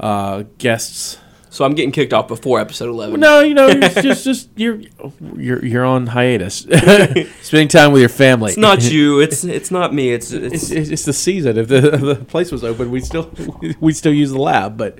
uh, 0.00 0.44
guests. 0.58 1.18
So 1.50 1.64
I'm 1.64 1.74
getting 1.74 1.92
kicked 1.92 2.12
off 2.12 2.28
before 2.28 2.60
episode 2.60 2.88
11. 2.90 3.18
No, 3.18 3.40
you 3.40 3.54
know, 3.54 3.68
it's 3.68 3.94
just 4.02 4.22
just 4.22 4.48
you're 4.54 4.80
you're 5.34 5.64
you're 5.64 5.84
on 5.84 6.06
hiatus, 6.06 6.58
spending 7.40 7.68
time 7.68 7.92
with 7.92 8.00
your 8.00 8.10
family. 8.10 8.50
It's 8.50 8.58
not 8.58 8.82
you. 8.92 9.20
It's 9.20 9.44
it's 9.44 9.70
not 9.70 9.94
me. 9.94 10.12
It's 10.12 10.30
It's, 10.30 10.70
it's, 10.70 10.90
it's, 10.90 11.04
the 11.04 11.12
season. 11.12 11.56
If 11.56 11.68
the, 11.68 11.94
if 11.94 12.00
the 12.00 12.14
place 12.16 12.52
was 12.52 12.64
open, 12.64 12.90
we 12.90 13.00
still 13.00 13.32
we 13.80 13.92
still 13.92 14.12
use 14.12 14.30
the 14.30 14.38
lab. 14.38 14.76
But 14.76 14.98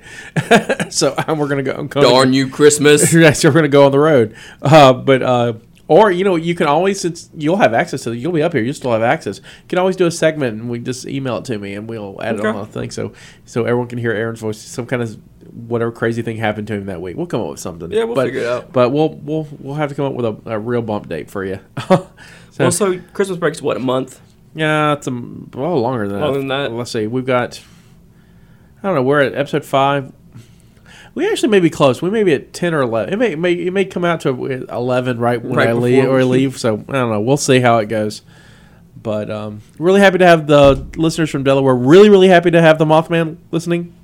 so 0.91 1.15
we're 1.27 1.47
gonna 1.47 1.63
go. 1.63 1.73
I'm 1.73 1.87
going 1.87 2.09
darn 2.09 2.33
you, 2.33 2.49
Christmas. 2.49 3.11
So 3.11 3.49
we're 3.49 3.53
gonna 3.53 3.67
go 3.67 3.85
on 3.85 3.91
the 3.91 3.99
road. 3.99 4.35
Uh, 4.61 4.93
but 4.93 5.21
uh, 5.21 5.53
or 5.89 6.11
you 6.11 6.23
know, 6.23 6.35
you 6.35 6.53
can 6.53 6.67
always 6.67 7.01
since 7.01 7.29
you'll 7.35 7.57
have 7.57 7.73
access 7.73 8.03
to. 8.03 8.15
You'll 8.15 8.31
be 8.31 8.43
up 8.43 8.53
here. 8.53 8.61
You 8.61 8.73
still 8.73 8.91
have 8.93 9.01
access. 9.01 9.39
You 9.39 9.67
can 9.67 9.79
always 9.79 9.95
do 9.95 10.05
a 10.05 10.11
segment, 10.11 10.61
and 10.61 10.69
we 10.69 10.77
just 10.79 11.07
email 11.07 11.37
it 11.37 11.45
to 11.45 11.57
me, 11.57 11.73
and 11.73 11.89
we'll 11.89 12.21
add 12.21 12.35
it 12.35 12.45
on 12.45 12.55
the 12.55 12.65
thing, 12.67 12.91
so 12.91 13.11
so 13.43 13.65
everyone 13.65 13.87
can 13.87 13.97
hear 13.97 14.11
Aaron's 14.11 14.39
voice. 14.39 14.59
Some 14.59 14.85
kind 14.85 15.01
of 15.01 15.19
whatever 15.51 15.91
crazy 15.91 16.21
thing 16.21 16.37
happened 16.37 16.67
to 16.67 16.75
him 16.75 16.85
that 16.85 17.01
week. 17.01 17.17
We'll 17.17 17.25
come 17.25 17.41
up 17.41 17.49
with 17.49 17.59
something. 17.59 17.91
Yeah, 17.91 18.03
we'll 18.03 18.13
but, 18.13 18.27
figure 18.27 18.41
it 18.41 18.45
out. 18.47 18.71
But 18.71 18.91
we'll 18.91 19.09
we'll 19.15 19.47
we'll 19.59 19.75
have 19.75 19.89
to 19.89 19.95
come 19.95 20.05
up 20.05 20.13
with 20.13 20.25
a, 20.25 20.53
a 20.53 20.59
real 20.59 20.83
bump 20.83 21.09
date 21.09 21.29
for 21.31 21.43
you. 21.43 21.59
so, 21.87 22.07
Well, 22.59 22.71
so 22.71 22.99
Christmas 23.13 23.39
break's 23.39 23.59
what 23.61 23.75
a 23.75 23.79
month. 23.79 24.21
yeah, 24.53 24.93
it's 24.93 25.07
a 25.07 25.11
well 25.11 25.81
longer 25.81 26.07
than 26.07 26.19
Longer 26.21 26.33
that. 26.33 26.39
than 26.39 26.47
that. 26.49 26.71
Let's 26.71 26.91
see. 26.91 27.07
We've 27.07 27.25
got. 27.25 27.59
I 28.83 28.87
don't 28.87 28.95
know. 28.95 29.03
We're 29.03 29.21
at 29.21 29.33
episode 29.33 29.65
five. 29.65 30.13
We 31.15 31.29
actually 31.29 31.49
may 31.49 31.59
be 31.59 31.69
close. 31.69 32.01
We 32.01 32.09
may 32.09 32.23
be 32.23 32.33
at 32.33 32.53
ten 32.53 32.73
or 32.73 32.81
eleven. 32.81 33.13
It 33.13 33.17
may, 33.17 33.31
it 33.33 33.39
may 33.39 33.53
it 33.53 33.71
may 33.71 33.85
come 33.85 34.05
out 34.05 34.21
to 34.21 34.29
eleven 34.29 35.19
right 35.19 35.41
when 35.41 35.55
Right 35.55 35.69
I 35.69 35.73
leave 35.73 36.05
or 36.05 36.23
leave. 36.23 36.57
So 36.57 36.75
I 36.87 36.93
don't 36.93 37.11
know. 37.11 37.21
We'll 37.21 37.37
see 37.37 37.59
how 37.59 37.77
it 37.77 37.87
goes. 37.87 38.21
But 39.01 39.31
um, 39.31 39.61
really 39.77 40.01
happy 40.01 40.17
to 40.17 40.25
have 40.25 40.45
the 40.47 40.87
listeners 40.97 41.29
from 41.29 41.43
Delaware. 41.43 41.75
Really, 41.75 42.09
really 42.09 42.27
happy 42.27 42.51
to 42.51 42.61
have 42.61 42.77
the 42.77 42.85
Mothman 42.85 43.37
listening. 43.51 43.95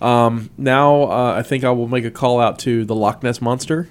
Um, 0.00 0.50
now 0.56 1.04
uh, 1.04 1.34
I 1.36 1.42
think 1.42 1.64
I 1.64 1.70
will 1.70 1.88
make 1.88 2.04
a 2.04 2.10
call 2.10 2.40
out 2.40 2.58
to 2.60 2.84
the 2.84 2.94
Loch 2.94 3.22
Ness 3.22 3.40
monster. 3.40 3.88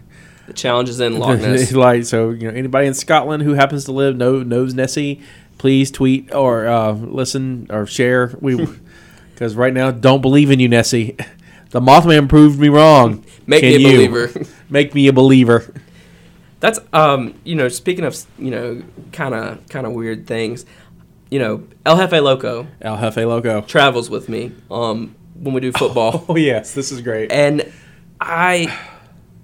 The 0.48 0.54
challenge 0.54 0.90
is 0.90 1.00
in 1.00 1.20
Loch 1.20 1.40
Ness. 1.42 1.72
like 1.72 2.06
so, 2.06 2.32
you 2.32 2.52
know, 2.52 2.58
anybody 2.58 2.88
in 2.88 2.94
Scotland 2.94 3.44
who 3.44 3.54
happens 3.54 3.86
to 3.86 3.92
live 3.92 4.18
know 4.18 4.44
knows 4.44 4.74
Nessie, 4.74 5.22
please 5.58 5.92
tweet 5.92 6.34
or 6.34 6.68
uh, 6.68 6.92
listen 6.92 7.68
or 7.70 7.86
share. 7.86 8.36
We 8.42 8.56
because 9.34 9.56
right 9.56 9.74
now, 9.74 9.92
don't 9.92 10.22
believe 10.22 10.52
in 10.52 10.60
you, 10.60 10.68
Nessie. 10.68 11.18
The 11.72 11.80
Mothman 11.80 12.28
proved 12.30 12.60
me 12.60 12.70
wrong. 12.70 13.24
Make 13.48 13.62
Can 13.62 13.70
me 13.70 13.76
a 13.76 13.80
you? 13.80 14.10
believer. 14.10 14.46
Make 14.70 14.94
me 14.94 15.08
a 15.08 15.14
believer. 15.14 15.74
That's 16.60 16.80
um, 16.94 17.34
you 17.44 17.56
know, 17.56 17.70
speaking 17.70 18.06
of 18.06 18.16
you 18.38 18.52
know, 18.52 18.84
kind 19.12 19.34
of 19.34 19.68
kind 19.70 19.88
of 19.88 19.94
weird 19.94 20.28
things. 20.28 20.66
You 21.30 21.40
know, 21.40 21.68
El 21.86 21.96
Jefe 21.98 22.22
Loco 22.22 22.68
El 22.82 22.98
Jefe 22.98 23.26
Loco. 23.26 23.62
travels 23.62 24.10
with 24.10 24.28
me 24.28 24.52
um 24.70 25.16
when 25.36 25.54
we 25.56 25.62
do 25.62 25.72
football, 25.72 26.26
Oh 26.30 26.36
yes, 26.36 26.74
this 26.74 26.92
is 26.92 27.02
great. 27.02 27.32
and 27.32 27.72
I 28.20 28.78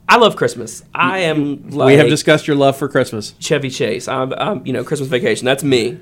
I 0.08 0.18
love 0.18 0.36
Christmas. 0.36 0.84
I 0.94 1.20
am 1.20 1.70
like 1.70 1.88
we 1.88 1.94
have 1.96 2.10
discussed 2.10 2.46
your 2.48 2.56
love 2.58 2.78
for 2.78 2.88
Christmas. 2.90 3.34
Chevy 3.40 3.70
Chase. 3.70 4.08
I'm, 4.08 4.34
I'm 4.34 4.66
you 4.66 4.74
know 4.74 4.84
Christmas 4.84 5.10
Vacation. 5.10 5.46
That's 5.46 5.64
me. 5.64 5.98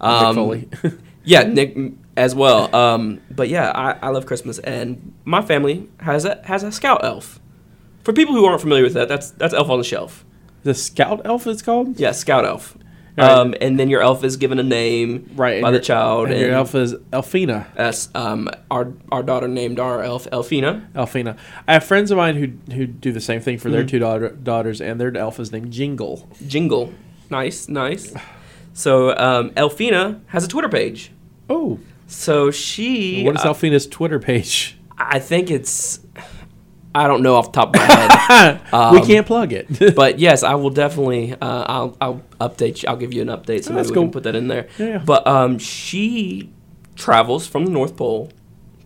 Um, 0.00 0.34
Foley. 0.34 0.68
yeah, 1.24 1.42
Nick 1.42 1.76
as 2.16 2.34
well. 2.34 2.74
Um, 2.74 3.20
but 3.30 3.48
yeah, 3.48 3.70
I, 3.70 3.92
I 4.06 4.08
love 4.10 4.26
Christmas, 4.26 4.58
and 4.60 5.12
my 5.24 5.42
family 5.42 5.88
has 6.00 6.24
a 6.24 6.40
has 6.44 6.62
a 6.62 6.72
scout 6.72 7.04
elf. 7.04 7.38
For 8.04 8.12
people 8.12 8.34
who 8.34 8.44
aren't 8.46 8.60
familiar 8.60 8.82
with 8.84 8.94
that, 8.94 9.08
that's 9.08 9.30
that's 9.32 9.52
Elf 9.54 9.68
on 9.68 9.78
the 9.78 9.84
Shelf. 9.84 10.24
the 10.62 10.74
Scout 10.74 11.20
Elf 11.24 11.46
it's 11.46 11.62
called. 11.62 11.98
Yeah, 12.00 12.12
scout 12.12 12.44
elf. 12.44 12.76
Right. 13.18 13.28
Um, 13.30 13.54
and 13.60 13.78
then 13.78 13.90
your 13.90 14.00
elf 14.02 14.22
is 14.24 14.36
given 14.38 14.58
a 14.58 14.62
name 14.62 15.30
Right, 15.34 15.60
by 15.60 15.70
the 15.72 15.76
your- 15.78 15.82
child, 15.82 16.24
And 16.26 16.34
and, 16.34 16.40
your 16.42 16.52
elf 16.52 16.74
is 16.74 16.94
Elfina. 17.12 17.66
that's 17.74 18.08
um, 18.14 18.48
our 18.70 18.92
our 19.12 19.22
daughter 19.22 19.48
named 19.48 19.78
our 19.80 20.02
elf 20.02 20.26
Elfina. 20.32 20.88
Elfina. 20.94 21.36
I 21.68 21.74
have 21.74 21.84
friends 21.84 22.10
of 22.10 22.16
mine 22.16 22.36
who 22.36 22.72
who 22.74 22.86
do 22.86 23.12
the 23.12 23.20
same 23.20 23.40
thing 23.40 23.58
for 23.58 23.68
Mm-hmm. 23.68 23.76
their 23.76 23.84
two 23.84 23.98
daughter, 23.98 24.30
daughters, 24.30 24.80
and 24.80 24.98
their 25.00 25.14
elf 25.16 25.38
is 25.40 25.52
named 25.52 25.72
Jingle. 25.72 26.28
Jingle, 26.46 26.92
nice, 27.28 27.68
nice. 27.68 28.14
So 28.80 29.14
um, 29.16 29.52
Elfina 29.56 30.20
has 30.28 30.44
a 30.44 30.48
Twitter 30.48 30.68
page. 30.70 31.12
Oh, 31.50 31.78
So 32.06 32.50
she, 32.50 33.24
what 33.24 33.36
is 33.36 33.42
uh, 33.44 33.48
Elfina's 33.52 33.86
Twitter 33.86 34.18
page? 34.18 34.78
I 34.96 35.18
think 35.18 35.50
it's, 35.50 36.00
I 36.94 37.06
don't 37.06 37.22
know 37.22 37.34
off 37.34 37.52
the 37.52 37.60
top 37.60 37.68
of 37.70 37.74
my 37.76 37.84
head. 37.84 38.60
we 38.92 38.98
Um, 39.00 39.06
can't 39.06 39.26
plug 39.26 39.52
it. 39.52 39.94
but 39.94 40.18
yes, 40.18 40.42
I 40.42 40.54
will 40.54 40.70
definitely. 40.70 41.34
Uh, 41.34 41.64
I'll 41.74 41.96
I'll 42.00 42.22
update 42.40 42.82
you. 42.82 42.88
I'll 42.88 42.96
give 42.96 43.12
you 43.12 43.20
an 43.22 43.28
update, 43.28 43.64
so 43.64 43.72
Oh, 43.72 43.74
maybe 43.76 43.88
we 43.88 43.94
cool. 43.94 44.02
can 44.04 44.12
put 44.12 44.22
that 44.24 44.34
in 44.34 44.48
there. 44.48 44.66
Yeah. 44.78 44.98
But 45.04 45.26
um, 45.26 45.58
she 45.58 46.50
travels 46.96 47.46
from 47.46 47.64
the 47.66 47.70
North 47.70 47.96
Pole 47.96 48.30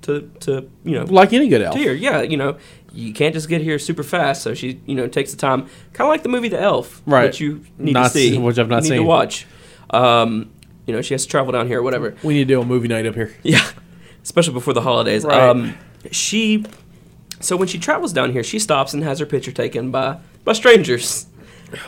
to 0.03 0.29
to 0.41 0.69
you 0.85 0.93
know 0.99 1.05
like 1.05 1.33
any 1.33 1.49
good 1.49 1.63
elf. 1.63 1.77
here. 1.77 1.95
Yeah, 1.95 2.23
you 2.23 2.37
know 2.37 2.57
you 2.93 3.13
can't 3.13 3.35
just 3.35 3.49
get 3.49 3.61
here 3.63 3.79
super 3.79 4.03
fast. 4.03 4.43
So 4.43 4.55
she 4.55 4.81
you 4.87 4.95
know 4.97 5.07
takes 5.09 5.31
the 5.31 5.37
time, 5.39 5.63
kind 5.95 6.07
of 6.07 6.09
like 6.09 6.23
the 6.25 6.29
movie 6.29 6.49
The 6.49 6.61
Elf, 6.61 7.01
Right. 7.07 7.25
Which 7.27 7.41
you 7.41 7.65
need 7.79 7.93
Not 7.95 8.13
to 8.13 8.19
see, 8.19 8.39
which 8.39 8.59
I've 8.59 8.69
not 8.69 8.83
you 8.85 8.91
need 8.91 8.97
seen. 8.97 8.99
to 8.99 9.09
watch. 9.09 9.47
Um, 9.95 10.51
you 10.87 10.95
know 10.95 11.03
she 11.03 11.15
has 11.15 11.25
to 11.25 11.29
travel 11.31 11.53
down 11.53 11.67
here, 11.67 11.81
or 11.81 11.83
whatever. 11.83 12.15
We 12.23 12.35
need 12.35 12.49
to 12.49 12.55
do 12.55 12.61
a 12.61 12.65
movie 12.65 12.89
night 12.89 13.07
up 13.07 13.15
here. 13.15 13.35
Yeah, 13.43 13.67
especially 14.23 14.55
before 14.55 14.75
the 14.75 14.83
holidays. 14.83 15.25
Right. 15.25 15.41
Um, 15.41 15.75
she, 16.11 16.65
so 17.41 17.57
when 17.57 17.69
she 17.69 17.79
travels 17.79 18.13
down 18.13 18.33
here, 18.33 18.43
she 18.43 18.59
stops 18.59 18.93
and 18.95 19.03
has 19.03 19.19
her 19.19 19.27
picture 19.27 19.53
taken 19.53 19.91
by 19.91 20.19
by 20.45 20.53
strangers. 20.53 21.27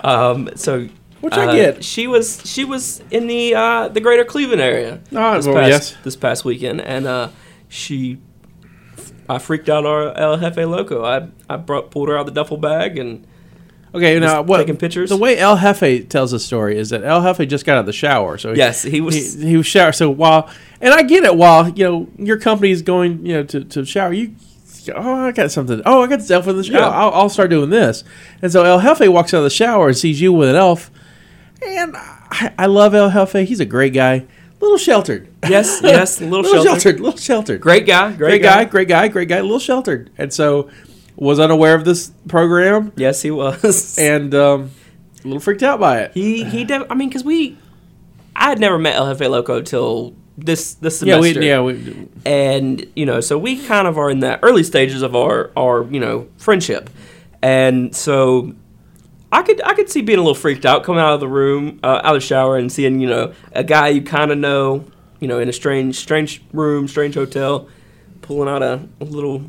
Um, 0.03 0.51
so, 0.57 0.89
Which 1.21 1.35
I 1.35 1.47
uh, 1.47 1.53
get. 1.53 1.85
She 1.85 2.07
was 2.07 2.43
she 2.45 2.65
was 2.65 3.03
in 3.11 3.27
the 3.27 3.55
uh, 3.55 3.89
the 3.89 4.01
greater 4.01 4.25
Cleveland 4.25 4.63
area 4.63 5.01
Ah, 5.15 5.37
this 5.37 5.47
well, 5.47 5.57
past 5.57 5.69
yes. 5.69 5.97
this 6.03 6.17
past 6.17 6.45
weekend, 6.45 6.81
and 6.81 7.07
uh, 7.07 7.29
she 7.69 8.19
I 9.29 9.39
freaked 9.39 9.69
out 9.69 9.85
our 9.85 10.17
El 10.17 10.39
Jefe 10.39 10.57
Loco. 10.67 11.05
I 11.05 11.29
I 11.49 11.57
brought 11.57 11.91
pulled 11.91 12.09
her 12.09 12.17
out 12.17 12.21
of 12.21 12.27
the 12.27 12.33
duffel 12.33 12.57
bag 12.57 12.99
and 12.99 13.27
Okay, 13.97 14.19
now 14.21 14.43
what? 14.43 14.59
taking 14.59 14.77
pictures? 14.77 15.09
The 15.11 15.17
way 15.17 15.39
El 15.39 15.57
Jefe 15.57 16.09
tells 16.09 16.31
the 16.31 16.39
story 16.41 16.77
is 16.79 16.91
that 16.91 17.03
El 17.05 17.23
Jefe 17.23 17.49
just 17.49 17.65
got 17.65 17.75
out 17.77 17.81
of 17.81 17.87
the 17.87 17.93
shower, 17.93 18.39
so 18.39 18.53
he- 18.53 18.59
Yes, 18.59 18.83
he 18.83 19.01
was- 19.01 19.35
he, 19.35 19.47
he 19.49 19.57
was 19.57 19.67
shower. 19.67 19.93
So 19.93 20.11
while 20.11 20.49
and 20.81 20.93
I 20.93 21.03
get 21.03 21.25
it, 21.25 21.35
while 21.37 21.69
you 21.71 21.85
know 21.85 22.09
your 22.19 22.39
company 22.39 22.71
is 22.71 22.83
going, 22.83 23.25
you 23.25 23.35
know, 23.35 23.43
to, 23.45 23.65
to 23.65 23.85
shower, 23.85 24.13
you 24.13 24.35
oh 24.95 25.27
I 25.27 25.33
got 25.33 25.51
something. 25.51 25.81
Oh, 25.87 26.03
I 26.03 26.07
got 26.07 26.19
this 26.21 26.31
elf 26.31 26.47
in 26.47 26.57
the 26.57 26.63
shower. 26.65 26.77
Yeah. 26.79 26.89
I'll, 26.89 27.11
I'll 27.13 27.29
start 27.29 27.51
doing 27.51 27.71
this. 27.71 28.05
And 28.43 28.53
so 28.53 28.63
El 28.65 28.81
Jefe 28.81 29.09
walks 29.09 29.33
out 29.35 29.39
of 29.39 29.45
the 29.45 29.51
shower 29.51 29.89
and 29.89 29.97
sees 29.97 30.21
you 30.21 30.33
with 30.33 30.49
an 30.51 30.57
elf, 30.57 30.91
and 31.63 31.97
I, 31.97 32.53
I 32.59 32.67
love 32.67 32.95
El 32.95 33.11
Jefe. 33.11 33.49
He's 33.49 33.61
a 33.61 33.65
great 33.65 33.93
guy. 33.95 34.27
Little 34.61 34.79
sheltered. 34.79 35.29
yes, 35.49 35.81
yes, 35.83 36.19
little, 36.21 36.41
little 36.41 36.65
sheltered. 36.65 36.83
sheltered. 36.83 37.01
Little 37.01 37.19
sheltered. 37.19 37.61
Great 37.61 37.87
guy, 37.87 38.09
great, 38.13 38.19
great 38.41 38.43
guy, 38.43 38.65
great 38.65 38.89
guy, 38.89 39.09
great 39.09 39.29
guy. 39.29 39.41
Little 39.43 39.59
sheltered. 39.59 40.11
And 40.17 40.33
so 40.33 40.71
was 41.17 41.41
unaware 41.41 41.75
of 41.75 41.85
this 41.85 42.13
program 42.29 42.93
Yes, 42.97 43.23
he 43.23 43.31
was. 43.31 43.99
and 44.01 44.35
um, 44.35 44.71
a 45.25 45.27
little 45.27 45.41
freaked 45.41 45.63
out 45.63 45.81
by 45.81 46.01
it. 46.01 46.13
he 46.13 46.45
he. 46.45 46.65
Def- 46.65 46.87
I 46.91 46.95
mean, 46.95 47.09
because 47.09 47.25
we, 47.25 47.59
I 48.35 48.49
had 48.51 48.61
never 48.61 48.79
met 48.79 48.95
El 48.95 49.13
Jefe 49.13 49.29
Loco 49.29 49.61
till 49.63 50.15
this 50.39 50.75
this 50.75 51.03
yeah, 51.03 51.15
semester. 51.17 51.41
we, 51.41 51.47
yeah, 51.47 51.61
we, 51.61 52.09
and 52.27 52.87
you 52.95 53.07
know 53.07 53.21
so 53.21 53.39
we 53.39 53.65
kind 53.65 53.89
of 53.89 53.97
are 53.97 54.11
in 54.11 54.21
the 54.21 54.43
early 54.45 54.63
stages 54.63 55.03
of 55.03 55.17
our 55.17 55.51
our 55.57 55.85
you 55.91 55.99
know 55.99 56.29
friendship 56.37 56.91
and 57.41 57.97
so 57.97 58.55
i 59.33 59.41
could 59.43 59.63
i 59.63 59.73
could 59.73 59.89
see 59.89 60.03
being 60.03 60.19
a 60.19 60.21
little 60.21 60.35
freaked 60.35 60.67
out 60.67 60.85
coming 60.85 61.01
out 61.01 61.15
of 61.15 61.21
the 61.21 61.29
room 61.29 61.81
uh, 61.83 62.03
out 62.05 62.17
of 62.17 62.21
the 62.21 62.27
shower 62.27 62.59
and 62.59 62.71
seeing 62.71 63.01
you 63.01 63.09
know 63.09 63.33
a 63.53 63.65
guy 63.65 63.89
you 63.89 64.03
kind 64.03 64.31
of 64.31 64.37
know 64.37 64.85
you 65.21 65.29
know 65.29 65.39
in 65.39 65.49
a 65.49 65.53
strange 65.53 65.97
strange 65.97 66.43
room 66.53 66.87
strange 66.87 67.15
hotel 67.15 67.67
pulling 68.21 68.49
out 68.49 68.63
a, 68.63 68.87
a 69.01 69.05
little 69.05 69.43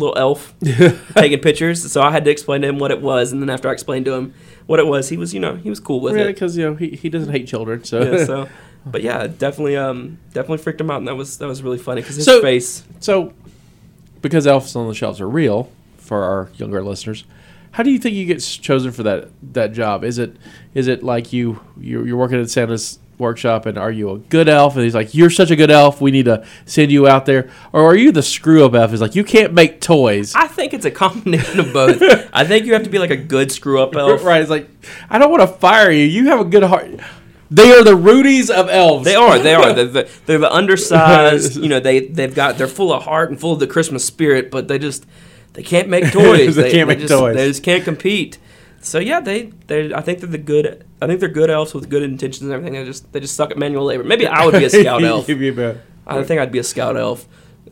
little 0.00 0.18
elf 0.18 0.54
taking 1.14 1.38
pictures. 1.40 1.90
So 1.92 2.02
i 2.02 2.10
had 2.10 2.24
to 2.24 2.30
explain 2.30 2.62
to 2.62 2.68
him 2.68 2.78
what 2.78 2.90
it 2.90 3.00
was. 3.00 3.32
And 3.32 3.40
then 3.40 3.48
after 3.50 3.68
i 3.68 3.72
explained 3.72 4.04
to 4.06 4.12
him 4.14 4.34
what 4.66 4.78
it 4.80 4.86
was 4.86 5.08
he 5.08 5.16
was 5.16 5.32
you 5.34 5.40
know 5.40 5.56
he 5.56 5.68
was 5.70 5.80
cool 5.80 6.00
with 6.00 6.16
yeah, 6.16 6.22
it. 6.24 6.26
because 6.28 6.56
you 6.56 6.64
know 6.64 6.74
he, 6.74 6.90
he 6.90 7.08
doesn't 7.08 7.32
hate 7.32 7.46
children. 7.46 7.84
So, 7.84 8.02
yeah, 8.02 8.24
so 8.24 8.48
but 8.86 9.02
yeah 9.02 9.26
definitely 9.26 9.76
um 9.76 10.18
definitely 10.32 10.58
freaked 10.58 10.80
him 10.80 10.90
out. 10.90 10.98
And 10.98 11.08
that 11.08 11.16
was 11.16 11.38
that 11.38 11.46
was 11.46 11.62
really 11.62 11.78
funny 11.78 12.00
because 12.00 12.16
his 12.16 12.24
So- 12.24 12.40
face. 12.42 12.82
so 12.98 13.32
because 14.22 14.46
elves 14.46 14.74
on 14.76 14.86
the 14.88 14.94
shelves 14.94 15.20
are 15.20 15.28
real 15.28 15.70
for 15.96 16.22
our 16.24 16.50
younger 16.56 16.82
listeners, 16.82 17.24
how 17.72 17.82
do 17.82 17.90
you 17.90 17.98
think 17.98 18.14
you 18.16 18.26
get 18.26 18.40
chosen 18.40 18.90
for 18.92 19.02
that 19.04 19.28
that 19.54 19.72
job? 19.72 20.04
Is 20.04 20.18
it 20.18 20.36
is 20.74 20.88
it 20.88 21.02
like 21.02 21.32
you 21.32 21.60
you're, 21.78 22.06
you're 22.06 22.16
working 22.16 22.40
at 22.40 22.50
Santa's 22.50 22.98
workshop 23.20 23.66
and 23.66 23.78
are 23.78 23.92
you 23.92 24.10
a 24.10 24.18
good 24.18 24.48
elf 24.48 24.74
and 24.74 24.84
he's 24.84 24.94
like 24.94 25.14
you're 25.14 25.30
such 25.30 25.50
a 25.50 25.56
good 25.56 25.70
elf 25.70 26.00
we 26.00 26.10
need 26.10 26.24
to 26.24 26.44
send 26.64 26.90
you 26.90 27.06
out 27.06 27.26
there 27.26 27.50
or 27.72 27.84
are 27.84 27.96
you 27.96 28.10
the 28.10 28.22
screw 28.22 28.64
up 28.64 28.74
elf? 28.74 28.90
He's 28.90 29.00
like 29.00 29.14
you 29.14 29.24
can't 29.24 29.52
make 29.52 29.80
toys. 29.80 30.34
I 30.34 30.46
think 30.46 30.74
it's 30.74 30.84
a 30.84 30.90
combination 30.90 31.60
of 31.60 31.72
both. 31.72 32.02
I 32.32 32.44
think 32.44 32.66
you 32.66 32.72
have 32.72 32.84
to 32.84 32.90
be 32.90 32.98
like 32.98 33.10
a 33.10 33.16
good 33.16 33.52
screw 33.52 33.80
up 33.80 33.94
elf. 33.94 34.24
Right? 34.30 34.40
It's 34.40 34.50
like 34.50 34.68
I 35.08 35.18
don't 35.18 35.30
want 35.30 35.42
to 35.42 35.48
fire 35.48 35.90
you. 35.90 36.04
You 36.04 36.26
have 36.28 36.40
a 36.40 36.44
good 36.44 36.62
heart. 36.62 36.90
They 37.50 37.72
are 37.72 37.82
the 37.82 37.96
Rudies 37.96 38.48
of 38.48 38.68
elves. 38.68 39.04
They 39.04 39.16
are. 39.16 39.38
They 39.38 39.54
are. 39.54 39.72
They're 39.74 39.84
the, 39.84 40.10
they're 40.26 40.38
the 40.38 40.52
undersized. 40.52 41.56
You 41.56 41.68
know, 41.68 41.80
they 41.80 42.06
they've 42.06 42.34
got 42.34 42.58
they're 42.58 42.68
full 42.68 42.92
of 42.92 43.02
heart 43.02 43.30
and 43.30 43.40
full 43.40 43.52
of 43.52 43.58
the 43.58 43.66
Christmas 43.66 44.04
spirit, 44.04 44.50
but 44.50 44.68
they 44.68 44.78
just 44.78 45.04
they 45.54 45.62
can't 45.62 45.88
make 45.88 46.12
toys. 46.12 46.54
They 46.54 46.70
can't 46.70 46.86
make 46.86 47.00
just, 47.00 47.12
toys. 47.12 47.34
They 47.34 47.48
just 47.48 47.64
can't 47.64 47.82
compete. 47.82 48.38
So 48.90 48.98
yeah, 48.98 49.20
they 49.20 49.52
they 49.68 49.94
I 49.94 50.00
think 50.00 50.18
they're 50.20 50.28
the 50.28 50.38
good. 50.38 50.84
I 51.00 51.06
think 51.06 51.20
they're 51.20 51.28
good 51.28 51.48
elves 51.50 51.72
with 51.74 51.88
good 51.88 52.02
intentions 52.02 52.42
and 52.42 52.52
everything. 52.52 52.74
They 52.74 52.84
just 52.84 53.12
they 53.12 53.20
just 53.20 53.36
suck 53.36 53.50
at 53.52 53.56
manual 53.58 53.84
labor. 53.84 54.02
Maybe 54.04 54.26
I 54.26 54.44
would 54.44 54.54
be 54.54 54.64
a 54.64 54.70
scout 54.80 55.04
elf. 55.04 55.28
You'd 55.28 55.38
be 55.38 55.48
a 55.48 55.52
bit- 55.52 55.80
I 56.06 56.22
think 56.24 56.40
I'd 56.40 56.50
be 56.50 56.58
a 56.58 56.64
scout 56.64 56.96
elf. 56.96 57.28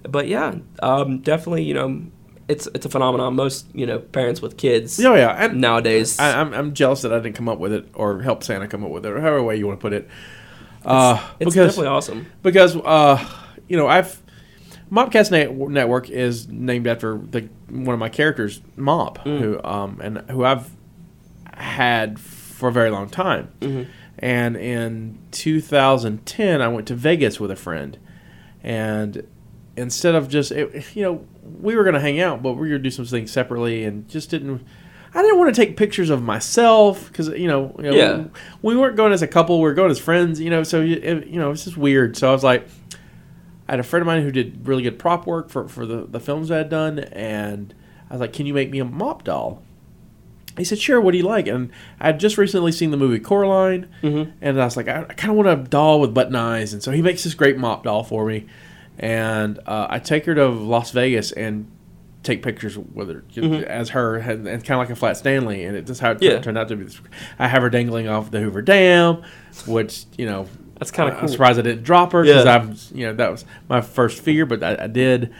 But 0.08 0.28
yeah, 0.28 0.54
um, 0.80 1.18
definitely. 1.22 1.64
You 1.64 1.74
know, 1.74 2.02
it's 2.46 2.68
it's 2.68 2.86
a 2.86 2.88
phenomenon. 2.88 3.34
Most 3.34 3.66
you 3.74 3.84
know 3.84 3.98
parents 3.98 4.40
with 4.40 4.56
kids. 4.56 5.02
Oh 5.04 5.14
yeah, 5.16 5.30
and 5.44 5.60
Nowadays, 5.60 6.18
I, 6.20 6.40
I'm, 6.40 6.54
I'm 6.54 6.72
jealous 6.72 7.02
that 7.02 7.12
I 7.12 7.18
didn't 7.18 7.34
come 7.34 7.48
up 7.48 7.58
with 7.58 7.72
it 7.72 7.88
or 7.94 8.22
help 8.22 8.44
Santa 8.44 8.68
come 8.68 8.84
up 8.84 8.90
with 8.90 9.04
it 9.04 9.10
or 9.10 9.20
however 9.20 9.42
way 9.42 9.56
you 9.56 9.66
want 9.66 9.80
to 9.80 9.82
put 9.82 9.92
it. 9.92 10.08
Uh, 10.84 11.16
it's 11.40 11.50
because 11.50 11.72
definitely 11.72 11.88
awesome. 11.88 12.26
because 12.42 12.76
uh, 12.76 13.18
you 13.66 13.76
know 13.76 13.88
I've 13.88 14.22
Mopcast 14.90 15.30
Net- 15.32 15.52
Network 15.56 16.08
is 16.08 16.46
named 16.48 16.86
after 16.86 17.18
the 17.18 17.48
one 17.68 17.92
of 17.94 17.98
my 17.98 18.08
characters, 18.08 18.60
Mop, 18.76 19.18
Mm. 19.24 19.38
who 19.40 19.62
um 19.64 20.00
and 20.00 20.18
who 20.30 20.44
I've 20.44 20.70
had 21.62 22.18
for 22.18 22.68
a 22.68 22.72
very 22.72 22.90
long 22.90 23.08
time. 23.08 23.52
Mm-hmm. 23.60 23.90
And 24.20 24.56
in 24.56 25.18
2010, 25.30 26.60
I 26.60 26.68
went 26.68 26.88
to 26.88 26.94
Vegas 26.94 27.38
with 27.38 27.50
a 27.50 27.56
friend, 27.56 27.98
and 28.62 29.26
instead 29.76 30.16
of 30.16 30.28
just 30.28 30.50
it, 30.50 30.84
you 30.96 31.02
know 31.04 31.24
we 31.60 31.76
were 31.76 31.84
gonna 31.84 32.00
hang 32.00 32.20
out, 32.20 32.42
but 32.42 32.54
we 32.54 32.60
were 32.62 32.66
gonna 32.68 32.78
do 32.80 32.90
some 32.90 33.04
things 33.04 33.30
separately, 33.30 33.84
and 33.84 34.08
just 34.08 34.30
didn't. 34.30 34.64
I 35.14 35.22
didn't 35.22 35.38
want 35.38 35.54
to 35.54 35.58
take 35.60 35.76
pictures 35.76 36.10
of 36.10 36.22
myself 36.22 37.08
because 37.08 37.28
you 37.28 37.46
know, 37.48 37.74
you 37.78 37.84
know, 37.84 37.94
Yeah. 37.94 38.24
we 38.60 38.76
weren't 38.76 38.96
going 38.96 39.12
as 39.12 39.22
a 39.22 39.28
couple; 39.28 39.58
we 39.58 39.62
were 39.68 39.74
going 39.74 39.90
as 39.90 39.98
friends. 40.00 40.40
You 40.40 40.50
know, 40.50 40.62
so 40.64 40.82
it, 40.82 41.26
you 41.28 41.38
know, 41.38 41.50
it's 41.52 41.64
just 41.64 41.76
weird. 41.76 42.16
So 42.16 42.28
I 42.28 42.32
was 42.32 42.42
like, 42.44 42.68
I 43.68 43.72
had 43.72 43.80
a 43.80 43.84
friend 43.84 44.00
of 44.02 44.06
mine 44.06 44.22
who 44.22 44.32
did 44.32 44.66
really 44.66 44.82
good 44.82 44.98
prop 44.98 45.26
work 45.26 45.48
for, 45.48 45.68
for 45.68 45.86
the, 45.86 46.06
the 46.06 46.20
films 46.20 46.50
I 46.50 46.58
had 46.58 46.68
done, 46.68 46.98
and 46.98 47.72
I 48.10 48.14
was 48.14 48.20
like, 48.20 48.32
"Can 48.32 48.46
you 48.46 48.52
make 48.54 48.70
me 48.70 48.80
a 48.80 48.84
mop 48.84 49.22
doll?" 49.24 49.62
He 50.58 50.64
said, 50.64 50.78
"Sure. 50.78 51.00
What 51.00 51.12
do 51.12 51.18
you 51.18 51.24
like?" 51.24 51.46
And 51.46 51.70
I 52.00 52.06
had 52.06 52.20
just 52.20 52.36
recently 52.36 52.72
seen 52.72 52.90
the 52.90 52.96
movie 52.96 53.18
Coraline, 53.20 53.86
Mm-hmm. 54.02 54.30
and 54.42 54.60
I 54.60 54.64
was 54.64 54.76
like, 54.76 54.88
"I, 54.88 55.02
I 55.08 55.14
kind 55.14 55.30
of 55.30 55.36
want 55.36 55.48
a 55.48 55.56
doll 55.68 56.00
with 56.00 56.12
button 56.12 56.34
eyes," 56.36 56.72
and 56.72 56.82
so 56.82 56.90
he 56.92 57.00
makes 57.02 57.24
this 57.24 57.34
great 57.34 57.56
mop 57.58 57.84
doll 57.84 58.02
for 58.04 58.26
me, 58.26 58.46
and 58.98 59.58
uh, 59.66 59.86
I 59.88 59.98
take 59.98 60.26
her 60.26 60.34
to 60.34 60.48
Las 60.48 60.90
Vegas 60.90 61.32
and 61.32 61.70
take 62.24 62.42
pictures 62.42 62.76
with 62.76 63.08
her 63.08 63.24
as 63.68 63.90
her 63.90 64.16
and, 64.16 64.46
and 64.48 64.64
kind 64.64 64.80
of 64.80 64.86
like 64.86 64.90
a 64.90 64.96
flat 64.96 65.16
Stanley, 65.16 65.64
and 65.64 65.76
it 65.76 65.86
just 65.86 66.00
how 66.00 66.10
it 66.10 66.14
Mm-hmm. 66.18 66.24
Yeah. 66.24 66.40
turned 66.40 66.58
out 66.58 66.68
to 66.68 66.76
be. 66.76 66.92
I 67.38 67.46
have 67.48 67.62
her 67.62 67.70
dangling 67.70 68.08
off 68.08 68.30
the 68.30 68.40
Hoover 68.40 68.60
Dam, 68.62 69.22
which 69.66 70.04
you 70.16 70.26
know 70.26 70.46
That's 70.78 70.90
kinda 70.90 71.16
I'm 71.16 71.28
surprised 71.28 71.58
I 71.58 71.62
didn't 71.62 71.84
drop 71.84 72.12
her 72.12 72.22
because 72.24 72.44
Yeah. 72.44 72.56
I'm 72.56 72.74
you 72.98 73.06
know 73.06 73.14
that 73.14 73.30
was 73.30 73.44
my 73.68 73.80
first 73.80 74.20
fear, 74.22 74.44
but 74.46 74.62
I, 74.62 74.84
I 74.84 74.86
did. 74.88 75.32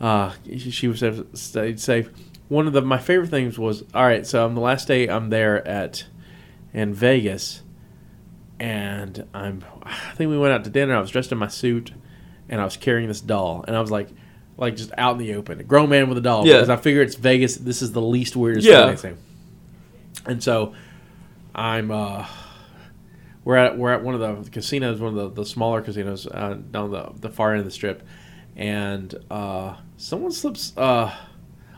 Uh, 0.00 0.32
she, 0.44 0.70
she 0.70 0.88
was 0.88 0.98
safe, 0.98 1.20
stayed 1.34 1.78
safe. 1.80 2.10
One 2.54 2.66
of 2.66 2.72
the 2.72 2.82
my 2.82 2.98
favorite 2.98 3.28
things 3.30 3.58
was 3.58 3.82
all 3.94 4.04
right. 4.04 4.26
So 4.26 4.44
on 4.44 4.54
the 4.54 4.60
last 4.60 4.86
day 4.88 5.08
I'm 5.08 5.28
there 5.30 5.66
at 5.66 6.04
in 6.72 6.94
Vegas, 6.94 7.62
and 8.60 9.26
I'm 9.34 9.64
I 9.82 10.12
think 10.14 10.30
we 10.30 10.38
went 10.38 10.52
out 10.52 10.64
to 10.64 10.70
dinner. 10.70 10.94
I 10.96 11.00
was 11.00 11.10
dressed 11.10 11.32
in 11.32 11.38
my 11.38 11.48
suit, 11.48 11.92
and 12.48 12.60
I 12.60 12.64
was 12.64 12.76
carrying 12.76 13.08
this 13.08 13.20
doll, 13.20 13.64
and 13.66 13.76
I 13.76 13.80
was 13.80 13.90
like. 13.90 14.08
Like 14.56 14.76
just 14.76 14.92
out 14.96 15.14
in 15.14 15.18
the 15.18 15.34
open, 15.34 15.58
a 15.58 15.64
grown 15.64 15.88
man 15.88 16.08
with 16.08 16.16
a 16.16 16.20
doll. 16.20 16.46
Yeah. 16.46 16.52
Because 16.58 16.68
I 16.70 16.76
figure 16.76 17.02
it's 17.02 17.16
Vegas. 17.16 17.56
This 17.56 17.82
is 17.82 17.90
the 17.90 18.00
least 18.00 18.36
weirdest 18.36 18.64
Yeah. 18.64 18.94
thing. 18.94 19.18
And 20.26 20.40
so, 20.40 20.74
I'm 21.56 21.90
uh, 21.90 22.24
we're 23.44 23.56
at 23.56 23.76
we're 23.76 23.92
at 23.92 24.04
one 24.04 24.14
of 24.14 24.20
the 24.44 24.48
casinos, 24.52 25.00
one 25.00 25.18
of 25.18 25.34
the, 25.34 25.42
the 25.42 25.44
smaller 25.44 25.82
casinos 25.82 26.28
uh, 26.28 26.56
down 26.70 26.92
the 26.92 27.10
the 27.20 27.30
far 27.30 27.50
end 27.50 27.58
of 27.58 27.64
the 27.64 27.72
strip, 27.72 28.04
and 28.54 29.12
uh, 29.28 29.74
someone 29.96 30.30
slips 30.30 30.72
uh, 30.76 31.12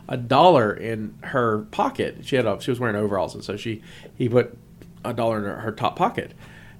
a 0.07 0.17
dollar 0.17 0.73
in 0.73 1.17
her 1.23 1.59
pocket. 1.71 2.19
She 2.23 2.35
had 2.35 2.45
a, 2.45 2.61
she 2.61 2.71
was 2.71 2.79
wearing 2.79 2.95
overalls, 2.95 3.35
and 3.35 3.43
so 3.43 3.57
she 3.57 3.81
he 4.17 4.29
put 4.29 4.57
a 5.03 5.13
dollar 5.13 5.37
in 5.37 5.43
her, 5.43 5.57
her 5.57 5.71
top 5.71 5.95
pocket. 5.95 6.33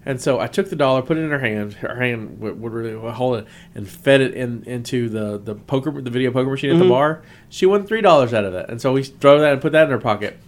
And 0.06 0.22
so 0.22 0.40
I 0.40 0.48
took 0.48 0.70
the 0.70 0.78
dollar, 0.78 1.02
put 1.02 1.18
it 1.18 1.22
in 1.22 1.32
her 1.32 1.40
hand. 1.40 1.74
Her 1.74 2.00
hand 2.00 2.40
would, 2.40 2.62
would 2.62 2.72
really 2.72 3.12
hold 3.12 3.40
it, 3.40 3.48
and 3.76 3.88
fed 3.88 4.22
it 4.22 4.34
in 4.34 4.64
into 4.64 5.10
the 5.10 5.38
the 5.38 5.56
poker 5.56 5.92
the 5.92 6.10
video 6.10 6.32
poker 6.32 6.50
machine 6.50 6.70
at 6.70 6.78
the 6.78 6.86
mm-hmm. 6.86 6.92
bar. 6.92 7.24
She 7.50 7.66
won 7.66 7.86
three 7.86 8.02
dollars 8.02 8.34
out 8.34 8.46
of 8.46 8.54
it, 8.54 8.70
and 8.70 8.82
so 8.82 8.94
we 8.94 9.04
throw 9.04 9.40
that 9.40 9.52
and 9.52 9.62
put 9.62 9.74
that 9.74 9.84
in 9.84 9.90
her 9.90 10.00
pocket. 10.00 10.40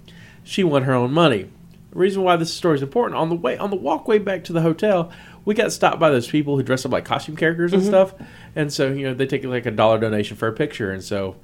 She 0.44 0.64
won 0.64 0.84
her 0.84 0.94
own 0.94 1.12
money. 1.12 1.50
The 1.92 2.00
reason 2.00 2.24
why 2.24 2.38
this 2.38 2.54
story 2.54 2.76
is 2.76 2.82
important 2.82 3.18
on 3.20 3.28
the 3.28 3.36
way 3.36 3.58
on 3.58 3.70
the 3.70 3.76
walkway 3.76 4.20
back 4.20 4.46
to 4.46 4.54
the 4.54 4.62
hotel, 4.62 5.12
we 5.44 5.56
got 5.56 5.74
stopped 5.74 6.00
by 6.00 6.10
those 6.10 6.28
people 6.28 6.56
who 6.56 6.64
dress 6.64 6.86
up 6.86 6.94
like 6.94 7.04
costume 7.04 7.36
characters 7.36 7.74
and 7.74 7.82
mm-hmm. 7.82 7.90
stuff, 7.90 8.14
and 8.56 8.72
so 8.72 8.88
you 8.88 9.04
know 9.06 9.14
they 9.14 9.26
take 9.26 9.44
like 9.44 9.66
a 9.66 9.72
dollar 9.72 10.00
donation 10.00 10.38
for 10.38 10.48
a 10.48 10.54
picture, 10.54 10.90
and 10.92 11.04
so 11.04 11.36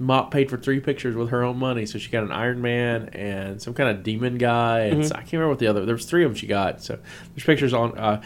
Mop 0.00 0.30
paid 0.30 0.48
for 0.50 0.56
three 0.56 0.80
pictures 0.80 1.14
with 1.14 1.28
her 1.28 1.42
own 1.44 1.58
money, 1.58 1.84
so 1.86 1.98
she 1.98 2.10
got 2.10 2.24
an 2.24 2.32
Iron 2.32 2.60
Man 2.62 3.10
and 3.10 3.60
some 3.60 3.74
kind 3.74 3.90
of 3.90 4.02
demon 4.02 4.38
guy, 4.38 4.80
and 4.86 5.06
so- 5.06 5.14
I 5.14 5.18
can't 5.18 5.34
remember 5.34 5.50
what 5.50 5.58
the 5.58 5.66
other. 5.68 5.84
There 5.84 5.94
was 5.94 6.06
three 6.06 6.24
of 6.24 6.30
them 6.30 6.36
she 6.36 6.46
got. 6.46 6.82
So 6.82 6.98
there's 7.34 7.44
pictures 7.44 7.74
on. 7.74 7.96
Uh, 7.98 8.22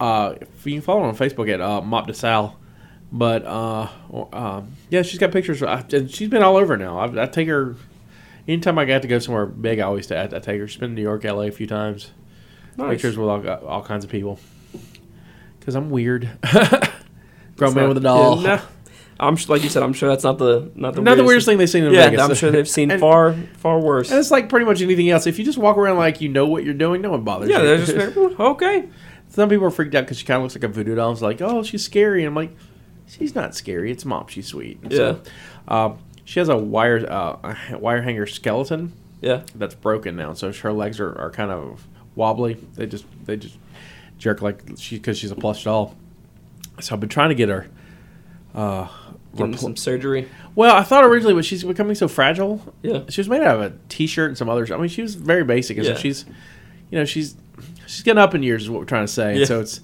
uh, 0.00 0.34
if 0.40 0.66
you 0.66 0.72
can 0.72 0.82
follow 0.82 1.02
her 1.02 1.06
on 1.06 1.16
Facebook 1.16 1.48
at 1.48 1.60
uh, 1.60 1.80
Mop 1.80 2.08
DeSal. 2.08 2.56
But 3.12 3.44
uh, 3.46 3.88
um, 4.32 4.72
yeah, 4.90 5.02
she's 5.02 5.20
got 5.20 5.30
pictures, 5.30 5.62
and 5.62 6.10
she's 6.10 6.28
been 6.28 6.42
all 6.42 6.56
over 6.56 6.76
now. 6.76 6.98
I, 6.98 7.22
I 7.22 7.26
take 7.26 7.46
her 7.46 7.76
anytime 8.48 8.76
I 8.76 8.84
got 8.86 9.02
to 9.02 9.08
go 9.08 9.20
somewhere 9.20 9.46
big. 9.46 9.78
I 9.78 9.82
always 9.84 10.10
I, 10.10 10.24
I 10.24 10.26
take 10.26 10.58
her. 10.58 10.66
She's 10.66 10.80
been 10.80 10.90
to 10.90 10.94
New 10.96 11.02
York, 11.02 11.22
LA 11.22 11.42
a 11.42 11.50
few 11.52 11.68
times. 11.68 12.10
Nice. 12.76 12.90
Pictures 12.94 13.16
with 13.16 13.28
all, 13.28 13.48
all 13.68 13.82
kinds 13.84 14.04
of 14.04 14.10
people. 14.10 14.40
Because 15.60 15.76
I'm 15.76 15.90
weird. 15.90 16.28
Grown 16.52 17.68
It's 17.68 17.74
man 17.76 17.84
not- 17.84 17.88
with 17.88 17.96
a 17.98 18.00
doll. 18.00 18.42
yeah. 18.42 18.62
I'm 19.20 19.36
sh- 19.36 19.48
like 19.48 19.62
you 19.62 19.68
said. 19.68 19.82
I'm 19.82 19.92
sure 19.92 20.08
that's 20.08 20.24
not 20.24 20.38
the 20.38 20.70
not 20.74 20.94
the 20.94 21.00
Not 21.02 21.16
the 21.16 21.24
weirdest 21.24 21.46
thing 21.46 21.58
they've 21.58 21.70
seen 21.70 21.84
in 21.84 21.92
Yeah, 21.92 22.06
Vegas. 22.10 22.20
I'm 22.28 22.34
sure 22.34 22.50
they've 22.50 22.68
seen 22.68 22.90
And- 22.92 23.00
far 23.00 23.34
far 23.58 23.78
worse. 23.80 24.10
And 24.10 24.18
it's 24.18 24.30
like 24.30 24.48
pretty 24.48 24.66
much 24.66 24.82
anything 24.82 25.08
else. 25.10 25.26
If 25.26 25.38
you 25.38 25.44
just 25.44 25.58
walk 25.58 25.76
around 25.76 25.98
like 25.98 26.20
you 26.20 26.28
know 26.28 26.46
what 26.46 26.64
you're 26.64 26.74
doing, 26.74 27.00
no 27.02 27.10
one 27.10 27.22
bothers 27.22 27.48
you. 27.48 27.54
Yeah, 27.54 27.60
you. 27.62 27.66
they're 27.68 27.78
just 27.86 28.16
like, 28.16 28.34
"Hmm, 28.36 28.42
okay. 28.42 28.88
Some 29.28 29.48
people 29.48 29.66
are 29.66 29.70
freaked 29.70 29.94
out 29.94 30.02
because 30.04 30.18
she 30.18 30.26
kind 30.26 30.36
of 30.38 30.42
looks 30.42 30.54
like 30.54 30.64
a 30.64 30.68
voodoo 30.68 30.94
doll. 30.94 31.10
It's 31.12 31.20
like, 31.22 31.40
oh, 31.40 31.62
she's 31.64 31.82
scary. 31.84 32.20
And 32.20 32.28
I'm 32.28 32.34
like, 32.36 32.54
she's 33.08 33.34
not 33.34 33.54
scary. 33.54 33.90
It's 33.90 34.04
mom. 34.04 34.28
She's 34.28 34.46
sweet. 34.46 34.78
And 34.82 34.92
Yeah. 34.92 34.98
So, 34.98 35.20
um, 35.68 35.98
she 36.24 36.38
has 36.40 36.48
a 36.48 36.56
wire 36.56 37.04
uh, 37.10 37.54
a 37.72 37.78
wire 37.78 38.00
hanger 38.02 38.26
skeleton 38.26 38.92
Yeah. 39.20 39.42
that's 39.54 39.74
broken 39.74 40.16
now, 40.16 40.32
so 40.34 40.52
her 40.52 40.72
legs 40.72 40.98
are, 41.00 41.16
are 41.18 41.30
kind 41.30 41.50
of 41.50 41.86
wobbly. 42.16 42.54
They 42.74 42.86
just 42.86 43.04
they 43.26 43.36
just 43.36 43.58
jerk 44.18 44.40
like 44.42 44.62
she 44.78 44.96
because 44.96 45.18
she's 45.18 45.30
a 45.30 45.36
plush 45.36 45.64
doll. 45.64 45.94
So 46.80 46.94
I've 46.94 47.00
been 47.00 47.08
trying 47.08 47.28
to 47.28 47.34
get 47.34 47.48
her. 47.48 47.66
Uh, 48.54 48.86
Getting 49.36 49.54
repl- 49.54 49.58
some 49.58 49.76
surgery. 49.76 50.28
well, 50.54 50.74
I 50.76 50.82
thought 50.82 51.04
originally, 51.04 51.34
but 51.34 51.44
she's 51.44 51.64
becoming 51.64 51.94
so 51.94 52.08
fragile. 52.08 52.74
Yeah. 52.82 53.02
She 53.08 53.20
was 53.20 53.28
made 53.28 53.42
out 53.42 53.56
of 53.56 53.62
a 53.62 53.72
T-shirt 53.88 54.28
and 54.28 54.38
some 54.38 54.48
others. 54.48 54.70
I 54.70 54.76
mean, 54.76 54.88
she 54.88 55.02
was 55.02 55.14
very 55.14 55.44
basic, 55.44 55.76
and 55.78 55.86
Yeah. 55.86 55.94
so 55.94 56.00
she's, 56.00 56.24
you 56.90 56.98
know, 56.98 57.04
she's 57.04 57.36
she's 57.86 58.02
getting 58.02 58.18
up 58.20 58.34
in 58.34 58.42
years, 58.42 58.62
is 58.62 58.70
what 58.70 58.80
we're 58.80 58.86
trying 58.86 59.06
to 59.06 59.12
say. 59.12 59.32
Yeah. 59.34 59.38
And 59.40 59.48
so 59.48 59.60
it's 59.60 59.80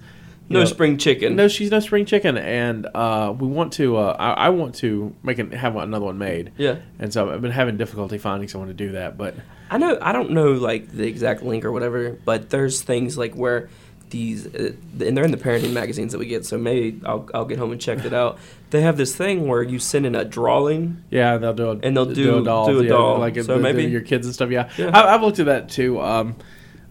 No 0.48 0.60
know, 0.60 0.64
spring 0.64 0.96
chicken. 0.98 1.36
no, 1.36 1.46
she's 1.48 1.70
no 1.70 1.80
spring 1.80 2.04
chicken, 2.06 2.36
and 2.36 2.86
uh, 2.94 3.34
we 3.38 3.46
want 3.46 3.72
to. 3.74 3.96
Uh, 3.96 4.16
I, 4.18 4.30
I 4.46 4.48
want 4.50 4.74
to 4.76 5.14
make 5.22 5.38
it, 5.38 5.52
have 5.54 5.76
another 5.76 6.04
one 6.06 6.18
made. 6.18 6.52
Yeah. 6.56 6.76
And 6.98 7.12
so 7.12 7.30
I've 7.30 7.40
been 7.42 7.52
having 7.52 7.76
difficulty 7.76 8.18
finding 8.18 8.48
someone 8.48 8.68
to 8.68 8.74
do 8.74 8.92
that, 8.92 9.16
but 9.18 9.34
I 9.70 9.78
know 9.78 9.96
I 10.02 10.10
don't 10.12 10.30
know 10.32 10.52
like 10.52 10.88
the 10.90 11.06
exact 11.06 11.42
link 11.42 11.64
or 11.64 11.70
whatever, 11.72 12.18
but 12.24 12.50
there's 12.50 12.82
things 12.82 13.16
like 13.16 13.34
where 13.34 13.68
these 14.10 14.46
uh, 14.54 14.72
and 15.00 15.16
they're 15.16 15.24
in 15.24 15.30
the 15.30 15.36
parenting 15.36 15.72
magazines 15.72 16.12
that 16.12 16.18
we 16.18 16.26
get. 16.26 16.44
So 16.44 16.58
maybe 16.58 17.00
I'll 17.06 17.28
I'll 17.32 17.44
get 17.44 17.58
home 17.58 17.72
and 17.72 17.80
check 17.80 18.04
it 18.04 18.12
out. 18.12 18.38
They 18.70 18.82
have 18.82 18.96
this 18.96 19.14
thing 19.16 19.46
where 19.48 19.62
you 19.62 19.78
send 19.78 20.06
in 20.06 20.14
a 20.14 20.24
drawing. 20.24 21.02
yeah, 21.10 21.36
they'll 21.38 21.54
do 21.54 21.70
a 21.70 21.76
And 21.82 21.96
they'll 21.96 22.06
do- 22.06 22.38
a 22.38 22.44
doll, 22.44 22.66
do 22.66 22.80
a 22.80 22.82
yeah, 22.82 22.88
doll. 22.90 23.18
like 23.18 23.34
So 23.36 23.42
the- 23.42 23.54
the- 23.54 23.58
maybe- 23.60 23.84
your 23.84 24.00
kids 24.02 24.26
and 24.26 24.34
stuff. 24.34 24.50
Yeah, 24.50 24.68
Yeah. 24.76 24.90
I, 24.90 25.14
I've 25.14 25.22
looked 25.22 25.38
at 25.38 25.46
that 25.46 25.68
too. 25.68 26.00
Um, 26.00 26.36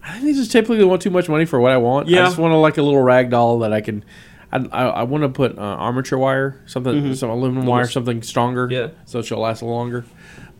I 0.02 0.12
think 0.12 0.24
they 0.24 0.32
just 0.32 0.50
typically 0.50 0.84
want 0.84 1.02
too 1.02 1.10
much 1.10 1.28
money 1.28 1.44
for 1.44 1.60
what 1.60 1.72
I 1.72 1.76
want. 1.76 2.08
Yeah. 2.08 2.22
I 2.22 2.24
just 2.26 2.38
want 2.38 2.52
to 2.52 2.56
like 2.56 2.78
a 2.78 2.82
little 2.82 3.02
rag 3.02 3.30
doll 3.30 3.60
that 3.60 3.72
I 3.72 3.80
can. 3.82 4.04
I, 4.52 4.58
I, 4.72 4.86
I 4.86 5.02
want 5.04 5.22
to 5.22 5.28
put 5.28 5.56
uh, 5.58 5.60
armature 5.60 6.18
wire, 6.18 6.60
something, 6.66 6.92
Mhm. 6.92 7.16
some 7.16 7.30
aluminum 7.30 7.66
wire, 7.66 7.86
something 7.86 8.20
stronger, 8.22 8.66
Yeah. 8.70 8.88
so 9.04 9.22
she'll 9.22 9.38
last 9.38 9.62
longer. 9.62 10.04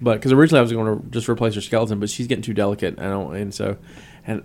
But 0.00 0.14
because 0.14 0.30
originally 0.32 0.60
I 0.60 0.62
was 0.62 0.72
going 0.72 1.00
to 1.02 1.10
just 1.10 1.28
replace 1.28 1.54
her 1.56 1.60
skeleton, 1.60 1.98
but 2.00 2.08
she's 2.08 2.26
getting 2.28 2.42
too 2.42 2.54
delicate. 2.54 2.98
I 3.00 3.04
don't, 3.04 3.34
and 3.34 3.52
so, 3.52 3.76
and 4.26 4.42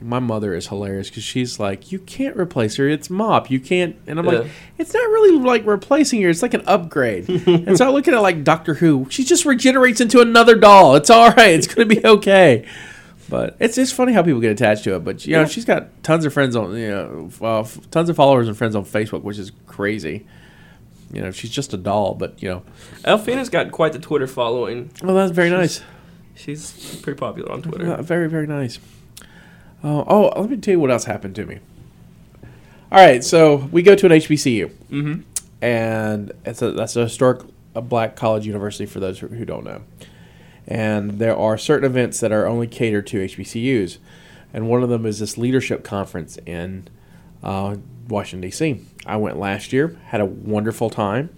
my 0.00 0.18
mother 0.18 0.54
is 0.54 0.66
hilarious 0.68 1.08
because 1.08 1.24
she's 1.24 1.58
like, 1.58 1.90
"You 1.90 1.98
can't 1.98 2.36
replace 2.36 2.76
her. 2.76 2.88
It's 2.88 3.08
mop. 3.10 3.50
You 3.50 3.60
can't." 3.60 3.96
And 4.06 4.18
I'm 4.18 4.26
Yeah. 4.26 4.32
like, 4.40 4.46
"It's 4.78 4.92
not 4.92 5.08
really 5.08 5.38
like 5.38 5.66
replacing 5.66 6.20
her. 6.22 6.28
It's 6.28 6.42
like 6.42 6.54
an 6.54 6.62
upgrade." 6.66 7.28
and 7.28 7.76
so 7.78 7.86
I 7.86 7.90
look 7.90 8.06
at 8.08 8.14
it 8.14 8.20
like 8.20 8.44
Doctor 8.44 8.74
Who. 8.74 9.06
She 9.10 9.24
just 9.24 9.44
regenerates 9.46 10.00
into 10.00 10.20
another 10.20 10.54
doll. 10.54 10.96
It's 10.96 11.08
all 11.10 11.30
right. 11.30 11.50
It's 11.54 11.66
going 11.66 11.88
to 11.88 11.94
be 11.94 12.06
okay. 12.06 12.66
But 13.28 13.56
it's 13.58 13.76
it's 13.78 13.90
funny 13.90 14.12
how 14.12 14.22
people 14.22 14.40
get 14.40 14.52
attached 14.52 14.84
to 14.84 14.94
it. 14.96 15.04
But 15.04 15.26
you 15.26 15.32
know, 15.32 15.40
Yeah. 15.40 15.46
she's 15.46 15.64
got 15.64 15.88
tons 16.04 16.24
of 16.24 16.32
friends 16.32 16.54
on 16.54 16.76
you 16.76 16.88
know, 16.88 17.30
uh, 17.42 17.60
f- 17.60 17.80
tons 17.90 18.08
of 18.08 18.14
followers 18.16 18.46
and 18.48 18.56
friends 18.56 18.76
on 18.76 18.84
Facebook, 18.84 19.22
which 19.22 19.38
is 19.38 19.50
crazy. 19.66 20.26
You 21.12 21.22
know, 21.22 21.30
she's 21.30 21.50
just 21.50 21.72
a 21.72 21.76
doll, 21.76 22.14
but 22.14 22.42
you 22.42 22.48
know, 22.50 22.62
Elfina's 23.04 23.48
got 23.48 23.70
quite 23.72 23.92
the 23.92 23.98
Twitter 23.98 24.26
following. 24.26 24.90
well, 25.02 25.16
that's 25.16 25.32
very 25.32 25.50
nice. 25.50 25.80
She's 26.34 27.00
pretty 27.02 27.18
popular 27.18 27.50
on 27.50 27.60
Uh, 27.60 27.62
Twitter. 27.62 28.02
very 28.02 28.28
very 28.28 28.46
nice. 28.46 28.78
Oh, 29.84 30.04
oh, 30.06 30.40
let 30.40 30.50
me 30.50 30.56
tell 30.56 30.72
you 30.72 30.80
what 30.80 30.90
else 30.90 31.04
happened 31.04 31.34
to 31.36 31.46
me. 31.46 31.58
All 32.90 32.98
right, 33.04 33.22
so 33.22 33.56
we 33.72 33.82
go 33.82 33.94
to 33.94 34.06
an 34.06 34.12
HBCU, 34.12 34.70
Mm-hmm. 34.90 35.20
and 35.62 36.32
it's 36.44 36.62
a 36.62 36.70
that's 36.72 36.96
a 36.96 37.04
historic 37.04 37.42
a 37.74 37.82
black 37.82 38.16
college 38.16 38.46
university 38.46 38.86
for 38.86 39.00
those 39.00 39.18
who 39.18 39.28
who 39.28 39.44
don't 39.44 39.64
know. 39.64 39.82
And 40.68 41.18
there 41.18 41.36
are 41.36 41.56
certain 41.58 41.84
events 41.88 42.20
that 42.20 42.32
are 42.32 42.46
only 42.46 42.66
catered 42.66 43.06
to 43.08 43.18
HBCUs, 43.18 43.98
and 44.54 44.68
one 44.68 44.82
of 44.82 44.88
them 44.88 45.04
is 45.06 45.18
this 45.18 45.36
leadership 45.38 45.84
conference 45.84 46.38
in 46.46 46.88
uh, 47.42 47.76
Washington 48.08 48.48
D.C. 48.48 48.80
I 49.04 49.16
went 49.16 49.38
last 49.38 49.72
year, 49.72 49.96
had 50.06 50.20
a 50.20 50.24
wonderful 50.26 50.90
time. 50.90 51.30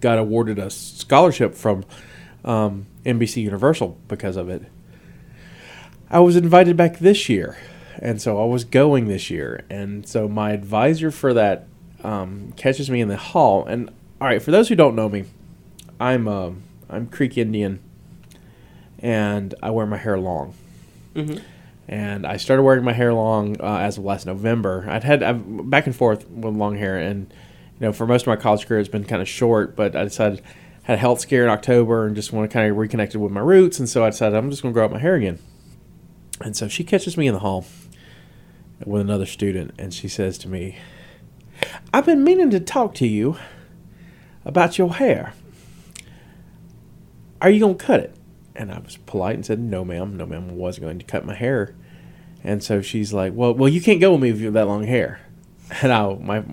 Got 0.00 0.18
awarded 0.18 0.58
a 0.58 0.68
scholarship 0.70 1.54
from 1.54 1.84
um, 2.44 2.86
NBC 3.04 3.42
Universal 3.42 3.96
because 4.08 4.36
of 4.36 4.48
it. 4.48 4.64
I 6.10 6.20
was 6.20 6.36
invited 6.36 6.76
back 6.76 6.98
this 6.98 7.28
year, 7.28 7.56
and 7.98 8.22
so 8.22 8.40
I 8.40 8.44
was 8.46 8.64
going 8.64 9.08
this 9.08 9.28
year, 9.28 9.64
and 9.68 10.08
so 10.08 10.28
my 10.28 10.52
advisor 10.52 11.10
for 11.10 11.34
that 11.34 11.66
um, 12.04 12.52
catches 12.56 12.88
me 12.88 13.00
in 13.00 13.08
the 13.08 13.16
hall. 13.16 13.64
And 13.66 13.90
all 14.20 14.28
right, 14.28 14.40
for 14.40 14.52
those 14.52 14.68
who 14.68 14.76
don't 14.76 14.94
know 14.94 15.08
me, 15.08 15.24
I'm 15.98 16.28
um, 16.28 16.62
I'm 16.88 17.08
Creek 17.08 17.36
Indian, 17.36 17.80
and 19.00 19.54
I 19.62 19.70
wear 19.70 19.84
my 19.86 19.96
hair 19.96 20.18
long. 20.18 20.54
Mm-hmm. 21.14 21.38
And 21.88 22.26
I 22.26 22.36
started 22.36 22.62
wearing 22.62 22.84
my 22.84 22.92
hair 22.92 23.12
long 23.12 23.60
uh, 23.60 23.78
as 23.78 23.98
of 23.98 24.04
last 24.04 24.26
November. 24.26 24.86
I'd 24.88 25.04
had 25.04 25.22
I've, 25.22 25.70
back 25.70 25.86
and 25.86 25.94
forth 25.94 26.28
with 26.28 26.54
long 26.54 26.76
hair, 26.76 26.96
and 26.98 27.32
you 27.80 27.86
know, 27.86 27.92
for 27.92 28.06
most 28.06 28.22
of 28.22 28.26
my 28.28 28.36
college 28.36 28.66
career, 28.66 28.78
it's 28.78 28.88
been 28.88 29.04
kind 29.04 29.22
of 29.22 29.28
short. 29.28 29.74
But 29.74 29.96
I 29.96 30.04
decided 30.04 30.40
had 30.84 30.94
a 30.94 31.00
health 31.00 31.18
scare 31.18 31.42
in 31.42 31.50
October 31.50 32.06
and 32.06 32.14
just 32.14 32.32
want 32.32 32.48
to 32.48 32.52
kind 32.52 32.70
of 32.70 32.76
reconnect 32.76 33.16
with 33.16 33.32
my 33.32 33.40
roots, 33.40 33.80
and 33.80 33.88
so 33.88 34.04
I 34.04 34.10
decided 34.10 34.36
I'm 34.36 34.50
just 34.50 34.62
going 34.62 34.72
to 34.72 34.74
grow 34.74 34.84
out 34.84 34.92
my 34.92 35.00
hair 35.00 35.16
again. 35.16 35.40
And 36.40 36.56
so 36.56 36.68
she 36.68 36.84
catches 36.84 37.16
me 37.16 37.26
in 37.26 37.34
the 37.34 37.40
hall 37.40 37.64
with 38.84 39.00
another 39.00 39.26
student, 39.26 39.72
and 39.78 39.92
she 39.94 40.06
says 40.08 40.36
to 40.38 40.48
me, 40.48 40.76
I've 41.92 42.04
been 42.06 42.22
meaning 42.24 42.50
to 42.50 42.60
talk 42.60 42.94
to 42.96 43.06
you 43.06 43.36
about 44.44 44.76
your 44.78 44.94
hair. 44.94 45.32
Are 47.40 47.50
you 47.50 47.60
going 47.60 47.76
to 47.78 47.84
cut 47.84 48.00
it? 48.00 48.14
And 48.54 48.72
I 48.72 48.78
was 48.78 48.96
polite 48.96 49.34
and 49.34 49.44
said, 49.44 49.58
No, 49.60 49.84
ma'am. 49.84 50.16
No, 50.16 50.26
ma'am. 50.26 50.48
I 50.50 50.52
wasn't 50.52 50.84
going 50.86 50.98
to 50.98 51.04
cut 51.04 51.24
my 51.26 51.34
hair. 51.34 51.74
And 52.42 52.62
so 52.62 52.80
she's 52.80 53.12
like, 53.12 53.32
Well, 53.34 53.54
well, 53.54 53.68
you 53.68 53.80
can't 53.80 54.00
go 54.00 54.12
with 54.12 54.22
me 54.22 54.30
if 54.30 54.38
you 54.38 54.46
have 54.46 54.54
that 54.54 54.66
long 54.66 54.84
hair. 54.84 55.20
And 55.82 55.92
I, 55.92 56.14
my, 56.14 56.44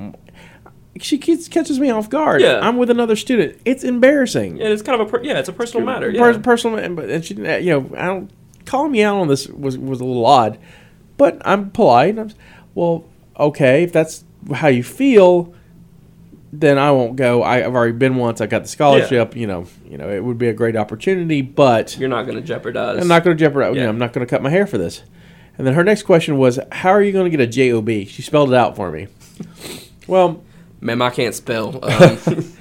she 1.00 1.20
catches 1.20 1.80
me 1.80 1.92
off 1.92 2.10
guard. 2.10 2.42
Yeah. 2.42 2.60
I'm 2.62 2.78
with 2.78 2.90
another 2.90 3.16
student. 3.16 3.60
It's 3.64 3.84
embarrassing. 3.84 4.58
Yeah, 4.58 4.70
it's 4.70 4.82
kind 4.82 5.00
of 5.00 5.08
a 5.08 5.10
per- 5.12 5.24
yeah, 5.24 5.38
it's 5.38 5.50
a 5.50 5.54
personal 5.54 5.86
matter. 5.86 6.10
Yeah. 6.10 6.32
Per- 6.34 6.40
personal, 6.40 6.80
and- 6.80 6.96
but 6.96 7.10
and 7.12 7.24
she, 7.24 7.36
you 7.36 7.44
know, 7.44 7.92
I 7.96 8.06
don't 8.08 8.32
calling 8.66 8.91
me 8.91 9.03
out 9.03 9.18
on 9.18 9.28
this 9.28 9.47
was 9.47 9.78
was 9.78 10.01
a 10.01 10.05
little 10.05 10.26
odd, 10.26 10.57
but 11.18 11.41
I'm 11.45 11.72
polite. 11.72 12.18
I'm, 12.18 12.32
well, 12.76 13.05
okay, 13.39 13.84
if 13.84 13.91
that's 13.91 14.24
how 14.53 14.68
you 14.68 14.84
feel, 14.84 15.53
then 16.51 16.78
I 16.78 16.91
won't 16.91 17.16
go. 17.16 17.43
I, 17.43 17.66
I've 17.66 17.74
already 17.74 17.93
been 17.93 18.16
once. 18.16 18.41
I 18.41 18.45
got 18.47 18.64
the 18.64 18.68
scholarship. 18.68 19.36
You 19.36 19.47
know, 19.47 19.68
you 19.88 19.97
know, 19.97 20.09
it 20.09 20.24
would 20.24 20.38
be 20.38 20.47
a 20.47 20.53
great 20.53 20.76
opportunity, 20.76 21.41
but 21.41 21.97
You're 21.97 22.09
not 22.09 22.26
going 22.26 22.38
to 22.38 22.43
jeopardize. 22.43 22.99
I'm 22.99 23.07
not 23.07 23.24
going 23.24 23.36
to 23.38 23.43
jeopardize. 23.43 23.76
You 23.76 23.84
know, 23.84 23.89
I'm 23.89 23.97
not 23.97 24.14
going 24.14 24.26
to 24.26 24.30
cut 24.30 24.41
my 24.41 24.49
hair 24.49 24.68
for 24.68 24.78
this. 24.78 25.03
And 25.57 25.68
then 25.68 25.76
her 25.76 25.84
next 25.84 26.03
question 26.03 26.38
was, 26.38 26.59
"How 26.72 26.89
are 26.89 27.01
you 27.01 27.11
going 27.11 27.30
to 27.30 27.38
get 27.38 27.39
a 27.39 27.47
job?" 27.47 27.89
She 27.89 28.22
spelled 28.22 28.51
it 28.51 28.55
out 28.55 28.76
for 28.76 28.91
me. 28.91 29.07
well, 30.07 30.41
Ma'am, 30.82 31.01
I 31.01 31.09
can't 31.09 31.36
spell. 31.36 31.80
Um, 31.84 32.53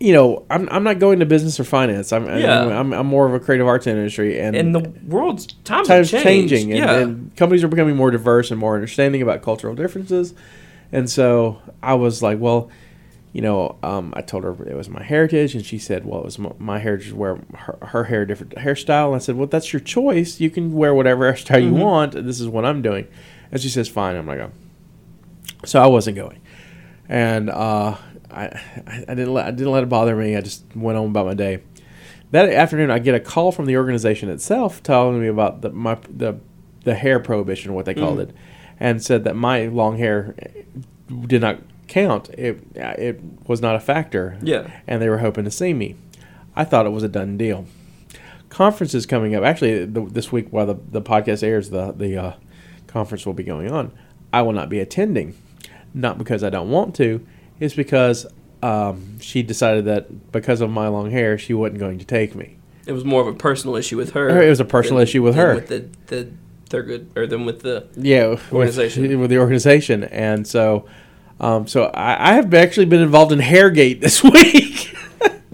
you 0.00 0.12
know, 0.14 0.46
I'm, 0.48 0.66
I'm 0.70 0.82
not 0.82 0.98
going 0.98 1.20
to 1.20 1.26
business 1.26 1.60
or 1.60 1.64
finance. 1.64 2.10
I'm, 2.12 2.24
Yeah. 2.26 2.62
I'm, 2.80 2.92
I'm 2.94 3.06
more 3.06 3.26
of 3.26 3.34
a 3.34 3.38
creative 3.38 3.66
arts 3.66 3.86
industry, 3.86 4.40
and 4.40 4.56
and 4.56 4.74
the 4.74 4.80
world's 5.06 5.46
times, 5.64 5.88
times 5.88 6.10
changing, 6.10 6.70
and, 6.72 6.78
yeah. 6.78 6.94
and 6.98 7.36
companies 7.36 7.62
are 7.62 7.68
becoming 7.68 7.96
more 7.96 8.10
diverse 8.10 8.50
and 8.50 8.58
more 8.58 8.74
understanding 8.74 9.20
about 9.22 9.42
cultural 9.42 9.74
differences. 9.74 10.32
And 10.90 11.08
so 11.08 11.60
I 11.82 11.94
was 11.94 12.22
like, 12.22 12.38
well, 12.40 12.70
you 13.32 13.42
know, 13.42 13.76
um, 13.84 14.12
I 14.16 14.22
told 14.22 14.42
her 14.42 14.50
it 14.66 14.74
was 14.74 14.88
my 14.88 15.02
heritage, 15.02 15.54
and 15.54 15.64
she 15.64 15.78
said, 15.78 16.04
well, 16.06 16.20
it 16.20 16.24
was 16.24 16.38
my, 16.38 16.50
my 16.58 16.78
heritage 16.78 17.12
wear 17.12 17.38
her, 17.54 17.78
her 17.82 18.04
hair 18.04 18.24
different 18.24 18.54
hairstyle. 18.56 19.08
And 19.08 19.16
I 19.16 19.18
said, 19.18 19.36
well, 19.36 19.46
that's 19.46 19.72
your 19.72 19.80
choice. 19.80 20.40
You 20.40 20.48
can 20.50 20.72
wear 20.72 20.94
whatever 20.94 21.30
hairstyle 21.32 21.62
you 21.62 21.70
Mhm. 21.72 21.78
want. 21.78 22.12
This 22.12 22.40
is 22.40 22.48
what 22.48 22.64
I'm 22.64 22.80
doing. 22.82 23.06
And 23.52 23.60
she 23.60 23.68
says, 23.68 23.88
fine. 23.88 24.16
I'm 24.16 24.26
like, 24.26 24.40
oh. 24.40 24.50
so 25.64 25.80
I 25.80 25.86
wasn't 25.86 26.16
going, 26.16 26.40
and 27.08 27.50
uh, 27.50 27.96
I, 28.32 28.60
I 29.08 29.14
didn't 29.14 29.32
let 29.34 29.46
I 29.46 29.50
didn't 29.50 29.72
let 29.72 29.82
it 29.82 29.88
bother 29.88 30.14
me. 30.16 30.36
I 30.36 30.40
just 30.40 30.64
went 30.74 30.98
on 30.98 31.06
about 31.06 31.26
my 31.26 31.34
day. 31.34 31.62
That 32.32 32.48
afternoon, 32.48 32.90
I 32.90 33.00
get 33.00 33.14
a 33.14 33.20
call 33.20 33.50
from 33.50 33.66
the 33.66 33.76
organization 33.76 34.28
itself 34.28 34.82
telling 34.82 35.20
me 35.20 35.26
about 35.28 35.62
the 35.62 35.70
my 35.70 35.98
the 36.08 36.38
the 36.84 36.94
hair 36.94 37.18
prohibition, 37.20 37.74
what 37.74 37.84
they 37.86 37.94
called 37.94 38.18
Mm. 38.18 38.22
it, 38.22 38.34
and 38.78 39.02
said 39.02 39.24
that 39.24 39.36
my 39.36 39.66
long 39.66 39.98
hair 39.98 40.34
did 41.26 41.40
not 41.40 41.58
count. 41.88 42.28
It 42.30 42.62
it 42.74 43.20
was 43.46 43.60
not 43.60 43.74
a 43.76 43.80
factor. 43.80 44.38
Yeah. 44.42 44.70
and 44.86 45.02
they 45.02 45.08
were 45.08 45.18
hoping 45.18 45.44
to 45.44 45.50
see 45.50 45.74
me. 45.74 45.96
I 46.54 46.64
thought 46.64 46.86
it 46.86 46.90
was 46.90 47.02
a 47.02 47.08
done 47.08 47.36
deal. 47.36 47.66
Conferences 48.48 49.06
coming 49.06 49.34
up. 49.34 49.44
Actually, 49.44 49.84
the, 49.86 50.00
this 50.06 50.32
week 50.32 50.48
while 50.50 50.66
the, 50.66 50.74
the 50.90 51.02
podcast 51.02 51.42
airs, 51.42 51.70
the 51.70 51.92
the 51.92 52.16
uh, 52.16 52.32
conference 52.86 53.24
will 53.26 53.32
be 53.34 53.44
going 53.44 53.70
on. 53.70 53.92
I 54.32 54.42
will 54.42 54.52
not 54.52 54.68
be 54.68 54.78
attending, 54.80 55.36
not 55.94 56.18
because 56.18 56.42
I 56.44 56.50
don't 56.50 56.70
want 56.70 56.94
to. 56.96 57.24
It's 57.60 57.74
because 57.74 58.26
um, 58.62 59.20
she 59.20 59.42
decided 59.42 59.84
that 59.84 60.32
because 60.32 60.60
of 60.60 60.70
my 60.70 60.88
long 60.88 61.10
hair, 61.10 61.38
she 61.38 61.54
wasn't 61.54 61.78
going 61.78 61.98
to 61.98 62.04
take 62.04 62.34
me. 62.34 62.56
it 62.86 62.92
was 62.92 63.04
more 63.04 63.20
of 63.20 63.26
a 63.28 63.34
personal 63.34 63.76
issue 63.76 63.96
with 63.96 64.12
her. 64.12 64.42
It 64.42 64.48
was 64.48 64.60
a 64.60 64.64
personal 64.64 65.00
issue 65.00 65.22
with 65.22 65.34
her. 65.36 65.54
With 65.54 65.68
the 65.68 65.88
the 66.08 66.28
Thurgood 66.70 67.06
or 67.16 67.26
than 67.26 67.44
with 67.46 67.60
the 67.62 67.86
Yeah, 67.96 68.28
with- 68.28 68.52
Organization. 68.52 69.20
with, 69.20 69.30
the 69.30 69.38
organization, 69.38 70.04
and 70.04 70.46
so, 70.46 70.86
um, 71.40 71.66
so 71.66 71.84
I, 71.86 72.30
I 72.30 72.34
have 72.34 72.52
actually 72.54 72.86
been 72.86 73.00
involved 73.02 73.32
in 73.32 73.40
Hairgate 73.40 74.00
this 74.00 74.22
week. 74.36 74.94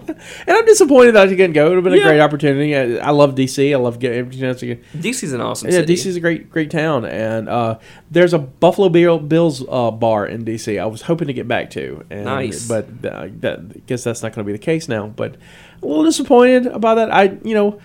And 0.07 0.17
I'm 0.47 0.65
disappointed 0.65 1.13
that 1.13 1.27
I 1.27 1.29
didn't 1.33 1.53
go. 1.53 1.65
It 1.65 1.69
would 1.69 1.75
have 1.75 1.83
been 1.83 1.93
a 1.93 2.01
great 2.03 2.19
opportunity. 2.19 2.75
I, 2.75 3.07
I 3.07 3.09
love 3.11 3.35
DC. 3.35 3.73
I 3.73 3.77
love 3.77 3.99
getting 3.99 4.19
every 4.19 4.35
chance 4.35 4.59
to 4.61 4.67
get. 4.67 4.83
DC's 4.93 5.33
an 5.33 5.41
awesome 5.41 5.69
Yeah, 5.69 5.77
city. 5.79 5.95
DC's 5.95 6.15
a 6.15 6.19
great, 6.19 6.49
great 6.49 6.71
town, 6.71 7.05
and 7.05 7.47
uh, 7.49 7.79
there's 8.11 8.33
a 8.33 8.39
Buffalo 8.39 8.89
Bill, 8.89 9.19
Bills 9.19 9.63
uh, 9.67 9.91
bar 9.91 10.25
in 10.25 10.45
DC. 10.45 10.79
I 10.81 10.85
was 10.85 11.01
hoping 11.03 11.27
to 11.27 11.33
get 11.33 11.47
back 11.47 11.69
to, 11.71 12.05
and, 12.09 12.25
Nice. 12.25 12.67
but 12.67 12.85
uh, 13.05 13.27
that, 13.39 13.59
I 13.59 13.79
guess 13.87 14.03
that's 14.03 14.21
not 14.23 14.33
going 14.33 14.45
to 14.45 14.47
be 14.47 14.53
the 14.57 14.63
case 14.63 14.87
now. 14.87 15.07
But 15.07 15.35
a 15.81 15.85
little 15.85 16.03
disappointed 16.03 16.65
about 16.67 16.95
that. 16.95 17.13
I, 17.13 17.37
you 17.43 17.53
know, 17.53 17.79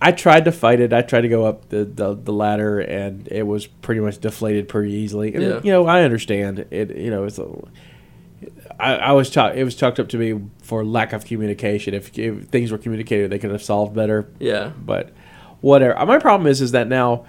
I 0.00 0.12
tried 0.12 0.44
to 0.46 0.52
fight 0.52 0.80
it. 0.80 0.92
I 0.92 1.02
tried 1.02 1.22
to 1.22 1.28
go 1.28 1.44
up 1.46 1.68
the, 1.70 1.84
the, 1.84 2.14
the 2.14 2.32
ladder, 2.32 2.80
and 2.80 3.26
it 3.30 3.46
was 3.46 3.66
pretty 3.66 4.00
much 4.00 4.18
deflated 4.18 4.68
pretty 4.68 4.92
easily. 4.92 5.32
And, 5.34 5.42
Yeah. 5.42 5.60
You 5.62 5.72
know, 5.72 5.86
I 5.86 6.02
understand 6.02 6.66
it. 6.70 6.96
You 6.96 7.10
know, 7.10 7.24
it's 7.24 7.38
a. 7.38 7.48
I, 8.78 8.94
I 8.96 9.12
was 9.12 9.30
chalk, 9.30 9.54
it 9.54 9.64
was 9.64 9.74
chalked 9.74 10.00
up 10.00 10.08
to 10.10 10.18
me 10.18 10.40
for 10.62 10.84
lack 10.84 11.12
of 11.12 11.24
communication. 11.24 11.94
If, 11.94 12.16
if 12.18 12.46
things 12.48 12.72
were 12.72 12.78
communicated, 12.78 13.30
they 13.30 13.38
could 13.38 13.50
have 13.50 13.62
solved 13.62 13.94
better 13.94 14.28
yeah. 14.38 14.72
but 14.78 15.12
whatever. 15.60 16.04
My 16.06 16.18
problem 16.18 16.46
is 16.46 16.60
is 16.60 16.72
that 16.72 16.88
now 16.88 17.26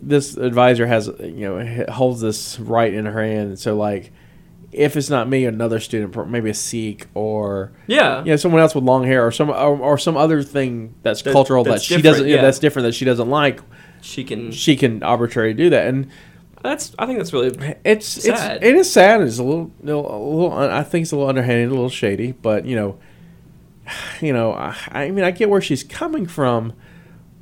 this 0.00 0.36
advisor 0.36 0.86
has 0.86 1.08
you 1.20 1.48
know 1.48 1.84
holds 1.90 2.20
this 2.20 2.58
right 2.58 2.92
in 2.92 3.06
her 3.06 3.22
hand. 3.22 3.58
So 3.58 3.76
like, 3.76 4.12
if 4.72 4.96
it's 4.96 5.10
not 5.10 5.28
me, 5.28 5.44
another 5.44 5.80
student, 5.80 6.28
maybe 6.30 6.50
a 6.50 6.54
Sikh 6.54 7.06
or 7.14 7.72
Yeah. 7.86 8.20
you 8.24 8.30
know 8.30 8.36
someone 8.36 8.60
else 8.60 8.74
with 8.74 8.84
long 8.84 9.04
hair 9.04 9.26
or 9.26 9.30
some 9.30 9.50
or, 9.50 9.78
or 9.78 9.98
some 9.98 10.16
other 10.16 10.42
thing 10.42 10.94
that's 11.02 11.22
That- 11.22 11.32
cultural 11.32 11.64
that's 11.64 11.86
that 11.88 11.96
she 11.96 12.02
doesn't 12.02 12.26
yeah. 12.26 12.36
yeah. 12.36 12.42
that's 12.42 12.58
different 12.58 12.84
that 12.84 12.94
she 12.94 13.04
doesn't 13.04 13.28
like. 13.28 13.60
She 14.00 14.24
can. 14.24 14.50
She 14.50 14.74
can 14.74 15.02
arbitrarily 15.04 15.54
do 15.54 15.70
that, 15.70 15.86
and 15.86 16.08
That's. 16.62 16.94
I 16.98 17.06
think 17.06 17.18
that's 17.18 17.32
really. 17.32 17.76
it's 17.84 18.06
Sad. 18.06 18.56
it's 18.58 18.64
it 18.64 18.74
is 18.74 18.92
sad. 18.92 19.20
It's 19.20 19.38
a 19.38 19.42
little, 19.42 19.72
a 19.82 19.84
little. 19.84 20.52
I 20.52 20.82
think 20.82 21.02
it's 21.02 21.12
a 21.12 21.16
little 21.16 21.28
underhanded, 21.28 21.68
a 21.68 21.70
little 21.70 21.88
shady, 21.88 22.32
but 22.32 22.64
you 22.64 22.76
know, 22.76 22.98
you 24.20 24.32
know. 24.32 24.52
I, 24.52 24.76
I 24.90 25.10
mean, 25.10 25.24
I 25.24 25.30
get 25.30 25.50
where 25.50 25.60
she's 25.60 25.82
coming 25.82 26.26
from, 26.26 26.72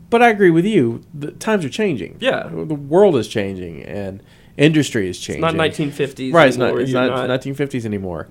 but 0.09 0.23
I 0.23 0.31
agree 0.31 0.51
with 0.51 0.65
you. 0.65 1.05
The 1.13 1.33
times 1.33 1.65
are 1.65 1.71
changing. 1.71 2.17
Yeah. 2.21 2.49
the 2.49 2.75
world 2.75 3.17
is 3.17 3.29
changing, 3.29 3.83
and 3.85 4.23
industry 4.57 5.09
is 5.09 5.19
changing. 5.19 5.45
It's 5.45 5.55
not 5.55 5.65
1950s. 5.65 6.33
right? 6.33 6.49
It's 6.49 6.57
not. 6.57 6.79
It's 6.79 6.91
You're 6.91 7.07
not, 7.07 7.29
1950s 7.29 7.85
anymore. 7.85 8.29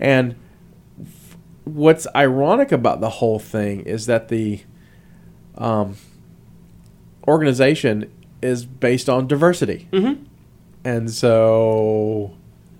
And 0.00 0.36
what's 1.64 2.06
ironic 2.14 2.72
about 2.72 3.00
the 3.00 3.10
whole 3.10 3.38
thing 3.38 3.80
is 3.80 4.06
that 4.06 4.28
the 4.28 4.62
um, 5.56 5.96
organization 7.26 8.10
is 8.42 8.64
based 8.64 9.08
on 9.08 9.26
diversity. 9.26 9.88
Mhm. 9.92 10.18
And 10.84 11.10
so, 11.10 12.32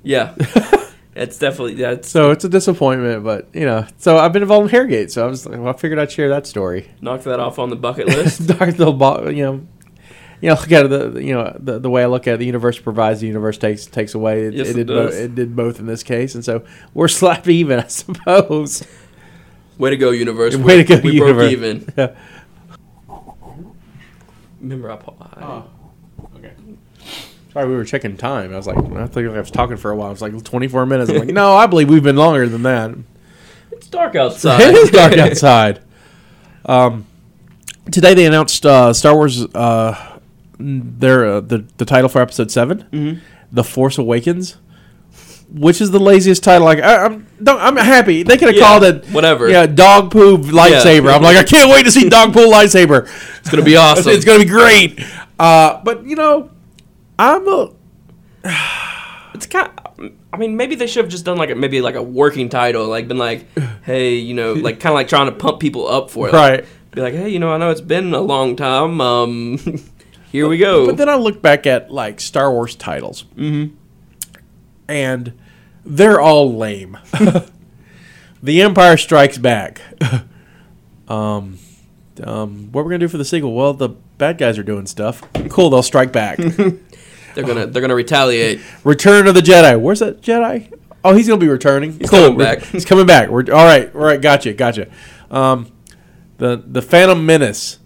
Yeah. 0.03 0.35
it's 1.17 1.39
definitely. 1.39 1.83
It's 1.83 2.09
so 2.09 2.31
it's 2.31 2.45
a 2.45 2.49
disappointment, 2.49 3.25
but 3.25 3.49
you 3.53 3.65
know, 3.67 3.87
so 3.99 4.19
I've 4.19 4.33
been 4.33 4.43
involved 4.43 4.73
in 4.73 4.81
Hairgate, 4.81 5.11
so 5.11 5.25
I 5.25 5.29
was, 5.29 5.47
well, 5.47 5.69
I 5.69 5.73
figured 5.73 5.99
I'd 5.99 6.11
share 6.13 6.29
that 6.31 6.47
story. 6.47 6.91
Knock 7.01 7.23
that 7.25 7.41
off 7.41 7.59
on 7.59 7.71
the 7.71 7.77
bucket 7.77 8.07
list. 8.19 8.47
Dark 8.47 8.79
little, 8.79 8.95
bo- 8.95 9.29
you 9.29 9.43
know, 9.43 9.67
you 10.41 10.49
know, 10.51 10.55
look 10.55 10.71
at 10.71 10.89
the 10.89 11.21
you 11.23 11.35
know 11.35 11.55
the, 11.59 11.81
the 11.81 11.91
way 11.91 12.05
I 12.05 12.07
look 12.07 12.29
at 12.29 12.35
it, 12.35 12.37
the 12.39 12.47
universe 12.47 12.79
provides, 12.79 13.21
the 13.21 13.27
universe 13.27 13.59
takes 13.59 13.87
takes 13.87 14.15
away. 14.15 14.45
It, 14.45 14.55
Yes, 14.55 14.69
it 14.69 14.71
it 14.71 14.75
did 14.75 14.87
bo- 14.87 15.07
does. 15.07 15.19
it 15.19 15.35
did 15.35 15.57
both 15.57 15.81
in 15.81 15.87
this 15.87 16.05
case, 16.05 16.37
and 16.37 16.45
so 16.45 16.63
we're 16.95 17.09
slap 17.21 17.49
even, 17.49 17.81
I 17.81 17.89
suppose. 17.89 18.87
Way 19.77 19.91
to 19.91 19.97
go, 19.97 20.11
universe. 20.13 20.57
Way 20.57 20.83
to 20.83 20.85
go, 20.85 21.01
we 21.03 21.13
universe. 21.15 21.35
broke 21.35 21.51
even. 21.53 21.93
Yeah. 21.97 22.15
Remember, 24.61 24.91
I, 24.91 24.95
I 24.97 25.43
Oh. 25.45 25.65
Okay. 26.37 26.53
Sorry, 27.53 27.69
we 27.69 27.75
were 27.75 27.85
checking 27.85 28.17
time. 28.17 28.53
I 28.53 28.57
was 28.57 28.67
like, 28.67 28.77
I 28.77 29.07
think 29.07 29.29
I 29.31 29.39
was 29.41 29.51
talking 29.51 29.77
for 29.77 29.91
a 29.91 29.97
while. 29.97 30.09
It 30.09 30.21
was 30.21 30.23
like 30.23 30.43
24 30.45 30.87
minutes. 30.87 31.11
I'm 31.11 31.19
like, 31.19 31.29
no, 31.29 31.55
I 31.55 31.67
believe 31.67 31.89
we've 31.89 32.03
been 32.03 32.17
longer 32.17 32.47
than 32.49 32.63
that. 32.65 32.95
it's 33.73 33.89
dark 33.89 34.15
outside. 34.15 34.61
it 34.63 34.75
is 34.75 34.91
dark 34.91 35.13
outside. 35.19 35.81
Um, 36.67 37.07
today 37.91 38.15
they 38.15 38.27
announced 38.27 38.65
uh, 38.67 38.93
Star 38.93 39.15
Wars. 39.15 39.43
Uh, 39.55 40.19
their 40.61 41.25
uh, 41.25 41.41
the 41.41 41.65
the 41.77 41.85
title 41.85 42.09
for 42.09 42.21
Episode 42.21 42.51
7 42.51 42.85
Mhm. 42.93 43.21
The 43.53 43.63
Force 43.63 43.97
Awakens, 43.97 44.57
which 45.51 45.81
is 45.81 45.91
the 45.91 45.99
laziest 45.99 46.43
title. 46.43 46.65
Like 46.67 46.81
I, 46.81 47.05
I'm 47.07 47.27
don't, 47.43 47.61
I'm 47.61 47.77
happy 47.77 48.23
they 48.23 48.37
could 48.37 48.49
have 48.49 48.57
Yeah, 48.57 48.63
called 48.63 48.85
it 48.85 49.07
whatever. 49.07 49.49
Yeah, 49.49 49.67
dog 49.67 50.11
poop 50.11 50.43
lightsaber. 50.43 51.13
I'm 51.15 51.23
like, 51.23 51.37
I 51.37 51.45
can't 51.45 51.71
wait 51.71 51.85
to 51.85 51.91
see 51.91 52.09
dog 52.09 52.33
poop 52.33 52.53
lightsaber. 52.53 53.09
It's 53.41 53.51
gonna 53.51 53.63
be 53.63 53.77
awesome. 53.77 54.13
it's 54.13 54.25
gonna 54.25 54.41
be 54.41 54.45
great. 54.51 55.01
Uh, 55.39 55.81
but 55.85 56.05
you 56.05 56.17
know, 56.17 56.51
I'm 57.19 57.47
a 57.49 57.71
It's 59.35 59.47
kind. 59.47 59.71
I 60.33 60.37
mean, 60.37 60.57
maybe 60.57 60.75
they 60.75 60.87
should 60.87 61.05
have 61.05 61.11
just 61.11 61.25
done 61.25 61.39
like 61.39 61.51
a, 61.51 61.55
maybe 61.55 61.81
like 61.81 61.95
a 61.95 62.03
working 62.03 62.49
title, 62.49 62.87
like 62.87 63.09
been 63.09 63.19
like, 63.19 63.47
hey, 63.83 64.17
you 64.17 64.35
know, 64.35 64.53
like 64.53 64.79
kind 64.81 64.93
of 64.93 64.95
like 64.95 65.09
trying 65.09 65.27
to 65.27 65.33
pump 65.33 65.59
people 65.61 65.89
up 65.89 66.11
for 66.11 66.29
it. 66.29 66.33
Like, 66.35 66.51
right. 66.61 66.65
Be 66.93 67.01
like, 67.01 67.15
hey, 67.15 67.29
you 67.31 67.39
know, 67.39 67.51
I 67.53 67.57
know 67.59 67.71
it's 67.71 67.81
been 67.81 68.13
a 68.15 68.21
long 68.21 68.55
time. 68.57 69.01
Um, 69.01 69.59
here 70.33 70.47
we 70.49 70.59
go. 70.59 70.87
But 70.87 70.97
then 70.99 71.09
I 71.09 71.15
look 71.17 71.41
back 71.41 71.67
at 71.67 71.91
like 71.91 72.21
Star 72.21 72.53
Wars 72.53 72.75
titles, 72.77 73.25
Mhm. 73.37 73.73
And 74.89 75.39
they're 75.85 76.21
all 76.21 76.55
lame. 76.57 76.99
the 78.43 78.63
Empire 78.63 78.97
Strikes 78.97 79.39
Back. 79.39 79.81
um, 81.09 81.59
um, 82.23 82.73
what 82.73 82.85
we're 82.85 82.91
gonna 82.91 82.99
do 82.99 83.09
for 83.09 83.19
the 83.19 83.25
sequel? 83.25 83.55
Well, 83.55 83.75
the 83.75 83.91
bad 83.91 84.39
guys 84.39 84.59
are 84.59 84.63
doing 84.63 84.87
stuff. 84.87 85.23
Cool, 85.49 85.71
they'll 85.71 85.83
strike 85.83 86.13
back. 86.13 86.37
they're 87.35 87.45
gonna 87.45 87.67
they're 87.67 87.83
gonna 87.83 87.95
retaliate. 87.95 88.61
Return 88.85 89.27
of 89.27 89.35
the 89.35 89.41
Jedi. 89.41 89.81
Where's 89.81 90.01
that 90.01 90.21
Jedi? 90.21 90.73
Oh, 91.05 91.15
he's 91.15 91.29
gonna 91.29 91.41
be 91.41 91.49
returning. 91.49 91.99
He's 91.99 92.11
cool. 92.11 92.25
coming 92.25 92.39
back. 92.39 92.63
He's 92.65 92.85
coming 92.85 93.07
back. 93.07 93.29
We're 93.29 93.45
all 93.53 93.65
right. 93.65 93.95
All 93.95 94.01
right. 94.01 94.21
Gotcha. 94.21 94.53
Gotcha. 94.53 94.89
Um, 95.31 95.73
the 96.39 96.63
the 96.65 96.83
Phantom 96.83 97.25
Menace. 97.25 97.79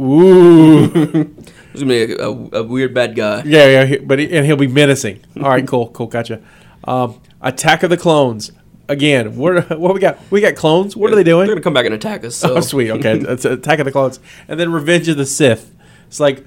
Ooh. 0.00 1.34
There's 1.76 1.82
gonna 1.82 2.06
be 2.06 2.12
a, 2.14 2.58
a, 2.58 2.60
a 2.60 2.62
weird 2.62 2.94
bad 2.94 3.14
guy. 3.14 3.42
Yeah, 3.44 3.66
yeah, 3.66 3.84
he- 3.84 3.98
but 3.98 4.18
he, 4.18 4.30
and 4.36 4.44
he'll 4.46 4.56
be 4.56 4.66
menacing. 4.68 5.20
All 5.36 5.48
right, 5.48 5.66
cool, 5.66 5.88
cool, 5.90 6.06
gotcha. 6.06 6.42
Um, 6.84 7.20
Attack 7.40 7.82
of 7.82 7.90
the 7.90 7.96
Clones. 7.96 8.52
Again, 8.88 9.36
what 9.36 9.78
what 9.78 9.94
we 9.94 10.00
got? 10.00 10.18
We 10.30 10.40
got 10.40 10.54
clones. 10.54 10.96
What 10.96 11.12
are 11.12 11.16
they 11.16 11.24
doing? 11.24 11.46
They're 11.46 11.56
gonna 11.56 11.62
come 11.62 11.74
back 11.74 11.86
and 11.86 11.94
attack 11.94 12.24
us. 12.24 12.36
So 12.36 12.56
Oh, 12.56 12.60
sweet. 12.60 12.90
Okay, 12.92 13.18
it's 13.20 13.44
Attack 13.44 13.80
of 13.80 13.84
the 13.84 13.92
Clones, 13.92 14.20
and 14.48 14.58
then 14.60 14.70
Revenge 14.72 15.08
of 15.08 15.16
the 15.16 15.26
Sith. 15.26 15.74
It's 16.06 16.20
like, 16.20 16.46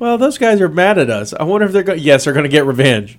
well, 0.00 0.18
those 0.18 0.36
guys 0.36 0.60
are 0.60 0.68
mad 0.68 0.98
at 0.98 1.10
us. 1.10 1.32
I 1.32 1.44
wonder 1.44 1.66
if 1.66 1.72
they're 1.72 1.84
going. 1.84 2.00
Yes, 2.00 2.24
they're 2.24 2.32
going 2.32 2.42
to 2.44 2.48
get 2.50 2.64
revenge. 2.66 3.18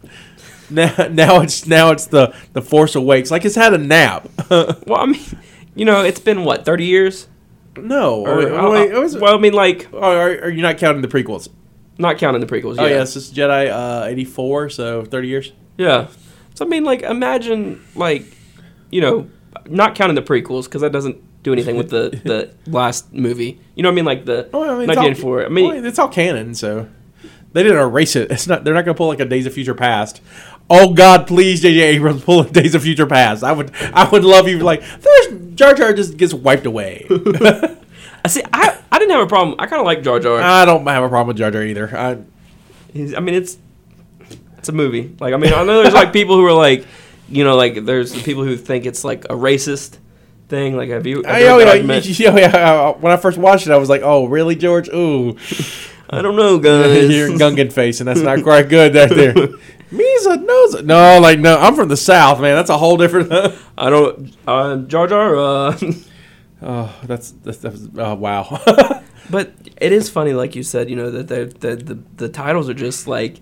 Now, 0.70 0.94
now 1.12 1.42
it's 1.42 1.66
now 1.66 1.92
it's 1.92 2.08
the 2.08 2.36
the 2.52 2.62
Force 2.62 2.96
Awakes. 2.96 3.32
Like 3.32 3.46
it's 3.46 3.56
had 3.56 3.74
a 3.74 3.78
nap. 3.78 4.28
Well, 4.50 4.98
I 5.00 5.06
mean, 5.06 5.22
you 5.76 5.86
know, 5.86 6.02
it's 6.04 6.20
been 6.20 6.44
what 6.44 6.66
30 6.66 6.86
years. 6.86 7.28
No, 7.78 8.26
Or, 8.26 8.38
wait, 8.38 8.52
uh, 8.52 8.70
wait, 8.70 8.94
was- 8.94 9.18
well, 9.18 9.36
I 9.36 9.40
mean, 9.40 9.54
like 9.54 9.88
oh, 9.94 10.00
are, 10.00 10.30
are 10.44 10.50
you 10.50 10.62
not 10.62 10.78
counting 10.78 11.02
the 11.02 11.08
prequels? 11.08 11.48
not 11.98 12.18
counting 12.18 12.42
the 12.42 12.48
prequels. 12.48 12.78
Oh 12.80 12.84
yeah. 12.86 12.96
yes, 12.98 13.14
this 13.14 13.28
is 13.30 13.34
Jedi 13.34 13.70
uh, 13.70 14.06
eighty 14.08 14.26
four, 14.26 14.70
so 14.70 15.04
thirty 15.06 15.28
years. 15.28 15.52
Yeah. 15.78 16.08
So 16.56 16.66
I 16.66 16.68
mean, 16.68 16.84
like, 16.84 17.02
imagine, 17.04 17.82
like, 17.96 18.26
you 18.90 19.02
know, 19.02 19.30
not 19.68 19.96
counting 19.96 20.16
the 20.16 20.22
prequels 20.22 20.66
because 20.66 20.82
that 20.82 20.92
doesn't 20.92 21.18
do 21.44 21.54
anything 21.54 21.76
with 21.78 21.90
the 21.90 22.10
the 22.24 22.54
last 22.72 23.14
movie. 23.14 23.60
You 23.76 23.84
know 23.84 23.90
what 23.90 23.94
I 23.94 23.96
mean? 23.96 24.06
Like 24.06 24.26
the 24.26 24.50
Oh, 24.54 24.64
I 24.64 24.80
mean, 24.80 24.90
it's 24.90 24.98
all- 24.98 25.04
1984. 25.06 25.46
I 25.46 25.50
mean, 25.50 25.68
well, 25.68 25.86
it's 25.86 26.00
all 26.00 26.08
canon, 26.08 26.56
so 26.56 26.90
they 27.54 27.64
didn't 27.64 27.78
erase 27.80 28.16
it. 28.16 28.32
It's 28.32 28.48
not. 28.48 28.64
They're 28.64 28.74
not 28.74 28.86
going 28.86 28.96
to 28.96 28.98
pull 28.98 29.08
like 29.08 29.20
a 29.20 29.26
Days 29.26 29.46
of 29.46 29.54
Future 29.54 29.76
Past. 29.76 30.22
Oh 30.70 30.94
God, 30.94 31.28
please, 31.28 31.62
J.J. 31.62 31.82
Abrams, 31.82 32.24
pull 32.24 32.42
a 32.42 32.50
Days 32.50 32.76
of 32.76 32.84
Future 32.84 33.06
Past. 33.06 33.44
I 33.44 33.52
would. 33.52 33.72
I 33.94 34.08
would 34.10 34.24
love 34.24 34.48
you. 34.48 34.60
Like, 34.60 34.82
there's 34.82 35.54
Jar 35.56 35.74
Jar 35.74 35.94
just 35.94 36.18
gets 36.18 36.34
wiped 36.34 36.66
away. 36.66 37.06
I 37.10 38.28
see. 38.28 38.44
I 38.54 38.78
I 38.92 39.00
didn't 39.00 39.12
have 39.12 39.26
a 39.26 39.28
problem. 39.28 39.56
I 39.60 39.66
kind 39.66 39.80
of 39.80 39.86
like 39.86 40.04
Jar 40.04 40.20
Jar. 40.20 40.40
I 40.40 40.64
don't 40.66 40.86
have 40.88 41.04
a 41.04 41.10
problem 41.10 41.28
with 41.28 41.38
Jar 41.38 41.52
Jar 41.52 41.64
either. 41.64 41.98
I, 41.98 42.20
He's, 42.94 43.14
I 43.14 43.20
mean, 43.20 43.36
it's 43.36 43.58
it's 44.58 44.70
a 44.70 44.74
movie. 44.74 45.16
Like, 45.20 45.34
I 45.34 45.38
mean, 45.38 45.54
I 45.54 45.64
know 45.64 45.82
there's 45.82 45.94
like 45.94 46.14
people 46.14 46.36
who 46.36 46.46
are 46.46 46.54
like, 46.54 46.86
you 47.30 47.44
know, 47.44 47.56
like 47.56 47.86
there's 47.86 48.14
people 48.24 48.44
who 48.44 48.58
think 48.58 48.86
it's 48.86 49.04
like 49.04 49.26
a 49.26 49.34
racist 49.34 49.98
thing. 50.50 50.76
Like, 50.76 50.90
have 50.90 51.08
you? 51.08 51.24
Have 51.24 51.36
I, 51.36 51.44
oh, 51.48 51.58
yeah, 52.20 52.38
yeah, 52.38 52.48
uh, 52.90 52.94
when 52.94 53.12
I 53.12 53.18
first 53.18 53.38
watched 53.38 53.66
it, 53.66 53.72
I 53.72 53.78
was 53.78 53.90
like, 53.90 54.02
"Oh, 54.04 54.26
really, 54.26 54.56
George? 54.56 54.90
Ooh, 54.90 55.38
I 56.10 56.22
don't 56.22 56.36
know, 56.36 56.52
you're 56.62 57.30
guys. 57.30 57.40
Gungan 57.40 57.72
face, 57.72 58.02
and 58.02 58.08
that's 58.08 58.20
not 58.20 58.44
quite 58.44 58.70
good 58.70 58.94
right 58.94 59.10
there." 59.10 59.48
Misa 59.92 60.44
knows. 60.44 60.76
It. 60.76 60.86
No, 60.86 61.20
like 61.20 61.40
no, 61.40 61.58
I'm 61.58 61.76
from 61.76 61.90
the 61.90 61.98
South, 61.98 62.40
man. 62.40 62.56
That's 62.56 62.70
a 62.70 62.78
whole 62.78 62.98
different. 62.98 63.32
I 63.78 63.90
don't. 63.90 64.34
Uh, 64.48 64.78
Jar 64.78 65.08
Jar. 65.08 65.36
Uh, 65.38 65.78
oh, 66.62 67.00
that's 67.04 67.32
that's, 67.32 67.58
that's 67.58 67.88
oh, 67.98 68.16
wow. 68.16 68.62
But 69.30 69.54
it 69.80 69.94
is 69.94 70.10
funny, 70.10 70.34
like 70.34 70.56
you 70.56 70.64
said, 70.64 70.90
you 70.90 70.96
know 70.98 71.10
that 71.12 71.28
the 71.30 71.46
the 71.46 71.76
the, 71.76 72.04
the 72.18 72.30
titles 72.30 72.68
are 72.70 72.74
just 72.74 73.08
like 73.08 73.40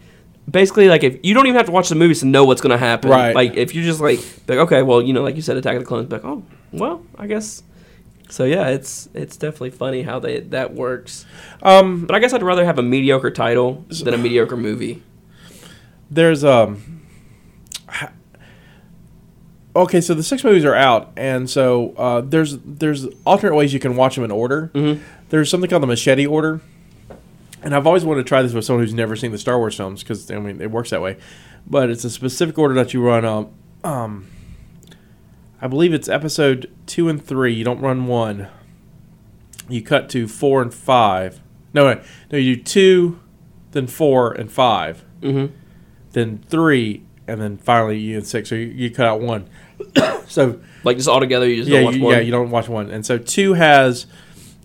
basically 0.50 0.88
like 0.88 1.04
if 1.04 1.20
you 1.24 1.34
don't 1.34 1.48
even 1.48 1.58
have 1.58 1.66
to 1.66 1.72
watch 1.72 1.90
the 1.90 1.96
movies 1.96 2.20
to 2.20 2.26
know 2.28 2.44
what's 2.46 2.62
gonna 2.62 2.78
happen. 2.78 3.10
Right. 3.10 3.34
Like 3.34 3.56
if 3.56 3.74
you're 3.74 3.84
just 3.84 4.00
like 4.00 4.20
like 4.48 4.60
okay, 4.60 4.84
well 4.84 5.02
you 5.02 5.14
know 5.14 5.24
like 5.24 5.36
you 5.36 5.42
said, 5.42 5.58
Attack 5.58 5.78
of 5.78 5.82
the 5.82 5.88
Clones, 5.88 6.12
like 6.12 6.24
oh 6.24 6.44
well 6.72 7.04
I 7.18 7.26
guess. 7.26 7.64
So 8.30 8.44
yeah, 8.44 8.68
it's 8.68 9.10
it's 9.16 9.38
definitely 9.38 9.72
funny 9.72 10.04
how 10.04 10.20
they 10.20 10.42
that 10.42 10.76
works. 10.76 11.26
um, 11.64 12.06
But 12.06 12.16
I 12.16 12.20
guess 12.20 12.34
I'd 12.34 12.44
rather 12.44 12.66
have 12.66 12.78
a 12.78 12.84
mediocre 12.84 13.32
title 13.32 13.84
than 14.04 14.14
a 14.14 14.18
mediocre 14.18 14.58
movie. 14.58 15.02
There's 16.10 16.44
um 16.44 17.02
okay, 19.76 20.02
so 20.02 20.14
the 20.14 20.24
six 20.24 20.44
movies 20.44 20.66
are 20.66 20.76
out, 20.76 21.12
and 21.16 21.50
so 21.50 21.94
uh, 21.96 22.22
there's 22.22 22.58
there's 22.60 23.06
alternate 23.26 23.56
ways 23.56 23.74
you 23.74 23.80
can 23.80 23.96
watch 23.96 24.16
them 24.16 24.24
in 24.24 24.32
order. 24.32 24.72
Mm-hmm. 24.74 25.02
There's 25.30 25.50
something 25.50 25.70
called 25.70 25.84
the 25.84 25.88
machete 25.88 26.26
order, 26.26 26.62
and 27.62 27.76
I've 27.76 27.88
always 27.88 28.04
wanted 28.04 28.24
to 28.24 28.28
try 28.28 28.42
this 28.42 28.54
with 28.54 28.66
someone 28.66 28.84
who's 28.84 28.94
never 28.94 29.16
seen 29.16 29.32
the 29.32 29.38
Star 29.38 29.58
Wars 29.58 29.76
films 29.76 30.04
because 30.04 30.30
I 30.32 30.40
mean 30.40 30.62
it 30.62 30.72
works 30.72 30.90
that 30.90 31.02
way. 31.02 31.18
But 31.68 31.90
it's 31.90 32.04
a 32.04 32.10
specific 32.10 32.58
order 32.58 32.74
that 32.76 32.94
you 32.94 33.06
run. 33.06 33.26
Um, 33.26 33.50
um, 33.84 34.28
I 35.62 35.68
believe 35.68 35.94
it's 35.94 36.10
episode 36.10 36.72
two 36.86 37.10
and 37.10 37.24
three. 37.24 37.54
You 37.54 37.64
don't 37.64 37.80
run 37.80 38.08
one. 38.08 38.48
You 39.68 39.84
cut 39.84 40.10
to 40.10 40.28
four 40.28 40.62
and 40.62 40.74
five. 40.74 41.42
No, 41.74 41.94
no, 41.94 42.02
no. 42.32 42.38
You 42.38 42.56
do 42.56 42.64
two, 42.64 43.20
then 43.72 43.88
four 43.88 44.32
and 44.34 44.52
five, 44.52 45.04
Mm-hmm. 45.22 45.54
Then 46.14 46.44
three, 46.50 47.04
and 47.28 47.40
then 47.42 47.58
finally 47.58 47.98
you 47.98 48.18
and 48.18 48.28
six. 48.28 48.50
So 48.50 48.56
you, 48.56 48.66
you 48.68 48.90
cut 48.92 49.06
out 49.06 49.22
one. 49.22 49.48
so 50.28 50.60
Like 50.84 50.98
just 50.98 51.08
all 51.10 51.20
together, 51.20 51.48
you 51.48 51.58
just 51.58 51.70
yeah, 51.70 51.78
don't 51.78 51.86
watch 51.86 51.96
you, 51.96 52.04
one. 52.04 52.14
yeah, 52.16 52.20
you 52.22 52.32
don't 52.32 52.50
watch 52.50 52.68
one. 52.68 52.90
And 52.90 53.06
so 53.06 53.18
two 53.18 53.54
has, 53.54 54.06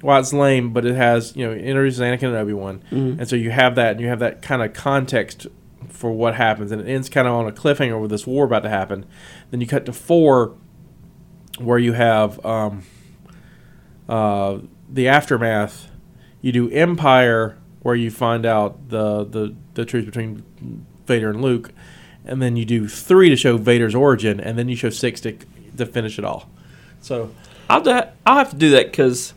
well, 0.02 0.18
it's 0.20 0.32
lame, 0.32 0.72
but 0.72 0.84
it 0.84 0.94
has 0.96 1.34
you 1.36 1.46
know 1.46 1.52
introduces 1.52 2.00
Anakin 2.00 2.24
and 2.28 2.36
Obi 2.36 2.52
Wan, 2.52 2.82
Mm-hmm. 2.90 3.20
and 3.20 3.28
so 3.28 3.36
you 3.36 3.50
have 3.50 3.74
that, 3.76 3.92
and 3.92 4.00
you 4.00 4.08
have 4.08 4.18
that 4.20 4.42
kind 4.42 4.62
of 4.62 4.72
context 4.72 5.46
for 5.88 6.10
what 6.10 6.34
happens, 6.34 6.72
and 6.72 6.80
it 6.80 6.88
ends 6.88 7.08
kind 7.08 7.28
of 7.28 7.34
on 7.34 7.46
a 7.46 7.52
cliffhanger 7.52 8.00
with 8.00 8.10
this 8.10 8.26
war 8.26 8.44
about 8.46 8.62
to 8.64 8.68
happen. 8.68 9.06
Then 9.50 9.60
you 9.60 9.66
cut 9.66 9.86
to 9.86 9.92
four, 9.92 10.56
where 11.58 11.78
you 11.78 11.92
have 11.92 12.44
um, 12.44 12.82
uh, 14.08 14.58
the 14.90 15.08
aftermath. 15.08 15.90
You 16.40 16.52
do 16.52 16.70
Empire, 16.70 17.56
where 17.80 17.94
you 17.94 18.10
find 18.10 18.44
out 18.44 18.88
the 18.88 19.24
the 19.24 19.54
the 19.74 19.84
truth 19.84 20.04
between 20.06 20.42
Vader 21.06 21.30
and 21.30 21.40
Luke, 21.42 21.70
and 22.24 22.40
then 22.42 22.56
you 22.56 22.64
do 22.64 22.88
three 22.88 23.28
to 23.28 23.36
show 23.36 23.56
Vader's 23.56 23.94
origin, 23.94 24.40
and 24.40 24.58
then 24.58 24.68
you 24.68 24.76
show 24.76 24.90
six 24.90 25.20
to 25.22 25.36
to 25.76 25.86
finish 25.86 26.18
it 26.18 26.24
all. 26.24 26.48
So 27.00 27.30
I'll 27.68 27.80
do, 27.82 28.00
I'll 28.26 28.38
have 28.38 28.50
to 28.50 28.56
do 28.56 28.70
that 28.70 28.86
because 28.90 29.34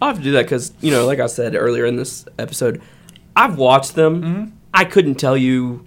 I'll 0.00 0.08
have 0.08 0.18
to 0.18 0.22
do 0.24 0.32
that 0.32 0.42
because 0.42 0.72
you 0.80 0.90
know, 0.90 1.06
like 1.06 1.20
I 1.20 1.26
said 1.26 1.54
earlier 1.54 1.86
in 1.86 1.96
this 1.96 2.24
episode, 2.38 2.82
I've 3.36 3.56
watched 3.56 3.94
them. 3.94 4.22
Mm-hmm. 4.22 4.50
I 4.74 4.84
couldn't 4.84 5.14
tell 5.16 5.36
you 5.36 5.84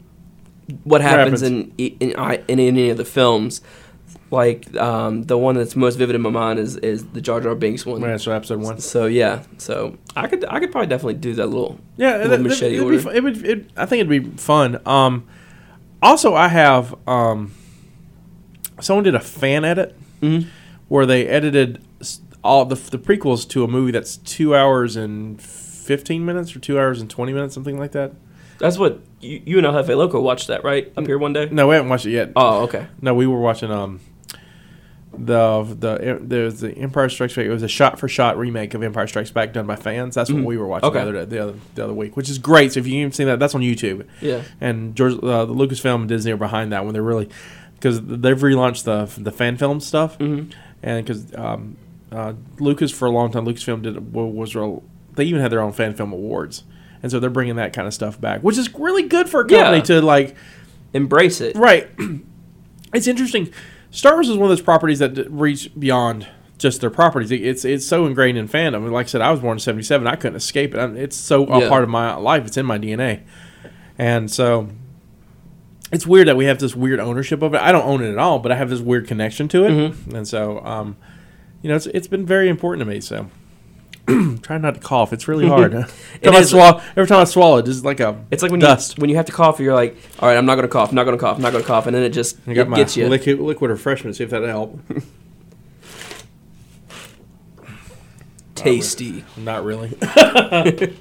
what 0.83 1.01
happens, 1.01 1.41
happens. 1.41 1.71
in 1.77 1.95
in, 1.99 2.15
I- 2.17 2.43
in 2.47 2.59
any 2.59 2.89
of 2.89 2.97
the 2.97 3.05
films. 3.05 3.61
Like 4.31 4.75
um, 4.75 5.23
the 5.23 5.37
one 5.37 5.55
that's 5.55 5.75
most 5.75 5.97
vivid 5.97 6.15
in 6.15 6.21
my 6.21 6.31
mind 6.31 6.57
is 6.59 6.77
is 6.77 7.05
the 7.05 7.21
Jar 7.21 7.39
Jar 7.41 7.53
Binks 7.55 7.85
one. 7.85 8.01
yeah, 8.01 8.17
so 8.17 8.31
episode 8.31 8.59
one. 8.59 8.79
So 8.79 9.05
yeah, 9.05 9.43
so 9.59 9.97
I 10.15 10.27
could 10.27 10.43
I 10.45 10.59
could 10.59 10.71
probably 10.71 10.87
definitely 10.87 11.13
do 11.15 11.33
that 11.35 11.45
little 11.47 11.79
Yeah, 11.95 12.17
little 12.17 12.29
that, 12.31 12.41
machete 12.41 12.79
order. 12.79 12.99
fu- 12.99 13.09
it 13.09 13.23
would. 13.23 13.45
It, 13.45 13.69
I 13.77 13.85
think 13.85 14.01
it'd 14.01 14.09
be 14.09 14.37
fun. 14.37 14.79
Um, 14.87 15.25
also, 16.01 16.33
I 16.33 16.47
have 16.47 16.95
um, 17.07 17.53
someone 18.81 19.03
did 19.03 19.15
a 19.15 19.19
fan 19.19 19.63
edit 19.63 19.95
Mhm. 20.21 20.47
where 20.87 21.05
they 21.05 21.27
edited 21.27 21.81
all 22.43 22.65
the 22.65 22.75
the 22.75 22.97
prequels 22.97 23.47
to 23.49 23.63
a 23.63 23.67
movie 23.67 23.91
that's 23.91 24.17
two 24.17 24.55
hours 24.55 24.95
and 24.95 25.39
fifteen 25.41 26.25
minutes 26.25 26.55
or 26.55 26.59
two 26.59 26.79
hours 26.79 26.99
and 26.99 27.09
twenty 27.09 27.31
minutes, 27.31 27.53
something 27.53 27.77
like 27.79 27.91
that. 27.91 28.11
That's 28.57 28.77
what 28.77 29.01
you, 29.21 29.41
you 29.45 29.57
and 29.57 29.67
El 29.67 29.73
Jefe 29.73 29.89
Loco 29.95 30.19
watched 30.21 30.47
that 30.47 30.63
right 30.63 30.91
up 30.97 31.05
here 31.05 31.17
one 31.17 31.33
day. 31.33 31.47
No, 31.51 31.67
we 31.67 31.75
haven't 31.75 31.89
watched 31.89 32.05
it 32.05 32.11
yet. 32.11 32.31
Oh, 32.35 32.63
okay. 32.63 32.87
No, 33.01 33.13
we 33.13 33.27
were 33.27 33.39
watching 33.39 33.69
um 33.71 33.99
the 35.17 35.63
the 35.79 36.19
there's 36.21 36.59
the 36.61 36.71
Empire 36.77 37.09
Strikes 37.09 37.35
Back. 37.35 37.45
It 37.45 37.49
was 37.49 37.63
a 37.63 37.67
shot 37.67 37.99
for 37.99 38.07
shot 38.07 38.37
remake 38.37 38.73
of 38.73 38.83
Empire 38.83 39.07
Strikes 39.07 39.31
Back 39.31 39.53
done 39.53 39.65
by 39.67 39.75
fans. 39.75 40.15
That's 40.15 40.31
what 40.31 40.43
we 40.43 40.57
were 40.57 40.67
watching 40.67 40.89
Mm-hmm. 40.89 40.97
Okay. 40.97 41.11
the 41.11 41.17
other 41.19 41.25
day, 41.25 41.35
the 41.37 41.43
other 41.43 41.59
the 41.75 41.83
other 41.85 41.93
week, 41.93 42.15
which 42.17 42.29
is 42.29 42.37
great. 42.37 42.73
So 42.73 42.79
if 42.79 42.87
you 42.87 42.99
haven't 43.01 43.13
seen 43.13 43.27
that, 43.27 43.39
that's 43.39 43.55
on 43.55 43.61
YouTube. 43.61 44.05
Yeah. 44.21 44.41
And 44.61 44.95
George, 44.95 45.13
uh, 45.13 45.45
the 45.45 45.53
Lucasfilm 45.53 45.95
and 46.01 46.07
Disney 46.09 46.31
are 46.31 46.37
behind 46.37 46.71
that 46.71 46.83
when 46.85 46.93
they're 46.93 47.01
really 47.03 47.29
because 47.75 48.01
they've 48.01 48.37
relaunched 48.39 48.83
the 48.83 49.05
the 49.21 49.31
fan 49.31 49.57
film 49.57 49.79
stuff, 49.79 50.17
Mhm. 50.19 50.51
and 50.83 51.05
because 51.05 51.33
um, 51.35 51.77
uh, 52.11 52.33
Lucas 52.59 52.91
for 52.91 53.05
a 53.07 53.11
long 53.11 53.31
time, 53.31 53.45
Lucasfilm 53.45 53.81
did 53.81 54.13
was 54.13 54.55
real. 54.55 54.83
They 55.15 55.23
even 55.25 55.41
had 55.41 55.51
their 55.51 55.61
own 55.61 55.71
fan 55.71 55.93
film 55.93 56.11
awards, 56.13 56.63
and 57.03 57.11
so 57.11 57.19
they're 57.19 57.29
bringing 57.29 57.55
that 57.57 57.73
kind 57.73 57.87
of 57.87 57.93
stuff 57.93 58.19
back, 58.19 58.41
which 58.41 58.57
is 58.57 58.73
really 58.75 59.03
good 59.03 59.29
for 59.29 59.41
a 59.41 59.47
company 59.47 59.77
Yeah. 59.77 59.83
to 59.83 60.01
like. 60.01 60.35
Embrace 60.93 61.41
it. 61.41 61.57
Right. 61.57 61.89
it's 62.93 63.05
interesting. 63.07 63.49
Star 63.95 64.13
Wars 64.13 64.29
is 64.29 64.35
one 64.37 64.43
of 64.45 64.49
those 64.49 64.61
properties 64.65 64.99
that 64.99 65.13
d- 65.13 65.25
reach 65.29 65.71
beyond 65.79 66.27
just 66.57 66.81
their 66.81 66.89
properties. 66.89 67.31
It- 67.31 67.41
It's 67.43 67.63
it's 67.65 67.85
so 67.85 68.05
ingrained 68.05 68.37
in 68.37 68.47
fandom. 68.47 68.89
Like 68.91 69.05
I 69.05 69.09
said, 69.09 69.21
I 69.21 69.31
was 69.31 69.39
born 69.39 69.55
in 69.55 69.59
'77. 69.59 70.05
I 70.07 70.15
couldn't 70.15 70.35
escape 70.35 70.73
it. 70.75 70.79
I'm- 70.79 70.97
It's 70.97 71.15
so 71.15 71.45
a 71.47 71.61
Yeah. 71.61 71.69
part 71.69 71.83
of 71.83 71.89
my 71.89 72.15
life. 72.15 72.45
It's 72.45 72.57
in 72.57 72.65
my 72.65 72.77
DNA. 72.77 73.21
And 73.97 74.29
so 74.29 74.67
it's 75.91 76.05
weird 76.05 76.27
that 76.27 76.35
we 76.35 76.45
have 76.45 76.59
this 76.59 76.75
weird 76.75 76.99
ownership 76.99 77.41
of 77.41 77.53
it. 77.53 77.61
I 77.61 77.71
don't 77.71 77.85
own 77.85 78.03
it 78.03 78.11
at 78.11 78.17
all, 78.17 78.39
but 78.39 78.51
I 78.51 78.55
have 78.55 78.69
this 78.69 78.81
weird 78.81 79.07
connection 79.07 79.47
to 79.49 79.65
it. 79.65 79.69
Mm-hmm. 79.71 80.15
And 80.15 80.27
so, 80.27 80.59
um, 80.65 80.97
you 81.61 81.69
know, 81.69 81.75
it's, 81.75 81.85
it's 81.87 82.07
been 82.07 82.25
very 82.25 82.49
important 82.49 82.85
to 82.87 82.93
me. 82.93 82.99
So. 83.01 83.27
Try 84.41 84.57
not 84.59 84.75
to 84.75 84.79
cough. 84.79 85.11
It's 85.13 85.27
really 85.27 85.47
hard. 85.47 85.73
every, 85.73 85.87
time 86.23 86.35
I 86.35 86.39
is. 86.39 86.49
swallow, 86.51 86.81
every 86.91 87.07
time 87.07 87.19
I 87.21 87.23
swallow, 87.23 87.57
it's 87.57 87.83
like 87.83 87.99
a 87.99 88.23
It's 88.29 88.43
like 88.43 88.51
when 88.51 88.59
dust. 88.59 88.97
you 88.97 89.01
when 89.01 89.09
you 89.09 89.15
have 89.15 89.25
to 89.25 89.31
cough, 89.31 89.59
you're 89.59 89.73
like, 89.73 89.97
all 90.19 90.29
right, 90.29 90.37
I'm 90.37 90.45
not 90.45 90.55
gonna 90.55 90.67
cough, 90.67 90.89
I'm 90.89 90.95
not 90.95 91.05
gonna 91.05 91.17
cough, 91.17 91.37
I'm 91.37 91.41
not 91.41 91.51
gonna 91.53 91.63
cough, 91.63 91.87
and 91.87 91.95
then 91.95 92.03
it 92.03 92.09
just 92.11 92.37
I 92.47 92.53
got 92.53 92.61
it 92.67 92.69
my 92.69 92.77
gets 92.77 92.95
you. 92.95 93.07
liquid, 93.07 93.39
liquid 93.39 93.71
refreshment. 93.71 94.15
See 94.15 94.23
if 94.23 94.29
that'll 94.29 94.47
help. 94.47 94.79
Tasty. 98.55 99.25
Not 99.37 99.63
really. 99.65 99.89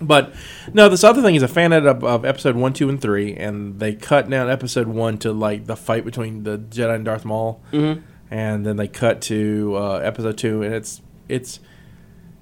but 0.00 0.32
no, 0.72 0.88
this 0.88 1.02
other 1.04 1.20
thing 1.22 1.34
is 1.34 1.42
a 1.42 1.48
fan 1.48 1.72
edit 1.72 1.88
of, 1.88 2.04
of 2.04 2.24
episode 2.24 2.54
one, 2.56 2.72
two, 2.72 2.88
and 2.88 3.00
three, 3.00 3.34
and 3.34 3.80
they 3.80 3.94
cut 3.94 4.30
down 4.30 4.48
episode 4.48 4.86
one 4.86 5.18
to 5.18 5.32
like 5.32 5.66
the 5.66 5.76
fight 5.76 6.04
between 6.04 6.44
the 6.44 6.58
Jedi 6.58 6.94
and 6.94 7.04
Darth 7.04 7.24
Maul, 7.24 7.60
Mhm. 7.72 8.02
and 8.30 8.64
then 8.64 8.76
they 8.76 8.88
cut 8.88 9.20
to 9.22 9.74
uh, 9.76 9.96
episode 9.98 10.38
two, 10.38 10.62
and 10.62 10.74
it's 10.74 11.00
it's 11.28 11.58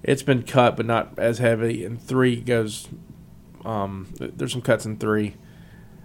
it's 0.02 0.22
been 0.22 0.42
cut, 0.42 0.76
but 0.76 0.86
not 0.86 1.18
as 1.18 1.38
heavy. 1.38 1.84
And 1.84 2.00
three 2.00 2.36
goes. 2.40 2.88
Um, 3.64 4.08
there's 4.18 4.52
some 4.52 4.62
cuts 4.62 4.84
in 4.84 4.96
three. 4.96 5.36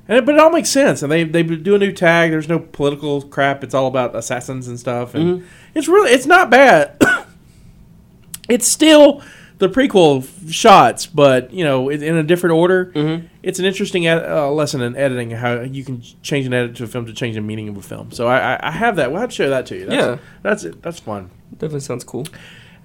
And 0.08 0.20
it, 0.20 0.26
but 0.26 0.36
it 0.36 0.40
all 0.40 0.52
makes 0.52 0.70
sense, 0.70 1.02
and 1.04 1.12
they 1.12 1.24
they 1.26 1.44
do 1.44 1.76
a 1.76 1.78
new 1.80 1.92
tag. 1.92 2.32
There's 2.32 2.48
no 2.48 2.60
political 2.60 3.22
crap. 3.24 3.64
It's 3.64 3.74
all 3.74 3.88
about 3.88 4.16
assassins 4.16 4.68
and 4.68 4.80
stuff, 4.80 5.14
and 5.16 5.46
it's 5.76 5.88
really 5.90 6.12
it's 6.12 6.26
not 6.26 6.50
bad. 6.50 6.96
it's 8.50 8.68
still 8.68 9.22
the 9.58 9.68
prequel 9.68 10.26
shots, 10.52 11.08
but 11.08 11.52
you 11.52 11.64
know, 11.66 11.90
in 11.90 12.16
a 12.16 12.24
different 12.24 12.56
order. 12.56 12.92
Mhm. 12.94 13.28
It's 13.44 13.60
an 13.60 13.66
interesting 13.66 14.08
uh, 14.08 14.50
lesson 14.52 14.82
in 14.82 14.96
editing 14.96 15.32
how 15.32 15.62
you 15.62 15.84
can 15.84 16.02
change 16.22 16.46
an 16.46 16.54
edit 16.54 16.76
to 16.78 16.84
a 16.84 16.88
film 16.88 17.06
to 17.08 17.14
change 17.14 17.36
the 17.36 17.42
meaning 17.42 17.68
of 17.68 17.76
a 17.78 17.82
film. 17.82 18.12
So 18.12 18.28
I, 18.28 18.54
I, 18.56 18.68
I 18.68 18.72
have 18.72 18.96
that. 18.98 19.12
We'll 19.12 19.20
have 19.22 19.30
to 19.32 19.36
show 19.36 19.50
that 19.50 19.66
to 19.68 19.76
you. 19.78 19.86
That's, 19.88 19.96
Yeah. 19.96 20.18
that's 20.44 20.64
it. 20.64 20.82
That's 20.84 21.00
fun. 21.00 21.32
Definitely 21.54 21.80
sounds 21.82 22.04
cool. 22.04 22.28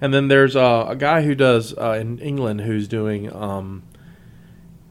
And 0.03 0.13
then 0.13 0.27
there's 0.27 0.57
uh, 0.57 0.87
a 0.89 0.97
guy 0.97 1.21
who 1.21 1.33
does 1.33 1.73
uh, 1.77 1.91
in 1.91 2.19
England 2.19 2.59
who's 2.59 2.89
doing. 2.89 3.33
Um, 3.33 3.83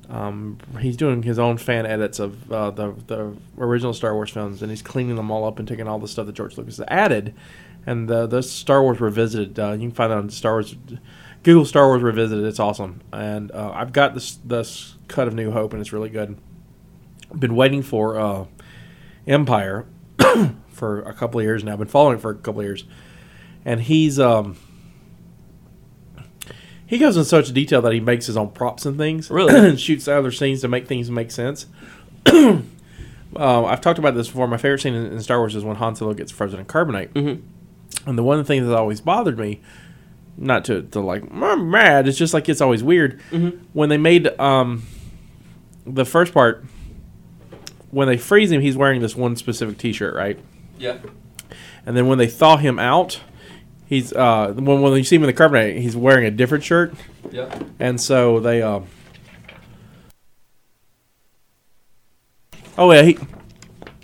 um, 0.08 0.56
he's 0.80 0.96
doing 0.96 1.22
his 1.22 1.38
own 1.38 1.58
fan 1.58 1.84
edits 1.84 2.18
of 2.18 2.50
uh, 2.50 2.70
the 2.70 2.94
the 3.08 3.36
original 3.58 3.92
Star 3.92 4.14
Wars 4.14 4.30
films, 4.30 4.62
and 4.62 4.70
he's 4.70 4.80
cleaning 4.80 5.16
them 5.16 5.30
all 5.30 5.44
up 5.44 5.58
and 5.58 5.68
taking 5.68 5.86
all 5.86 5.98
the 5.98 6.08
stuff 6.08 6.24
that 6.24 6.32
George 6.32 6.56
Lucas 6.56 6.80
added, 6.88 7.34
and 7.84 8.08
the 8.08 8.26
the 8.26 8.42
Star 8.42 8.82
Wars 8.82 9.02
Revisited. 9.02 9.58
Uh, 9.58 9.72
you 9.72 9.80
can 9.80 9.90
find 9.90 10.12
that 10.12 10.16
on 10.16 10.30
Star 10.30 10.52
Wars. 10.52 10.74
Google 11.42 11.66
Star 11.66 11.88
Wars 11.88 12.00
Revisited. 12.00 12.46
It's 12.46 12.58
awesome, 12.58 13.02
and 13.12 13.52
uh, 13.52 13.70
I've 13.74 13.92
got 13.92 14.14
this 14.14 14.36
this 14.36 14.94
cut 15.08 15.28
of 15.28 15.34
New 15.34 15.50
Hope, 15.50 15.74
and 15.74 15.82
it's 15.82 15.92
really 15.92 16.08
good. 16.08 16.38
I've 17.30 17.38
been 17.38 17.54
waiting 17.54 17.82
for 17.82 18.18
uh, 18.18 18.46
Empire 19.26 19.84
for 20.70 21.02
a 21.02 21.12
couple 21.12 21.38
of 21.38 21.44
years 21.44 21.62
now. 21.62 21.74
I've 21.74 21.78
been 21.80 21.88
following 21.88 22.16
it 22.16 22.22
for 22.22 22.30
a 22.30 22.34
couple 22.34 22.62
of 22.62 22.66
years, 22.66 22.84
and 23.66 23.78
he's 23.82 24.18
um 24.18 24.56
he 26.92 26.98
goes 26.98 27.16
in 27.16 27.24
such 27.24 27.50
detail 27.54 27.80
that 27.80 27.94
he 27.94 28.00
makes 28.00 28.26
his 28.26 28.36
own 28.36 28.50
props 28.50 28.84
and 28.84 28.98
things. 28.98 29.30
Really? 29.30 29.54
and 29.70 29.80
shoots 29.80 30.06
other 30.06 30.30
scenes 30.30 30.60
to 30.60 30.68
make 30.68 30.86
things 30.86 31.10
make 31.10 31.30
sense. 31.30 31.64
uh, 32.26 32.60
I've 33.34 33.80
talked 33.80 33.98
about 33.98 34.14
this 34.14 34.28
before. 34.28 34.46
My 34.46 34.58
favorite 34.58 34.82
scene 34.82 34.92
in, 34.92 35.06
in 35.06 35.22
Star 35.22 35.38
Wars 35.38 35.56
is 35.56 35.64
when 35.64 35.76
Han 35.76 35.96
Solo 35.96 36.12
gets 36.12 36.30
frozen 36.30 36.60
in 36.60 36.66
carbonite. 36.66 37.08
Mhm. 37.14 37.40
And 38.04 38.18
the 38.18 38.22
one 38.22 38.44
thing 38.44 38.68
that 38.68 38.76
always 38.76 39.00
bothered 39.00 39.38
me, 39.38 39.62
not 40.36 40.66
to, 40.66 40.82
to 40.82 41.00
like, 41.00 41.24
I'm 41.32 41.70
mad, 41.70 42.06
it's 42.06 42.18
just 42.18 42.34
like 42.34 42.46
it's 42.50 42.60
always 42.60 42.82
weird. 42.82 43.18
When 43.72 43.88
they 43.88 43.96
made 43.96 44.38
um, 44.38 44.82
the 45.86 46.04
first 46.04 46.34
part, 46.34 46.62
when 47.90 48.06
they 48.06 48.18
freeze 48.18 48.52
him, 48.52 48.60
he's 48.60 48.76
wearing 48.76 49.00
this 49.00 49.16
one 49.16 49.34
specific 49.36 49.78
t 49.78 49.94
shirt, 49.94 50.14
right? 50.14 50.38
Yeah. 50.78 50.98
And 51.86 51.96
then 51.96 52.06
when 52.06 52.18
they 52.18 52.26
thaw 52.26 52.58
him 52.58 52.78
out, 52.78 53.20
he's 53.92 54.12
uh, 54.12 54.52
when 54.56 54.80
when 54.80 54.94
you 54.96 55.04
see 55.04 55.16
him 55.16 55.22
in 55.22 55.26
the 55.26 55.34
carbonite, 55.34 55.78
he's 55.78 55.94
wearing 55.94 56.24
a 56.24 56.30
different 56.30 56.64
shirt, 56.64 56.94
Yeah. 57.30 57.54
and 57.78 58.00
so 58.00 58.40
they. 58.40 58.62
Uh, 58.62 58.80
oh 62.78 62.90
yeah, 62.92 63.02
he. 63.02 63.18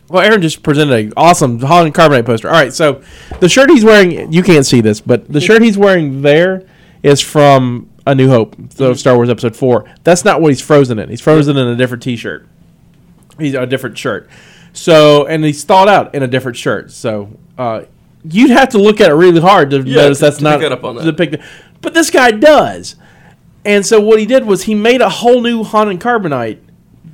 Well, 0.09 0.23
Aaron 0.25 0.41
just 0.41 0.63
presented 0.63 1.07
an 1.07 1.13
awesome 1.17 1.59
Holland 1.61 1.95
carbonite 1.95 2.25
poster. 2.25 2.49
All 2.49 2.55
right, 2.55 2.73
so 2.73 3.03
the 3.41 3.49
shirt 3.49 3.69
he's 3.71 3.85
wearing, 3.85 4.33
you 4.33 4.43
can't 4.43 4.65
see 4.65 4.81
this, 4.81 5.01
but 5.03 5.31
the 5.31 5.41
shirt 5.41 5.61
he's 5.61 5.77
wearing 5.77 6.23
there 6.23 6.67
is 7.03 7.21
from 7.21 7.91
A 8.07 8.15
New 8.15 8.29
Hope, 8.29 8.57
so 8.73 8.95
Star 8.95 9.17
Wars 9.17 9.29
Episode 9.29 9.55
Four. 9.55 9.85
That's 10.05 10.25
not 10.25 10.41
what 10.41 10.49
he's 10.49 10.63
frozen 10.63 10.99
in. 10.99 11.11
He's 11.11 11.21
frozen 11.21 11.57
in 11.59 11.67
a 11.69 11.77
different 11.77 12.03
T-shirt. 12.03 12.47
He's 13.39 13.53
a 13.55 13.67
different 13.67 13.99
shirt. 13.99 14.29
So 14.73 15.27
and 15.27 15.45
he's 15.45 15.63
thawed 15.65 15.89
out 15.89 16.15
in 16.15 16.23
a 16.23 16.27
different 16.27 16.57
shirt. 16.57 16.91
So 16.91 17.29
uh, 17.59 17.83
you'd 18.25 18.51
have 18.51 18.71
to 18.71 18.79
look 18.79 19.01
at 19.01 19.11
it 19.11 19.15
really 19.15 19.41
hard 19.41 19.71
to 19.71 19.83
Yeah, 19.83 20.03
notice 20.03 20.19
to- 20.19 20.25
that's 20.25 20.37
to 20.39 20.45
not 20.45 20.61
pick 20.61 20.71
up 20.71 20.85
on 20.85 20.97
that. 20.97 21.05
to 21.05 21.13
pick 21.13 21.31
the- 21.33 21.41
but 21.81 21.95
this 21.95 22.11
guy 22.11 22.31
does. 22.33 22.97
And 23.65 23.85
so 23.85 24.01
what 24.01 24.19
he 24.19 24.27
did 24.27 24.47
was 24.47 24.65
he 24.65 24.75
made 24.75 25.01
a 25.01 25.09
whole 25.09 25.41
new 25.41 25.63
Han 25.63 25.89
and 25.89 26.01
Carbonite 26.01 26.59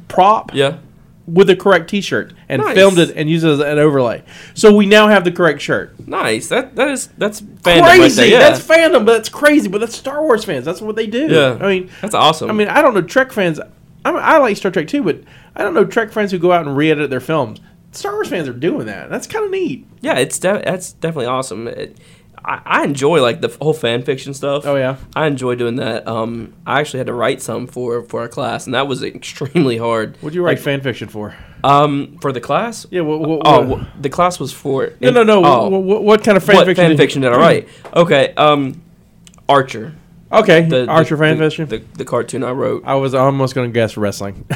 prop 0.08 0.50
Yeah. 0.54 0.74
with 1.26 1.46
the 1.48 1.56
correct 1.56 1.88
T-shirt 1.90 2.32
and 2.48 2.62
Nice. 2.62 2.74
filmed 2.74 2.98
it 2.98 3.12
and 3.16 3.28
used 3.28 3.44
it 3.44 3.48
as 3.50 3.60
an 3.60 3.78
overlay. 3.78 4.22
So 4.54 4.72
we 4.74 4.86
now 4.86 5.08
have 5.08 5.24
the 5.24 5.32
correct 5.32 5.60
shirt. 5.62 5.94
Nice. 6.06 6.48
That 6.48 6.76
that 6.76 6.88
is 6.88 7.08
that's 7.18 7.40
fandom 7.40 7.80
right 7.82 7.98
crazy. 7.98 8.22
there. 8.22 8.30
Yeah. 8.30 8.38
That's 8.50 8.60
fandom, 8.64 9.04
but 9.06 9.14
that's 9.14 9.28
crazy. 9.30 9.68
But 9.68 9.80
that's 9.80 9.96
Star 9.96 10.22
Wars 10.22 10.44
fans. 10.44 10.64
That's 10.64 10.80
what 10.82 10.96
they 10.96 11.06
do. 11.06 11.26
yeah. 11.28 11.56
I 11.60 11.66
mean, 11.68 11.90
that's 12.02 12.14
awesome. 12.14 12.50
I 12.50 12.52
mean, 12.52 12.68
I 12.68 12.82
don't 12.82 12.94
know 12.94 13.02
Trek 13.02 13.32
fans. 13.32 13.58
I, 14.04 14.12
mean, 14.12 14.20
I 14.22 14.36
like 14.38 14.56
Star 14.58 14.70
Trek 14.70 14.86
too, 14.86 15.02
but 15.02 15.20
I 15.56 15.62
don't 15.62 15.72
know 15.74 15.84
Trek 15.84 16.12
fans 16.12 16.30
who 16.30 16.38
go 16.38 16.52
out 16.52 16.66
and 16.66 16.76
re-edit 16.76 17.08
their 17.10 17.20
films. 17.20 17.58
Star 17.94 18.12
Wars 18.14 18.28
fans 18.28 18.48
are 18.48 18.52
doing 18.52 18.86
that. 18.86 19.10
That's 19.10 19.26
kind 19.26 19.44
of 19.44 19.50
neat. 19.50 19.86
yeah, 20.00 20.18
it's 20.18 20.38
de- 20.38 20.62
that's 20.64 20.92
definitely 20.92 21.26
awesome. 21.26 21.68
It, 21.68 21.98
I, 22.46 22.60
I 22.64 22.84
enjoy 22.84 23.22
like 23.22 23.40
the 23.40 23.48
whole 23.60 23.72
fan 23.72 24.02
fiction 24.02 24.34
stuff. 24.34 24.66
Oh 24.66 24.76
yeah. 24.76 24.96
I 25.16 25.26
enjoy 25.26 25.54
doing 25.54 25.76
that. 25.76 26.06
Um, 26.06 26.52
I 26.66 26.80
actually 26.80 26.98
had 26.98 27.06
to 27.06 27.14
write 27.14 27.40
some 27.40 27.66
for 27.66 28.02
for 28.02 28.20
our 28.20 28.28
class, 28.28 28.66
and 28.66 28.74
that 28.74 28.86
was 28.86 29.02
extremely 29.02 29.78
hard. 29.78 30.16
What'd 30.20 30.34
you 30.34 30.44
write 30.44 30.58
fan 30.58 30.80
fiction 30.82 31.08
for? 31.08 31.34
Um, 31.62 32.18
for 32.20 32.30
the 32.32 32.42
class. 32.42 32.86
Yeah. 32.90 33.00
What, 33.00 33.20
what, 33.20 33.42
Oh, 33.46 33.62
what- 33.62 34.02
the 34.02 34.10
class 34.10 34.38
was 34.38 34.52
for. 34.52 34.92
no, 35.00 35.10
no, 35.10 35.22
no. 35.22 35.42
Oh, 35.44 35.68
What, 35.70 35.82
what, 35.82 36.02
what 36.04 36.24
kind 36.24 36.36
of 36.36 36.44
fan 36.44 36.56
what 36.56 36.66
fiction? 36.66 36.82
fan 36.82 36.90
did- 36.90 36.98
fiction 36.98 37.22
did 37.22 37.32
I 37.32 37.36
write? 37.38 37.68
Okay. 37.94 38.34
Um, 38.36 38.82
Archer. 39.48 39.94
Okay, 40.40 40.62
The, 40.62 40.86
Archer 40.86 41.16
the, 41.16 41.22
fan 41.22 41.38
the, 41.38 41.44
fiction. 41.44 41.68
The, 41.68 41.78
the 41.94 42.04
cartoon 42.04 42.44
I 42.44 42.50
wrote. 42.50 42.82
I 42.84 42.94
was 42.94 43.14
almost 43.14 43.54
going 43.54 43.68
to 43.68 43.72
guess 43.72 43.96
wrestling. 43.96 44.46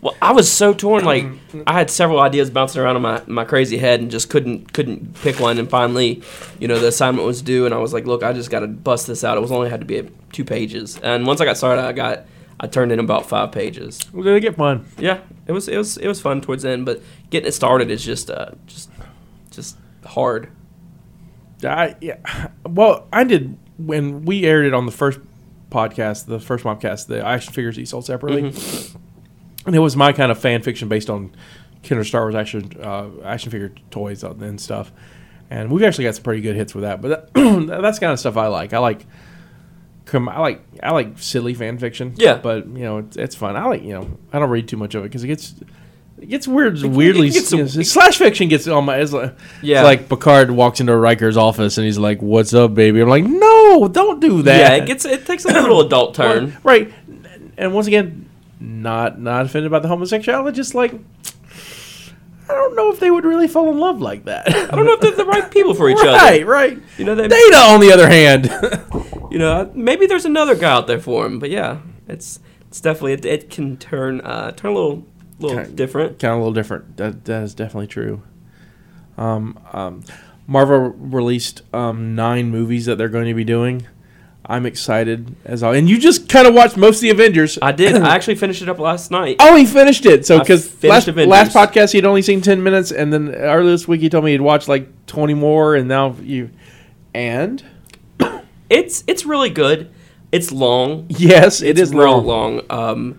Well, 0.00 0.14
I 0.22 0.32
was 0.32 0.50
so 0.50 0.72
torn. 0.72 1.04
Like 1.04 1.26
I 1.66 1.72
had 1.72 1.90
several 1.90 2.20
ideas 2.20 2.50
bouncing 2.50 2.80
around 2.80 2.96
in 2.96 3.02
my, 3.02 3.22
my 3.26 3.44
crazy 3.44 3.76
head, 3.78 4.00
and 4.00 4.10
just 4.10 4.30
couldn't 4.30 4.72
couldn't 4.72 5.14
pick 5.22 5.40
one. 5.40 5.58
And 5.58 5.68
finally, 5.68 6.22
you 6.60 6.68
know, 6.68 6.78
the 6.78 6.88
assignment 6.88 7.26
was 7.26 7.42
due, 7.42 7.64
and 7.66 7.74
I 7.74 7.78
was 7.78 7.92
like, 7.92 8.06
"Look, 8.06 8.22
I 8.22 8.32
just 8.32 8.50
got 8.50 8.60
to 8.60 8.68
bust 8.68 9.06
this 9.06 9.24
out." 9.24 9.36
It 9.36 9.40
was 9.40 9.50
only 9.50 9.68
had 9.68 9.80
to 9.80 9.86
be 9.86 10.08
two 10.32 10.44
pages, 10.44 10.98
and 10.98 11.26
once 11.26 11.40
I 11.40 11.44
got 11.44 11.56
started, 11.56 11.82
I 11.82 11.92
got 11.92 12.26
I 12.60 12.66
turned 12.66 12.92
in 12.92 12.98
about 12.98 13.26
five 13.26 13.52
pages. 13.52 13.98
Did 13.98 14.26
it 14.26 14.40
get 14.40 14.56
fun? 14.56 14.86
Yeah, 14.98 15.20
it 15.46 15.52
was 15.52 15.68
it 15.68 15.76
was 15.76 15.96
it 15.96 16.06
was 16.06 16.20
fun 16.20 16.40
towards 16.40 16.62
the 16.62 16.70
end, 16.70 16.86
but 16.86 17.02
getting 17.30 17.48
it 17.48 17.52
started 17.52 17.90
is 17.90 18.04
just 18.04 18.30
uh 18.30 18.50
just 18.66 18.90
just 19.50 19.76
hard. 20.04 20.50
I 21.64 21.96
yeah. 22.00 22.18
Well, 22.64 23.08
I 23.12 23.24
did 23.24 23.58
when 23.78 24.24
we 24.24 24.44
aired 24.44 24.66
it 24.66 24.74
on 24.74 24.86
the 24.86 24.92
first 24.92 25.20
podcast, 25.70 26.26
the 26.26 26.40
first 26.40 26.64
Mopcast, 26.64 27.06
the 27.06 27.24
action 27.24 27.52
figures 27.52 27.76
he 27.76 27.84
sold 27.84 28.06
separately, 28.06 28.52
and 29.66 29.74
it 29.74 29.80
was 29.80 29.96
my 29.96 30.12
kind 30.12 30.30
of 30.30 30.38
fan 30.38 30.62
fiction 30.62 30.88
based 30.88 31.10
on 31.10 31.34
Kenner 31.82 32.04
Star 32.04 32.22
Wars 32.22 32.34
action 32.34 32.72
uh, 32.82 33.08
action 33.24 33.50
figure 33.50 33.72
toys 33.90 34.22
and 34.22 34.60
stuff. 34.60 34.92
And 35.48 35.70
we've 35.70 35.84
actually 35.84 36.04
got 36.04 36.16
some 36.16 36.24
pretty 36.24 36.40
good 36.40 36.56
hits 36.56 36.74
with 36.74 36.82
that. 36.82 37.00
But 37.00 37.32
that, 37.34 37.66
that's 37.82 37.98
kind 37.98 38.12
of 38.12 38.18
stuff 38.18 38.36
I 38.36 38.48
like. 38.48 38.72
I 38.72 38.78
like. 38.78 39.06
I 40.12 40.40
like 40.40 40.62
I 40.82 40.92
like 40.92 41.18
silly 41.18 41.52
fan 41.52 41.78
fiction. 41.78 42.14
Yeah. 42.16 42.36
but 42.36 42.66
you 42.68 42.84
know 42.84 42.98
it's, 42.98 43.16
it's 43.16 43.34
fun. 43.34 43.56
I 43.56 43.64
like 43.66 43.82
you 43.82 43.92
know 43.92 44.18
I 44.32 44.38
don't 44.38 44.50
read 44.50 44.68
too 44.68 44.76
much 44.76 44.94
of 44.94 45.02
it 45.02 45.08
because 45.08 45.24
it 45.24 45.26
gets 45.26 45.54
it 46.20 46.26
gets 46.28 46.48
weird. 46.48 46.80
weirdly, 46.82 47.28
it 47.28 47.34
gets 47.34 47.48
some- 47.48 47.58
know, 47.60 47.66
slash 47.66 48.18
fiction 48.18 48.48
gets 48.48 48.66
on 48.66 48.84
my. 48.86 48.96
It's 48.98 49.12
like, 49.12 49.34
Yeah. 49.62 49.80
it's 49.80 49.84
like 49.84 50.08
Picard 50.08 50.50
walks 50.50 50.80
into 50.80 50.96
Riker's 50.96 51.36
office 51.36 51.76
and 51.78 51.84
he's 51.84 51.98
like, 51.98 52.20
"What's 52.22 52.54
up, 52.54 52.74
baby?" 52.74 53.00
I'm 53.00 53.08
like, 53.08 53.24
"No, 53.24 53.88
don't 53.88 54.20
do 54.20 54.42
that." 54.42 54.58
Yeah, 54.58 54.82
it 54.82 54.86
gets 54.86 55.04
it 55.04 55.26
takes 55.26 55.44
a 55.44 55.48
little 55.48 55.80
adult 55.86 56.14
turn. 56.14 56.56
right. 56.62 56.92
And 57.58 57.72
once 57.74 57.86
again, 57.86 58.28
not 58.60 59.20
not 59.20 59.46
offended 59.46 59.70
by 59.70 59.78
the 59.80 59.88
homosexuality, 59.88 60.54
just 60.56 60.74
like 60.74 60.94
I 62.48 62.52
don't 62.54 62.76
know 62.76 62.92
if 62.92 63.00
they 63.00 63.10
would 63.10 63.24
really 63.24 63.48
fall 63.48 63.70
in 63.70 63.78
love 63.78 64.00
like 64.00 64.24
that. 64.26 64.48
I 64.48 64.74
don't 64.76 64.84
know 64.86 64.92
if 64.92 65.00
they're 65.00 65.10
the 65.10 65.24
right 65.24 65.50
people 65.50 65.74
for 65.74 65.88
each 65.90 65.96
right, 66.00 66.06
other. 66.08 66.16
Right, 66.18 66.46
right. 66.46 66.78
You 66.96 67.04
know, 67.04 67.14
they, 67.16 67.26
Data, 67.28 67.56
on 67.56 67.80
the 67.80 67.90
other 67.92 68.08
hand, 68.08 68.46
you 69.32 69.38
know, 69.38 69.70
maybe 69.74 70.06
there's 70.06 70.24
another 70.24 70.54
guy 70.54 70.70
out 70.72 70.86
there 70.86 71.00
for 71.00 71.26
him. 71.26 71.38
But 71.40 71.50
yeah, 71.50 71.78
it's 72.08 72.38
it's 72.68 72.80
definitely 72.80 73.14
it, 73.14 73.24
it 73.24 73.50
can 73.50 73.76
turn 73.76 74.20
uh, 74.20 74.52
turn 74.52 74.70
a 74.70 74.74
little 74.74 75.04
little 75.38 75.56
Kind- 75.64 75.76
different. 75.76 76.18
kind 76.18 76.32
of 76.32 76.38
a 76.38 76.40
little 76.40 76.54
different. 76.54 76.96
That 76.96 77.24
that 77.26 77.42
is 77.42 77.54
definitely 77.54 77.86
true. 77.88 78.22
Um, 79.18 79.58
um, 79.72 80.04
Marvel 80.46 80.90
released 80.90 81.62
um, 81.74 82.14
nine 82.14 82.50
movies 82.50 82.86
that 82.86 82.96
they're 82.98 83.08
going 83.08 83.26
to 83.26 83.34
be 83.34 83.44
doing. 83.44 83.86
I'm 84.48 84.64
excited 84.64 85.34
as 85.44 85.64
all, 85.64 85.72
and 85.74 85.88
you 85.88 85.98
just 85.98 86.28
kind 86.28 86.46
of 86.46 86.54
watched 86.54 86.76
most 86.76 86.96
of 86.98 87.00
the 87.00 87.10
Avengers. 87.10 87.58
I 87.60 87.72
did. 87.72 87.96
I 88.02 88.14
actually 88.14 88.36
finished 88.36 88.62
it 88.62 88.68
up 88.68 88.78
last 88.78 89.10
night. 89.10 89.36
Oh, 89.40 89.56
he 89.56 89.66
finished 89.66 90.06
it. 90.06 90.24
So 90.24 90.38
because 90.38 90.82
last, 90.84 91.08
Avengers. 91.08 91.30
last 91.30 91.52
podcast 91.56 91.92
he'd 91.92 92.04
only 92.04 92.22
seen 92.22 92.40
ten 92.42 92.62
minutes, 92.62 92.92
and 92.92 93.12
then 93.12 93.34
earlier 93.34 93.70
this 93.72 93.88
week 93.88 94.02
he 94.02 94.08
told 94.08 94.24
me 94.24 94.30
he'd 94.32 94.40
watched 94.40 94.68
like 94.68 95.06
twenty 95.06 95.34
more, 95.34 95.74
and 95.74 95.88
now 95.88 96.14
you 96.22 96.50
and 97.12 97.64
It's 98.70 99.02
it's 99.08 99.24
really 99.26 99.50
good. 99.50 99.90
It's 100.30 100.52
long. 100.52 101.06
yes, 101.08 101.60
it 101.62 101.70
it's 101.70 101.80
is 101.90 101.94
real 101.94 102.22
long. 102.22 102.58
long. 102.58 102.62
Um, 102.70 103.18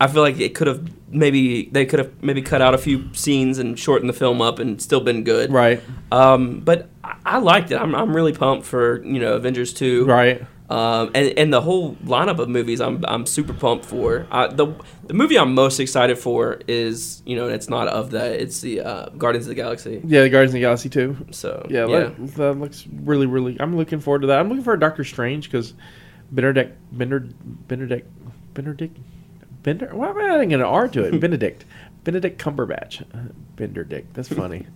I 0.00 0.06
feel 0.06 0.22
like 0.22 0.38
it 0.38 0.54
could 0.54 0.66
have 0.68 0.88
maybe 1.10 1.68
they 1.72 1.84
could 1.84 1.98
have 1.98 2.22
maybe 2.22 2.40
cut 2.42 2.62
out 2.62 2.72
a 2.74 2.78
few 2.78 3.12
scenes 3.14 3.58
and 3.58 3.78
shortened 3.78 4.08
the 4.08 4.14
film 4.14 4.40
up 4.40 4.58
and 4.58 4.80
still 4.80 5.00
been 5.00 5.24
good. 5.24 5.52
Right, 5.52 5.82
Um, 6.12 6.60
but 6.60 6.88
I, 7.04 7.16
I 7.26 7.38
liked 7.38 7.70
it. 7.72 7.80
I'm, 7.80 7.94
I'm 7.94 8.14
really 8.14 8.32
pumped 8.32 8.66
for 8.66 9.02
you 9.04 9.18
know 9.20 9.34
Avengers 9.34 9.72
two. 9.74 10.04
right. 10.06 10.46
Um, 10.70 11.10
and, 11.16 11.36
and 11.36 11.52
the 11.52 11.60
whole 11.60 11.96
lineup 11.96 12.38
of 12.38 12.48
movies 12.48 12.80
I'm, 12.80 13.04
I'm 13.08 13.26
super 13.26 13.52
pumped 13.52 13.84
for. 13.84 14.28
Uh, 14.30 14.46
the 14.46 14.72
the 15.08 15.14
movie 15.14 15.36
I'm 15.36 15.52
most 15.52 15.80
excited 15.80 16.16
for 16.16 16.60
is 16.68 17.24
you 17.26 17.34
know 17.34 17.46
and 17.46 17.54
it's 17.56 17.68
not 17.68 17.88
of 17.88 18.12
that 18.12 18.40
it's 18.40 18.60
the 18.60 18.80
uh, 18.82 19.08
Guardians 19.08 19.46
of 19.46 19.48
the 19.48 19.56
Galaxy. 19.56 20.00
Yeah, 20.04 20.22
the 20.22 20.28
Guardians 20.28 20.50
of 20.50 20.54
the 20.54 20.60
Galaxy 20.60 20.88
too. 20.88 21.16
So 21.32 21.66
Yeah, 21.68 21.86
yeah, 21.88 21.98
That, 21.98 22.34
that 22.36 22.52
looks 22.54 22.86
really, 23.02 23.26
really. 23.26 23.56
I'm 23.58 23.76
looking 23.76 23.98
forward 23.98 24.20
to 24.20 24.28
that. 24.28 24.38
I'm 24.38 24.48
looking 24.48 24.62
for 24.62 24.76
Doctor 24.76 25.02
Strange 25.02 25.46
because 25.50 25.74
Benedict, 26.30 26.78
Bender, 26.92 27.26
Benedict, 27.66 28.08
Benedict, 28.54 28.96
Bender. 29.62 29.90
Why 29.92 30.10
am 30.10 30.18
I 30.18 30.34
adding 30.34 30.52
an 30.52 30.62
R 30.62 30.88
to 30.88 31.04
it? 31.04 31.20
Benedict, 31.20 31.64
Benedict 32.04 32.42
Cumberbatch, 32.42 33.04
Bender 33.56 33.84
Dick. 33.84 34.12
That's 34.12 34.28
funny. 34.28 34.66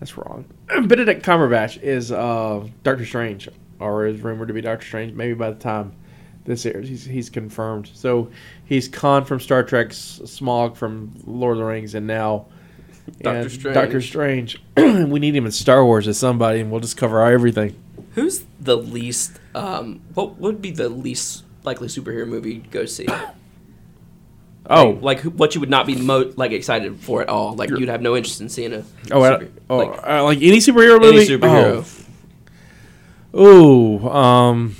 That's 0.00 0.16
wrong. 0.16 0.44
Benedict 0.86 1.24
Cumberbatch 1.24 1.80
is 1.82 2.10
uh, 2.10 2.66
Doctor 2.82 3.06
Strange, 3.06 3.48
or 3.78 4.06
is 4.06 4.20
rumored 4.20 4.48
to 4.48 4.54
be 4.54 4.60
Doctor 4.60 4.84
Strange. 4.84 5.12
Maybe 5.14 5.34
by 5.34 5.50
the 5.50 5.58
time 5.58 5.94
this 6.44 6.66
airs, 6.66 6.88
he's, 6.88 7.04
he's 7.04 7.30
confirmed. 7.30 7.90
So 7.94 8.30
he's 8.64 8.88
Khan 8.88 9.24
from 9.24 9.40
Star 9.40 9.62
Trek, 9.62 9.90
Smaug 9.90 10.76
from 10.76 11.12
Lord 11.24 11.52
of 11.52 11.58
the 11.58 11.64
Rings, 11.64 11.94
and 11.94 12.06
now 12.06 12.46
Doctor 13.20 13.48
Strange. 13.48 13.74
Doctor 13.74 14.00
Strange. 14.00 14.62
we 14.76 15.20
need 15.20 15.36
him 15.36 15.46
in 15.46 15.52
Star 15.52 15.84
Wars 15.84 16.08
as 16.08 16.18
somebody, 16.18 16.60
and 16.60 16.70
we'll 16.70 16.80
just 16.80 16.96
cover 16.96 17.24
everything. 17.24 17.76
Who's 18.14 18.44
the 18.60 18.76
least? 18.76 19.38
Um, 19.54 20.00
what 20.14 20.38
would 20.38 20.60
be 20.60 20.70
the 20.70 20.88
least 20.88 21.44
likely 21.64 21.88
superhero 21.88 22.26
movie 22.26 22.54
you'd 22.54 22.70
go 22.70 22.86
see? 22.86 23.06
Oh, 24.70 24.98
like 25.02 25.20
who, 25.20 25.30
what 25.30 25.54
you 25.54 25.60
would 25.60 25.70
not 25.70 25.86
be 25.86 25.96
mo- 25.96 26.32
like 26.36 26.52
excited 26.52 26.96
for 27.00 27.20
at 27.22 27.28
all. 27.28 27.54
Like 27.54 27.70
you'd 27.70 27.88
have 27.88 28.00
no 28.00 28.16
interest 28.16 28.40
in 28.40 28.48
seeing 28.48 28.72
a. 28.72 28.84
oh, 29.10 29.22
I- 29.22 29.48
oh, 29.68 29.76
like, 29.78 30.06
uh, 30.08 30.22
like 30.24 30.38
any 30.38 30.58
superhero 30.58 31.00
movie. 31.00 31.18
any 31.18 31.26
superhero. 31.26 31.98
Oh, 33.34 33.98
Ooh, 34.02 34.08
um, 34.08 34.76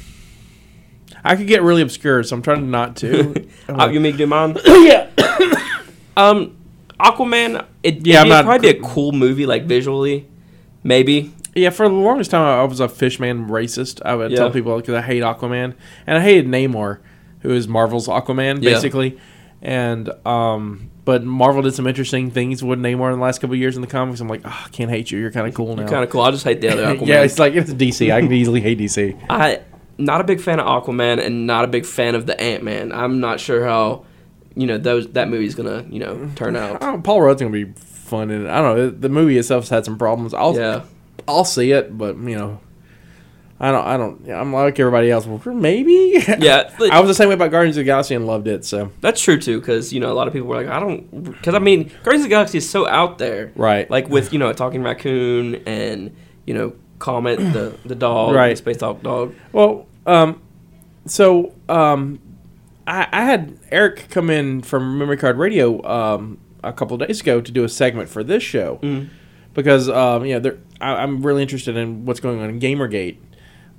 I 1.24 1.36
could 1.36 1.46
get 1.46 1.62
really 1.62 1.82
obscure, 1.82 2.22
so 2.22 2.36
I'm 2.36 2.42
trying 2.42 2.70
not 2.70 2.96
to. 2.96 3.48
Uh, 3.68 3.88
you 3.88 4.00
make 4.00 4.16
do 4.18 4.26
mine. 4.26 4.56
yeah, 4.66 5.08
Um, 6.16 6.56
Aquaman. 7.00 7.64
It, 7.82 8.04
Yeah, 8.06 8.24
be- 8.24 8.28
not- 8.28 8.44
probably 8.44 8.72
be 8.72 8.78
a 8.78 8.82
cool 8.82 9.12
movie, 9.12 9.46
like 9.46 9.64
visually, 9.64 10.26
maybe. 10.82 11.32
yeah. 11.54 11.70
For 11.70 11.88
the 11.88 11.94
longest 11.94 12.32
time, 12.32 12.42
I 12.42 12.64
was 12.64 12.80
a 12.80 12.88
Fishman 12.88 13.48
racist. 13.48 14.02
I 14.04 14.14
would 14.16 14.34
tell 14.36 14.50
people 14.50 14.76
because 14.76 14.94
I 14.94 15.00
hate 15.02 15.22
Aquaman, 15.22 15.74
and 16.06 16.18
I 16.18 16.20
hated 16.20 16.46
Namor, 16.48 16.98
who 17.40 17.50
is 17.52 17.66
Marvel's 17.68 18.08
Aquaman, 18.08 18.62
Yeah. 18.62 18.72
basically. 18.72 19.18
And 19.62 20.10
um, 20.26 20.90
but 21.04 21.24
Marvel 21.24 21.62
did 21.62 21.74
some 21.74 21.86
interesting 21.86 22.30
things 22.30 22.62
with 22.62 22.80
Namor 22.80 23.12
in 23.12 23.18
the 23.18 23.24
last 23.24 23.40
couple 23.40 23.54
of 23.54 23.60
years 23.60 23.76
in 23.76 23.80
the 23.80 23.88
comics. 23.88 24.20
I'm 24.20 24.28
like, 24.28 24.42
oh, 24.44 24.62
I 24.64 24.68
can't 24.70 24.90
hate 24.90 25.10
you. 25.10 25.18
You're 25.18 25.30
kind 25.30 25.46
of 25.46 25.54
cool 25.54 25.76
now. 25.76 25.86
Kind 25.88 26.02
of 26.04 26.10
cool. 26.10 26.20
I 26.20 26.30
just 26.32 26.44
hate 26.44 26.60
the 26.60 26.68
other 26.68 26.84
Aquaman. 26.96 27.06
yeah, 27.06 27.22
it's 27.22 27.38
like 27.38 27.54
it's 27.54 27.72
DC. 27.72 28.12
I 28.12 28.20
can 28.20 28.32
easily 28.32 28.60
hate 28.60 28.78
DC. 28.78 29.24
I 29.30 29.60
not 29.98 30.20
a 30.20 30.24
big 30.24 30.40
fan 30.40 30.58
of 30.58 30.66
Aquaman 30.66 31.24
and 31.24 31.46
not 31.46 31.64
a 31.64 31.68
big 31.68 31.86
fan 31.86 32.14
of 32.14 32.26
the 32.26 32.40
Ant 32.40 32.64
Man. 32.64 32.92
I'm 32.92 33.20
not 33.20 33.38
sure 33.38 33.64
how, 33.64 34.04
you 34.56 34.66
know, 34.66 34.78
those 34.78 35.08
that 35.12 35.28
movie's 35.28 35.54
gonna 35.54 35.86
you 35.88 36.00
know 36.00 36.28
turn 36.34 36.56
out. 36.56 36.78
Oh, 36.80 37.00
Paul 37.02 37.22
Rudd's 37.22 37.40
gonna 37.40 37.52
be 37.52 37.72
fun 37.74 38.30
in 38.30 38.46
it. 38.46 38.50
I 38.50 38.60
don't 38.60 38.76
know. 38.76 38.90
The 38.90 39.08
movie 39.08 39.38
itself's 39.38 39.68
had 39.68 39.84
some 39.84 39.96
problems. 39.96 40.34
I'll 40.34 40.56
Yeah, 40.56 40.82
I'll 41.28 41.44
see 41.44 41.70
it, 41.70 41.96
but 41.96 42.16
you 42.16 42.36
know, 42.36 42.60
I 43.62 43.70
don't. 43.70 43.86
I 43.86 43.96
don't. 43.96 44.26
Yeah, 44.26 44.40
I'm 44.40 44.52
like 44.52 44.78
everybody 44.80 45.08
else. 45.08 45.24
Well, 45.24 45.40
maybe. 45.54 46.22
yeah. 46.38 46.68
I 46.80 46.98
was 46.98 47.08
the 47.08 47.14
same 47.14 47.28
way 47.28 47.34
about 47.34 47.52
Guardians 47.52 47.76
of 47.76 47.82
the 47.82 47.84
Galaxy 47.84 48.16
and 48.16 48.26
loved 48.26 48.48
it. 48.48 48.64
So 48.64 48.90
That's 49.00 49.20
true 49.22 49.38
too, 49.38 49.60
because 49.60 49.92
you 49.92 50.00
know 50.00 50.10
a 50.10 50.14
lot 50.14 50.26
of 50.26 50.32
people 50.32 50.48
were 50.48 50.56
like, 50.56 50.66
I 50.66 50.80
don't, 50.80 51.24
because 51.32 51.54
I 51.54 51.60
mean, 51.60 51.84
Guardians 52.02 52.24
of 52.24 52.30
the 52.30 52.34
Galaxy 52.34 52.58
is 52.58 52.68
so 52.68 52.88
out 52.88 53.18
there, 53.18 53.52
right. 53.54 53.88
like 53.88 54.08
with 54.08 54.32
you 54.32 54.40
know 54.40 54.48
a 54.48 54.54
talking 54.54 54.82
raccoon 54.82 55.62
and 55.64 56.14
you 56.44 56.54
know 56.54 56.72
Comet 56.98 57.38
the 57.38 57.78
the 57.84 57.94
dog, 57.94 58.34
Right. 58.34 58.50
the 58.50 58.56
space 58.56 58.78
dog 58.78 59.02
dog. 59.02 59.34
Well, 59.52 59.86
um, 60.06 60.42
so 61.06 61.54
um, 61.68 62.18
I, 62.86 63.06
I 63.12 63.24
had 63.24 63.58
Eric 63.70 64.08
come 64.10 64.28
in 64.28 64.62
from 64.62 64.98
Memory 64.98 65.16
Card 65.18 65.38
Radio 65.38 65.80
um 65.88 66.38
a 66.64 66.72
couple 66.72 67.00
of 67.00 67.06
days 67.06 67.20
ago 67.20 67.40
to 67.40 67.52
do 67.52 67.62
a 67.64 67.68
segment 67.68 68.08
for 68.08 68.22
this 68.24 68.42
show 68.42 68.78
because 69.54 69.88
um, 69.88 70.24
yeah, 70.26 70.38
there, 70.38 70.58
I, 70.80 70.94
I'm 70.96 71.22
really 71.24 71.42
interested 71.42 71.76
in 71.76 72.04
what's 72.04 72.20
going 72.20 72.40
on 72.40 72.48
in 72.50 72.60
GamerGate, 72.60 73.18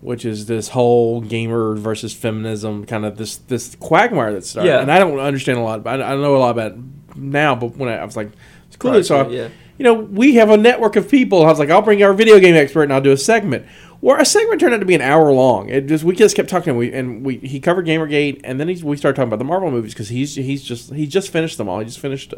which 0.03 0.25
is 0.25 0.45
this 0.47 0.69
whole 0.69 1.21
gamer 1.21 1.75
versus 1.75 2.13
feminism 2.13 2.85
kind 2.85 3.05
of 3.05 3.17
this 3.17 3.37
this 3.37 3.75
quagmire 3.75 4.33
that 4.33 4.45
started. 4.45 4.69
Yeah. 4.69 4.81
And 4.81 4.91
I 4.91 4.99
don't 4.99 5.17
understand 5.19 5.57
a 5.57 5.61
lot, 5.61 5.83
but 5.83 6.01
I, 6.01 6.11
I 6.13 6.15
know 6.15 6.35
a 6.35 6.37
lot 6.37 6.51
about 6.51 6.73
it 6.73 6.77
now. 7.15 7.55
But 7.55 7.77
when 7.77 7.89
I, 7.89 7.97
I 7.97 8.05
was 8.05 8.15
like, 8.17 8.31
it's 8.67 8.75
cool. 8.75 8.91
Right, 8.91 9.05
so 9.05 9.21
I- 9.21 9.27
yeah. 9.29 9.47
you 9.77 9.83
know, 9.83 9.93
we 9.93 10.35
have 10.35 10.49
a 10.49 10.57
network 10.57 10.95
of 10.95 11.09
people. 11.09 11.43
I 11.45 11.47
was 11.47 11.59
like, 11.59 11.69
I'll 11.69 11.81
bring 11.81 12.03
our 12.03 12.13
video 12.13 12.39
game 12.39 12.55
expert 12.55 12.83
and 12.83 12.93
I'll 12.93 13.01
do 13.01 13.11
a 13.11 13.17
segment. 13.17 13.65
Well, 14.01 14.17
our 14.17 14.25
segment 14.25 14.59
turned 14.59 14.73
out 14.73 14.79
to 14.81 14.85
be 14.85 14.95
an 14.95 15.01
hour 15.01 15.31
long. 15.31 15.69
It 15.69 15.85
just 15.87 16.03
we 16.03 16.13
just 16.13 16.35
kept 16.35 16.49
talking. 16.49 16.71
And 16.71 16.77
we 16.77 16.91
and 16.91 17.25
we 17.25 17.37
he 17.37 17.61
covered 17.61 17.85
GamerGate, 17.85 18.41
and 18.43 18.59
then 18.59 18.67
he's, 18.67 18.83
we 18.83 18.97
started 18.97 19.15
talking 19.15 19.29
about 19.29 19.39
the 19.39 19.45
Marvel 19.45 19.71
movies 19.71 19.93
because 19.93 20.09
he's 20.09 20.35
he's 20.35 20.61
just 20.61 20.91
he 20.93 21.07
just 21.07 21.29
finished 21.31 21.57
them 21.57 21.69
all. 21.69 21.79
He 21.79 21.85
just 21.85 21.99
finished, 21.99 22.33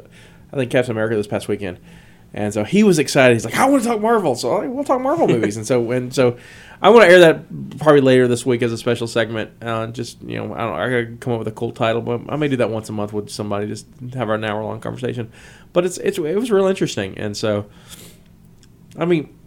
I 0.53 0.55
think, 0.57 0.69
Captain 0.69 0.91
America 0.91 1.15
this 1.15 1.25
past 1.25 1.47
weekend, 1.47 1.79
and 2.35 2.53
so 2.53 2.65
he 2.65 2.83
was 2.83 2.99
excited. 2.99 3.33
He's 3.33 3.45
like, 3.45 3.55
I 3.57 3.65
want 3.67 3.81
to 3.81 3.89
talk 3.89 3.99
Marvel, 3.99 4.35
so 4.35 4.57
I- 4.61 4.67
we'll 4.67 4.83
talk 4.83 5.01
Marvel 5.01 5.27
movies. 5.27 5.57
And 5.57 5.65
so 5.65 5.89
and 5.89 6.13
so, 6.13 6.37
I 6.81 6.89
want 6.89 7.03
to 7.03 7.09
air 7.09 7.19
that 7.19 7.79
probably 7.79 8.01
later 8.01 8.27
this 8.27 8.45
week 8.45 8.61
as 8.61 8.71
a 8.71 8.77
special 8.77 9.07
segment. 9.07 9.51
Uh, 9.61 9.87
just 9.87 10.21
you 10.21 10.37
know, 10.37 10.53
I 10.53 10.59
don't. 10.59 10.75
I 10.75 10.89
gotta 10.89 11.17
come 11.19 11.33
up 11.33 11.39
with 11.39 11.47
a 11.47 11.51
cool 11.51 11.71
title, 11.71 12.01
but 12.01 12.21
I 12.29 12.35
may 12.35 12.47
do 12.47 12.57
that 12.57 12.69
once 12.69 12.89
a 12.89 12.91
month 12.91 13.13
with 13.13 13.29
somebody. 13.29 13.67
Just 13.67 13.87
have 14.13 14.29
an 14.29 14.43
hour 14.43 14.63
long 14.63 14.79
conversation. 14.79 15.31
But 15.73 15.85
it's 15.85 15.97
it's 15.97 16.17
it 16.17 16.35
was 16.35 16.51
real 16.51 16.67
interesting, 16.67 17.17
and 17.17 17.35
so. 17.35 17.67
I 18.97 19.03
mean, 19.03 19.37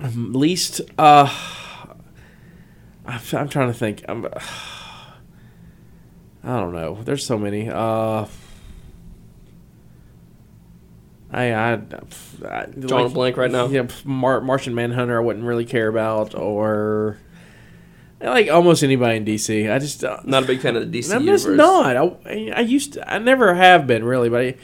least 0.00 0.80
uh, 0.98 1.32
I'm, 3.06 3.20
I'm 3.32 3.48
trying 3.48 3.68
to 3.68 3.74
think. 3.74 4.04
I'm, 4.08 4.26
I 6.44 6.58
don't 6.58 6.72
know. 6.72 6.98
There's 7.02 7.24
so 7.24 7.38
many. 7.38 7.68
Uh, 7.70 8.26
I 11.32 11.52
I, 11.52 11.72
I 12.48 12.66
Drawing 12.66 13.06
a 13.06 13.08
blank 13.08 13.36
right 13.36 13.50
now. 13.50 13.66
Yeah, 13.66 13.86
Mar- 14.04 14.40
Martian 14.40 14.74
Manhunter. 14.74 15.18
I 15.18 15.24
wouldn't 15.24 15.44
really 15.46 15.64
care 15.64 15.88
about, 15.88 16.34
or 16.34 17.18
like 18.20 18.48
almost 18.50 18.82
anybody 18.84 19.16
in 19.16 19.24
DC. 19.24 19.72
I 19.72 19.78
just 19.78 20.04
uh, 20.04 20.18
Not 20.24 20.44
a 20.44 20.46
big 20.46 20.60
fan 20.60 20.76
of 20.76 20.90
the 20.90 20.98
DC 21.00 21.12
I'm 21.14 21.22
universe. 21.22 21.44
just 21.44 21.56
not. 21.56 21.96
I, 21.96 22.52
I 22.54 22.60
used 22.60 22.92
to. 22.94 23.12
I 23.12 23.18
never 23.18 23.54
have 23.54 23.86
been 23.86 24.04
really, 24.04 24.28
but 24.28 24.40
I, 24.42 24.54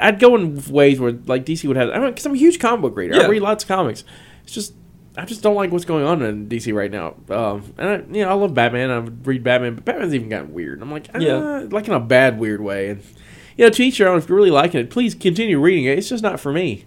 I'd 0.00 0.20
go 0.20 0.34
in 0.36 0.62
ways 0.70 1.00
where 1.00 1.12
like 1.26 1.44
DC 1.44 1.66
would 1.66 1.76
have. 1.76 1.90
I 1.90 1.98
mean, 1.98 2.10
because 2.10 2.24
I'm 2.26 2.34
a 2.34 2.38
huge 2.38 2.58
comic 2.58 2.82
book 2.82 2.96
reader. 2.96 3.20
I 3.22 3.26
read 3.26 3.42
lots 3.42 3.64
of 3.64 3.68
comics. 3.68 4.04
It's 4.44 4.52
just 4.52 4.74
I 5.16 5.24
just 5.24 5.42
don't 5.42 5.56
like 5.56 5.72
what's 5.72 5.84
going 5.84 6.04
on 6.06 6.22
in 6.22 6.48
DC 6.48 6.72
right 6.72 6.90
now. 6.90 7.16
Um, 7.28 7.74
and 7.76 7.88
I, 7.88 7.96
you 8.16 8.24
know, 8.24 8.30
I 8.30 8.34
love 8.34 8.54
Batman. 8.54 8.90
I 8.90 9.00
would 9.00 9.26
read 9.26 9.42
Batman, 9.42 9.74
but 9.74 9.84
Batman's 9.84 10.14
even 10.14 10.28
gotten 10.28 10.54
weird. 10.54 10.80
I'm 10.80 10.90
like, 10.92 11.08
ah, 11.14 11.18
Yeah. 11.18 11.66
like 11.70 11.88
in 11.88 11.94
a 11.94 12.00
bad 12.00 12.38
weird 12.38 12.60
way. 12.60 12.90
And 12.90 13.02
you 13.60 13.66
know, 13.66 13.70
to 13.70 13.82
each 13.84 13.98
their 13.98 14.08
own. 14.08 14.16
If 14.18 14.26
you're 14.28 14.36
really 14.36 14.50
liking 14.50 14.80
it, 14.80 14.88
please 14.88 15.14
continue 15.14 15.60
reading 15.60 15.84
it. 15.84 15.98
It's 15.98 16.08
just 16.08 16.22
not 16.22 16.40
for 16.40 16.50
me. 16.52 16.86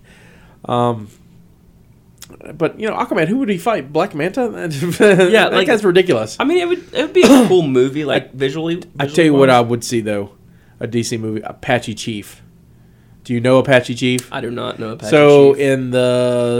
Um. 0.66 1.08
But 2.56 2.80
you 2.80 2.90
know, 2.90 2.96
Aquaman. 2.96 3.28
Who 3.28 3.38
would 3.38 3.50
he 3.50 3.60
fight? 3.60 3.94
Black 3.94 4.16
Manta? 4.16 4.42
yeah, 5.32 5.48
like- 5.50 5.68
that's 5.68 5.84
ridiculous. 5.84 6.36
I 6.40 6.46
mean, 6.46 6.58
it 6.58 6.68
would 6.68 6.94
it 6.94 7.04
would 7.04 7.14
be 7.14 7.22
a 7.22 7.28
cool 7.48 7.62
movie, 7.62 8.06
like 8.06 8.34
visually. 8.34 8.82
I 9.00 9.06
tell 9.06 9.24
you 9.24 9.34
what, 9.34 9.52
I 9.52 9.62
would 9.62 9.84
see 9.84 10.02
though, 10.02 10.32
a 10.80 10.88
DC 10.88 11.20
movie, 11.20 11.42
Apache 11.42 11.94
Chief. 11.94 12.42
Do 13.24 13.34
you 13.34 13.40
know 13.40 13.60
Apache 13.60 13.94
Chief? 13.96 14.34
I 14.34 14.42
do 14.42 14.50
not 14.50 14.80
know. 14.80 14.94
Apache 14.94 15.12
so 15.12 15.54
Chief. 15.54 15.62
in 15.62 15.92
the 15.92 16.58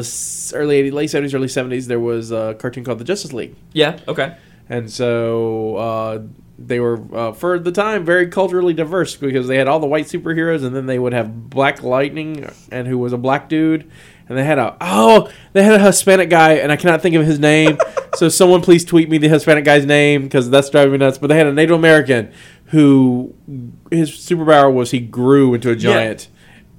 early 0.54 0.84
80s, 0.84 0.94
late 0.94 1.10
seventies, 1.10 1.34
early 1.34 1.48
seventies, 1.48 1.88
there 1.88 2.00
was 2.00 2.32
a 2.32 2.56
cartoon 2.60 2.84
called 2.84 3.00
the 3.00 3.04
Justice 3.04 3.34
League, 3.34 3.56
yeah, 3.74 4.00
okay, 4.08 4.38
and 4.70 4.92
so 4.92 5.76
uh, 5.78 6.22
they 6.68 6.80
were 6.80 7.02
uh, 7.16 7.34
for 7.34 7.60
the 7.60 7.72
time 7.72 8.06
very 8.06 8.28
culturally 8.28 8.74
diverse 8.74 9.16
because 9.16 9.48
they 9.48 9.58
had 9.58 9.68
all 9.68 9.80
the 9.80 9.88
white 9.88 10.06
superheroes, 10.06 10.64
and 10.64 10.76
then 10.76 10.86
they 10.86 11.00
would 11.00 11.14
have 11.14 11.50
Black 11.50 11.84
Lightning, 11.84 12.50
and 12.72 12.88
who 12.88 12.98
was 12.98 13.14
a 13.14 13.18
black 13.18 13.50
dude, 13.50 13.90
and 14.28 14.38
they 14.38 14.44
had 14.44 14.60
a 14.60 14.76
oh 14.82 15.32
they 15.54 15.64
had 15.64 15.76
a 15.76 15.84
Hispanic 15.84 16.30
guy, 16.30 16.54
and 16.54 16.72
I 16.72 16.76
cannot 16.76 17.02
think 17.02 17.16
of 17.16 17.26
his 17.26 17.40
name. 17.40 17.78
so 18.16 18.30
someone 18.30 18.62
please 18.62 18.86
tweet 18.86 19.10
me 19.10 19.18
the 19.18 19.30
Hispanic 19.30 19.66
guy's 19.66 19.86
name 19.86 20.24
because 20.24 20.50
that's 20.50 20.70
driving 20.70 20.94
me 20.94 20.98
nuts. 21.00 21.18
But 21.18 21.28
they 21.28 21.38
had 21.38 21.48
a 21.48 21.54
Native 21.54 21.76
American 21.76 22.32
who 22.68 23.36
his 23.92 24.12
superpower 24.12 24.74
was 24.74 24.92
he 24.92 25.00
grew 25.00 25.54
into 25.54 25.70
a 25.70 25.76
giant. 25.76 26.28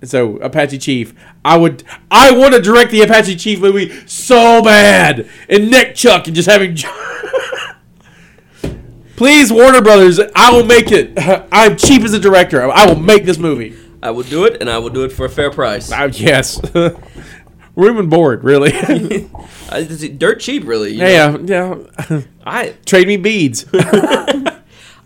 And 0.01 0.11
So 0.11 0.37
Apache 0.39 0.78
Chief, 0.78 1.14
I 1.45 1.57
would, 1.57 1.85
I 2.11 2.32
want 2.32 2.53
to 2.55 2.61
direct 2.61 2.91
the 2.91 3.03
Apache 3.03 3.37
Chief 3.37 3.61
movie 3.61 3.91
so 4.07 4.61
bad, 4.62 5.28
and 5.49 5.70
neck 5.70 5.95
Chuck 5.95 6.26
and 6.26 6.35
just 6.35 6.49
having. 6.49 6.76
Please, 9.16 9.52
Warner 9.52 9.80
Brothers, 9.80 10.18
I 10.34 10.50
will 10.50 10.64
make 10.64 10.90
it. 10.90 11.12
I'm 11.52 11.76
cheap 11.76 12.02
as 12.02 12.12
a 12.14 12.18
director. 12.18 12.68
I 12.70 12.86
will 12.86 12.98
make 12.98 13.24
this 13.24 13.38
movie. 13.38 13.76
I 14.02 14.10
will 14.10 14.24
do 14.24 14.44
it, 14.44 14.60
and 14.60 14.68
I 14.68 14.78
will 14.78 14.90
do 14.90 15.04
it 15.04 15.12
for 15.12 15.24
a 15.24 15.30
fair 15.30 15.50
price. 15.50 15.90
Uh, 15.90 16.10
yes, 16.12 16.60
room 17.76 17.98
and 17.98 18.10
board, 18.10 18.44
really. 18.44 18.70
Dirt 20.18 20.40
cheap, 20.40 20.64
really. 20.66 20.92
you 20.92 20.98
know? 20.98 21.38
yeah, 21.46 21.76
yeah. 22.10 22.20
I 22.44 22.74
Trade 22.84 23.06
me 23.06 23.16
beads. 23.16 23.66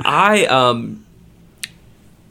I 0.00 0.46
um, 0.46 1.04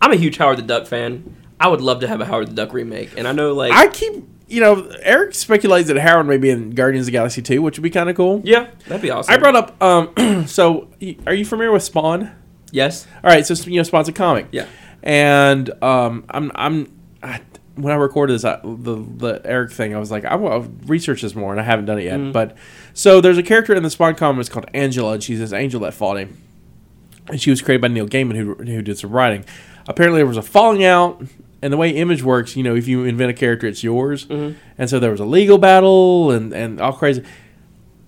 I'm 0.02 0.12
a 0.12 0.16
huge 0.18 0.38
Howard 0.38 0.58
the 0.58 0.64
Duck 0.64 0.88
fan. 0.88 1.36
I 1.60 1.68
would 1.68 1.82
love 1.82 2.02
to 2.02 2.08
have 2.08 2.22
a 2.22 2.26
Howard 2.26 2.48
the 2.50 2.54
Duck 2.54 2.74
remake, 2.74 3.18
and 3.18 3.28
I 3.28 3.32
know 3.32 3.54
like 3.54 3.72
I 3.72 3.88
keep, 3.88 4.26
you 4.48 4.62
know, 4.62 4.90
Eric 5.02 5.34
speculates 5.36 5.88
that 5.90 5.98
Howard 5.98 6.28
may 6.28 6.38
be 6.38 6.50
in 6.50 6.72
Guardians 6.72 7.04
of 7.04 7.08
the 7.08 7.12
Galaxy 7.12 7.42
2, 7.42 7.62
which 7.62 7.78
would 7.78 7.84
be 7.84 7.90
kind 7.90 8.10
of 8.10 8.16
cool. 8.16 8.42
yeah, 8.44 8.70
that'd 8.88 9.02
be 9.02 9.12
awesome. 9.12 9.34
I 9.34 9.38
brought 9.38 9.56
up, 9.56 9.82
um, 9.84 10.46
so 10.48 10.90
are 11.26 11.34
you 11.34 11.46
familiar 11.46 11.72
with 11.72 11.84
Spawn? 11.84 12.32
yes, 12.72 13.08
All 13.24 13.30
right, 13.30 13.46
so 13.46 13.54
you 13.70 13.78
know, 13.78 13.84
Spawn's 13.84 14.08
a 14.08 14.14
comic. 14.14 14.48
Yeah. 14.52 14.66
And 15.04 15.72
um, 15.84 16.26
I'm 16.30 16.52
I'm 16.56 16.92
I, 17.24 17.42
when 17.76 17.94
I 17.94 17.96
recorded 17.98 18.34
this 18.34 18.44
I, 18.44 18.60
the 18.64 18.96
the 18.96 19.42
Eric 19.46 19.72
thing, 19.72 19.96
I 19.96 20.00
was 20.00 20.12
like, 20.12 20.26
I 20.26 20.36
will 20.36 20.68
research 20.86 21.22
this 21.22 21.36
more, 21.36 21.52
and 21.52 21.62
I 21.62 21.64
haven't 21.64 21.86
done 21.86 22.00
it 22.00 22.06
yet. 22.06 22.20
Mm. 22.20 22.34
But 22.34 22.58
so 22.94 23.22
there's 23.22 23.38
a 23.38 23.44
character 23.44 23.76
in 23.76 23.84
the 23.84 23.90
Spawn 23.90 24.16
comics 24.16 24.50
called 24.50 24.66
Angela, 24.74 25.14
and 25.14 25.24
she's 25.24 25.40
this 25.40 25.54
angel 25.54 25.82
that 25.82 25.94
fought 25.94 26.18
him, 26.18 26.42
and 27.28 27.40
she 27.40 27.50
was 27.50 27.62
created 27.62 27.82
by 27.82 27.88
Neil 27.90 28.08
Gaiman, 28.08 28.36
who 28.36 28.56
who 28.56 28.82
did 28.82 28.98
some 28.98 29.12
writing. 29.12 29.46
Apparently, 29.88 30.20
there 30.20 30.26
was 30.26 30.38
a 30.38 30.42
falling 30.42 30.84
out. 30.84 31.22
And 31.62 31.74
the 31.74 31.78
way 31.78 31.90
Image 31.90 32.22
works, 32.22 32.56
you 32.56 32.64
know, 32.64 32.76
if 32.76 32.88
you 32.88 33.04
invent 33.04 33.32
a 33.32 33.34
character, 33.34 33.66
it's 33.66 33.84
yours. 33.84 34.26
Mm-hmm. 34.26 34.58
And 34.78 34.90
so 34.90 35.00
there 35.00 35.12
was 35.12 35.20
a 35.20 35.26
legal 35.26 35.58
battle 35.58 36.32
and, 36.32 36.54
and 36.54 36.80
all 36.80 36.94
crazy 36.94 37.24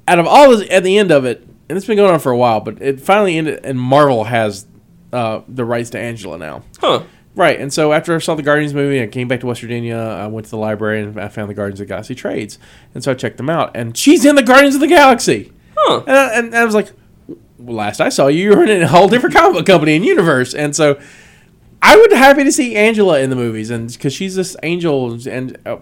out 0.09 0.19
of 0.19 0.27
all 0.27 0.49
this, 0.49 0.67
at 0.69 0.83
the 0.83 0.97
end 0.97 1.11
of 1.11 1.23
it, 1.23 1.47
and 1.69 1.77
it's 1.77 1.85
been 1.85 1.95
going 1.95 2.11
on 2.11 2.19
for 2.19 2.31
a 2.31 2.37
while, 2.37 2.59
but 2.59 2.81
it 2.81 2.99
finally 2.99 3.37
ended, 3.37 3.63
and 3.63 3.79
Marvel 3.79 4.23
has 4.23 4.65
uh, 5.13 5.41
the 5.47 5.63
rights 5.63 5.91
to 5.91 5.99
Angela 5.99 6.37
now. 6.37 6.63
huh? 6.79 7.03
Right, 7.35 7.59
and 7.59 7.71
so 7.71 7.93
after 7.93 8.15
I 8.15 8.17
saw 8.17 8.33
the 8.35 8.41
Guardians 8.41 8.73
movie, 8.73 9.01
I 9.01 9.07
came 9.07 9.27
back 9.27 9.41
to 9.41 9.45
West 9.45 9.61
Virginia. 9.61 9.95
I 9.95 10.27
went 10.27 10.45
to 10.45 10.51
the 10.51 10.57
library 10.57 11.03
and 11.03 11.21
I 11.21 11.27
found 11.27 11.49
the 11.49 11.53
Guardians 11.53 11.79
of 11.79 11.87
the 11.87 11.93
Galaxy 11.93 12.15
trades, 12.15 12.57
and 12.95 13.03
so 13.03 13.11
I 13.11 13.13
checked 13.13 13.37
them 13.37 13.49
out, 13.49 13.71
and 13.75 13.95
she's 13.95 14.25
in 14.25 14.35
the 14.35 14.43
Guardians 14.43 14.75
of 14.75 14.81
the 14.81 14.87
Galaxy. 14.87 15.53
Huh? 15.77 16.03
And 16.07 16.17
I, 16.17 16.39
and 16.39 16.55
I 16.55 16.65
was 16.65 16.73
like, 16.73 16.91
last 17.59 18.01
I 18.01 18.09
saw 18.09 18.27
you, 18.27 18.49
you 18.51 18.57
were 18.57 18.63
in 18.65 18.81
a 18.81 18.87
whole 18.87 19.07
different 19.07 19.35
comic 19.35 19.53
book 19.53 19.65
company 19.67 19.95
and 19.95 20.03
universe, 20.03 20.55
and 20.55 20.75
so 20.75 20.99
I 21.81 21.95
would 21.95 22.09
be 22.09 22.15
happy 22.15 22.43
to 22.43 22.51
see 22.51 22.75
Angela 22.75 23.19
in 23.19 23.29
the 23.29 23.35
movies, 23.35 23.69
and 23.69 23.91
because 23.91 24.13
she's 24.13 24.35
this 24.35 24.55
angel 24.63 25.17
and 25.27 25.57
uh, 25.65 25.77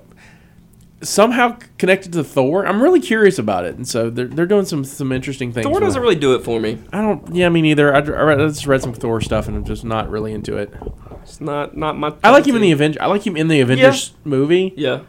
somehow 1.01 1.57
connected 1.77 2.13
to 2.13 2.23
Thor. 2.23 2.65
I'm 2.65 2.81
really 2.81 2.99
curious 2.99 3.37
about 3.39 3.65
it, 3.65 3.75
and 3.75 3.87
so 3.87 4.09
they're, 4.09 4.27
they're 4.27 4.45
doing 4.45 4.65
some 4.65 4.83
some 4.83 5.11
interesting 5.11 5.51
things. 5.51 5.65
Thor 5.65 5.79
doesn't 5.79 6.01
really 6.01 6.15
do 6.15 6.35
it 6.35 6.43
for 6.43 6.59
me. 6.59 6.79
I 6.91 7.01
don't. 7.01 7.35
Yeah, 7.35 7.49
me 7.49 7.61
neither. 7.61 7.93
I, 7.93 7.97
I, 7.97 8.01
read, 8.01 8.41
I 8.41 8.47
just 8.47 8.67
read 8.67 8.81
some 8.81 8.93
Thor 8.93 9.21
stuff, 9.21 9.47
and 9.47 9.57
I'm 9.57 9.65
just 9.65 9.83
not 9.83 10.09
really 10.09 10.33
into 10.33 10.57
it. 10.57 10.73
It's 11.21 11.41
not 11.41 11.75
not 11.75 11.97
my. 11.97 12.13
I 12.23 12.31
like 12.31 12.45
him 12.45 12.55
in 12.55 12.61
the 12.61 12.71
Avenger. 12.71 13.01
I 13.01 13.07
like 13.07 13.25
him 13.25 13.35
in 13.37 13.47
the 13.47 13.59
Avengers 13.61 14.13
movie, 14.23 14.73
Yeah, 14.75 15.01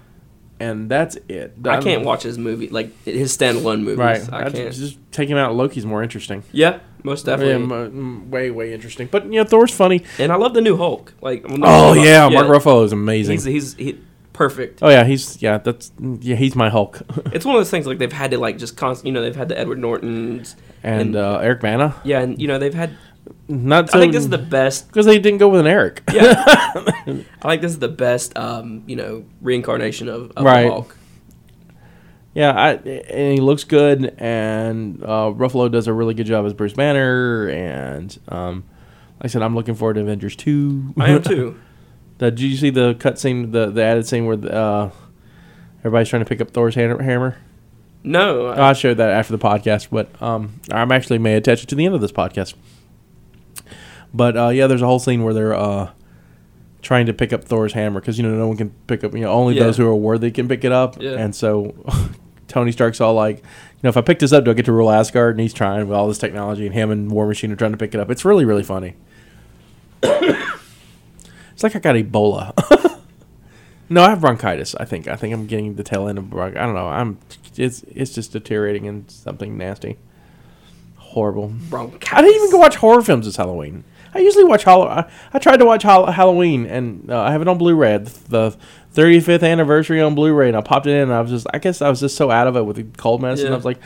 and 0.60 0.88
that's 0.90 1.16
it. 1.28 1.54
I 1.64 1.80
can't 1.80 2.04
watch 2.04 2.22
his 2.22 2.38
movie 2.38 2.68
like 2.68 2.90
his 3.04 3.36
standalone 3.36 3.82
movies. 3.82 3.98
Right, 3.98 4.32
I 4.32 4.46
I 4.46 4.50
can't. 4.50 4.74
just 4.74 4.98
take 5.12 5.28
him 5.28 5.36
out. 5.36 5.54
Loki's 5.54 5.86
more 5.86 6.02
interesting. 6.02 6.42
yeah, 6.52 6.80
most 7.04 7.26
definitely. 7.26 7.52
Yeah, 7.68 7.78
m- 7.80 7.98
m- 7.98 8.30
way 8.30 8.50
way 8.50 8.72
interesting. 8.72 9.08
But 9.10 9.24
you 9.26 9.32
know, 9.40 9.44
Thor's 9.44 9.72
funny. 9.74 10.04
and 10.18 10.32
I 10.32 10.36
love 10.36 10.54
the 10.54 10.60
new 10.60 10.76
Hulk. 10.76 11.12
Like, 11.20 11.44
Oh 11.48 11.92
yeah, 11.94 12.28
Mark 12.28 12.46
Ruffalo 12.46 12.84
is 12.84 12.92
amazing. 12.92 13.34
He's 13.36 13.44
he's 13.44 13.74
he, 13.74 13.98
perfect. 14.32 14.80
oh 14.82 14.88
yeah, 14.88 15.04
he's 15.04 15.40
yeah. 15.42 15.58
That's 15.58 15.92
yeah. 16.20 16.36
He's 16.36 16.54
my 16.56 16.68
Hulk. 16.70 17.00
It's 17.32 17.44
one 17.44 17.54
of 17.56 17.60
those 17.60 17.70
things 17.70 17.86
like 17.86 17.98
they've 17.98 18.12
had 18.12 18.30
to 18.32 18.38
like 18.38 18.58
just 18.58 18.76
constant. 18.76 19.06
You 19.06 19.12
know, 19.12 19.22
they've 19.22 19.36
had 19.36 19.48
the 19.48 19.58
Edward 19.58 19.78
Nortons 19.78 20.56
and 20.82 21.00
And- 21.00 21.16
uh, 21.16 21.38
Eric 21.38 21.60
Bana. 21.60 21.94
Yeah, 22.04 22.20
and 22.20 22.40
you 22.40 22.48
know 22.48 22.58
they've 22.58 22.74
had. 22.74 22.96
Not. 23.48 23.90
So, 23.90 23.98
I 23.98 24.00
think 24.02 24.12
this 24.12 24.22
is 24.24 24.28
the 24.30 24.38
best. 24.38 24.88
because 24.88 25.06
they 25.06 25.18
didn't 25.18 25.38
go 25.38 25.48
with 25.48 25.60
an 25.60 25.66
Eric. 25.66 26.02
Yeah, 26.12 26.42
I 26.46 27.24
think 27.42 27.62
this 27.62 27.72
is 27.72 27.78
the 27.78 27.88
best. 27.88 28.36
Um, 28.38 28.82
you 28.86 28.96
know, 28.96 29.24
reincarnation 29.40 30.08
of, 30.08 30.32
of 30.36 30.44
Right. 30.44 30.66
Hulk. 30.68 30.96
Yeah, 32.34 32.52
I, 32.52 32.72
and 32.74 33.32
he 33.34 33.40
looks 33.40 33.64
good, 33.64 34.14
and 34.18 35.02
uh, 35.02 35.32
Ruffalo 35.34 35.70
does 35.72 35.88
a 35.88 35.92
really 35.92 36.14
good 36.14 36.26
job 36.26 36.46
as 36.46 36.52
Bruce 36.54 36.74
Banner, 36.74 37.48
and 37.48 38.16
um, 38.28 38.64
like 39.18 39.24
I 39.24 39.28
said, 39.28 39.42
I'm 39.42 39.54
looking 39.56 39.74
forward 39.74 39.94
to 39.94 40.00
Avengers 40.02 40.36
two. 40.36 40.94
I 40.98 41.10
am 41.10 41.22
too. 41.22 41.58
The- 42.18 42.32
did 42.32 42.40
you 42.40 42.56
see 42.56 42.70
the 42.70 42.94
cut 42.98 43.16
scene, 43.18 43.52
the 43.52 43.70
the 43.70 43.80
added 43.82 44.04
scene 44.06 44.26
where 44.26 44.36
uh, 44.52 44.90
everybody's 45.80 46.08
trying 46.08 46.24
to 46.24 46.28
pick 46.28 46.40
up 46.40 46.50
Thor's 46.50 46.74
hammer? 46.74 47.38
No, 48.02 48.48
Oh, 48.48 48.60
I 48.62 48.72
showed 48.72 48.96
that 48.96 49.10
after 49.10 49.36
the 49.36 49.38
podcast, 49.38 49.88
but 49.90 50.20
um, 50.20 50.60
I'm 50.72 50.90
actually 50.90 51.18
may 51.18 51.34
attach 51.34 51.62
it 51.62 51.68
to 51.68 51.74
the 51.76 51.86
end 51.86 51.94
of 51.94 52.00
this 52.00 52.10
podcast. 52.10 52.54
But 54.14 54.36
uh, 54.36 54.48
yeah, 54.48 54.66
there's 54.66 54.82
a 54.82 54.86
whole 54.86 54.98
scene 54.98 55.22
where 55.22 55.34
they're 55.34 55.54
uh, 55.54 55.90
trying 56.82 57.06
to 57.06 57.12
pick 57.12 57.32
up 57.32 57.44
Thor's 57.44 57.72
hammer 57.74 58.00
because 58.00 58.18
you 58.18 58.24
know 58.26 58.34
no 58.36 58.48
one 58.48 58.56
can 58.56 58.70
pick 58.86 59.04
up. 59.04 59.12
You 59.14 59.20
know, 59.20 59.32
only 59.32 59.54
Yeah. 59.56 59.64
those 59.64 59.76
who 59.76 59.86
are 59.86 59.94
worthy 59.94 60.30
can 60.30 60.48
pick 60.48 60.64
it 60.64 60.72
up. 60.72 61.00
Yeah. 61.00 61.12
And 61.12 61.34
so 61.34 61.74
Tony 62.48 62.72
Stark's 62.72 63.00
all 63.00 63.14
like, 63.14 63.38
you 63.38 63.44
know, 63.82 63.90
if 63.90 63.96
I 63.96 64.00
pick 64.00 64.18
this 64.18 64.32
up, 64.32 64.44
do 64.44 64.50
I 64.50 64.54
get 64.54 64.64
to 64.64 64.72
rule 64.72 64.90
Asgard? 64.90 65.34
And 65.34 65.40
he's 65.40 65.52
trying 65.52 65.86
with 65.86 65.96
all 65.96 66.08
this 66.08 66.18
technology, 66.18 66.64
and 66.66 66.74
him 66.74 66.90
and 66.90 67.10
War 67.10 67.26
Machine 67.26 67.52
are 67.52 67.56
trying 67.56 67.72
to 67.72 67.76
pick 67.78 67.94
it 67.94 68.00
up. 68.00 68.10
It's 68.10 68.24
really 68.24 68.44
really 68.44 68.62
funny. 68.64 68.94
it's 70.02 71.62
like 71.62 71.76
I 71.76 71.78
got 71.78 71.94
Ebola. 71.96 72.54
no, 73.88 74.02
I 74.02 74.10
have 74.10 74.20
bronchitis. 74.20 74.74
I 74.76 74.84
think. 74.84 75.08
I 75.08 75.16
think 75.16 75.34
I'm 75.34 75.46
getting 75.46 75.74
the 75.74 75.82
tail 75.84 76.08
end 76.08 76.18
of 76.18 76.24
bronch. 76.24 76.56
I 76.56 76.64
don't 76.64 76.74
know. 76.74 76.88
I'm. 76.88 77.18
It's 77.56 77.82
it's 77.94 78.14
just 78.14 78.32
deteriorating 78.32 78.84
in 78.84 79.08
something 79.08 79.56
nasty. 79.58 79.96
Horrible. 80.96 81.48
Bronchitis. 81.70 82.08
I 82.12 82.22
didn't 82.22 82.36
even 82.36 82.50
go 82.50 82.58
watch 82.58 82.76
horror 82.76 83.02
films 83.02 83.26
this 83.26 83.36
Halloween. 83.36 83.84
I 84.14 84.18
usually 84.20 84.44
watch 84.44 84.64
Hall- 84.64 84.88
I, 84.88 85.10
I 85.32 85.38
tried 85.38 85.58
to 85.58 85.64
watch 85.66 85.82
Hall- 85.82 86.10
Halloween, 86.10 86.66
and 86.66 87.10
uh, 87.10 87.20
I 87.20 87.32
have 87.32 87.42
it 87.42 87.48
on 87.48 87.58
Blu-ray. 87.58 87.98
The 87.98 88.56
35th 88.94 89.42
anniversary 89.48 90.00
on 90.00 90.14
Blu-ray, 90.14 90.48
and 90.48 90.56
I 90.56 90.60
popped 90.60 90.86
it 90.86 90.90
in. 90.92 91.02
and 91.02 91.12
I 91.12 91.20
was 91.20 91.30
just, 91.30 91.46
I 91.52 91.58
guess, 91.58 91.82
I 91.82 91.88
was 91.90 92.00
just 92.00 92.16
so 92.16 92.30
out 92.30 92.46
of 92.46 92.56
it 92.56 92.62
with 92.62 92.76
the 92.76 92.84
cold 92.96 93.20
medicine. 93.22 93.46
Yeah. 93.48 93.52
I 93.52 93.56
was 93.56 93.64
like, 93.64 93.78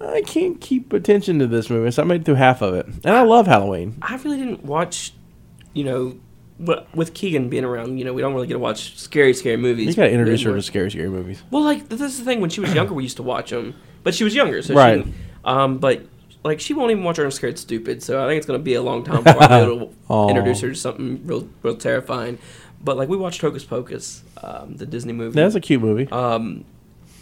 I 0.00 0.22
can't 0.22 0.60
keep 0.60 0.92
attention 0.92 1.38
to 1.40 1.46
this 1.46 1.70
movie, 1.70 1.90
so 1.90 2.02
I 2.02 2.04
made 2.06 2.20
it 2.22 2.24
through 2.24 2.34
half 2.36 2.62
of 2.62 2.74
it. 2.74 2.86
And 2.86 3.06
I 3.16 3.22
love 3.22 3.46
Halloween. 3.46 3.96
I 4.02 4.16
really 4.16 4.36
didn't 4.38 4.64
watch, 4.64 5.12
you 5.74 5.84
know, 5.84 6.16
but 6.60 6.92
with 6.94 7.14
Keegan 7.14 7.48
being 7.48 7.64
around, 7.64 7.98
you 7.98 8.04
know, 8.04 8.12
we 8.12 8.20
don't 8.22 8.34
really 8.34 8.46
get 8.46 8.54
to 8.54 8.58
watch 8.58 8.96
scary, 8.98 9.32
scary 9.34 9.56
movies. 9.56 9.88
You 9.88 9.94
gotta 9.94 10.10
introduce 10.10 10.42
her 10.42 10.54
to 10.54 10.62
scary, 10.62 10.90
scary 10.90 11.08
movies. 11.08 11.42
Well, 11.50 11.62
like 11.62 11.88
this 11.88 12.00
is 12.00 12.18
the 12.18 12.24
thing. 12.24 12.40
When 12.40 12.50
she 12.50 12.60
was 12.60 12.74
younger, 12.74 12.94
we 12.94 13.04
used 13.04 13.16
to 13.18 13.22
watch 13.22 13.50
them, 13.50 13.74
but 14.02 14.14
she 14.14 14.24
was 14.24 14.34
younger, 14.34 14.60
so 14.62 14.74
Right. 14.74 15.04
She, 15.04 15.12
um, 15.44 15.78
but 15.78 16.02
like 16.44 16.60
she 16.60 16.74
won't 16.74 16.90
even 16.90 17.04
watch 17.04 17.18
Ernest 17.18 17.36
Scared 17.38 17.58
Stupid, 17.58 18.02
so 18.02 18.22
I 18.24 18.28
think 18.28 18.38
it's 18.38 18.46
gonna 18.46 18.58
be 18.58 18.74
a 18.74 18.82
long 18.82 19.04
time 19.04 19.22
before 19.22 19.48
to 19.48 19.90
introduce 20.28 20.60
her 20.60 20.68
to 20.70 20.74
something 20.74 21.26
real, 21.26 21.48
real 21.62 21.76
terrifying. 21.76 22.38
But 22.82 22.96
like 22.96 23.08
we 23.08 23.16
watched 23.16 23.40
Hocus 23.40 23.64
Pocus, 23.64 24.22
um, 24.42 24.76
the 24.76 24.86
Disney 24.86 25.12
movie. 25.12 25.34
That's 25.34 25.54
a 25.54 25.60
cute 25.60 25.80
movie. 25.80 26.08
um, 26.12 26.64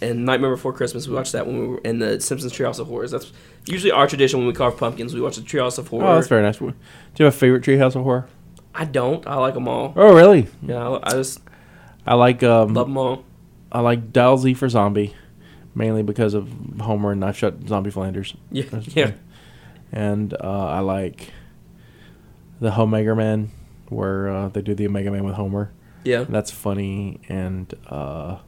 and 0.02 0.26
Nightmare 0.26 0.50
Before 0.50 0.74
Christmas, 0.74 1.08
we 1.08 1.14
watched 1.14 1.32
that 1.32 1.46
when 1.46 1.58
we 1.58 1.66
were 1.68 1.78
in 1.78 1.98
the 1.98 2.20
Simpsons 2.20 2.52
Treehouse 2.52 2.78
of 2.78 2.86
Horrors. 2.88 3.12
That's 3.12 3.32
usually 3.64 3.92
our 3.92 4.06
tradition 4.06 4.38
when 4.38 4.46
we 4.46 4.52
carve 4.52 4.76
pumpkins. 4.76 5.14
We 5.14 5.22
watch 5.22 5.36
the 5.36 5.42
Treehouse 5.42 5.78
of 5.78 5.88
Horror. 5.88 6.06
oh, 6.06 6.14
that's 6.16 6.28
very 6.28 6.42
nice. 6.42 6.58
Do 6.58 6.66
you 7.16 7.24
have 7.24 7.34
a 7.34 7.36
favorite 7.36 7.64
Treehouse 7.64 7.96
of 7.96 8.02
Horror? 8.02 8.26
I 8.74 8.84
don't. 8.84 9.26
I 9.26 9.36
like 9.36 9.54
them 9.54 9.68
all. 9.68 9.94
Oh, 9.96 10.14
really? 10.14 10.48
Yeah, 10.60 10.86
I, 10.86 11.08
I 11.08 11.10
just 11.12 11.40
I 12.06 12.14
like 12.14 12.42
um, 12.42 12.74
love 12.74 12.88
them 12.88 12.98
all. 12.98 13.24
I 13.72 13.80
like 13.80 14.00
Z 14.14 14.52
for 14.54 14.68
Zombie, 14.68 15.14
mainly 15.76 16.02
because 16.02 16.34
of 16.34 16.48
Homer 16.80 17.12
and 17.12 17.20
Knife 17.20 17.36
Shot 17.36 17.54
Zombie 17.68 17.90
Flanders. 17.90 18.34
Yeah, 18.50 18.64
yeah. 18.86 19.12
And 19.92 20.34
uh, 20.34 20.66
I 20.66 20.80
like 20.80 21.30
the 22.60 22.76
Omega 22.76 23.14
Man, 23.14 23.50
where 23.88 24.28
uh, 24.28 24.48
they 24.48 24.62
do 24.62 24.74
the 24.74 24.86
Omega 24.86 25.10
Man 25.12 25.22
with 25.24 25.34
Homer. 25.36 25.70
Yeah. 26.04 26.24
That's 26.28 26.50
funny. 26.50 27.20
And 27.28 27.72
uh, 27.88 28.38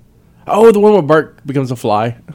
oh, 0.46 0.72
the 0.72 0.80
one 0.80 0.92
where 0.94 1.02
Bart 1.02 1.46
becomes 1.46 1.70
a 1.70 1.76
fly. 1.76 2.16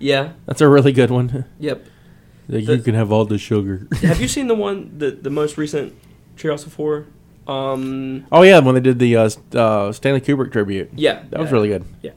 Yeah. 0.00 0.34
That's 0.46 0.60
a 0.60 0.68
really 0.68 0.92
good 0.92 1.10
one. 1.10 1.44
Yep. 1.58 1.84
Like, 2.48 2.64
The- 2.66 2.76
you 2.76 2.82
can 2.84 2.94
have 2.94 3.10
all 3.12 3.24
the 3.24 3.36
sugar. 3.36 3.88
Have 4.02 4.20
you 4.20 4.28
seen 4.28 4.46
the 4.46 4.54
one 4.54 4.96
the 4.96 5.10
the 5.10 5.28
most 5.28 5.58
recent 5.58 5.92
Treehouse 6.36 6.64
of 6.66 6.74
Horror? 6.74 7.06
Um. 7.48 8.24
oh 8.30 8.42
yeah, 8.42 8.60
when 8.60 8.76
they 8.76 8.80
did 8.80 9.00
the 9.00 9.16
uh, 9.16 9.28
uh, 9.54 9.90
Stanley 9.92 10.20
Kubrick 10.20 10.52
tribute. 10.52 10.90
Yeah. 10.94 11.24
That 11.30 11.40
was 11.40 11.50
really 11.50 11.66
good. 11.68 11.84
Yeah. 12.00 12.12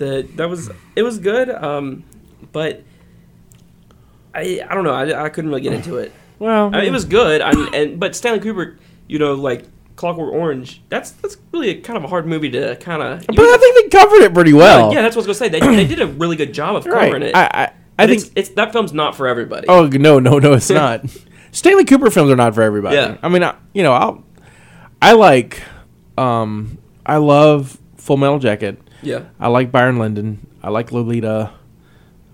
The 0.00 0.26
that 0.36 0.48
was 0.48 0.70
it 0.96 1.02
was 1.02 1.18
good. 1.18 1.50
Um, 1.50 2.04
but 2.52 2.82
I 4.34 4.64
I 4.66 4.74
don't 4.74 4.84
know. 4.84 4.94
I, 4.94 5.26
I 5.26 5.28
couldn't 5.28 5.50
really 5.50 5.60
get 5.60 5.74
into 5.74 5.98
it. 5.98 6.10
Well, 6.38 6.74
I 6.74 6.78
mean, 6.78 6.86
it 6.86 6.92
was 6.92 7.04
good. 7.04 7.42
I 7.42 7.52
mean, 7.52 7.74
and 7.74 8.00
but 8.00 8.16
Stanley 8.16 8.40
Kubrick, 8.40 8.78
you 9.08 9.18
know, 9.18 9.34
like 9.34 9.66
Clockwork 9.96 10.32
Orange. 10.32 10.80
That's 10.88 11.10
that's 11.10 11.36
really 11.52 11.68
a 11.68 11.80
kind 11.82 11.98
of 11.98 12.04
a 12.04 12.08
hard 12.08 12.26
movie 12.26 12.48
to 12.50 12.76
kind 12.76 13.02
of. 13.02 13.26
but 13.26 13.38
I 13.38 13.58
think 13.58 13.92
they 13.92 13.98
covered 13.98 14.22
it 14.22 14.32
pretty 14.32 14.54
well. 14.54 14.90
yeah, 14.90 15.02
that's 15.02 15.14
what 15.14 15.26
I 15.26 15.28
was 15.28 15.38
gonna 15.38 15.50
say. 15.50 15.60
They, 15.60 15.84
they 15.84 15.86
did 15.86 16.00
a 16.00 16.06
really 16.06 16.36
good 16.36 16.54
job 16.54 16.76
of 16.76 16.86
right. 16.86 17.04
covering 17.04 17.22
it. 17.24 17.36
I, 17.36 17.44
I, 17.44 17.72
I 17.98 18.06
think 18.06 18.22
it's, 18.22 18.30
it's 18.34 18.48
that 18.50 18.72
film's 18.72 18.94
not 18.94 19.14
for 19.14 19.28
everybody. 19.28 19.68
Oh 19.68 19.86
no, 19.86 20.18
no, 20.18 20.38
no, 20.38 20.54
it's 20.54 20.70
not. 20.70 21.04
Stanley 21.52 21.84
Kubrick 21.84 22.14
films 22.14 22.30
are 22.30 22.36
not 22.36 22.54
for 22.54 22.62
everybody. 22.62 22.96
Yeah. 22.96 23.18
I 23.22 23.28
mean, 23.28 23.42
I, 23.42 23.54
you 23.74 23.82
know, 23.82 23.92
I'll, 23.92 24.24
I 25.02 25.12
like, 25.12 25.62
um, 26.16 26.78
I 27.04 27.18
love 27.18 27.78
Full 27.98 28.16
Metal 28.16 28.38
Jacket. 28.38 28.80
Yeah. 29.02 29.24
I 29.38 29.48
like 29.48 29.72
Barry 29.72 29.92
Lyndon. 29.92 30.46
I 30.62 30.70
like 30.70 30.92
Lolita. 30.92 31.52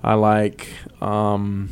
I 0.03 0.15
like, 0.15 0.69
um, 1.01 1.69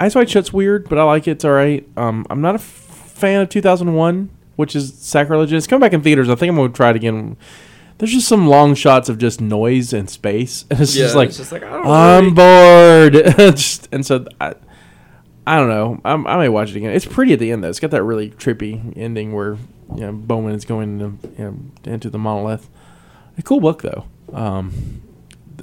Eyes 0.00 0.14
Wide 0.14 0.28
Shut's 0.30 0.52
weird, 0.52 0.88
but 0.88 0.98
I 0.98 1.04
like 1.04 1.28
it. 1.28 1.32
It's 1.32 1.44
all 1.44 1.52
right. 1.52 1.86
Um, 1.96 2.26
I'm 2.28 2.40
not 2.40 2.54
a 2.56 2.58
f- 2.58 2.62
fan 2.64 3.40
of 3.40 3.48
2001, 3.48 4.30
which 4.56 4.74
is 4.74 4.94
sacrilegious. 4.94 5.58
It's 5.58 5.66
coming 5.68 5.80
back 5.80 5.92
in 5.92 6.02
theaters. 6.02 6.28
I 6.28 6.34
think 6.34 6.50
I'm 6.50 6.56
gonna 6.56 6.70
try 6.70 6.90
it 6.90 6.96
again. 6.96 7.36
There's 7.98 8.12
just 8.12 8.26
some 8.26 8.48
long 8.48 8.74
shots 8.74 9.08
of 9.08 9.18
just 9.18 9.40
noise 9.40 9.92
and 9.92 10.10
space, 10.10 10.64
and 10.70 10.80
it's 10.80 10.96
Yeah, 10.96 11.04
just 11.04 11.14
like 11.14 11.28
it's 11.28 11.38
just 11.38 11.52
like, 11.52 11.62
I 11.62 11.70
don't 11.70 11.86
I'm 11.86 12.34
bored. 12.34 13.12
just, 13.56 13.88
and 13.92 14.04
so 14.04 14.26
I, 14.40 14.54
I 15.46 15.56
don't 15.58 15.68
know. 15.68 16.00
I'm, 16.04 16.26
I 16.26 16.36
may 16.36 16.48
watch 16.48 16.70
it 16.70 16.76
again. 16.76 16.90
It's 16.92 17.06
pretty 17.06 17.32
at 17.32 17.38
the 17.38 17.52
end 17.52 17.62
though. 17.62 17.68
It's 17.68 17.78
got 17.80 17.92
that 17.92 18.02
really 18.02 18.30
trippy 18.30 18.92
ending 18.96 19.32
where 19.32 19.56
you 19.96 20.02
know 20.02 20.12
Bowman 20.12 20.54
is 20.54 20.64
going 20.64 20.98
to, 20.98 21.28
you 21.38 21.44
know, 21.44 21.56
into 21.92 22.10
the 22.10 22.18
monolith. 22.18 22.68
A 23.38 23.42
cool 23.42 23.60
book 23.60 23.82
though. 23.82 24.04
Um, 24.32 25.02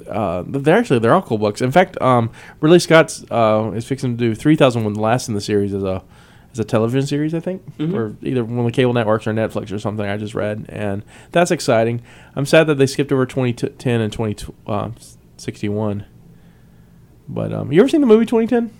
uh, 0.08 0.42
they're 0.46 0.76
actually 0.78 0.98
they're 0.98 1.14
all 1.14 1.22
cool 1.22 1.38
books. 1.38 1.60
In 1.60 1.70
fact, 1.70 2.00
um, 2.00 2.30
Ridley 2.60 2.78
Scott's 2.80 3.24
uh, 3.30 3.70
is 3.74 3.86
fixing 3.86 4.16
to 4.16 4.18
do 4.18 4.34
3001, 4.34 4.94
the 4.94 5.00
last 5.00 5.28
in 5.28 5.34
the 5.34 5.40
series, 5.40 5.72
as 5.74 5.82
a 5.84 6.02
as 6.52 6.58
a 6.58 6.64
television 6.64 7.06
series, 7.06 7.32
I 7.32 7.38
think, 7.38 7.62
Mhm. 7.78 7.94
or 7.94 8.16
either 8.22 8.42
one 8.44 8.58
of 8.60 8.64
the 8.64 8.72
cable 8.72 8.92
networks 8.92 9.24
or 9.28 9.32
Netflix 9.32 9.70
or 9.72 9.78
something. 9.78 10.04
I 10.04 10.16
just 10.16 10.34
read, 10.34 10.66
and 10.68 11.04
that's 11.30 11.52
exciting. 11.52 12.00
I'm 12.34 12.44
sad 12.44 12.66
that 12.66 12.74
they 12.74 12.86
skipped 12.86 13.12
over 13.12 13.24
2010 13.24 14.00
and 14.00 14.12
2061. 14.12 16.04
But 17.28 17.52
um, 17.52 17.70
you 17.72 17.78
ever 17.80 17.88
seen 17.88 18.00
the 18.00 18.06
movie 18.08 18.26
2010? 18.26 18.76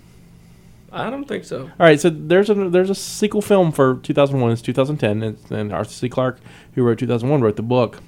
I 0.91 1.09
don't 1.09 1.25
think 1.25 1.45
so. 1.45 1.61
All 1.61 1.69
right, 1.79 1.99
so 1.99 2.09
there's 2.09 2.49
a 2.49 2.53
there's 2.53 2.89
a 2.89 2.95
sequel 2.95 3.41
film 3.41 3.71
for 3.71 3.95
2001. 3.97 4.51
It's 4.51 4.61
2010, 4.61 5.23
and, 5.23 5.51
and 5.51 5.73
Arthur 5.73 5.91
C. 5.91 6.09
Clarke, 6.09 6.39
who 6.73 6.83
wrote 6.83 6.99
2001, 6.99 7.41
wrote 7.41 7.55
the 7.55 7.61
book. 7.61 8.01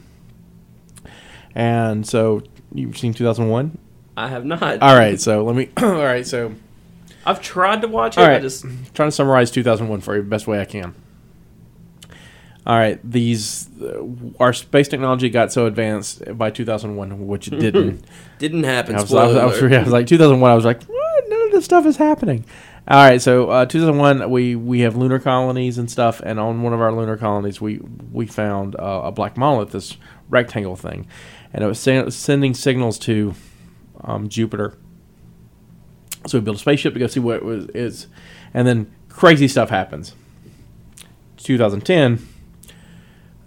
And 1.55 2.05
so 2.05 2.41
you've 2.73 2.97
seen 2.97 3.13
2001. 3.13 3.77
I 4.17 4.27
have 4.27 4.45
not. 4.45 4.81
All 4.81 4.95
right, 4.95 5.19
so 5.19 5.43
let 5.43 5.55
me. 5.55 5.69
all 5.77 5.93
right, 6.03 6.27
so 6.27 6.53
I've 7.25 7.41
tried 7.41 7.81
to 7.81 7.87
watch 7.87 8.17
it. 8.17 8.21
All 8.21 8.25
I 8.25 8.33
right. 8.33 8.41
just 8.41 8.63
trying 8.93 9.07
to 9.07 9.11
summarize 9.11 9.49
2001 9.51 10.01
for 10.01 10.15
you 10.15 10.21
the 10.21 10.27
best 10.27 10.47
way 10.47 10.59
I 10.59 10.65
can. 10.65 10.93
All 12.65 12.77
right, 12.77 12.99
these 13.03 13.69
uh, 13.81 14.05
our 14.39 14.53
space 14.53 14.87
technology 14.87 15.29
got 15.29 15.51
so 15.51 15.65
advanced 15.65 16.37
by 16.37 16.49
2001, 16.49 17.27
which 17.27 17.47
it 17.49 17.59
didn't. 17.59 18.05
didn't 18.39 18.63
happen. 18.63 18.95
I 18.95 19.01
was, 19.01 19.13
I 19.13 19.25
was, 19.25 19.35
I 19.35 19.45
was, 19.45 19.61
yeah, 19.61 19.77
I 19.81 19.83
was 19.83 19.91
like 19.91 20.07
2001. 20.07 20.49
I 20.49 20.55
was 20.55 20.65
like, 20.65 20.83
what? 20.83 21.29
None 21.29 21.41
of 21.41 21.51
this 21.51 21.65
stuff 21.65 21.85
is 21.85 21.97
happening. 21.97 22.45
All 22.85 22.97
right, 22.97 23.21
so 23.21 23.49
uh, 23.49 23.65
2001, 23.65 24.29
we 24.29 24.57
we 24.57 24.81
have 24.81 24.97
lunar 24.97 25.17
colonies 25.17 25.77
and 25.77 25.89
stuff, 25.89 26.19
and 26.19 26.37
on 26.37 26.63
one 26.63 26.73
of 26.73 26.81
our 26.81 26.91
lunar 26.91 27.15
colonies, 27.15 27.61
we 27.61 27.79
we 28.11 28.25
found 28.25 28.75
uh, 28.75 29.03
a 29.05 29.11
black 29.11 29.37
monolith, 29.37 29.71
this 29.71 29.95
rectangle 30.29 30.75
thing, 30.75 31.07
and 31.53 31.63
it 31.63 31.67
was 31.67 31.79
sen- 31.79 32.11
sending 32.11 32.53
signals 32.53 32.99
to 32.99 33.35
um, 34.01 34.27
Jupiter. 34.27 34.77
So 36.27 36.39
we 36.39 36.43
built 36.43 36.57
a 36.57 36.59
spaceship 36.59 36.93
to 36.93 36.99
go 36.99 37.07
see 37.07 37.21
what 37.21 37.37
it 37.37 37.45
was 37.45 37.67
is, 37.67 38.07
and 38.53 38.67
then 38.67 38.93
crazy 39.07 39.47
stuff 39.47 39.69
happens. 39.69 40.13
2010, 41.37 42.27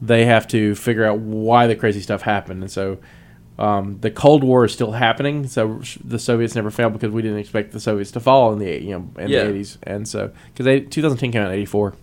they 0.01 0.25
have 0.25 0.49
to 0.49 0.75
figure 0.75 1.05
out 1.05 1.19
why 1.19 1.67
the 1.67 1.77
crazy 1.77 2.01
stuff 2.01 2.23
happened, 2.23 2.63
and 2.63 2.73
so 2.73 2.97
um, 3.59 3.99
the 4.01 4.11
Cold 4.11 4.45
War 4.45 4.65
is 4.65 4.73
still 4.73 4.93
happening. 4.93 5.47
So 5.47 5.81
the 6.05 6.19
Soviets 6.19 6.55
never 6.55 6.70
failed 6.70 6.93
because 6.93 7.11
we 7.11 7.23
didn't 7.23 7.39
expect 7.39 7.73
the 7.73 7.81
Soviets 7.81 8.11
to 8.12 8.20
fall 8.20 8.53
in 8.53 8.59
the 8.59 8.83
you 8.83 8.91
know 8.99 9.11
in 9.23 9.31
Yeah. 9.31 9.45
the 9.45 9.53
80s, 9.53 9.78
and 9.83 10.07
so 10.09 10.31
because 10.55 10.66
2010 10.91 11.33
came 11.33 11.43
out 11.43 11.49
in 11.53 11.59
84, 11.59 11.95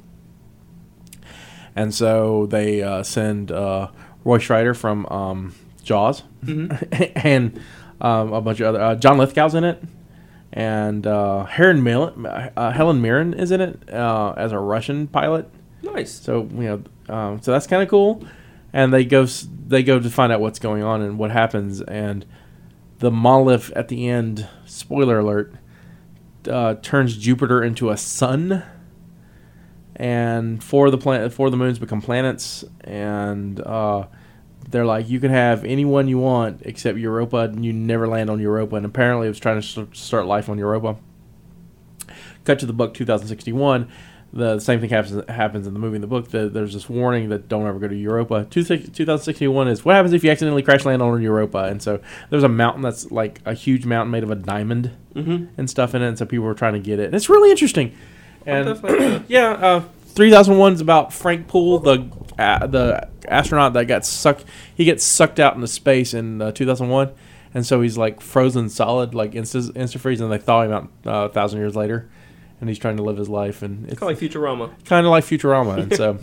and 1.76 1.94
so 1.94 2.46
they 2.48 2.82
uh, 2.82 3.04
send 3.04 3.52
uh, 3.52 3.88
Roy 4.24 4.38
Scheider 4.38 4.76
from 4.76 5.06
um, 5.08 5.56
Jaws 5.84 6.24
and 6.48 7.60
um, 8.02 8.34
a 8.34 8.42
bunch 8.42 8.60
of 8.60 8.68
other 8.68 8.82
uh, 8.82 8.96
John 8.96 9.18
Lithgow's 9.18 9.56
in 9.56 9.64
it. 9.64 9.82
And 10.56 11.08
uh, 11.08 11.46
Helen 11.46 11.82
Mirren, 11.82 12.28
uh, 12.28 12.72
Helen 12.72 13.02
Mirren 13.02 13.34
is 13.34 13.50
in 13.50 13.60
it 13.60 13.90
uh, 13.92 14.34
as 14.38 14.52
a 14.52 14.60
Russian 14.60 15.08
pilot. 15.08 15.50
nice. 15.82 16.12
So 16.12 16.44
you 16.54 16.84
know, 17.10 17.16
um, 17.16 17.42
so 17.42 17.52
that's 17.52 17.66
kind 17.66 17.82
of 17.82 17.90
cool. 17.90 18.24
And 18.74 18.92
they 18.92 19.06
go 19.06 19.26
they 19.26 19.84
go 19.84 20.00
to 20.00 20.10
find 20.10 20.32
out 20.32 20.42
what's 20.42 20.60
going 20.60 20.84
on 20.84 21.02
and 21.02 21.18
what 21.18 21.32
happens. 21.32 21.82
And 21.82 22.26
the 23.00 23.12
monolith 23.12 23.72
at 23.72 23.88
the 23.88 24.10
end, 24.10 24.48
spoiler 24.66 25.20
alert, 25.20 25.54
uh, 26.50 26.76
turns 26.76 27.18
Jupiter 27.18 27.64
into 27.64 27.90
a 27.90 27.98
sun. 27.98 28.64
And 29.96 30.64
four 30.64 30.88
of 30.88 30.92
the 30.92 30.98
planet, 30.98 31.32
four 31.32 31.48
of 31.48 31.52
the 31.52 31.58
moons 31.58 31.80
become 31.80 32.02
planets. 32.02 32.66
And 32.82 33.62
uh, 33.62 34.08
they're 34.70 34.86
like, 34.86 35.10
you 35.10 35.20
can 35.20 35.32
have 35.32 35.64
anyone 35.66 36.08
you 36.08 36.18
want 36.18 36.62
except 36.64 36.98
Europa, 36.98 37.38
and 37.38 37.64
you 37.64 37.74
never 37.74 38.08
land 38.08 38.30
on 38.30 38.40
Europa. 38.40 38.76
And 38.76 38.86
apparently, 38.86 39.28
it 39.28 39.30
was 39.30 39.40
trying 39.40 39.62
to 39.62 39.88
start 39.94 40.26
life 40.26 40.50
on 40.50 40.58
Europa. 40.58 40.98
Cut 42.44 42.60
to 42.60 42.66
the 42.66 42.74
book 42.74 42.94
2061 42.94 43.90
the 44.34 44.60
same 44.60 44.80
thing 44.80 44.90
happens 44.90 45.24
happens 45.30 45.68
in 45.68 45.74
the 45.74 45.80
movie 45.80 45.96
and 45.98 46.04
the 46.04 46.08
book. 46.08 46.30
The, 46.30 46.50
there's 46.50 46.74
this 46.74 46.90
warning 46.90 47.30
that 47.30 47.48
don't 47.48 47.68
ever 47.68 47.78
go 47.80 47.88
to 47.88 47.96
Europa. 47.96 48.48
Two, 48.50 48.64
2061 48.64 49.68
is 49.68 49.86
what 49.86 49.96
happens 49.96 50.14
if 50.14 50.24
you 50.24 50.32
accidentally 50.32 50.64
crash 50.64 50.86
land 50.86 51.02
on 51.02 51.22
Europa. 51.22 51.66
And 51.66 51.82
so 51.82 52.00
there's 52.30 52.44
a 52.44 52.50
mountain 52.50 52.82
that's 52.82 53.12
like 53.12 53.42
a 53.46 53.54
huge 53.54 53.86
mountain 53.86 54.12
made 54.12 54.24
of 54.24 54.32
a 54.32 54.36
diamond 54.36 54.92
Mhm. 55.16 55.50
and 55.58 55.70
stuff 55.70 55.94
in 55.94 56.02
it. 56.02 56.08
And 56.08 56.18
so 56.18 56.26
people 56.26 56.46
were 56.46 56.56
trying 56.56 56.74
to 56.74 56.80
get 56.80 57.00
it. 57.00 57.06
And 57.06 57.14
it's 57.16 57.30
really 57.30 57.52
interesting. 57.52 57.92
And 58.46 59.24
yeah, 59.28 59.52
uh, 59.52 59.84
3001 60.08 60.74
is 60.74 60.82
about 60.82 61.14
Frank 61.14 61.48
Poole, 61.48 61.80
the 61.80 62.08
uh, 62.40 62.66
the 62.68 63.08
astronaut 63.28 63.74
that 63.74 63.86
got 63.86 64.06
sucked. 64.06 64.46
He 64.76 64.86
gets 64.86 65.04
sucked 65.04 65.40
out 65.40 65.54
into 65.56 65.68
space 65.68 66.14
in 66.16 66.42
uh, 66.42 66.52
2001, 66.52 67.12
and 67.54 67.66
so 67.66 67.82
he's 67.82 67.98
like 67.98 68.20
frozen 68.22 68.70
solid, 68.70 69.14
like 69.16 69.32
insta 69.34 69.72
insta 69.74 70.00
freeze, 70.00 70.20
and 70.22 70.32
they 70.32 70.38
thaw 70.40 70.64
him 70.64 70.72
out 70.72 70.90
uh, 71.06 71.12
a 71.26 71.30
thousand 71.30 71.60
years 71.60 71.76
later, 71.76 72.10
and 72.64 72.70
he's 72.70 72.80
trying 72.80 72.96
to 72.98 73.04
live 73.04 73.18
his 73.18 73.28
life, 73.30 73.62
and 73.62 73.90
it's 73.90 74.00
Call 74.00 74.08
it 74.10 74.18
Futurama. 74.18 74.72
kind 74.86 75.06
of 75.06 75.12
like 75.12 75.26
Futurama, 75.26 75.78
and 75.84 75.94
so. 75.96 76.18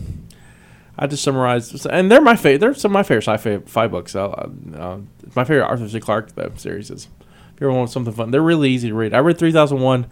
I 0.98 1.06
just 1.06 1.22
summarized, 1.22 1.86
and 1.86 2.10
they're 2.10 2.20
my 2.20 2.36
favorite. 2.36 2.58
They're 2.60 2.74
some 2.74 2.90
of 2.90 2.94
my 2.94 3.02
favorite 3.02 3.24
sci-fi 3.26 3.86
books. 3.86 4.14
Uh, 4.14 4.28
uh, 4.76 4.98
my 5.34 5.44
favorite 5.44 5.64
Arthur 5.66 5.88
C. 5.88 5.98
Clarke 6.00 6.34
though, 6.34 6.52
series 6.56 6.90
is. 6.90 7.08
If 7.54 7.60
you 7.60 7.68
ever 7.68 7.76
want 7.76 7.90
something 7.90 8.12
fun, 8.12 8.30
they're 8.32 8.42
really 8.42 8.70
easy 8.70 8.88
to 8.88 8.94
read. 8.94 9.14
I 9.14 9.18
read 9.18 9.38
3001 9.38 10.06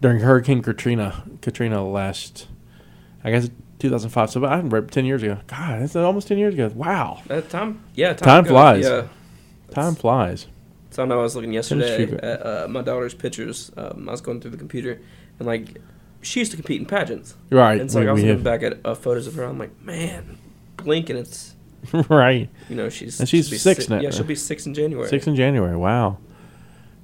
during 0.00 0.20
Hurricane 0.20 0.62
Katrina. 0.62 1.22
Katrina 1.42 1.84
last, 1.86 2.48
I 3.22 3.30
guess, 3.30 3.50
2005. 3.78 4.30
So 4.30 4.44
I 4.44 4.60
read 4.60 4.90
10 4.90 5.04
years 5.04 5.22
ago. 5.22 5.38
God, 5.48 5.82
that's 5.82 5.94
almost 5.94 6.26
10 6.28 6.38
years 6.38 6.54
ago. 6.54 6.72
Wow, 6.74 7.22
That 7.26 7.48
time, 7.50 7.82
yeah, 7.94 8.12
Time 8.14 8.44
goes, 8.44 8.50
flies. 8.50 8.84
Yeah. 8.84 9.06
time 9.70 9.94
flies. 9.94 10.46
So 10.90 11.02
I 11.02 11.06
know 11.06 11.18
I 11.20 11.22
was 11.22 11.36
looking 11.36 11.52
yesterday 11.52 12.04
at 12.22 12.44
uh, 12.46 12.66
my 12.68 12.82
daughter's 12.82 13.14
pictures. 13.14 13.70
Um, 13.76 14.08
I 14.08 14.12
was 14.12 14.20
going 14.22 14.40
through 14.40 14.52
the 14.52 14.56
computer, 14.56 15.00
and 15.38 15.46
like, 15.46 15.76
she 16.22 16.40
used 16.40 16.50
to 16.52 16.56
compete 16.56 16.80
in 16.80 16.86
pageants. 16.86 17.34
Right, 17.50 17.80
And 17.80 17.90
so 17.90 17.98
like, 17.98 18.04
we- 18.06 18.08
I 18.10 18.12
was 18.12 18.22
looking 18.22 18.34
have- 18.36 18.44
back 18.44 18.62
at 18.62 18.78
uh, 18.84 18.94
photos 18.94 19.26
of 19.26 19.34
her. 19.34 19.44
I'm 19.44 19.58
like, 19.58 19.80
man, 19.82 20.38
blink 20.76 21.08
and 21.10 21.18
it's 21.18 21.54
right, 22.08 22.48
you 22.68 22.74
know 22.76 22.88
she's 22.88 23.20
And 23.20 23.28
she's 23.28 23.60
six 23.62 23.86
si- 23.86 23.94
now. 23.94 24.00
Yeah, 24.00 24.10
she'll 24.10 24.24
be 24.24 24.34
six 24.34 24.66
in 24.66 24.74
January. 24.74 25.08
six 25.08 25.26
in 25.26 25.36
January. 25.36 25.76
Wow, 25.76 26.18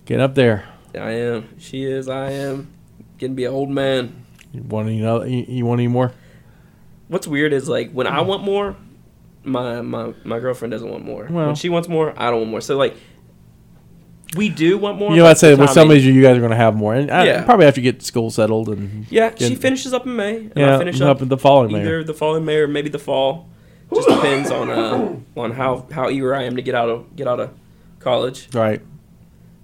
getting 0.07 0.23
up 0.23 0.35
there. 0.35 0.65
I 0.95 1.13
am. 1.13 1.49
She 1.59 1.85
is. 1.85 2.09
I 2.09 2.31
am. 2.33 2.69
Getting 3.19 3.35
to 3.35 3.37
be 3.37 3.45
an 3.45 3.53
old 3.53 3.71
man. 3.71 4.25
You 4.53 4.63
want 4.63 4.89
any? 4.89 5.05
other- 5.05 5.27
You, 5.29 5.45
you 5.49 5.65
want 5.65 5.81
any 5.81 5.89
more? 5.89 6.13
What's 7.09 7.27
weird 7.29 7.53
is 7.53 7.69
like 7.69 7.93
when 7.93 8.07
I 8.07 8.21
want 8.23 8.43
more, 8.43 8.75
my 9.45 9.81
my 9.83 10.13
my 10.25 10.39
girlfriend 10.41 10.73
doesn't 10.73 10.89
want 10.91 11.05
more. 11.05 11.29
Well- 11.31 11.47
when 11.47 11.55
she 11.55 11.69
wants 11.69 11.89
more, 11.89 12.13
I 12.17 12.31
don't 12.31 12.41
want 12.41 12.51
more. 12.51 12.61
So 12.61 12.77
like, 12.77 12.97
we 14.37 14.49
do 14.49 14.79
want 14.79 14.99
more. 14.99 15.11
You 15.11 15.19
know, 15.19 15.27
I'd 15.27 15.39
say 15.39 15.55
with 15.55 15.71
some 15.71 15.91
of 15.91 15.97
you 16.05 16.23
guys 16.23 16.37
are 16.37 16.41
going 16.41 16.51
to 16.51 16.57
have 16.57 16.75
more, 16.75 16.95
and 16.95 17.11
I, 17.11 17.25
Yeah. 17.27 17.45
probably 17.45 17.67
after 17.67 17.81
you 17.81 17.93
get 17.93 18.03
school 18.03 18.31
settled 18.31 18.69
and 18.69 19.07
Yeah, 19.11 19.33
she 19.37 19.55
finishes 19.55 19.93
up 19.93 20.07
in 20.07 20.17
May, 20.17 20.37
and 20.37 20.53
yeah, 20.57 20.75
I 20.77 20.79
finish 20.79 21.01
up 21.01 21.17
up 21.17 21.23
in 21.23 21.29
the 21.29 21.39
following 21.39 21.75
either 21.77 21.99
May. 21.99 22.05
the 22.05 22.15
following 22.15 22.45
May 22.45 22.57
or 22.57 22.69
maybe 22.69 22.89
the 22.89 22.99
fall. 22.99 23.49
Just 23.95 24.09
depends 24.09 24.51
on 24.51 24.71
uh, 24.71 25.17
on 25.37 25.51
how 25.53 25.87
how 25.93 26.09
eager 26.09 26.35
I 26.35 26.45
am 26.45 26.57
to 26.57 26.63
get 26.63 26.75
out 26.75 26.89
of 26.89 27.15
get 27.15 27.29
out 27.29 27.41
of 27.41 27.51
college. 27.99 28.49
Right. 28.55 28.81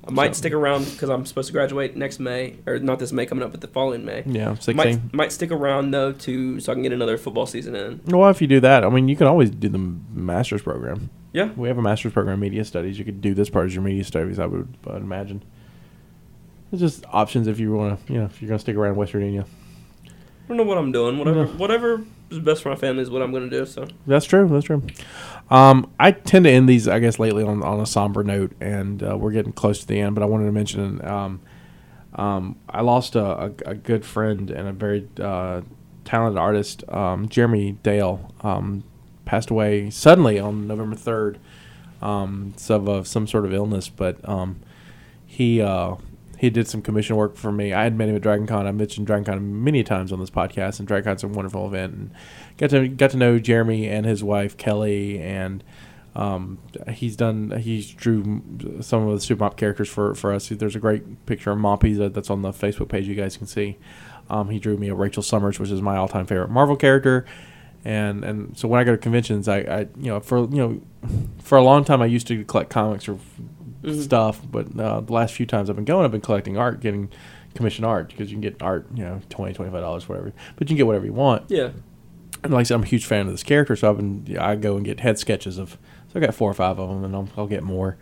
I 0.07 0.11
might 0.11 0.35
So- 0.35 0.40
stick 0.40 0.53
around 0.55 0.85
because 0.90 1.11
I'm 1.11 1.27
supposed 1.27 1.49
to 1.49 1.53
graduate 1.53 1.95
next 1.97 2.19
May, 2.19 2.55
or 2.66 2.78
not 2.78 2.99
this 2.99 3.12
May 3.12 3.27
coming 3.27 3.45
up, 3.45 3.51
but 3.53 3.61
the 3.61 3.69
following 3.69 4.05
May. 4.07 4.23
Yeah, 4.27 4.55
sixteen. 4.55 4.77
Might 4.77 5.15
might 5.15 5.32
stick 5.32 5.51
around 5.51 5.90
though 5.90 6.12
to 6.12 6.61
so 6.61 6.73
I 6.73 6.74
can 6.74 6.82
get 6.82 6.93
another 6.93 7.16
football 7.19 7.45
season 7.47 7.74
in. 7.74 8.01
Well, 8.07 8.28
if 8.31 8.40
you 8.43 8.47
do 8.47 8.61
that, 8.61 8.85
I 8.85 8.89
mean, 8.90 9.09
you 9.09 9.16
can 9.16 9.27
always 9.27 9.51
do 9.51 9.69
the 9.69 9.93
master's 10.15 10.62
program. 10.62 11.11
Yeah. 11.32 11.50
We 11.56 11.68
have 11.68 11.78
a 11.78 11.82
master's 11.82 12.12
program 12.12 12.34
in 12.34 12.40
media 12.40 12.64
studies. 12.64 12.98
You 12.98 13.05
could 13.05 13.20
do 13.20 13.34
this 13.34 13.50
part 13.50 13.66
as 13.66 13.74
your 13.74 13.82
media 13.84 14.05
studies. 14.05 14.38
I 14.38 14.46
would, 14.46 14.68
I 14.86 14.94
would 14.94 15.02
imagine. 15.02 15.42
It's 16.72 16.80
just 16.80 17.05
options 17.12 17.46
if 17.46 17.59
you 17.59 17.72
want 17.72 18.06
to, 18.06 18.12
you 18.12 18.18
know, 18.20 18.26
if 18.26 18.40
you're 18.40 18.48
going 18.48 18.59
to 18.59 18.62
stick 18.62 18.76
around 18.76 18.96
West 18.96 19.12
Virginia. 19.12 19.44
I 20.06 20.48
don't 20.48 20.56
know 20.56 20.62
what 20.64 20.78
I'm 20.78 20.92
doing. 20.92 21.18
Whatever 21.18 21.44
No. 21.44 21.52
whatever 21.52 22.05
is 22.30 22.38
best 22.38 22.62
for 22.62 22.70
my 22.70 22.74
family 22.76 23.02
is 23.02 23.10
what 23.10 23.20
I'm 23.20 23.32
gonna 23.32 23.50
do. 23.50 23.66
So 23.66 23.86
That's 24.06 24.24
true. 24.24 24.48
That's 24.48 24.64
true. 24.64 24.82
Um, 25.50 25.90
I 26.00 26.12
tend 26.12 26.46
to 26.46 26.50
end 26.50 26.66
these, 26.68 26.88
I 26.88 27.00
guess, 27.00 27.18
lately 27.18 27.42
on, 27.44 27.62
on 27.62 27.80
a 27.80 27.86
somber 27.86 28.24
note, 28.24 28.52
and 28.60 29.02
uh, 29.02 29.16
we're 29.18 29.32
getting 29.32 29.52
close 29.52 29.80
to 29.80 29.86
the 29.86 30.00
end. 30.00 30.14
But 30.14 30.22
I 30.22 30.26
wanted 30.26 30.46
to 30.46 30.52
mention, 30.52 31.05
um, 31.06 31.40
um, 32.14 32.56
I 32.68 32.80
lost 32.80 33.14
a, 33.14 33.24
a, 33.24 33.44
a 33.66 33.74
good 33.74 34.06
friend 34.06 34.50
and 34.50 34.68
a 34.68 34.72
very 34.72 35.06
uh, 35.20 35.60
talented 36.06 36.38
artist, 36.38 36.82
um, 36.88 37.28
Jeremy 37.28 37.72
Dale, 37.82 38.32
um, 38.40 38.84
passed 39.28 39.50
away 39.50 39.90
suddenly 39.90 40.38
on 40.38 40.66
November 40.66 40.96
third, 40.96 41.38
um, 42.00 42.55
of 42.70 42.88
uh, 42.88 43.05
some 43.05 43.26
sort 43.26 43.44
of 43.44 43.52
illness. 43.52 43.90
But 43.90 44.26
um, 44.26 44.60
he 45.26 45.60
uh, 45.60 45.96
he 46.38 46.48
did 46.48 46.66
some 46.66 46.80
commission 46.80 47.14
work 47.14 47.36
for 47.36 47.52
me. 47.52 47.74
I 47.74 47.84
had 47.84 47.94
met 47.94 48.09
him 48.09 48.16
at 48.16 48.22
Dragon 48.22 48.46
Con. 48.46 48.66
I 48.66 48.72
mentioned 48.72 49.06
Dragon 49.06 49.24
Con 49.24 49.62
many 49.62 49.84
times 49.84 50.12
on 50.12 50.18
this 50.18 50.30
podcast, 50.30 50.78
and 50.78 50.88
Dragon 50.88 51.05
Con's 51.05 51.24
a 51.24 51.28
wonderful 51.28 51.66
event. 51.66 51.92
And 51.92 52.10
got 52.56 52.70
to 52.70 52.88
got 52.88 53.10
to 53.10 53.18
know 53.18 53.38
Jeremy 53.38 53.86
and 53.86 54.06
his 54.06 54.24
wife 54.24 54.56
Kelly, 54.56 55.20
and 55.20 55.62
um, 56.16 56.59
he's 56.88 57.14
done 57.14 57.50
he's 57.60 57.90
drew 57.90 58.42
some 58.80 59.06
of 59.06 59.14
the 59.14 59.20
Super 59.20 59.44
Mop 59.44 59.59
characters 59.59 59.90
for 59.90 60.14
for 60.14 60.32
us. 60.32 60.48
There's 60.48 60.74
a 60.74 60.80
great 60.80 61.26
picture 61.26 61.50
of 61.50 61.59
Moppy 61.59 61.98
that, 61.98 62.14
that's 62.14 62.30
on 62.30 62.40
the 62.40 62.52
Facebook 62.52 62.88
page. 62.88 63.06
You 63.06 63.14
guys 63.14 63.36
can 63.36 63.46
see. 63.46 63.76
Um, 64.30 64.48
he 64.48 64.59
drew 64.59 64.78
me 64.78 64.88
a 64.88 64.94
Rachel 64.94 65.22
Summers, 65.22 65.59
which 65.59 65.70
is 65.70 65.82
my 65.82 65.96
all-time 65.96 66.26
favorite 66.26 66.50
Marvel 66.50 66.76
character. 66.76 67.26
And 67.84 68.24
and 68.24 68.59
so 68.59 68.68
when 68.68 68.80
I 68.80 68.84
go 68.84 68.92
to 68.92 68.98
conventions, 68.98 69.48
I, 69.48 69.59
I 69.60 69.78
you 69.96 70.06
know 70.10 70.20
for 70.20 70.40
you 70.40 70.46
know 70.56 70.80
for 71.42 71.56
a 71.59 71.62
long 71.62 71.84
time 71.84 72.02
I 72.02 72.06
used 72.06 72.26
to 72.28 72.44
collect 72.44 72.70
comics 72.70 73.09
or 73.09 73.18
Mhm. 73.82 74.02
stuff, 74.02 74.40
but 74.50 74.78
uh, 74.78 75.00
the 75.00 75.12
last 75.12 75.34
few 75.34 75.46
times 75.46 75.70
I've 75.70 75.76
been 75.76 75.84
going, 75.84 76.05
I've 76.05 76.10
been 76.10 76.20
collecting 76.20 76.59
art, 76.59 76.80
getting 76.80 77.10
commission 77.55 77.84
art 77.84 78.09
because 78.09 78.28
you 78.28 78.34
can 78.34 78.40
get 78.40 78.60
art, 78.60 78.88
you 78.92 79.05
know, 79.05 79.20
20 79.30 79.52
dollars, 79.55 80.09
whatever. 80.09 80.32
But 80.56 80.62
you 80.68 80.74
can 80.74 80.76
get 80.78 80.86
whatever 80.88 81.06
you 81.06 81.12
want. 81.12 81.44
yeah, 81.48 81.70
And 82.42 82.52
like 82.52 82.60
I 82.60 82.62
said, 82.64 82.74
I'm 82.74 82.82
a 82.82 82.86
huge 82.86 83.06
fan 83.06 83.26
of 83.26 83.32
this 83.32 83.44
character, 83.44 83.76
so 83.76 83.88
I've 83.90 83.96
been 83.96 84.36
I 84.36 84.56
go 84.56 84.74
and 84.76 84.84
get 84.84 84.98
head 85.00 85.16
sketches 85.20 85.59
of. 85.59 85.78
So 86.12 86.18
I 86.18 86.20
got 86.20 86.34
four 86.34 86.50
or 86.50 86.55
five 86.55 86.78
of 86.80 86.88
them, 86.88 87.05
and 87.05 87.14
I'll, 87.14 87.28
I'll 87.36 87.46
get 87.46 87.62
more. 87.62 87.98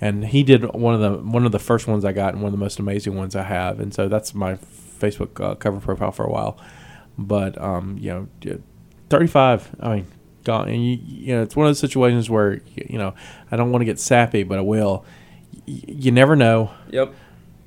And 0.00 0.24
he 0.24 0.42
did 0.42 0.64
one 0.74 0.94
of 0.94 1.00
the 1.00 1.18
one 1.18 1.44
of 1.44 1.52
the 1.52 1.58
first 1.58 1.86
ones 1.86 2.06
I 2.06 2.12
got, 2.12 2.32
and 2.32 2.42
one 2.42 2.48
of 2.52 2.58
the 2.58 2.64
most 2.64 2.78
amazing 2.78 3.14
ones 3.14 3.36
I 3.36 3.42
have. 3.42 3.80
And 3.80 3.92
so 3.92 4.08
that's 4.08 4.34
my 4.34 4.54
Facebook 4.54 5.40
uh, 5.44 5.56
cover 5.56 5.78
profile 5.78 6.10
for 6.12 6.24
a 6.24 6.30
while. 6.30 6.56
But 7.18 7.60
um, 7.60 7.98
you 8.00 8.10
know, 8.44 8.56
35. 9.12 9.76
I 9.80 9.94
mean, 9.96 10.06
gone. 10.44 10.68
And 10.68 10.84
you, 10.84 10.98
you 11.04 11.36
know, 11.36 11.42
it's 11.42 11.54
one 11.54 11.66
of 11.66 11.70
those 11.70 11.78
situations 11.78 12.28
where 12.28 12.60
you 12.74 12.98
know 12.98 13.14
I 13.50 13.56
don't 13.56 13.70
want 13.70 13.82
to 13.82 13.86
get 13.86 14.00
sappy, 14.00 14.42
but 14.42 14.58
I 14.58 14.62
will. 14.62 15.04
Y- 15.68 15.82
you 15.86 16.10
never 16.10 16.34
know 16.34 16.70
yep. 16.90 17.14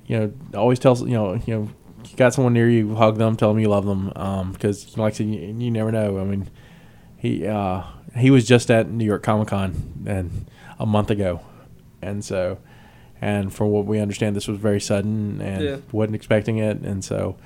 you 0.08 0.20
know, 0.20 0.34
always 0.60 0.80
tell 0.80 0.98
you 0.98 1.14
know, 1.14 1.36
you 1.46 1.54
know, 1.56 1.70
you 2.10 2.18
got 2.18 2.34
someone 2.34 2.54
near 2.54 2.68
you, 2.70 2.96
hug 2.96 3.18
them, 3.18 3.36
tell 3.38 3.50
them 3.54 3.60
you 3.60 3.70
love 3.70 3.86
them, 3.86 4.12
Um 4.16 4.52
because 4.52 4.98
like 4.98 5.14
I 5.14 5.18
said, 5.18 5.28
you, 5.28 5.40
you 5.58 5.72
never 5.72 5.92
know. 5.92 6.20
I 6.20 6.24
mean, 6.26 6.50
he 7.18 7.48
uh, 7.48 7.84
he 8.18 8.30
was 8.32 8.46
just 8.46 8.70
at 8.72 8.90
New 8.90 9.06
York 9.06 9.24
Comic 9.24 9.48
Con 9.50 10.04
and 10.06 10.50
a 10.80 10.86
month 10.86 11.10
ago, 11.12 11.42
and 12.02 12.26
so, 12.26 12.58
and 13.22 13.54
from 13.54 13.70
what 13.70 13.86
we 13.86 14.00
understand, 14.00 14.36
this 14.36 14.48
was 14.48 14.58
very 14.58 14.82
sudden 14.82 15.42
and 15.42 15.64
Yeah. 15.64 15.78
wasn't 15.92 16.16
expecting 16.16 16.58
it, 16.58 16.78
and 16.82 17.04
so, 17.04 17.38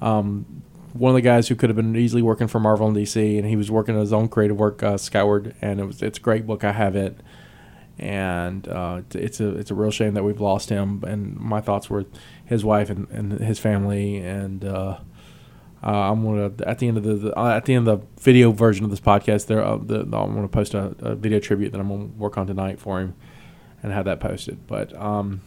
um, 0.00 0.62
one 0.92 1.10
of 1.10 1.14
the 1.14 1.20
guys 1.22 1.48
who 1.48 1.54
could 1.54 1.70
have 1.70 1.76
been 1.76 1.96
easily 1.96 2.22
working 2.22 2.48
for 2.48 2.60
Marvel 2.60 2.86
and 2.88 2.96
DC, 2.96 3.38
and 3.38 3.46
he 3.46 3.56
was 3.56 3.70
working 3.70 3.94
on 3.94 4.00
his 4.00 4.12
own 4.12 4.28
creative 4.28 4.58
work, 4.58 4.82
uh, 4.82 4.96
Skyward, 4.96 5.54
and 5.60 5.80
it 5.80 5.84
was 5.84 6.02
it's 6.02 6.18
a 6.18 6.20
great 6.20 6.46
book. 6.46 6.64
I 6.64 6.72
have 6.72 6.96
it 6.96 7.20
and 7.98 8.66
uh, 8.68 9.02
it's- 9.14 9.40
a 9.40 9.50
it's 9.56 9.70
a 9.70 9.74
real 9.74 9.90
shame 9.90 10.14
that 10.14 10.24
we've 10.24 10.40
lost 10.40 10.70
him. 10.70 11.04
And 11.06 11.36
my 11.36 11.60
thoughts 11.60 11.90
were 11.90 12.06
his 12.44 12.64
wife 12.64 12.88
and, 12.90 13.06
and 13.10 13.32
his 13.40 13.58
family. 13.58 14.16
And 14.16 14.64
uh, 14.64 14.98
uh, 15.84 16.10
I'm 16.10 16.24
gonna 16.24 16.50
at 16.66 16.78
the 16.78 16.88
end 16.88 16.96
of 16.96 17.04
the, 17.04 17.14
the 17.14 17.38
uh, 17.38 17.50
at 17.54 17.66
the 17.66 17.74
end 17.74 17.86
of 17.86 18.00
the 18.00 18.06
video 18.22 18.52
version 18.52 18.84
of 18.84 18.90
this 18.90 19.00
podcast, 19.00 19.46
there 19.46 19.62
uh, 19.62 19.76
the, 19.76 20.00
I'm 20.00 20.08
gonna 20.34 20.48
post 20.48 20.72
a, 20.74 20.94
a 21.00 21.14
video 21.14 21.38
tribute 21.40 21.72
that 21.72 21.80
I'm 21.80 21.88
gonna 21.88 22.04
work 22.06 22.38
on 22.38 22.46
tonight 22.46 22.80
for 22.80 23.00
him 23.00 23.14
and 23.82 23.92
have 23.92 24.06
that 24.06 24.18
posted. 24.20 24.66
But 24.66 24.94
um, 24.96 25.42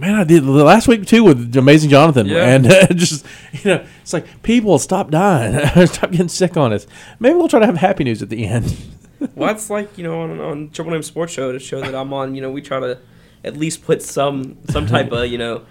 man, 0.00 0.14
I 0.14 0.24
did 0.24 0.44
the 0.44 0.50
last 0.50 0.88
week 0.88 1.06
too 1.06 1.22
with 1.24 1.56
Amazing 1.56 1.90
Jonathan, 1.90 2.26
Yeah. 2.26 2.44
and 2.54 2.66
uh, 2.66 2.86
just 2.94 3.24
you 3.52 3.60
know, 3.70 3.84
it's 4.02 4.12
like 4.12 4.42
people 4.42 4.78
stop 4.78 5.10
dying, 5.10 5.86
stop 5.86 6.10
getting 6.10 6.28
sick 6.28 6.56
on 6.56 6.72
us. 6.72 6.86
Maybe 7.18 7.34
we'll 7.34 7.48
try 7.48 7.60
to 7.60 7.66
have 7.66 7.76
happy 7.76 8.04
news 8.04 8.22
at 8.22 8.28
the 8.30 8.46
end. 8.46 8.76
Well, 9.34 9.48
that's 9.48 9.68
like 9.68 9.98
you 9.98 10.04
know 10.04 10.22
on 10.22 10.40
on 10.40 10.70
Triple 10.70 10.94
M 10.94 11.02
Sports 11.02 11.34
Show 11.34 11.52
to 11.52 11.58
show 11.58 11.82
that 11.82 11.94
I'm 11.94 12.10
on. 12.14 12.34
You 12.34 12.40
know, 12.40 12.50
we 12.50 12.62
try 12.62 12.80
to 12.80 12.96
at 13.44 13.54
least 13.54 13.84
put 13.84 14.00
some 14.02 14.56
some 14.70 14.86
type 14.86 15.12
of 15.12 15.26
you 15.28 15.36
know 15.36 15.66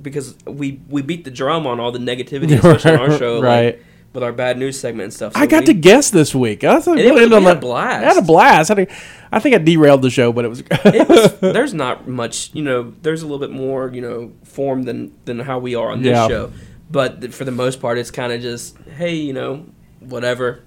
because 0.00 0.34
we 0.46 0.80
we 0.88 1.02
beat 1.02 1.24
the 1.24 1.30
drum 1.30 1.66
on 1.66 1.78
all 1.78 1.92
the 1.92 1.98
negativity, 1.98 2.54
especially 2.54 2.92
on 2.92 3.10
our 3.10 3.18
show, 3.18 3.34
like, 3.40 3.44
Right. 3.44 3.82
With 4.16 4.24
our 4.24 4.32
bad 4.32 4.56
news 4.58 4.80
segment 4.80 5.04
and 5.04 5.12
stuff. 5.12 5.34
I 5.36 5.44
got 5.46 5.60
we- 5.60 5.66
to 5.66 5.74
guess 5.74 6.08
this 6.10 6.34
week. 6.34 6.64
I 6.64 6.80
thought 6.80 6.98
it- 6.98 7.14
we 7.14 7.22
on 7.32 7.42
had 7.42 7.56
a 7.58 7.60
blast. 7.60 8.02
I 8.04 8.08
had 8.08 8.16
a 8.16 8.22
blast. 8.22 8.70
I, 8.70 8.74
had 8.80 8.88
a- 8.88 8.92
I 9.30 9.38
think 9.40 9.54
I 9.54 9.58
derailed 9.58 10.00
the 10.00 10.08
show, 10.10 10.32
but 10.32 10.44
it 10.46 10.48
was. 10.48 10.62
it 10.70 11.06
was, 11.08 11.38
there's 11.40 11.74
not 11.74 12.08
much, 12.08 12.50
you 12.54 12.62
know. 12.64 12.94
There's 13.02 13.20
a 13.22 13.26
little 13.26 13.38
bit 13.38 13.50
more, 13.54 13.90
you 13.92 14.00
know, 14.00 14.32
form 14.44 14.84
than 14.84 15.12
than 15.26 15.38
how 15.40 15.58
we 15.58 15.74
are 15.74 15.90
on 15.90 16.00
this 16.02 16.16
Yeah. 16.16 16.26
show. 16.28 16.52
But 16.90 17.20
th- 17.20 17.34
for 17.34 17.44
the 17.44 17.50
most 17.52 17.80
part, 17.80 17.98
it's 17.98 18.10
kind 18.10 18.32
of 18.32 18.40
just, 18.40 18.76
hey, 18.96 19.14
you 19.14 19.34
know, 19.34 19.66
whatever, 20.00 20.62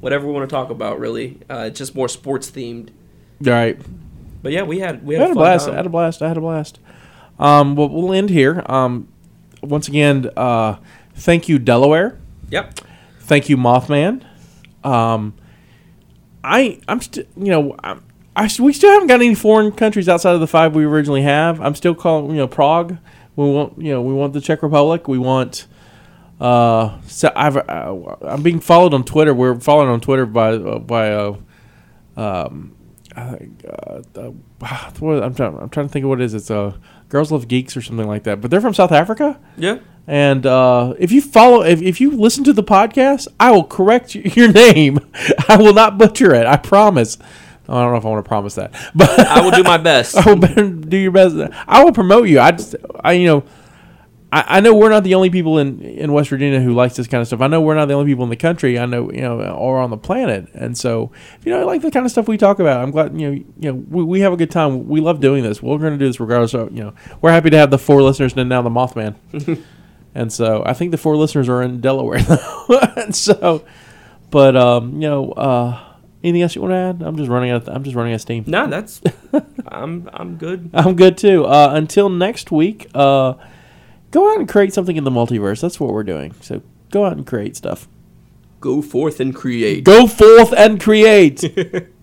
whatever 0.00 0.26
we 0.26 0.32
want 0.32 0.48
to 0.48 0.54
talk 0.54 0.70
about. 0.70 1.00
Really, 1.00 1.40
uh, 1.50 1.64
it's 1.66 1.78
just 1.78 1.96
more 1.96 2.08
sports 2.08 2.48
themed. 2.50 2.90
All 3.44 3.52
right. 3.52 3.76
But 4.40 4.52
yeah, 4.52 4.62
we 4.62 4.78
had 4.78 5.04
we 5.04 5.14
had, 5.14 5.22
had 5.22 5.30
a 5.32 5.34
blast. 5.34 5.64
time. 5.66 5.74
I 5.74 5.76
had 5.78 5.86
a 5.86 5.90
blast. 5.90 6.22
I 6.22 6.28
had 6.28 6.36
a 6.36 6.40
blast. 6.40 6.78
Um, 7.40 7.74
well, 7.74 7.88
we'll 7.88 8.12
end 8.12 8.30
here. 8.30 8.62
Um, 8.66 9.08
once 9.62 9.88
again, 9.88 10.30
uh, 10.36 10.76
Thank 11.16 11.48
you, 11.48 11.58
Delaware. 11.58 12.18
Yep. 12.50 12.80
Thank 13.24 13.48
you, 13.48 13.56
Mothman. 13.56 14.22
Um, 14.84 15.34
I 16.42 16.78
I'm 16.86 17.00
still 17.00 17.24
you 17.36 17.50
know 17.50 17.74
I'm, 17.82 18.04
I 18.36 18.50
we 18.58 18.72
still 18.74 18.90
haven't 18.90 19.08
got 19.08 19.22
any 19.22 19.34
foreign 19.34 19.72
countries 19.72 20.08
outside 20.08 20.34
of 20.34 20.40
the 20.40 20.46
five 20.46 20.74
we 20.74 20.84
originally 20.84 21.22
have. 21.22 21.60
I'm 21.60 21.74
still 21.74 21.94
calling 21.94 22.30
you 22.30 22.36
know 22.36 22.46
Prague. 22.48 22.98
We 23.34 23.50
want 23.50 23.80
you 23.80 23.92
know 23.92 24.02
we 24.02 24.12
want 24.12 24.34
the 24.34 24.40
Czech 24.40 24.62
Republic. 24.62 25.08
We 25.08 25.18
want. 25.18 25.66
Uh, 26.38 27.00
so 27.06 27.32
I've 27.34 27.56
uh, 27.56 28.16
I'm 28.22 28.42
being 28.42 28.60
followed 28.60 28.92
on 28.92 29.04
Twitter. 29.04 29.32
We're 29.32 29.58
followed 29.58 29.88
on 29.88 30.00
Twitter 30.00 30.26
by 30.26 30.54
uh, 30.54 30.78
by 30.80 31.12
uh, 31.12 31.36
um, 32.16 32.76
uh, 33.16 33.36
uh, 34.16 34.30
I'm 34.60 35.34
trying 35.34 35.58
I'm 35.58 35.70
trying 35.70 35.86
to 35.86 35.88
think 35.88 36.04
of 36.04 36.10
what 36.10 36.20
it 36.20 36.24
is. 36.24 36.34
It's 36.34 36.50
uh, 36.50 36.76
Girls 37.08 37.30
Love 37.32 37.48
Geeks 37.48 37.76
or 37.76 37.82
something 37.82 38.06
like 38.06 38.24
that. 38.24 38.40
But 38.40 38.50
they're 38.50 38.60
from 38.60 38.74
South 38.74 38.92
Africa. 38.92 39.38
Yeah. 39.56 39.78
And 40.06 40.44
uh, 40.44 40.94
if 40.98 41.12
you 41.12 41.22
follow, 41.22 41.62
if, 41.62 41.80
if 41.80 42.00
you 42.00 42.10
listen 42.10 42.44
to 42.44 42.52
the 42.52 42.62
podcast, 42.62 43.28
I 43.40 43.50
will 43.52 43.64
correct 43.64 44.14
your 44.14 44.52
name. 44.52 44.98
I 45.48 45.56
will 45.56 45.72
not 45.74 45.96
butcher 45.98 46.34
it. 46.34 46.46
I 46.46 46.56
promise. 46.56 47.16
I 47.66 47.80
don't 47.80 47.92
know 47.92 47.96
if 47.96 48.04
I 48.04 48.08
want 48.10 48.24
to 48.24 48.28
promise 48.28 48.56
that, 48.56 48.72
but 48.94 49.08
I 49.20 49.40
will 49.40 49.50
do 49.50 49.62
my 49.62 49.78
best. 49.78 50.16
I 50.16 50.30
will 50.32 50.70
do 50.70 50.96
your 50.98 51.12
best. 51.12 51.34
I 51.66 51.82
will 51.82 51.92
promote 51.92 52.28
you. 52.28 52.38
I 52.38 52.52
just, 52.52 52.76
I 53.00 53.12
you 53.12 53.26
know, 53.26 53.44
I, 54.34 54.56
I 54.56 54.60
know 54.60 54.74
we're 54.74 54.90
not 54.90 55.04
the 55.04 55.14
only 55.14 55.30
people 55.30 55.58
in 55.58 55.80
in 55.80 56.12
West 56.12 56.28
Virginia 56.28 56.60
who 56.60 56.74
likes 56.74 56.96
this 56.96 57.06
kind 57.06 57.20
of 57.20 57.28
stuff. 57.28 57.40
I 57.40 57.46
know 57.46 57.60
we're 57.60 57.76
not 57.76 57.86
the 57.86 57.94
only 57.94 58.10
people 58.10 58.24
in 58.24 58.30
the 58.30 58.36
country. 58.36 58.78
I 58.78 58.86
know 58.86 59.10
you 59.12 59.20
know, 59.20 59.40
or 59.40 59.78
on 59.78 59.90
the 59.90 59.96
planet. 59.96 60.48
And 60.54 60.76
so, 60.76 61.12
if 61.38 61.46
you 61.46 61.52
know, 61.52 61.60
I 61.60 61.64
like 61.64 61.82
the 61.82 61.90
kind 61.90 62.04
of 62.04 62.10
stuff 62.10 62.26
we 62.26 62.36
talk 62.36 62.58
about, 62.58 62.82
I'm 62.82 62.90
glad 62.90 63.18
you 63.18 63.30
know, 63.30 63.44
you 63.60 63.72
know, 63.72 63.74
we, 63.74 64.02
we 64.04 64.20
have 64.20 64.32
a 64.32 64.36
good 64.36 64.50
time. 64.50 64.88
We 64.88 65.00
love 65.00 65.20
doing 65.20 65.42
this. 65.44 65.62
We're 65.62 65.78
going 65.78 65.92
to 65.92 65.98
do 65.98 66.06
this 66.06 66.18
regardless 66.18 66.54
of 66.54 66.72
you 66.72 66.82
know. 66.82 66.94
We're 67.20 67.30
happy 67.30 67.50
to 67.50 67.58
have 67.58 67.70
the 67.70 67.78
four 67.78 68.02
listeners 68.02 68.34
and 68.36 68.48
now 68.48 68.62
the 68.62 68.70
Mothman. 68.70 69.14
And 70.16 70.32
so 70.32 70.62
I 70.64 70.74
think 70.74 70.92
the 70.92 70.96
four 70.96 71.16
listeners 71.16 71.48
are 71.48 71.60
in 71.60 71.80
Delaware 71.80 72.22
though. 72.22 72.80
and 72.96 73.14
so, 73.14 73.64
but 74.30 74.56
um, 74.56 74.94
you 75.02 75.08
know, 75.08 75.32
uh, 75.32 75.96
anything 76.22 76.42
else 76.42 76.54
you 76.54 76.62
want 76.62 76.72
to 76.72 76.76
add? 76.76 77.02
I'm 77.02 77.16
just 77.16 77.28
running 77.28 77.50
out. 77.50 77.62
Of, 77.62 77.74
I'm 77.74 77.82
just 77.82 77.96
running 77.96 78.12
out 78.12 78.16
of 78.16 78.20
steam. 78.20 78.44
No, 78.46 78.68
that's. 78.68 79.02
I'm 79.66 80.08
I'm 80.12 80.36
good. 80.36 80.70
I'm 80.74 80.94
good 80.94 81.18
too. 81.18 81.44
Uh, 81.44 81.70
until 81.74 82.08
next 82.08 82.52
week, 82.52 82.88
uh, 82.94 83.34
go 84.14 84.30
out 84.30 84.38
and 84.38 84.48
create 84.48 84.72
something 84.72 84.96
in 84.96 85.02
the 85.02 85.10
multiverse. 85.10 85.60
That's 85.60 85.80
what 85.80 85.92
we're 85.92 86.04
doing. 86.04 86.34
So 86.40 86.62
go 86.90 87.04
out 87.04 87.16
and 87.16 87.26
create 87.26 87.56
stuff. 87.56 87.88
Go 88.60 88.80
forth 88.80 89.18
and 89.18 89.34
create. 89.34 89.82
Go 89.84 90.06
forth 90.06 90.54
and 90.56 90.80
create. 90.80 91.42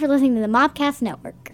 for 0.00 0.08
listening 0.08 0.34
to 0.34 0.40
the 0.40 0.46
Mopcast 0.46 1.02
Network. 1.02 1.49